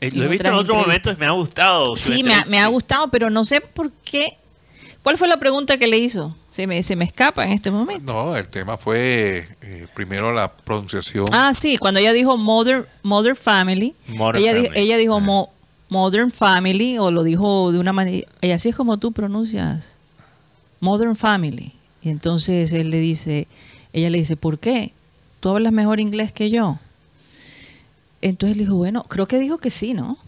Lo 0.00 0.24
he 0.24 0.28
visto 0.28 0.48
en 0.48 0.54
otros 0.54 0.76
momentos 0.76 1.14
y 1.16 1.20
me 1.20 1.26
ha 1.26 1.32
gustado. 1.32 1.96
su 1.96 2.12
Sí, 2.12 2.22
me 2.22 2.32
ha, 2.34 2.44
me 2.46 2.60
ha 2.60 2.68
gustado, 2.68 3.08
pero 3.08 3.30
no 3.30 3.44
sé 3.44 3.60
por 3.60 3.90
qué. 4.04 4.37
¿Cuál 5.08 5.16
fue 5.16 5.26
la 5.28 5.38
pregunta 5.38 5.78
que 5.78 5.86
le 5.86 5.96
hizo? 5.96 6.36
Se 6.50 6.66
me, 6.66 6.82
se 6.82 6.94
me 6.94 7.06
escapa 7.06 7.42
en 7.46 7.52
este 7.52 7.70
momento. 7.70 8.12
No, 8.12 8.36
el 8.36 8.46
tema 8.50 8.76
fue 8.76 9.48
eh, 9.62 9.86
primero 9.94 10.34
la 10.34 10.52
pronunciación. 10.52 11.24
Ah, 11.32 11.54
sí, 11.54 11.78
cuando 11.78 11.98
ella 11.98 12.12
dijo 12.12 12.36
Mother, 12.36 12.86
mother 13.02 13.34
Family, 13.34 13.94
Modern 14.08 14.36
ella, 14.44 14.52
di- 14.52 14.64
Family. 14.66 14.80
ella 14.82 14.96
dijo 14.98 15.16
Ah. 15.16 15.20
mo- 15.20 15.50
Modern 15.88 16.30
Family 16.30 16.98
o 16.98 17.10
lo 17.10 17.22
dijo 17.22 17.72
de 17.72 17.78
una 17.78 17.94
manera, 17.94 18.26
y 18.42 18.50
así 18.50 18.68
es 18.68 18.76
como 18.76 18.98
tú 18.98 19.12
pronuncias 19.12 19.96
Modern 20.80 21.16
Family. 21.16 21.72
Y 22.02 22.10
entonces 22.10 22.74
él 22.74 22.90
le 22.90 23.00
dice, 23.00 23.48
ella 23.94 24.10
le 24.10 24.18
dice, 24.18 24.36
¿por 24.36 24.58
qué? 24.58 24.92
¿Tú 25.40 25.48
hablas 25.48 25.72
mejor 25.72 26.00
inglés 26.00 26.32
que 26.34 26.50
yo? 26.50 26.78
Entonces 28.20 28.58
le 28.58 28.64
dijo, 28.64 28.76
bueno, 28.76 29.04
creo 29.04 29.26
que 29.26 29.38
dijo 29.38 29.56
que 29.56 29.70
sí, 29.70 29.94
¿no? 29.94 30.18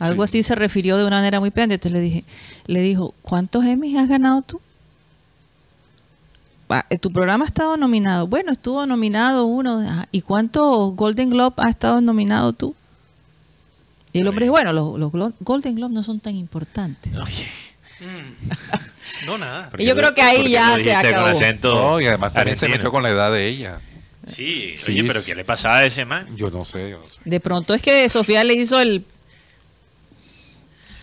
Algo 0.00 0.22
así 0.22 0.42
se 0.42 0.54
refirió 0.54 0.96
de 0.96 1.04
una 1.04 1.16
manera 1.16 1.38
muy 1.40 1.50
plena. 1.50 1.74
Entonces 1.74 1.92
le 1.92 2.00
dije, 2.00 2.24
le 2.66 2.80
dijo, 2.80 3.14
¿cuántos 3.22 3.64
Emmys 3.64 3.96
has 3.98 4.08
ganado 4.08 4.42
tú? 4.42 4.60
Ah, 6.70 6.86
eh, 6.88 6.98
Tu 6.98 7.12
programa 7.12 7.44
ha 7.44 7.48
estado 7.48 7.76
nominado. 7.76 8.26
Bueno, 8.26 8.50
estuvo 8.50 8.86
nominado 8.86 9.44
uno. 9.44 9.80
ajá. 9.80 10.08
¿Y 10.10 10.22
cuántos 10.22 10.94
Golden 10.96 11.30
Globe 11.30 11.54
has 11.58 11.70
estado 11.70 12.00
nominado 12.00 12.52
tú? 12.52 12.74
Y 14.12 14.20
el 14.20 14.26
hombre 14.26 14.46
dijo, 14.46 14.52
bueno, 14.52 14.72
los, 14.72 15.12
Golden 15.40 15.74
Globe 15.74 15.94
no 15.94 16.02
son 16.02 16.18
tan 16.18 16.34
importantes. 16.34 17.12
No, 19.26 19.36
nada. 19.38 19.70
¿por 19.70 19.80
Y 19.80 19.84
yo 19.84 19.94
creo 19.94 20.14
que 20.14 20.22
ahí 20.22 20.50
ya 20.50 20.78
se 20.78 20.94
acabó. 20.94 21.24
Con 21.24 21.32
acento 21.32 21.74
No, 21.74 22.00
y 22.00 22.06
además 22.06 22.32
también 22.32 22.56
se 22.56 22.68
metió 22.68 22.90
con 22.90 23.02
la 23.02 23.10
edad 23.10 23.30
de 23.30 23.46
ella. 23.46 23.80
Sí, 24.26 24.74
Sí, 24.76 24.92
oye, 24.92 25.04
pero 25.04 25.20
sí. 25.20 25.26
¿qué 25.26 25.34
le 25.34 25.44
pasaba 25.44 25.78
a 25.78 25.84
ese 25.84 26.04
man? 26.04 26.26
Yo 26.36 26.50
no 26.50 26.64
sé. 26.64 26.90
yo 26.90 26.98
no 26.98 27.06
sé. 27.06 27.18
De 27.24 27.40
pronto 27.40 27.74
es 27.74 27.82
que 27.82 28.08
Sofía 28.08 28.44
le 28.44 28.54
hizo 28.54 28.80
el... 28.80 29.04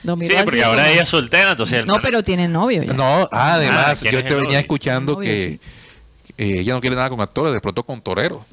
Lo 0.08 0.16
miró 0.18 0.34
Sí, 0.34 0.36
así 0.38 0.46
porque 0.46 0.64
ahora 0.64 0.84
como- 0.84 0.94
ella 0.94 1.04
es 1.04 1.10
soltera, 1.10 1.52
entonces... 1.52 1.80
el 1.82 1.86
No, 1.86 1.94
man- 1.94 2.02
pero 2.02 2.24
tiene 2.24 2.48
novio 2.48 2.82
ya. 2.82 2.94
No, 2.94 3.30
ah, 3.32 3.54
además, 3.54 4.00
Ah, 4.00 4.02
¿quién 4.02 4.14
yo 4.14 4.20
es 4.20 4.24
te 4.26 4.30
el 4.30 4.36
venía 4.36 4.48
novio? 4.50 4.60
escuchando 4.60 5.14
Novio, 5.14 5.30
que 5.30 5.48
sí. 5.50 6.34
eh, 6.38 6.60
ella 6.62 6.74
no 6.74 6.82
quiere 6.82 6.96
nada 6.96 7.10
con 7.10 7.22
actores, 7.22 7.54
de 7.54 7.60
pronto 7.62 7.84
con 7.84 8.02
toreros. 8.02 8.44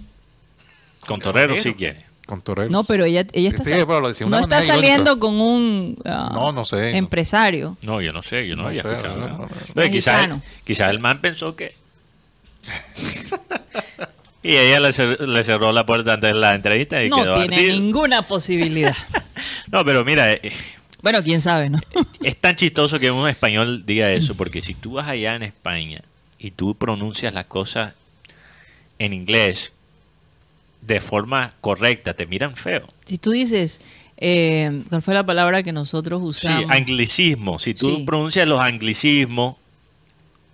Con 1.07 1.21
Torrero 1.21 1.55
sí 1.57 1.75
quiere. 1.75 2.05
Con 2.27 2.41
toreros. 2.41 2.71
No, 2.71 2.85
pero 2.85 3.05
ella, 3.05 3.25
ella 3.35 3.51
está, 3.51 3.63
Sí, 3.65 3.71
sal- 3.71 3.87
pero 3.87 4.01
lo 4.01 4.09
decía 4.09 4.25
de 4.27 4.31
no 4.31 4.37
una 4.39 4.45
está 4.45 4.57
manera 4.57 4.75
saliendo 4.75 5.19
con 5.21 5.39
un 5.41 5.99
ah, 6.07 6.31
No, 6.33 6.53
no 6.53 6.65
sé, 6.65 6.93
no. 6.93 6.97
empresario. 6.97 7.77
No, 7.83 8.01
yo 8.01 8.13
no 8.15 8.23
sé, 8.23 8.49
yo 8.49 8.57
no, 8.57 8.63
No 8.63 8.69
había 8.69 8.83
sé, 8.83 8.89
escuchado. 8.91 9.15
no, 9.17 9.21
nada. 9.27 9.33
no, 9.39 9.39
no. 9.47 9.49
Oye, 9.81 9.91
quizás, 9.91 10.15
Mexicano. 10.17 10.43
quizás 10.65 10.91
el 10.91 10.99
man 11.01 11.21
pensó 11.21 11.55
que... 11.55 11.77
y 14.43 14.57
ella 14.57 14.81
le, 14.81 14.89
cer- 14.89 15.19
le 15.19 15.45
cerró 15.45 15.73
la 15.73 15.87
puerta 15.87 16.15
antes 16.15 16.33
de 16.33 16.39
la 16.39 16.55
entrevista 16.55 17.03
y 17.03 17.09
No 17.09 17.17
quedó 17.23 17.35
tiene 17.41 17.57
ardido. 17.57 17.73
ninguna 17.81 18.23
posibilidad. 18.27 18.97
No, 19.71 19.85
pero 19.85 20.05
mira, 20.05 20.33
eh, 20.33 20.53
bueno, 21.05 21.23
quién 21.23 21.41
sabe, 21.41 21.71
¿no? 21.71 21.79
es 22.23 22.37
tan 22.37 22.57
chistoso 22.57 22.99
que 22.99 23.11
un 23.13 23.29
español 23.29 23.85
diga 23.87 24.11
eso, 24.11 24.35
porque 24.37 24.61
si 24.61 24.75
tú 24.75 24.95
vas 24.95 25.07
allá 25.07 25.37
en 25.37 25.45
España 25.45 26.01
y 26.39 26.51
tú 26.51 26.75
pronuncias 26.75 27.33
las 27.33 27.45
cosas 27.47 27.93
en 28.99 29.13
inglés 29.13 29.71
de 30.81 31.01
forma 31.01 31.53
correcta, 31.61 32.15
te 32.15 32.27
miran 32.27 32.57
feo. 32.57 32.87
Si 33.05 33.19
tú 33.19 33.31
dices, 33.31 33.81
eh, 34.17 34.83
¿cuál 34.89 35.03
fue 35.03 35.15
la 35.15 35.25
palabra 35.25 35.63
que 35.63 35.73
nosotros 35.73 36.21
Sí, 36.23 36.29
usamos? 36.29 36.71
anglicismo. 36.71 37.59
Si 37.59 37.75
tú 37.75 37.97
Sí. 37.97 38.03
pronuncias 38.05 38.49
los 38.49 38.61
anglicismos 38.61 39.57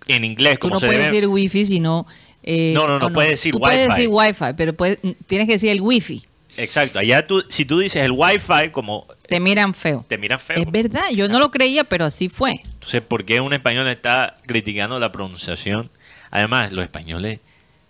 en 0.07 0.23
inglés, 0.23 0.55
Tú 0.55 0.59
como 0.67 0.75
no 0.75 0.79
se 0.79 0.85
puedes 0.87 1.01
debe... 1.03 1.11
decir 1.13 1.27
wifi, 1.27 1.65
sino... 1.65 2.05
eh, 2.43 2.71
No, 2.75 2.87
no, 2.87 2.99
no, 2.99 3.07
o 3.07 3.13
puedes 3.13 3.31
decir 3.31 3.53
Tú 3.53 3.59
puedes 3.59 3.87
wifi. 3.87 3.89
decir 4.01 4.09
wifi, 4.11 4.53
pero 4.57 4.73
puedes- 4.75 4.99
tienes 5.27 5.47
que 5.47 5.53
decir 5.53 5.69
el 5.69 5.79
wifi. 5.81 6.21
Exacto. 6.61 6.99
Allá 6.99 7.25
tú, 7.25 7.43
si 7.49 7.65
tú 7.65 7.79
dices 7.79 8.03
el 8.03 8.11
wifi, 8.11 8.69
como 8.71 9.07
Te 9.27 9.39
miran 9.39 9.73
feo. 9.73 10.05
te 10.07 10.17
miran 10.17 10.39
feo. 10.39 10.57
Es 10.57 10.71
verdad, 10.71 11.09
yo 11.11 11.27
no 11.27 11.39
lo 11.39 11.49
creía, 11.49 11.83
pero 11.83 12.05
así 12.05 12.29
fue. 12.29 12.61
Entonces, 12.63 13.01
¿por 13.01 13.25
qué 13.25 13.41
un 13.41 13.53
español 13.53 13.87
está 13.87 14.35
criticando 14.45 14.99
la 14.99 15.11
pronunciación? 15.11 15.89
Además, 16.29 16.71
los 16.71 16.83
españoles 16.83 17.39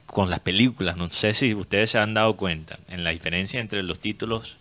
con 0.06 0.30
las 0.30 0.39
películas, 0.39 0.95
no 0.95 1.10
sé 1.10 1.34
si 1.34 1.53
ustedes 1.53 1.91
se 1.91 1.98
han 1.98 2.14
dado 2.14 2.38
cuenta 2.38 2.80
en 2.88 3.03
la 3.03 3.11
diferencia 3.11 3.60
entre 3.60 3.84
los 3.84 3.99
títulos 3.99 4.57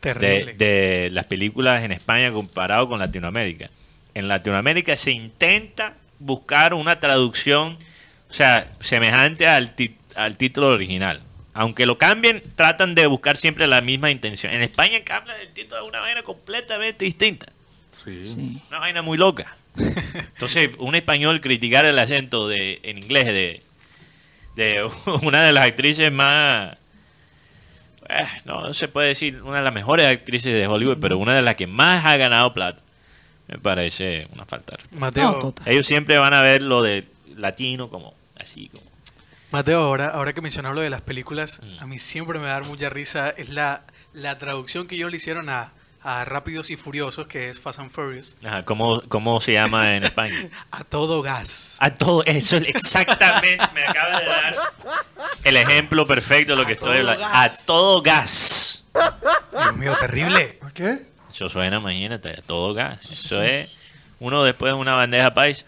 de, 0.00 1.08
las 1.12 1.26
películas 1.26 1.84
en 1.84 1.92
España 1.92 2.32
comparado 2.32 2.88
con 2.88 2.98
Latinoamérica. 2.98 3.70
En 4.14 4.26
Latinoamérica 4.26 4.96
se 4.96 5.12
intenta 5.12 5.94
buscar 6.18 6.74
una 6.74 6.98
traducción, 6.98 7.78
o 8.28 8.32
sea, 8.34 8.66
semejante 8.80 9.46
al 9.46 10.36
título 10.36 10.68
original. 10.68 11.20
Aunque 11.54 11.84
lo 11.86 11.98
cambien, 11.98 12.42
tratan 12.56 12.94
de 12.94 13.06
buscar 13.06 13.36
siempre 13.36 13.66
la 13.66 13.80
misma 13.80 14.10
intención. 14.10 14.52
En 14.54 14.62
España 14.62 14.98
cambian 15.04 15.38
el 15.40 15.48
título 15.52 15.82
de 15.82 15.88
una 15.88 16.00
manera 16.00 16.22
completamente 16.22 17.04
distinta. 17.04 17.46
Sí. 17.90 18.34
Sí. 18.34 18.62
Una 18.70 18.78
vaina 18.78 19.02
muy 19.02 19.18
loca. 19.18 19.56
Entonces, 19.76 20.70
un 20.78 20.94
español 20.94 21.40
criticar 21.40 21.84
el 21.84 21.98
acento 21.98 22.48
de 22.48 22.80
en 22.84 22.98
inglés 22.98 23.26
de, 23.26 23.62
de 24.56 24.90
una 25.22 25.42
de 25.42 25.52
las 25.52 25.66
actrices 25.66 26.10
más. 26.10 26.74
eh, 28.08 28.26
no 28.46 28.72
se 28.72 28.88
puede 28.88 29.08
decir 29.08 29.42
una 29.42 29.58
de 29.58 29.64
las 29.64 29.74
mejores 29.74 30.06
actrices 30.06 30.54
de 30.54 30.66
Hollywood, 30.66 30.98
pero 31.00 31.18
una 31.18 31.34
de 31.34 31.42
las 31.42 31.54
que 31.54 31.66
más 31.66 32.04
ha 32.06 32.16
ganado 32.16 32.54
plata. 32.54 32.82
Me 33.48 33.58
parece 33.58 34.26
una 34.32 34.46
falta. 34.46 34.78
Mateo, 34.92 35.38
No. 35.42 35.54
Ellos 35.66 35.84
siempre 35.86 36.16
van 36.16 36.32
a 36.32 36.40
ver 36.42 36.62
lo 36.62 36.82
de 36.82 37.04
latino 37.36 37.90
como 37.90 38.14
así, 38.38 38.70
como. 38.72 38.90
Mateo, 39.52 39.82
ahora, 39.82 40.06
ahora 40.08 40.32
que 40.32 40.40
mencionas 40.40 40.74
lo 40.74 40.80
de 40.80 40.90
las 40.90 41.02
películas, 41.02 41.60
Mm. 41.62 41.80
a 41.82 41.86
mí 41.86 41.98
siempre 41.98 42.38
me 42.38 42.46
da 42.46 42.60
mucha 42.62 42.88
risa. 42.88 43.30
Es 43.30 43.48
la, 43.50 43.84
la 44.12 44.38
traducción 44.38 44.86
que 44.86 44.94
ellos 44.96 45.10
le 45.10 45.18
hicieron 45.18 45.48
a, 45.48 45.72
a 46.02 46.24
Rápidos 46.24 46.70
y 46.70 46.76
Furiosos, 46.76 47.26
que 47.26 47.50
es 47.50 47.60
Fast 47.60 47.78
and 47.78 47.90
Furious, 47.90 48.36
Ajá, 48.44 48.64
¿cómo, 48.64 49.00
¿Cómo 49.08 49.40
se 49.40 49.52
llama 49.52 49.94
en 49.96 50.04
España? 50.04 50.48
a 50.70 50.84
todo 50.84 51.22
gas. 51.22 51.76
A 51.80 51.92
todo 51.92 52.24
eso, 52.24 52.56
exactamente. 52.56 53.64
Me 53.74 53.84
acaba 53.84 54.18
de 54.20 54.26
dar 54.26 54.54
el 55.44 55.56
ejemplo 55.56 56.06
perfecto 56.06 56.52
de 56.54 56.58
lo 56.58 56.66
que 56.66 56.72
A 56.72 56.74
estoy 56.74 56.98
todo 56.98 57.10
hablando. 57.10 57.24
A 57.26 57.42
gas. 57.42 57.66
todo 57.66 58.02
gas. 58.02 58.84
Dios 59.52 59.76
mío, 59.76 59.96
terrible. 60.00 60.58
¿A 60.62 60.70
qué? 60.70 61.06
Eso 61.30 61.48
suena, 61.48 61.76
imagínate, 61.76 62.30
a 62.30 62.42
todo 62.42 62.74
gas. 62.74 63.10
Eso 63.10 63.40
es 63.42 63.70
uno 64.18 64.44
después 64.44 64.70
de 64.72 64.74
una 64.78 64.94
bandeja 64.94 65.32
paisa. 65.34 65.66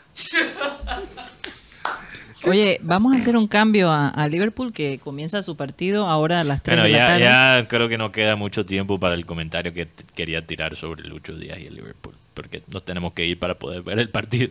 Oye, 2.46 2.78
vamos 2.82 3.14
a 3.14 3.18
hacer 3.18 3.36
un 3.36 3.48
cambio 3.48 3.90
a, 3.90 4.08
a 4.08 4.28
Liverpool 4.28 4.72
que 4.72 4.98
comienza 4.98 5.42
su 5.42 5.56
partido 5.56 6.06
ahora 6.06 6.40
a 6.40 6.44
las 6.44 6.62
3 6.62 6.76
Bueno, 6.76 6.84
de 6.84 6.92
la 6.92 6.98
ya, 6.98 7.06
tarde. 7.06 7.20
ya 7.62 7.68
creo 7.68 7.88
que 7.88 7.96
no 7.96 8.12
queda 8.12 8.36
mucho 8.36 8.66
tiempo 8.66 9.00
para 9.00 9.14
el 9.14 9.24
comentario 9.24 9.72
que 9.72 9.88
quería 10.14 10.46
tirar 10.46 10.76
sobre 10.76 11.04
Lucho 11.04 11.34
Díaz 11.34 11.58
y 11.58 11.66
el 11.66 11.74
Liverpool, 11.76 12.14
porque 12.34 12.62
nos 12.70 12.84
tenemos 12.84 13.14
que 13.14 13.24
ir 13.24 13.38
para 13.38 13.54
poder 13.58 13.82
ver 13.82 13.98
el 13.98 14.10
partido. 14.10 14.50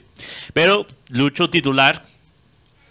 Pero 0.53 0.87
Lucho 1.09 1.49
titular 1.51 2.03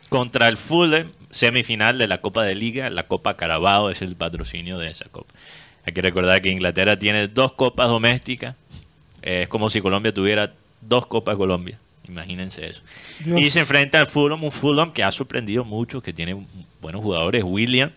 contra 0.09 0.47
el 0.49 0.57
Fulham, 0.57 1.11
semifinal 1.31 1.99
de 1.99 2.07
la 2.07 2.21
Copa 2.21 2.45
de 2.45 2.55
Liga, 2.55 2.89
la 2.89 3.09
Copa 3.09 3.37
Carabao 3.37 3.91
es 3.91 4.03
el 4.03 4.15
patrocinio 4.15 4.79
de 4.79 4.89
esa 4.91 5.07
copa. 5.07 5.35
Hay 5.85 5.93
que 5.95 6.03
recordar 6.03 6.41
que 6.43 6.51
Inglaterra 6.51 6.97
tiene 6.99 7.27
dos 7.29 7.53
copas 7.53 7.89
domésticas, 7.89 8.55
Eh, 9.23 9.43
es 9.43 9.49
como 9.49 9.69
si 9.71 9.81
Colombia 9.81 10.13
tuviera 10.15 10.53
dos 10.81 11.07
Copas 11.07 11.37
Colombia. 11.37 11.79
Imagínense 12.09 12.67
eso. 12.67 12.83
Dios. 13.25 13.41
Y 13.41 13.51
se 13.51 13.61
enfrenta 13.61 13.99
al 13.99 14.07
Fulham, 14.07 14.43
un 14.45 14.53
Fulham 14.53 14.93
que 14.93 15.03
ha 15.05 15.13
sorprendido 15.13 15.65
mucho, 15.65 16.03
que 16.03 16.13
tiene 16.13 16.47
buenos 16.81 17.01
jugadores. 17.03 17.43
William, 17.45 17.91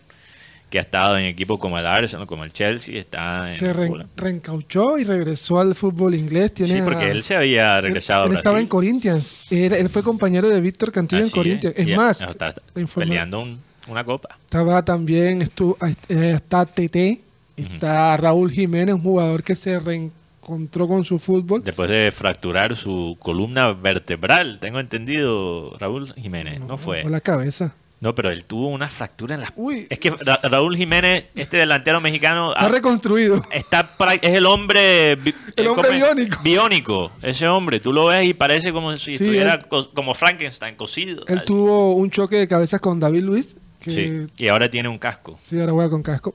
que 0.70 0.78
ha 0.78 0.82
estado 0.82 1.16
en 1.18 1.26
equipos 1.26 1.58
como 1.58 1.78
el 1.78 1.86
Arsenal, 1.86 2.26
como 2.26 2.44
el 2.44 2.52
Chelsea, 2.52 2.98
está 2.98 3.52
en 3.52 3.58
Se 3.58 3.66
el 3.70 3.74
re- 3.74 3.86
Fulham. 3.88 4.08
reencauchó 4.16 4.98
y 4.98 5.04
regresó 5.04 5.60
al 5.60 5.74
fútbol 5.74 6.14
inglés. 6.14 6.54
Tiene 6.54 6.74
Sí, 6.74 6.80
porque 6.84 7.04
a- 7.04 7.10
él 7.10 7.22
se 7.22 7.36
había 7.36 7.80
regresado 7.80 8.26
él, 8.26 8.34
estaba 8.36 8.60
en 8.60 8.66
Corinthians. 8.66 9.46
Él 9.50 9.88
fue 9.88 10.02
compañero 10.02 10.48
de 10.48 10.60
Víctor 10.60 10.90
Cantillo 10.92 11.22
en 11.24 11.30
Corinthians. 11.30 11.74
Es, 11.76 11.96
más, 11.96 12.20
está- 12.20 12.48
está 12.48 12.62
peleando 12.94 13.40
un- 13.40 13.60
una 13.88 14.02
copa. 14.04 14.36
estaba 14.42 14.84
también, 14.84 15.42
estuvo, 15.42 15.76
está 16.08 16.66
TT, 16.66 17.20
está 17.56 18.16
Raúl 18.16 18.50
Jiménez, 18.50 18.94
un 18.96 19.02
jugador 19.02 19.42
que 19.44 19.54
se 19.54 19.78
reencontró 20.46 20.86
con 20.88 21.04
su 21.04 21.18
fútbol. 21.18 21.62
Después 21.64 21.90
de 21.90 22.10
fracturar 22.12 22.76
su 22.76 23.16
columna 23.20 23.72
vertebral, 23.72 24.58
tengo 24.60 24.78
entendido, 24.80 25.76
Raúl 25.78 26.12
Jiménez, 26.14 26.60
no, 26.60 26.78
fue. 26.78 27.02
Por 27.02 27.10
la 27.10 27.20
cabeza. 27.20 27.74
No, 27.98 28.14
pero 28.14 28.30
él 28.30 28.44
tuvo 28.44 28.68
una 28.68 28.88
fractura 28.90 29.34
en 29.36 29.40
la... 29.40 29.52
Uy. 29.56 29.86
Es 29.88 29.98
que 29.98 30.10
Ra- 30.10 30.38
Raúl 30.42 30.76
Jiménez, 30.76 31.24
este 31.34 31.56
delantero 31.56 31.98
mexicano, 32.00 32.52
Está 32.52 32.66
ha- 32.66 32.68
reconstruido. 32.68 33.42
está 33.50 33.90
es 34.20 34.34
el 34.34 34.44
hombre 34.44 35.12
El 35.12 35.26
eh, 35.56 35.68
hombre 35.68 35.90
biónico. 35.96 36.42
biónico 36.42 37.12
ese 37.22 37.48
hombre 37.48 37.80
tú 37.80 37.94
lo 37.94 38.06
ves 38.06 38.26
y 38.26 38.34
parece 38.34 38.70
como 38.70 38.94
si 38.98 39.04
Sí, 39.16 39.24
estuviera 39.24 39.54
él- 39.54 39.66
co- 39.66 39.90
como 39.94 40.12
Frankenstein 40.12 40.76
cosido 40.76 41.24
Él 41.26 41.42
tuvo 41.46 41.94
un 41.96 42.10
choque 42.10 42.36
de 42.36 42.46
cabezas 42.46 42.80
con 42.82 43.00
David 43.00 43.22
Luis. 43.22 43.56
Que, 43.80 43.90
sí 43.90 44.26
y 44.36 44.48
ahora 44.48 44.70
tiene 44.70 44.88
un 44.90 44.98
casco 44.98 45.38
Sí, 45.42 45.58
ahora 45.58 45.72
juega 45.72 45.88
con 45.90 46.02
casco. 46.02 46.34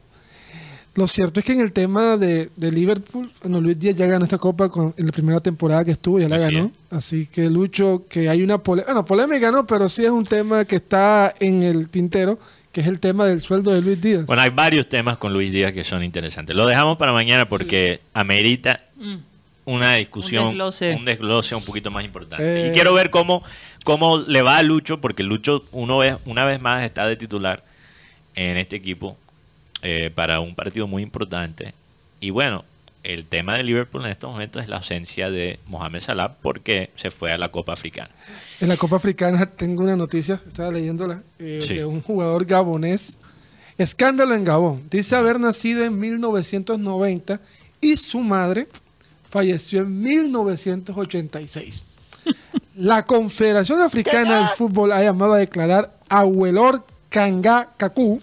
Lo 0.96 1.08
cierto 1.08 1.40
es 1.40 1.46
que 1.46 1.54
en 1.54 1.62
el 1.62 1.72
tema 1.72 2.18
de, 2.18 2.50
de 2.58 2.72
Liverpool, 2.72 3.32
bueno, 3.42 3.62
Luis 3.62 3.80
Díaz 3.80 3.96
ya 3.96 4.08
ganó 4.08 4.26
esta 4.26 4.38
copa 4.38 4.68
con, 4.70 4.94
en 4.98 5.06
la 5.06 5.12
primera 5.14 5.40
temporada 5.40 5.86
que 5.86 5.92
estuvo, 5.92 6.20
ya 6.20 6.28
la 6.28 6.36
Así 6.36 6.54
ganó. 6.54 6.72
Así 6.90 7.26
que 7.28 7.50
Lucho, 7.50 8.04
que 8.10 8.28
hay 8.28 8.44
una 8.44 8.58
polémica, 8.58 8.92
bueno, 8.94 9.06
polémica 9.06 9.52
no, 9.52 9.66
pero 9.66 9.88
sí 9.88 10.04
es 10.04 10.12
un 10.12 10.26
tema 10.26 10.66
que 10.66 10.76
está 10.76 11.34
en 11.40 11.64
el 11.64 11.88
tintero, 11.88 12.38
que 12.74 12.82
es 12.82 12.88
el 12.88 13.00
tema 13.00 13.26
del 13.26 13.40
sueldo 13.40 13.72
de 13.72 13.82
Luis 13.82 14.02
Díaz. 14.02 14.26
bueno 14.26 14.42
hay 14.42 14.50
varios 14.50 14.90
temas 14.90 15.18
con 15.18 15.32
Luis 15.32 15.50
Díaz 15.52 15.72
que 15.74 15.84
son 15.86 16.04
interesantes 16.04 16.56
lo 16.56 16.66
dejamos 16.66 16.98
para 16.98 17.12
mañana 17.14 17.48
porque 17.50 18.02
amerita 18.14 18.84
una 19.66 19.96
discusión 19.96 20.44
Un 20.44 20.50
desglose. 20.52 20.96
un 20.96 21.06
desglose 21.06 21.56
un 21.56 21.64
poquito 21.64 21.92
más 21.92 22.04
importante 22.04 22.66
Eh. 22.66 22.70
y 22.70 22.72
quiero 22.74 22.94
ver 22.94 23.10
cómo 23.12 23.44
cómo 23.84 24.20
le 24.20 24.42
va 24.42 24.58
a 24.58 24.64
Lucho 24.64 25.00
porque 25.02 25.24
Lucho 25.24 25.64
uno 25.72 25.98
ve, 26.00 26.18
una 26.26 26.46
vez 26.46 26.62
más 26.62 26.84
está 26.84 27.06
de 27.08 27.16
titular 27.16 27.64
en 28.36 28.58
este 28.58 28.76
equipo 28.78 29.18
eh, 29.82 30.12
para 30.14 30.40
un 30.40 30.56
partido 30.56 30.88
muy 30.88 31.04
importante. 31.04 31.74
Y 32.20 32.30
bueno, 32.30 32.64
el 33.04 33.26
tema 33.26 33.58
de 33.58 33.64
Liverpool 33.64 34.06
en 34.06 34.12
estos 34.12 34.30
momentos 34.32 34.62
es 34.62 34.70
la 34.70 34.78
ausencia 34.78 35.32
de 35.32 35.60
Mohamed 35.68 36.02
Salah 36.02 36.36
porque 36.42 36.92
se 36.96 37.10
fue 37.10 37.32
a 37.32 37.38
la 37.38 37.50
Copa 37.50 37.74
Africana. 37.74 38.10
En 38.60 38.70
la 38.70 38.78
Copa 38.78 38.98
Africana 38.98 39.46
tengo 39.48 39.84
una 39.84 39.96
noticia, 39.96 40.40
estaba 40.48 40.72
leyéndola, 40.72 41.24
eh, 41.40 41.60
Sí. 41.62 41.76
de 41.76 41.86
un 41.86 42.02
jugador 42.02 42.46
gabonés. 42.46 43.18
Escándalo 43.78 44.36
en 44.36 44.44
Gabón. 44.44 44.84
Dice 44.92 45.16
haber 45.16 45.40
nacido 45.40 45.84
en 45.84 45.98
1990 45.98 47.40
y 47.80 47.98
su 47.98 48.20
madre 48.20 48.68
falleció 49.32 49.82
en 49.82 50.00
1986. 50.02 51.84
La 52.76 53.04
Confederación 53.06 53.82
Africana 53.82 54.40
del 54.40 54.48
Fútbol 54.50 54.92
ha 54.92 55.02
llamado 55.02 55.34
a 55.34 55.38
declarar 55.38 55.98
a 56.10 56.24
Huelor 56.26 56.86
Kanga 57.10 57.70
Kaku, 57.78 58.22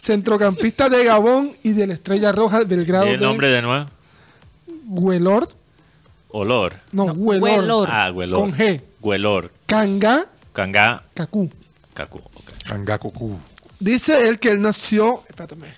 centrocampista 0.00 0.88
de 0.88 1.04
Gabón 1.04 1.52
y 1.62 1.72
de 1.72 1.86
la 1.86 1.94
Estrella 1.94 2.32
Roja 2.32 2.64
del 2.64 2.84
grado 2.84 3.06
¿Y 3.06 3.10
el 3.10 3.20
de 3.20 3.26
nombre 3.26 3.48
de 3.48 3.62
nuevo? 3.62 3.86
Huelor, 4.86 5.48
Olor. 6.28 6.74
no, 6.92 7.06
No, 7.06 7.12
Huelor, 7.12 7.42
Huelor. 7.60 7.88
Ah, 7.90 8.10
Huelor. 8.12 8.40
con 8.40 8.52
G, 8.52 8.80
Huelor. 9.00 9.52
Kanga 9.66 10.24
Kanga. 10.52 11.02
Kaku. 11.14 11.48
Kaku. 11.94 12.18
ok. 12.18 12.50
Kangakuku. 12.66 13.38
Dice 13.78 14.20
él 14.28 14.38
que 14.38 14.50
él 14.50 14.60
nació 14.60 15.22
espérame, 15.28 15.72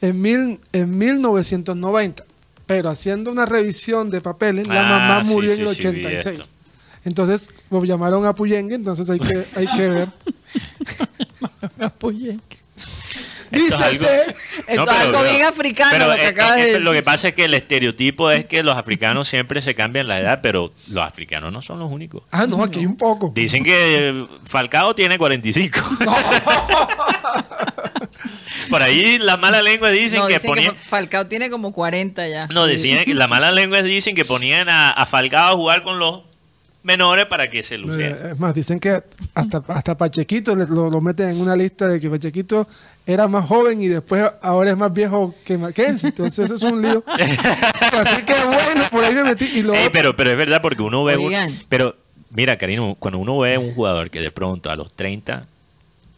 en, 0.00 0.20
mil, 0.20 0.60
en 0.72 0.98
1990, 0.98 2.24
pero 2.66 2.88
haciendo 2.90 3.30
una 3.30 3.44
revisión 3.46 4.08
de 4.10 4.20
papeles, 4.20 4.66
la 4.66 4.82
Ah, 4.82 4.86
mamá 4.86 5.24
sí, 5.24 5.30
murió 5.30 5.54
sí, 5.54 5.60
en 5.62 5.68
el 5.68 5.74
sí, 5.74 5.82
vi 5.82 5.88
86. 6.06 6.40
esto. 6.40 6.52
entonces 7.04 7.48
lo 7.70 7.84
llamaron 7.84 8.24
a 8.26 8.34
Puyengue, 8.34 8.74
entonces 8.74 9.08
hay 9.10 9.18
que, 9.20 9.46
hay 9.56 9.66
que 9.76 9.88
ver. 9.90 10.08
Esto 13.52 13.76
Dice 13.90 14.06
es 14.66 14.78
algo- 14.78 14.90
es 14.90 14.98
algo 14.98 15.22
bien 15.24 15.44
africano 15.44 16.06
lo 16.08 16.14
que 16.14 16.22
eh, 16.22 16.26
acabas 16.26 16.56
de 16.56 16.62
eh, 16.62 16.66
decir. 16.66 16.82
Lo 16.82 16.92
que 16.92 17.02
pasa 17.02 17.28
es 17.28 17.34
que 17.34 17.44
el 17.44 17.54
estereotipo 17.54 18.30
es 18.30 18.44
que 18.46 18.62
los 18.62 18.76
africanos 18.76 19.28
siempre 19.28 19.60
se 19.60 19.74
cambian 19.74 20.08
la 20.08 20.18
edad, 20.18 20.40
pero 20.42 20.72
los 20.88 21.04
africanos 21.06 21.52
no 21.52 21.60
son 21.62 21.78
los 21.78 21.90
únicos. 21.90 22.22
Ah, 22.30 22.46
no, 22.48 22.62
aquí 22.62 22.84
un 22.86 22.96
poco. 22.96 23.30
Dicen 23.34 23.62
que 23.64 24.26
Falcao 24.44 24.94
tiene 24.94 25.18
45. 25.18 25.78
Por 28.70 28.82
ahí 28.82 29.18
las 29.18 29.38
malas 29.38 29.62
lenguas 29.62 29.92
dicen 29.92 30.20
no, 30.20 30.26
que 30.28 30.40
ponían... 30.40 30.72
que 30.74 30.78
Falcao 30.88 31.26
tiene 31.26 31.50
como 31.50 31.72
40 31.72 32.26
ya. 32.28 32.46
No, 32.46 32.66
decían 32.66 33.04
que 33.04 33.12
las 33.14 33.28
malas 33.28 33.52
lenguas 33.52 33.84
dicen 33.84 34.14
que 34.14 34.24
ponían 34.24 34.68
a, 34.68 34.90
a 34.92 35.04
Falcao 35.06 35.52
a 35.52 35.56
jugar 35.56 35.82
con 35.82 35.98
los 35.98 36.22
menores 36.82 37.26
para 37.26 37.48
que 37.48 37.62
se 37.62 37.78
luciera. 37.78 38.16
Eh, 38.16 38.30
Es 38.32 38.38
más, 38.38 38.54
dicen 38.54 38.78
que 38.80 39.02
hasta, 39.34 39.62
hasta 39.68 39.96
Pachequito 39.96 40.54
lo, 40.54 40.90
lo 40.90 41.00
meten 41.00 41.28
en 41.30 41.40
una 41.40 41.54
lista 41.56 41.86
de 41.86 42.00
que 42.00 42.10
Pachequito 42.10 42.66
era 43.06 43.28
más 43.28 43.46
joven 43.46 43.80
y 43.80 43.88
después 43.88 44.24
ahora 44.42 44.70
es 44.70 44.76
más 44.76 44.92
viejo 44.92 45.34
que 45.44 45.56
Mackenzie. 45.58 46.08
Entonces 46.10 46.44
eso 46.46 46.56
es 46.56 46.62
un 46.62 46.82
lío. 46.82 47.04
Así 47.06 48.22
que 48.24 48.34
bueno, 48.44 48.84
por 48.90 49.04
ahí 49.04 49.14
me 49.14 49.24
metí. 49.24 49.44
Y 49.44 49.62
lo 49.62 49.74
Ey, 49.74 49.88
pero, 49.92 50.16
pero 50.16 50.30
es 50.30 50.36
verdad 50.36 50.60
porque 50.62 50.82
uno 50.82 51.04
ve... 51.04 51.16
un- 51.16 51.32
pero 51.68 51.96
mira, 52.30 52.56
Karino, 52.58 52.96
cuando 52.98 53.18
uno 53.18 53.38
ve 53.38 53.58
un 53.58 53.74
jugador 53.74 54.10
que 54.10 54.20
de 54.20 54.30
pronto 54.30 54.70
a 54.70 54.76
los 54.76 54.92
30 54.92 55.46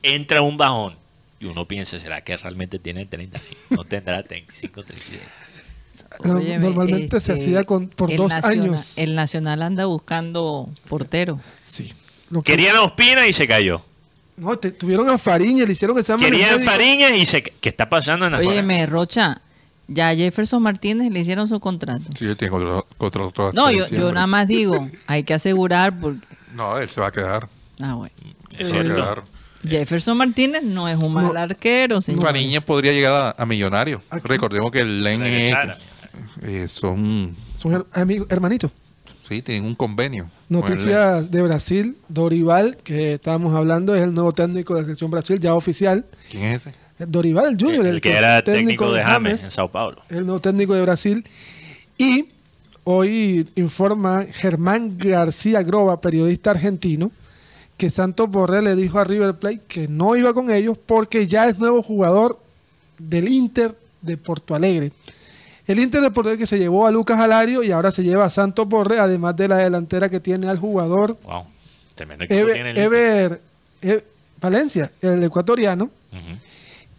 entra 0.03 0.43
un 0.43 0.57
bajón 0.57 0.97
y 1.41 1.47
uno 1.47 1.67
piensa, 1.67 1.99
¿será 1.99 2.23
que 2.23 2.37
realmente 2.37 2.79
tiene 2.79 3.05
30 3.07 3.39
años? 3.39 3.57
No 3.71 3.85
tendrá 3.85 4.23
35, 4.23 4.83
36. 4.83 5.21
No, 6.25 6.35
Óyeme, 6.37 6.59
normalmente 6.65 7.21
se 7.21 7.33
este, 7.35 7.45
hacía 7.45 7.65
con- 7.65 7.89
por 7.89 8.15
dos 8.17 8.29
Nacional- 8.31 8.61
años. 8.67 8.93
El 8.97 9.15
Nacional 9.15 9.63
anda 9.63 9.87
buscando 9.87 10.67
portero. 10.89 11.39
Sí. 11.65 11.93
Lo 12.31 12.43
que- 12.43 12.53
Querían 12.53 12.77
a 12.77 12.83
Ospina 12.83 13.27
y 13.27 13.33
se 13.33 13.47
cayó. 13.47 13.81
no, 14.37 14.57
te- 14.59 14.71
tuvieron 14.73 15.09
a 15.09 15.19
Fariña, 15.19 15.65
le 15.65 15.73
hicieron 15.73 15.97
examen 15.99 16.25
Querían 16.31 16.63
Fariñas 16.63 17.13
y 17.17 17.25
se... 17.25 17.43
¿Qué 17.43 17.69
está 17.69 17.89
pasando 17.89 18.27
en 18.27 18.33
la 18.33 18.39
Óyeme, 18.39 18.87
Rocha, 18.87 19.41
ya 19.87 20.09
a 20.09 20.17
Jefferson 20.17 20.63
Martínez 20.63 21.13
le 21.13 21.21
hicieron 21.21 21.47
su 21.47 21.61
contrato. 21.61 22.05
Sí, 22.19 22.25
él 22.25 22.37
tiene 22.37 22.51
contra, 22.51 22.83
contra 22.97 23.29
todo 23.31 23.49
hasta 23.49 23.61
No, 23.61 23.71
yo, 23.71 23.87
yo 23.89 24.11
nada 24.13 24.27
más 24.27 24.49
digo, 24.49 24.89
hay 25.07 25.23
que 25.23 25.35
asegurar 25.35 25.99
porque... 26.01 26.27
No, 26.55 26.79
él 26.79 26.89
se 26.91 27.01
va 27.01 27.09
a 27.09 27.13
quedar. 27.13 27.49
Ah, 27.81 27.95
bueno. 27.95 28.15
Se 28.59 28.73
va 28.73 28.81
a 28.81 28.83
quedar. 28.83 29.25
Jefferson 29.69 30.17
Martínez 30.17 30.63
no 30.63 30.89
es 30.89 30.97
un 30.99 31.13
mal 31.13 31.33
No. 31.33 31.39
arquero, 31.41 32.01
señor. 32.01 32.23
Fariñez 32.23 32.63
podría 32.63 32.93
llegar 32.93 33.35
a, 33.37 33.43
a 33.43 33.47
millonario. 33.47 34.03
Aquí. 34.11 34.29
Recordemos 34.29 34.71
que 34.71 34.81
el 34.81 35.03
Len 35.03 35.23
es, 35.25 35.55
eh, 36.43 36.69
son, 36.69 37.37
Son 37.55 37.87
amigos, 37.93 38.27
hermanitos. 38.31 38.71
sí, 39.29 39.43
tienen 39.43 39.65
un 39.65 39.75
convenio. 39.75 40.25
con 40.25 40.59
el 40.59 40.61
Noticias 40.71 41.31
de 41.31 41.43
Brasil, 41.43 41.97
Dorival, 42.09 42.77
que 42.85 43.15
estábamos 43.15 43.55
hablando, 43.55 43.95
es 43.95 44.03
el 44.05 44.15
nuevo 44.15 44.33
técnico 44.33 44.75
de 44.75 44.81
la 44.81 44.85
selección 44.85 45.11
Brasil, 45.11 45.39
ya 45.41 45.55
oficial. 45.55 46.05
¿Quién 46.31 46.45
es 46.45 46.67
ese? 46.67 46.75
Dorival, 47.07 47.47
el 47.49 47.59
Junior, 47.59 47.87
el, 47.87 48.01
que 48.01 48.13
era 48.17 48.43
técnico 48.45 48.93
de 48.93 49.03
James 49.03 49.43
en 49.45 49.51
Sao 49.51 49.71
Paulo. 49.71 50.01
el 50.11 50.25
nuevo 50.27 50.39
técnico 50.41 50.75
de 50.75 50.83
Brasil. 50.83 51.25
Y 51.99 52.29
hoy 52.85 53.49
informa 53.57 54.25
Germán 54.33 54.97
García 54.97 55.63
Groba, 55.63 56.01
periodista 56.01 56.51
argentino, 56.53 57.11
que 57.77 57.91
Santos 57.91 58.29
Borré 58.31 58.63
le 58.63 58.77
dijo 58.77 58.99
a 58.99 59.05
River 59.05 59.35
Plate 59.35 59.61
que 59.67 59.89
no 59.89 60.15
iba 60.17 60.33
con 60.33 60.51
ellos 60.51 60.79
porque 60.79 61.27
ya 61.27 61.49
es 61.49 61.59
nuevo 61.59 61.83
jugador 61.83 62.39
del 62.99 63.29
Inter 63.29 63.77
de 64.01 64.17
Porto 64.17 64.55
Alegre. 64.55 64.93
El 65.67 65.79
Inter 65.81 66.01
de 66.03 66.11
Porto 66.11 66.29
Alegre 66.29 66.43
que 66.43 66.47
se 66.47 66.59
llevó 66.59 66.87
a 66.87 66.91
Lucas 66.91 67.19
Alario 67.19 67.63
y 67.63 67.73
ahora 67.73 67.91
se 67.91 68.03
lleva 68.05 68.25
a 68.27 68.31
Santos 68.31 68.69
Borré, 68.69 68.99
además 68.99 69.35
de 69.37 69.49
la 69.49 69.57
delantera 69.59 70.09
que 70.09 70.21
tiene 70.21 70.49
al 70.49 70.59
jugador 70.59 71.19
Wow. 71.25 71.45
Tremendo 71.95 72.27
tiene 72.27 72.43
Ever, 72.43 72.57
el 72.67 72.77
Ever- 72.79 73.41
E- 73.83 74.05
Valencia, 74.41 74.91
el 75.01 75.23
ecuatoriano. 75.25 75.91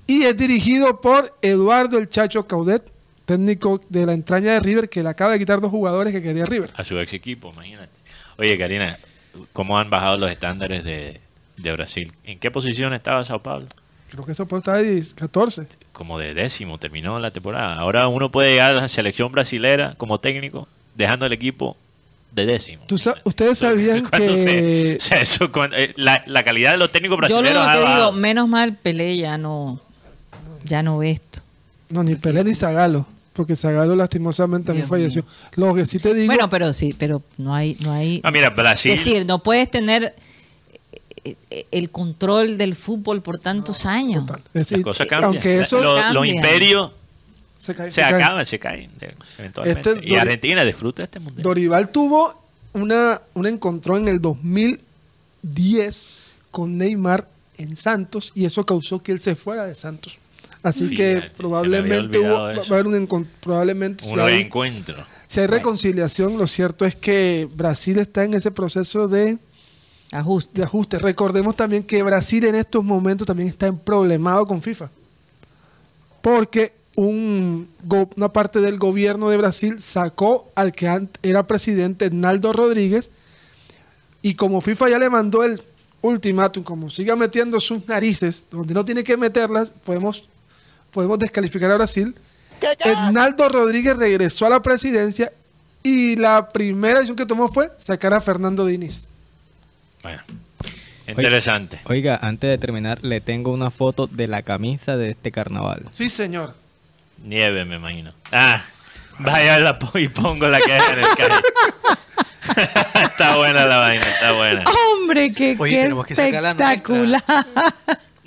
Y 0.07 0.23
es 0.23 0.35
dirigido 0.37 1.01
por 1.01 1.35
Eduardo 1.41 1.97
El 1.97 2.09
Chacho 2.09 2.45
Caudet, 2.47 2.83
técnico 3.25 3.81
de 3.89 4.05
la 4.05 4.13
entraña 4.13 4.53
de 4.53 4.59
River, 4.59 4.87
que 4.89 5.01
le 5.01 5.09
acaba 5.09 5.31
de 5.31 5.39
quitar 5.39 5.59
dos 5.61 5.71
jugadores 5.71 6.13
que 6.13 6.21
quería 6.21 6.43
River. 6.45 6.71
a 6.75 6.83
su 6.83 6.97
ex 6.99 7.13
equipo, 7.13 7.51
imagínate. 7.53 7.91
Oye, 8.37 8.57
Karina, 8.57 8.95
¿cómo 9.53 9.77
han 9.79 9.89
bajado 9.89 10.17
los 10.17 10.29
estándares 10.31 10.83
de, 10.83 11.19
de 11.57 11.71
Brasil? 11.73 12.13
¿En 12.23 12.39
qué 12.39 12.51
posición 12.51 12.93
estaba 12.93 13.23
Sao 13.23 13.41
Paulo? 13.41 13.67
Creo 14.09 14.25
que 14.25 14.31
eso 14.33 14.47
puede 14.47 14.59
estar 14.61 14.75
ahí 14.75 15.01
14. 15.15 15.67
Como 15.91 16.17
de 16.19 16.33
décimo 16.33 16.77
terminó 16.77 17.19
la 17.19 17.31
temporada. 17.31 17.75
Ahora 17.75 18.07
uno 18.07 18.31
puede 18.31 18.51
llegar 18.51 18.73
a 18.73 18.81
la 18.81 18.87
selección 18.87 19.31
brasilera 19.31 19.95
como 19.97 20.19
técnico, 20.19 20.67
dejando 20.95 21.25
el 21.25 21.33
equipo 21.33 21.75
de 22.31 22.45
décimo. 22.45 22.83
Tú 22.87 22.97
sa- 22.97 23.15
ustedes 23.23 23.57
sabían 23.57 24.05
Cuando 24.09 24.35
se- 24.35 24.45
que 24.45 24.97
o 24.99 25.01
sea, 25.01 25.21
eso, 25.21 25.51
cuando- 25.51 25.75
eh, 25.77 25.93
la, 25.97 26.23
la 26.27 26.43
calidad 26.43 26.71
de 26.71 26.77
los 26.77 26.91
técnicos 26.91 27.17
Yo 27.17 27.27
lo 27.27 27.41
brasileños 27.41 27.67
ha 27.67 27.71
que 27.73 27.77
digo, 27.79 27.89
bajado. 27.89 28.11
menos 28.13 28.47
mal 28.47 28.75
Pelé 28.75 29.17
ya 29.17 29.37
no, 29.37 29.79
ya 30.63 30.83
no 30.83 30.97
ve 30.99 31.11
esto. 31.11 31.39
no 31.89 32.03
ni 32.03 32.15
Pelé 32.15 32.43
ni 32.43 32.53
Zagalo, 32.53 33.07
porque 33.35 33.55
Zagalo 33.55 33.95
lastimosamente 33.95 34.67
también 34.67 34.87
falleció. 34.87 35.23
Lo 35.55 35.75
que 35.75 35.85
sí 35.85 35.99
te 35.99 36.13
digo, 36.13 36.27
Bueno, 36.27 36.49
pero 36.49 36.71
sí, 36.73 36.95
pero 36.97 37.21
no 37.37 37.53
hay, 37.53 37.75
no 37.81 37.91
hay. 37.91 38.21
Ah, 38.23 38.31
mira, 38.31 38.49
Brasil. 38.49 38.91
Es 38.91 39.03
decir, 39.05 39.25
no 39.25 39.43
puedes 39.43 39.69
tener 39.69 40.15
eh, 41.23 41.35
eh, 41.49 41.65
el 41.71 41.89
control 41.91 42.57
del 42.57 42.75
fútbol 42.75 43.21
por 43.21 43.39
tantos 43.39 43.85
años. 43.85 44.25
total. 44.25 44.41
Es 44.47 44.53
las 44.53 44.67
decir, 44.69 44.83
cosas 44.83 45.07
cambian. 45.07 45.33
aunque 45.33 45.59
eso 45.61 45.81
Lo- 45.81 45.95
los 45.95 46.03
Cambia. 46.23 46.33
imperios 46.35 46.91
se 47.59 47.75
cae- 47.75 47.87
se 47.91 47.95
se 47.95 48.01
cae. 48.01 48.13
acaban, 48.13 48.45
se 48.45 48.59
caen 48.59 48.91
de- 48.99 49.13
eventualmente. 49.39 49.89
Este 49.91 50.07
y 50.07 50.15
Argentina 50.15 50.63
disfruta 50.63 51.03
este 51.03 51.19
mundial. 51.19 51.43
Dorival 51.43 51.91
tuvo 51.91 52.41
una, 52.73 53.21
un 53.33 53.47
encontrón 53.47 54.03
en 54.03 54.07
el 54.15 54.21
2010 54.21 56.07
con 56.51 56.77
Neymar 56.77 57.27
en 57.57 57.75
Santos 57.75 58.31
y 58.35 58.45
eso 58.45 58.65
causó 58.65 59.01
que 59.01 59.11
él 59.11 59.19
se 59.19 59.35
fuera 59.35 59.65
de 59.65 59.75
Santos. 59.75 60.17
Así 60.65 60.87
Fíjate, 60.87 61.27
que 61.27 61.31
probablemente 61.37 62.17
hubo, 62.17 62.33
va 62.33 62.49
a 62.49 62.51
haber 62.51 62.87
un 62.87 63.27
probablemente 63.39 64.03
si 64.03 64.13
Un 64.13 64.19
hay, 64.19 64.33
reencuentro. 64.37 64.95
si 65.27 65.39
hay 65.39 65.47
reconciliación, 65.47 66.39
lo 66.39 66.47
cierto 66.47 66.85
es 66.85 66.95
que 66.95 67.47
Brasil 67.55 67.99
está 67.99 68.23
en 68.23 68.33
ese 68.33 68.49
proceso 68.49 69.07
de, 69.07 69.37
Ajuste. 70.11 70.61
de 70.61 70.63
ajuste. 70.63 70.97
Recordemos 70.97 71.55
también 71.55 71.83
que 71.83 72.01
Brasil 72.01 72.45
en 72.45 72.55
estos 72.55 72.83
momentos 72.83 73.27
también 73.27 73.49
está 73.49 73.67
en 73.67 73.77
problemado 73.77 74.47
con 74.47 74.59
FIFA. 74.59 74.89
Porque 76.21 76.73
un, 76.95 77.69
una 78.15 78.33
parte 78.33 78.59
del 78.59 78.79
gobierno 78.79 79.29
de 79.29 79.37
Brasil 79.37 79.79
sacó 79.79 80.49
al 80.55 80.71
que 80.71 81.07
era 81.21 81.45
presidente, 81.45 82.09
Naldo 82.09 82.53
Rodríguez, 82.53 83.11
y 84.23 84.33
como 84.33 84.61
FIFA 84.61 84.89
ya 84.89 84.97
le 84.97 85.11
mandó 85.11 85.43
el 85.43 85.61
ultimátum, 86.01 86.63
como 86.63 86.89
siga 86.89 87.15
metiendo 87.15 87.59
sus 87.59 87.87
narices 87.87 88.45
donde 88.49 88.73
no 88.73 88.83
tiene 88.83 89.03
que 89.03 89.17
meterlas, 89.17 89.71
podemos, 89.85 90.27
podemos 90.95 91.19
descalificar 91.19 91.69
a 91.71 91.75
Brasil. 91.75 92.15
Naldo 93.11 93.49
Rodríguez 93.49 93.97
regresó 93.97 94.45
a 94.45 94.49
la 94.49 94.61
presidencia 94.61 95.31
y 95.83 96.15
la 96.15 96.47
primera 96.49 96.95
decisión 96.95 97.17
que 97.17 97.25
tomó 97.25 97.49
fue 97.49 97.69
sacar 97.77 98.13
a 98.13 98.21
Fernando 98.21 98.65
Diniz. 98.65 99.09
Bueno, 100.01 100.21
interesante. 101.05 101.79
Oiga, 101.85 102.17
antes 102.21 102.49
de 102.49 102.57
terminar, 102.57 102.99
le 103.03 103.19
tengo 103.21 103.51
una 103.51 103.69
foto 103.71 104.07
de 104.07 104.27
la 104.27 104.41
camisa 104.41 104.95
de 104.97 105.11
este 105.11 105.31
carnaval. 105.31 105.83
Sí, 105.91 106.09
señor. 106.09 106.55
Nieve, 107.23 107.65
me 107.65 107.75
imagino. 107.75 108.13
Ah, 108.31 108.61
vaya 109.19 109.59
la 109.59 109.77
po- 109.77 109.99
y 109.99 110.07
pongo 110.07 110.47
la 110.47 110.59
que 110.61 110.77
es 110.77 110.83
en 110.93 110.99
el 110.99 111.05
carro. 111.17 111.35
está 113.03 113.35
buena 113.37 113.65
la 113.65 113.77
vaina, 113.77 114.03
está 114.07 114.31
buena. 114.31 114.63
Hombre, 114.93 115.33
qué, 115.33 115.55
Oye, 115.59 115.75
qué 115.75 115.81
tenemos 115.83 116.05
que 116.05 116.15
sacar 116.15 116.41
la 116.43 116.53
nuestra. 116.53 116.71
espectacular. 116.73 117.23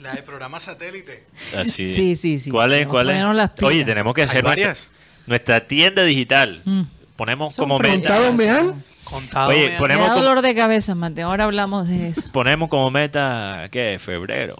La 0.08 0.14
de 0.16 0.22
programa 0.22 0.58
satélite. 0.58 1.24
Así. 1.56 1.84
Sí, 1.86 2.16
sí, 2.16 2.38
sí. 2.38 2.50
¿Cuál 2.50 2.72
es? 2.74 2.86
¿Cuál 2.86 3.10
es? 3.10 3.22
Oye, 3.62 3.84
tenemos 3.84 4.14
que 4.14 4.22
hacer 4.22 4.42
nuestra, 4.42 4.66
varias. 4.66 4.90
nuestra 5.26 5.66
tienda 5.66 6.02
digital. 6.04 6.62
Mm. 6.64 6.82
Ponemos 7.16 7.54
Son 7.54 7.64
como 7.64 7.78
meta. 7.78 7.94
¿Contado 7.94 8.32
me 8.32 8.48
han? 8.50 8.84
Contado. 9.04 9.50
Oye, 9.50 9.70
me- 9.70 9.78
ponemos 9.78 10.06
da 10.08 10.14
dolor 10.14 10.40
de 10.42 10.54
cabeza, 10.54 10.94
Mateo. 10.94 11.28
Ahora 11.28 11.44
hablamos 11.44 11.88
de 11.88 12.08
eso. 12.08 12.30
Ponemos 12.32 12.68
como 12.70 12.90
meta, 12.90 13.68
¿qué? 13.70 13.98
Febrero. 14.00 14.56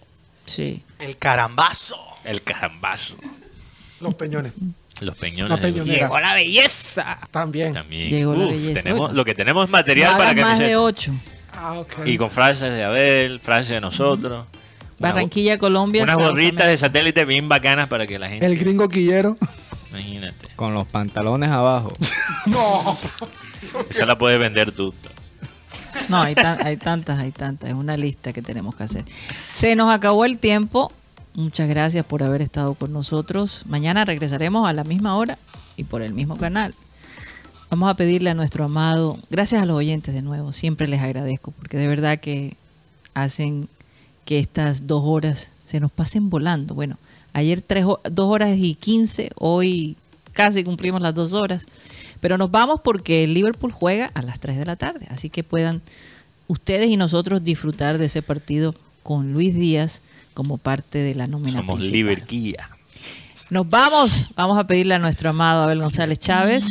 Sí. 0.46 0.82
El 0.98 1.16
carambazo. 1.16 1.96
El 2.24 2.42
carambazo. 2.42 3.14
Los 4.00 4.14
peñones. 4.14 4.52
Los 5.00 5.16
peñones. 5.16 5.50
La 5.50 5.56
peñonera. 5.62 6.20
la 6.20 6.34
belleza! 6.34 7.18
También. 7.30 7.72
También. 7.72 8.10
Llegó 8.10 8.34
la 8.34 8.46
Uf, 8.46 8.52
belleza. 8.52 8.82
tenemos, 8.82 9.12
lo 9.12 9.24
que 9.24 9.34
tenemos 9.34 9.64
es 9.64 9.70
material 9.70 10.12
No 10.12 10.18
para 10.18 10.34
que 10.34 10.42
más 10.42 10.58
de 10.58 10.76
ocho. 10.76 11.12
Ah, 11.52 11.74
ok. 11.74 11.92
Y 12.06 12.16
con 12.18 12.30
frases 12.30 12.72
de 12.72 12.84
Abel, 12.84 13.40
frases 13.40 13.68
de 13.70 13.80
nosotros. 13.80 14.46
Una 14.46 14.57
Barranquilla, 14.98 15.58
Colombia. 15.58 16.02
Unas 16.02 16.16
South 16.16 16.26
gorritas 16.30 16.50
America. 16.62 16.66
de 16.66 16.76
satélite 16.78 17.24
bien 17.24 17.48
bacanas 17.48 17.88
para 17.88 18.06
que 18.06 18.18
la 18.18 18.28
gente. 18.28 18.44
El 18.46 18.56
gringo 18.58 18.88
quillero. 18.88 19.36
Imagínate. 19.90 20.48
Con 20.56 20.74
los 20.74 20.86
pantalones 20.86 21.50
abajo. 21.50 21.92
Esa 23.90 24.06
la 24.06 24.18
puedes 24.18 24.38
vender 24.38 24.72
tú. 24.72 24.94
No, 26.08 26.22
hay, 26.22 26.34
tan- 26.34 26.64
hay 26.66 26.76
tantas, 26.76 27.18
hay 27.18 27.32
tantas. 27.32 27.70
Es 27.70 27.74
una 27.74 27.96
lista 27.96 28.32
que 28.32 28.42
tenemos 28.42 28.74
que 28.74 28.82
hacer. 28.84 29.04
Se 29.48 29.74
nos 29.76 29.92
acabó 29.92 30.24
el 30.24 30.38
tiempo. 30.38 30.92
Muchas 31.34 31.68
gracias 31.68 32.04
por 32.04 32.22
haber 32.22 32.42
estado 32.42 32.74
con 32.74 32.92
nosotros. 32.92 33.64
Mañana 33.66 34.04
regresaremos 34.04 34.68
a 34.68 34.72
la 34.72 34.84
misma 34.84 35.16
hora 35.16 35.38
y 35.76 35.84
por 35.84 36.02
el 36.02 36.12
mismo 36.12 36.36
canal. 36.36 36.74
Vamos 37.70 37.90
a 37.90 37.94
pedirle 37.94 38.30
a 38.30 38.34
nuestro 38.34 38.64
amado, 38.64 39.18
gracias 39.30 39.62
a 39.62 39.66
los 39.66 39.76
oyentes 39.76 40.14
de 40.14 40.22
nuevo, 40.22 40.52
siempre 40.52 40.88
les 40.88 41.02
agradezco 41.02 41.50
porque 41.50 41.76
de 41.76 41.86
verdad 41.86 42.18
que 42.18 42.56
hacen 43.12 43.68
que 44.28 44.38
estas 44.38 44.86
dos 44.86 45.04
horas 45.06 45.52
se 45.64 45.80
nos 45.80 45.90
pasen 45.90 46.28
volando. 46.28 46.74
Bueno, 46.74 46.98
ayer 47.32 47.62
tres, 47.62 47.86
dos 48.10 48.28
horas 48.28 48.58
y 48.58 48.74
quince, 48.74 49.30
hoy 49.36 49.96
casi 50.34 50.64
cumplimos 50.64 51.00
las 51.00 51.14
dos 51.14 51.32
horas, 51.32 51.64
pero 52.20 52.36
nos 52.36 52.50
vamos 52.50 52.82
porque 52.84 53.24
el 53.24 53.32
Liverpool 53.32 53.72
juega 53.72 54.10
a 54.12 54.20
las 54.20 54.38
tres 54.38 54.58
de 54.58 54.66
la 54.66 54.76
tarde, 54.76 55.06
así 55.08 55.30
que 55.30 55.44
puedan 55.44 55.80
ustedes 56.46 56.90
y 56.90 56.98
nosotros 56.98 57.42
disfrutar 57.42 57.96
de 57.96 58.04
ese 58.04 58.20
partido 58.20 58.74
con 59.02 59.32
Luis 59.32 59.54
Díaz 59.54 60.02
como 60.34 60.58
parte 60.58 60.98
de 60.98 61.14
la 61.14 61.26
nómina 61.26 61.60
Somos 61.60 61.76
principal. 61.76 61.96
Liberquía. 61.96 62.68
Nos 63.48 63.66
vamos, 63.70 64.26
vamos 64.36 64.58
a 64.58 64.66
pedirle 64.66 64.92
a 64.92 64.98
nuestro 64.98 65.30
amado 65.30 65.62
Abel 65.62 65.80
González 65.80 66.18
Chávez 66.18 66.68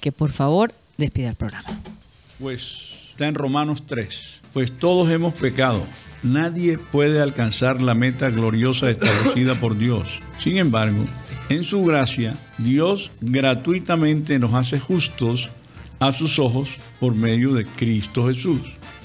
que 0.00 0.12
por 0.12 0.30
favor 0.30 0.72
despida 0.96 1.28
el 1.28 1.34
programa. 1.34 1.80
Pues 2.38 2.78
está 3.10 3.26
en 3.26 3.34
Romanos 3.34 3.82
3. 3.84 4.42
Pues 4.52 4.78
todos 4.78 5.10
hemos 5.10 5.34
pecado. 5.34 5.84
Nadie 6.22 6.78
puede 6.78 7.20
alcanzar 7.20 7.80
la 7.80 7.94
meta 7.94 8.28
gloriosa 8.30 8.90
establecida 8.90 9.54
por 9.54 9.78
Dios. 9.78 10.08
Sin 10.42 10.58
embargo, 10.58 11.04
en 11.48 11.64
su 11.64 11.84
gracia, 11.84 12.36
Dios 12.58 13.10
gratuitamente 13.20 14.38
nos 14.38 14.54
hace 14.54 14.78
justos 14.78 15.48
a 16.00 16.12
sus 16.12 16.38
ojos 16.38 16.70
por 17.00 17.14
medio 17.14 17.54
de 17.54 17.64
Cristo 17.64 18.26
Jesús, 18.26 18.60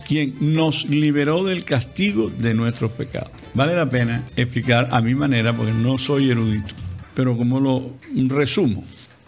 quien 0.08 0.36
nos 0.40 0.86
liberó 0.86 1.44
del 1.44 1.66
castigo 1.66 2.30
de 2.30 2.54
nuestros 2.54 2.92
pecados. 2.92 3.32
Vale 3.54 3.76
la 3.76 3.90
pena 3.90 4.26
explicar 4.36 4.90
a 4.92 5.02
mi 5.02 5.14
manera, 5.14 5.54
porque 5.54 5.72
no 5.72 5.98
soy 5.98 6.32
erudito, 6.32 6.74
pero 7.14 7.38
como 7.38 7.60
lo 7.60 7.92
resumo. 8.28 8.84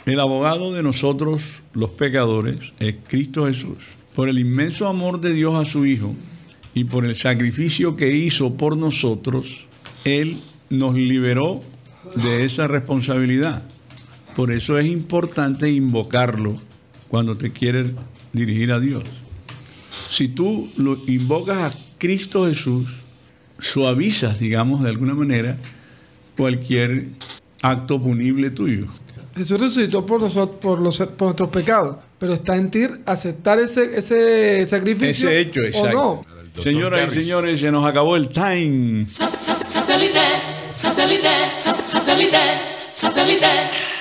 El 0.06 0.20
abogado 0.20 0.74
de 0.74 0.84
nosotros, 0.84 1.44
los 1.74 1.91
pecadores, 1.91 2.57
es 2.80 2.95
Cristo 3.07 3.45
Jesús. 3.48 3.78
Por 4.16 4.30
el 4.30 4.40
inmenso 4.40 4.88
amor 4.88 5.20
de 5.20 5.34
Dios 5.34 5.56
a 5.56 5.66
su 5.66 5.86
Hijo 5.86 6.16
y 6.76 6.84
por 6.84 7.06
el 7.06 7.15
sacrificio 7.15 7.95
que 7.95 8.14
hizo 8.14 8.53
por 8.56 8.77
nosotros, 8.77 9.65
Él 10.03 10.41
nos 10.69 10.93
liberó 10.93 11.64
de 12.15 12.43
esa 12.43 12.68
responsabilidad. 12.68 13.64
Por 14.35 14.52
eso 14.52 14.77
es 14.77 14.85
importante 14.85 15.72
invocarlo 15.72 16.61
cuando 17.07 17.38
te 17.38 17.52
quieres 17.52 17.88
dirigir 18.34 18.73
a 18.73 18.81
Dios. 18.81 19.03
Si 20.10 20.27
tú 20.27 20.69
lo 20.76 20.99
invocas 21.07 21.73
a 21.73 21.77
Cristo 21.97 22.45
Jesús, 22.45 22.88
suavizas, 23.57 24.39
digamos, 24.39 24.84
de 24.84 24.89
alguna 24.89 25.14
manera, 25.14 25.57
cualquier 26.35 27.07
acto 27.61 28.02
punible 28.02 28.49
tuyo. 28.49 28.88
Jesús 29.38 29.60
resucitó 29.60 30.06
por, 30.06 30.22
nosotros, 30.22 30.60
por, 30.61 30.80
los, 30.80 30.97
por 30.97 31.27
nuestros 31.27 31.49
pecados, 31.49 31.97
pero 32.19 32.34
está 32.34 32.57
en 32.57 32.69
ti 32.69 32.85
aceptar 33.06 33.60
ese, 33.60 33.97
ese 33.97 34.68
sacrificio 34.68 35.30
Ese 35.30 35.39
hecho, 35.39 35.61
o 35.61 35.65
exacto. 35.65 36.23
no. 36.26 36.35
Señoras 36.64 36.99
y 36.99 37.03
Harris. 37.03 37.14
señores, 37.14 37.60
se 37.60 37.72
nos 37.72 37.86
acabó 37.86 38.15
el 38.15 38.30
time. 38.30 39.07
Satellite, 39.07 40.19
satellite, 40.69 41.53
satellite, 41.53 42.38
satellite. 42.88 43.95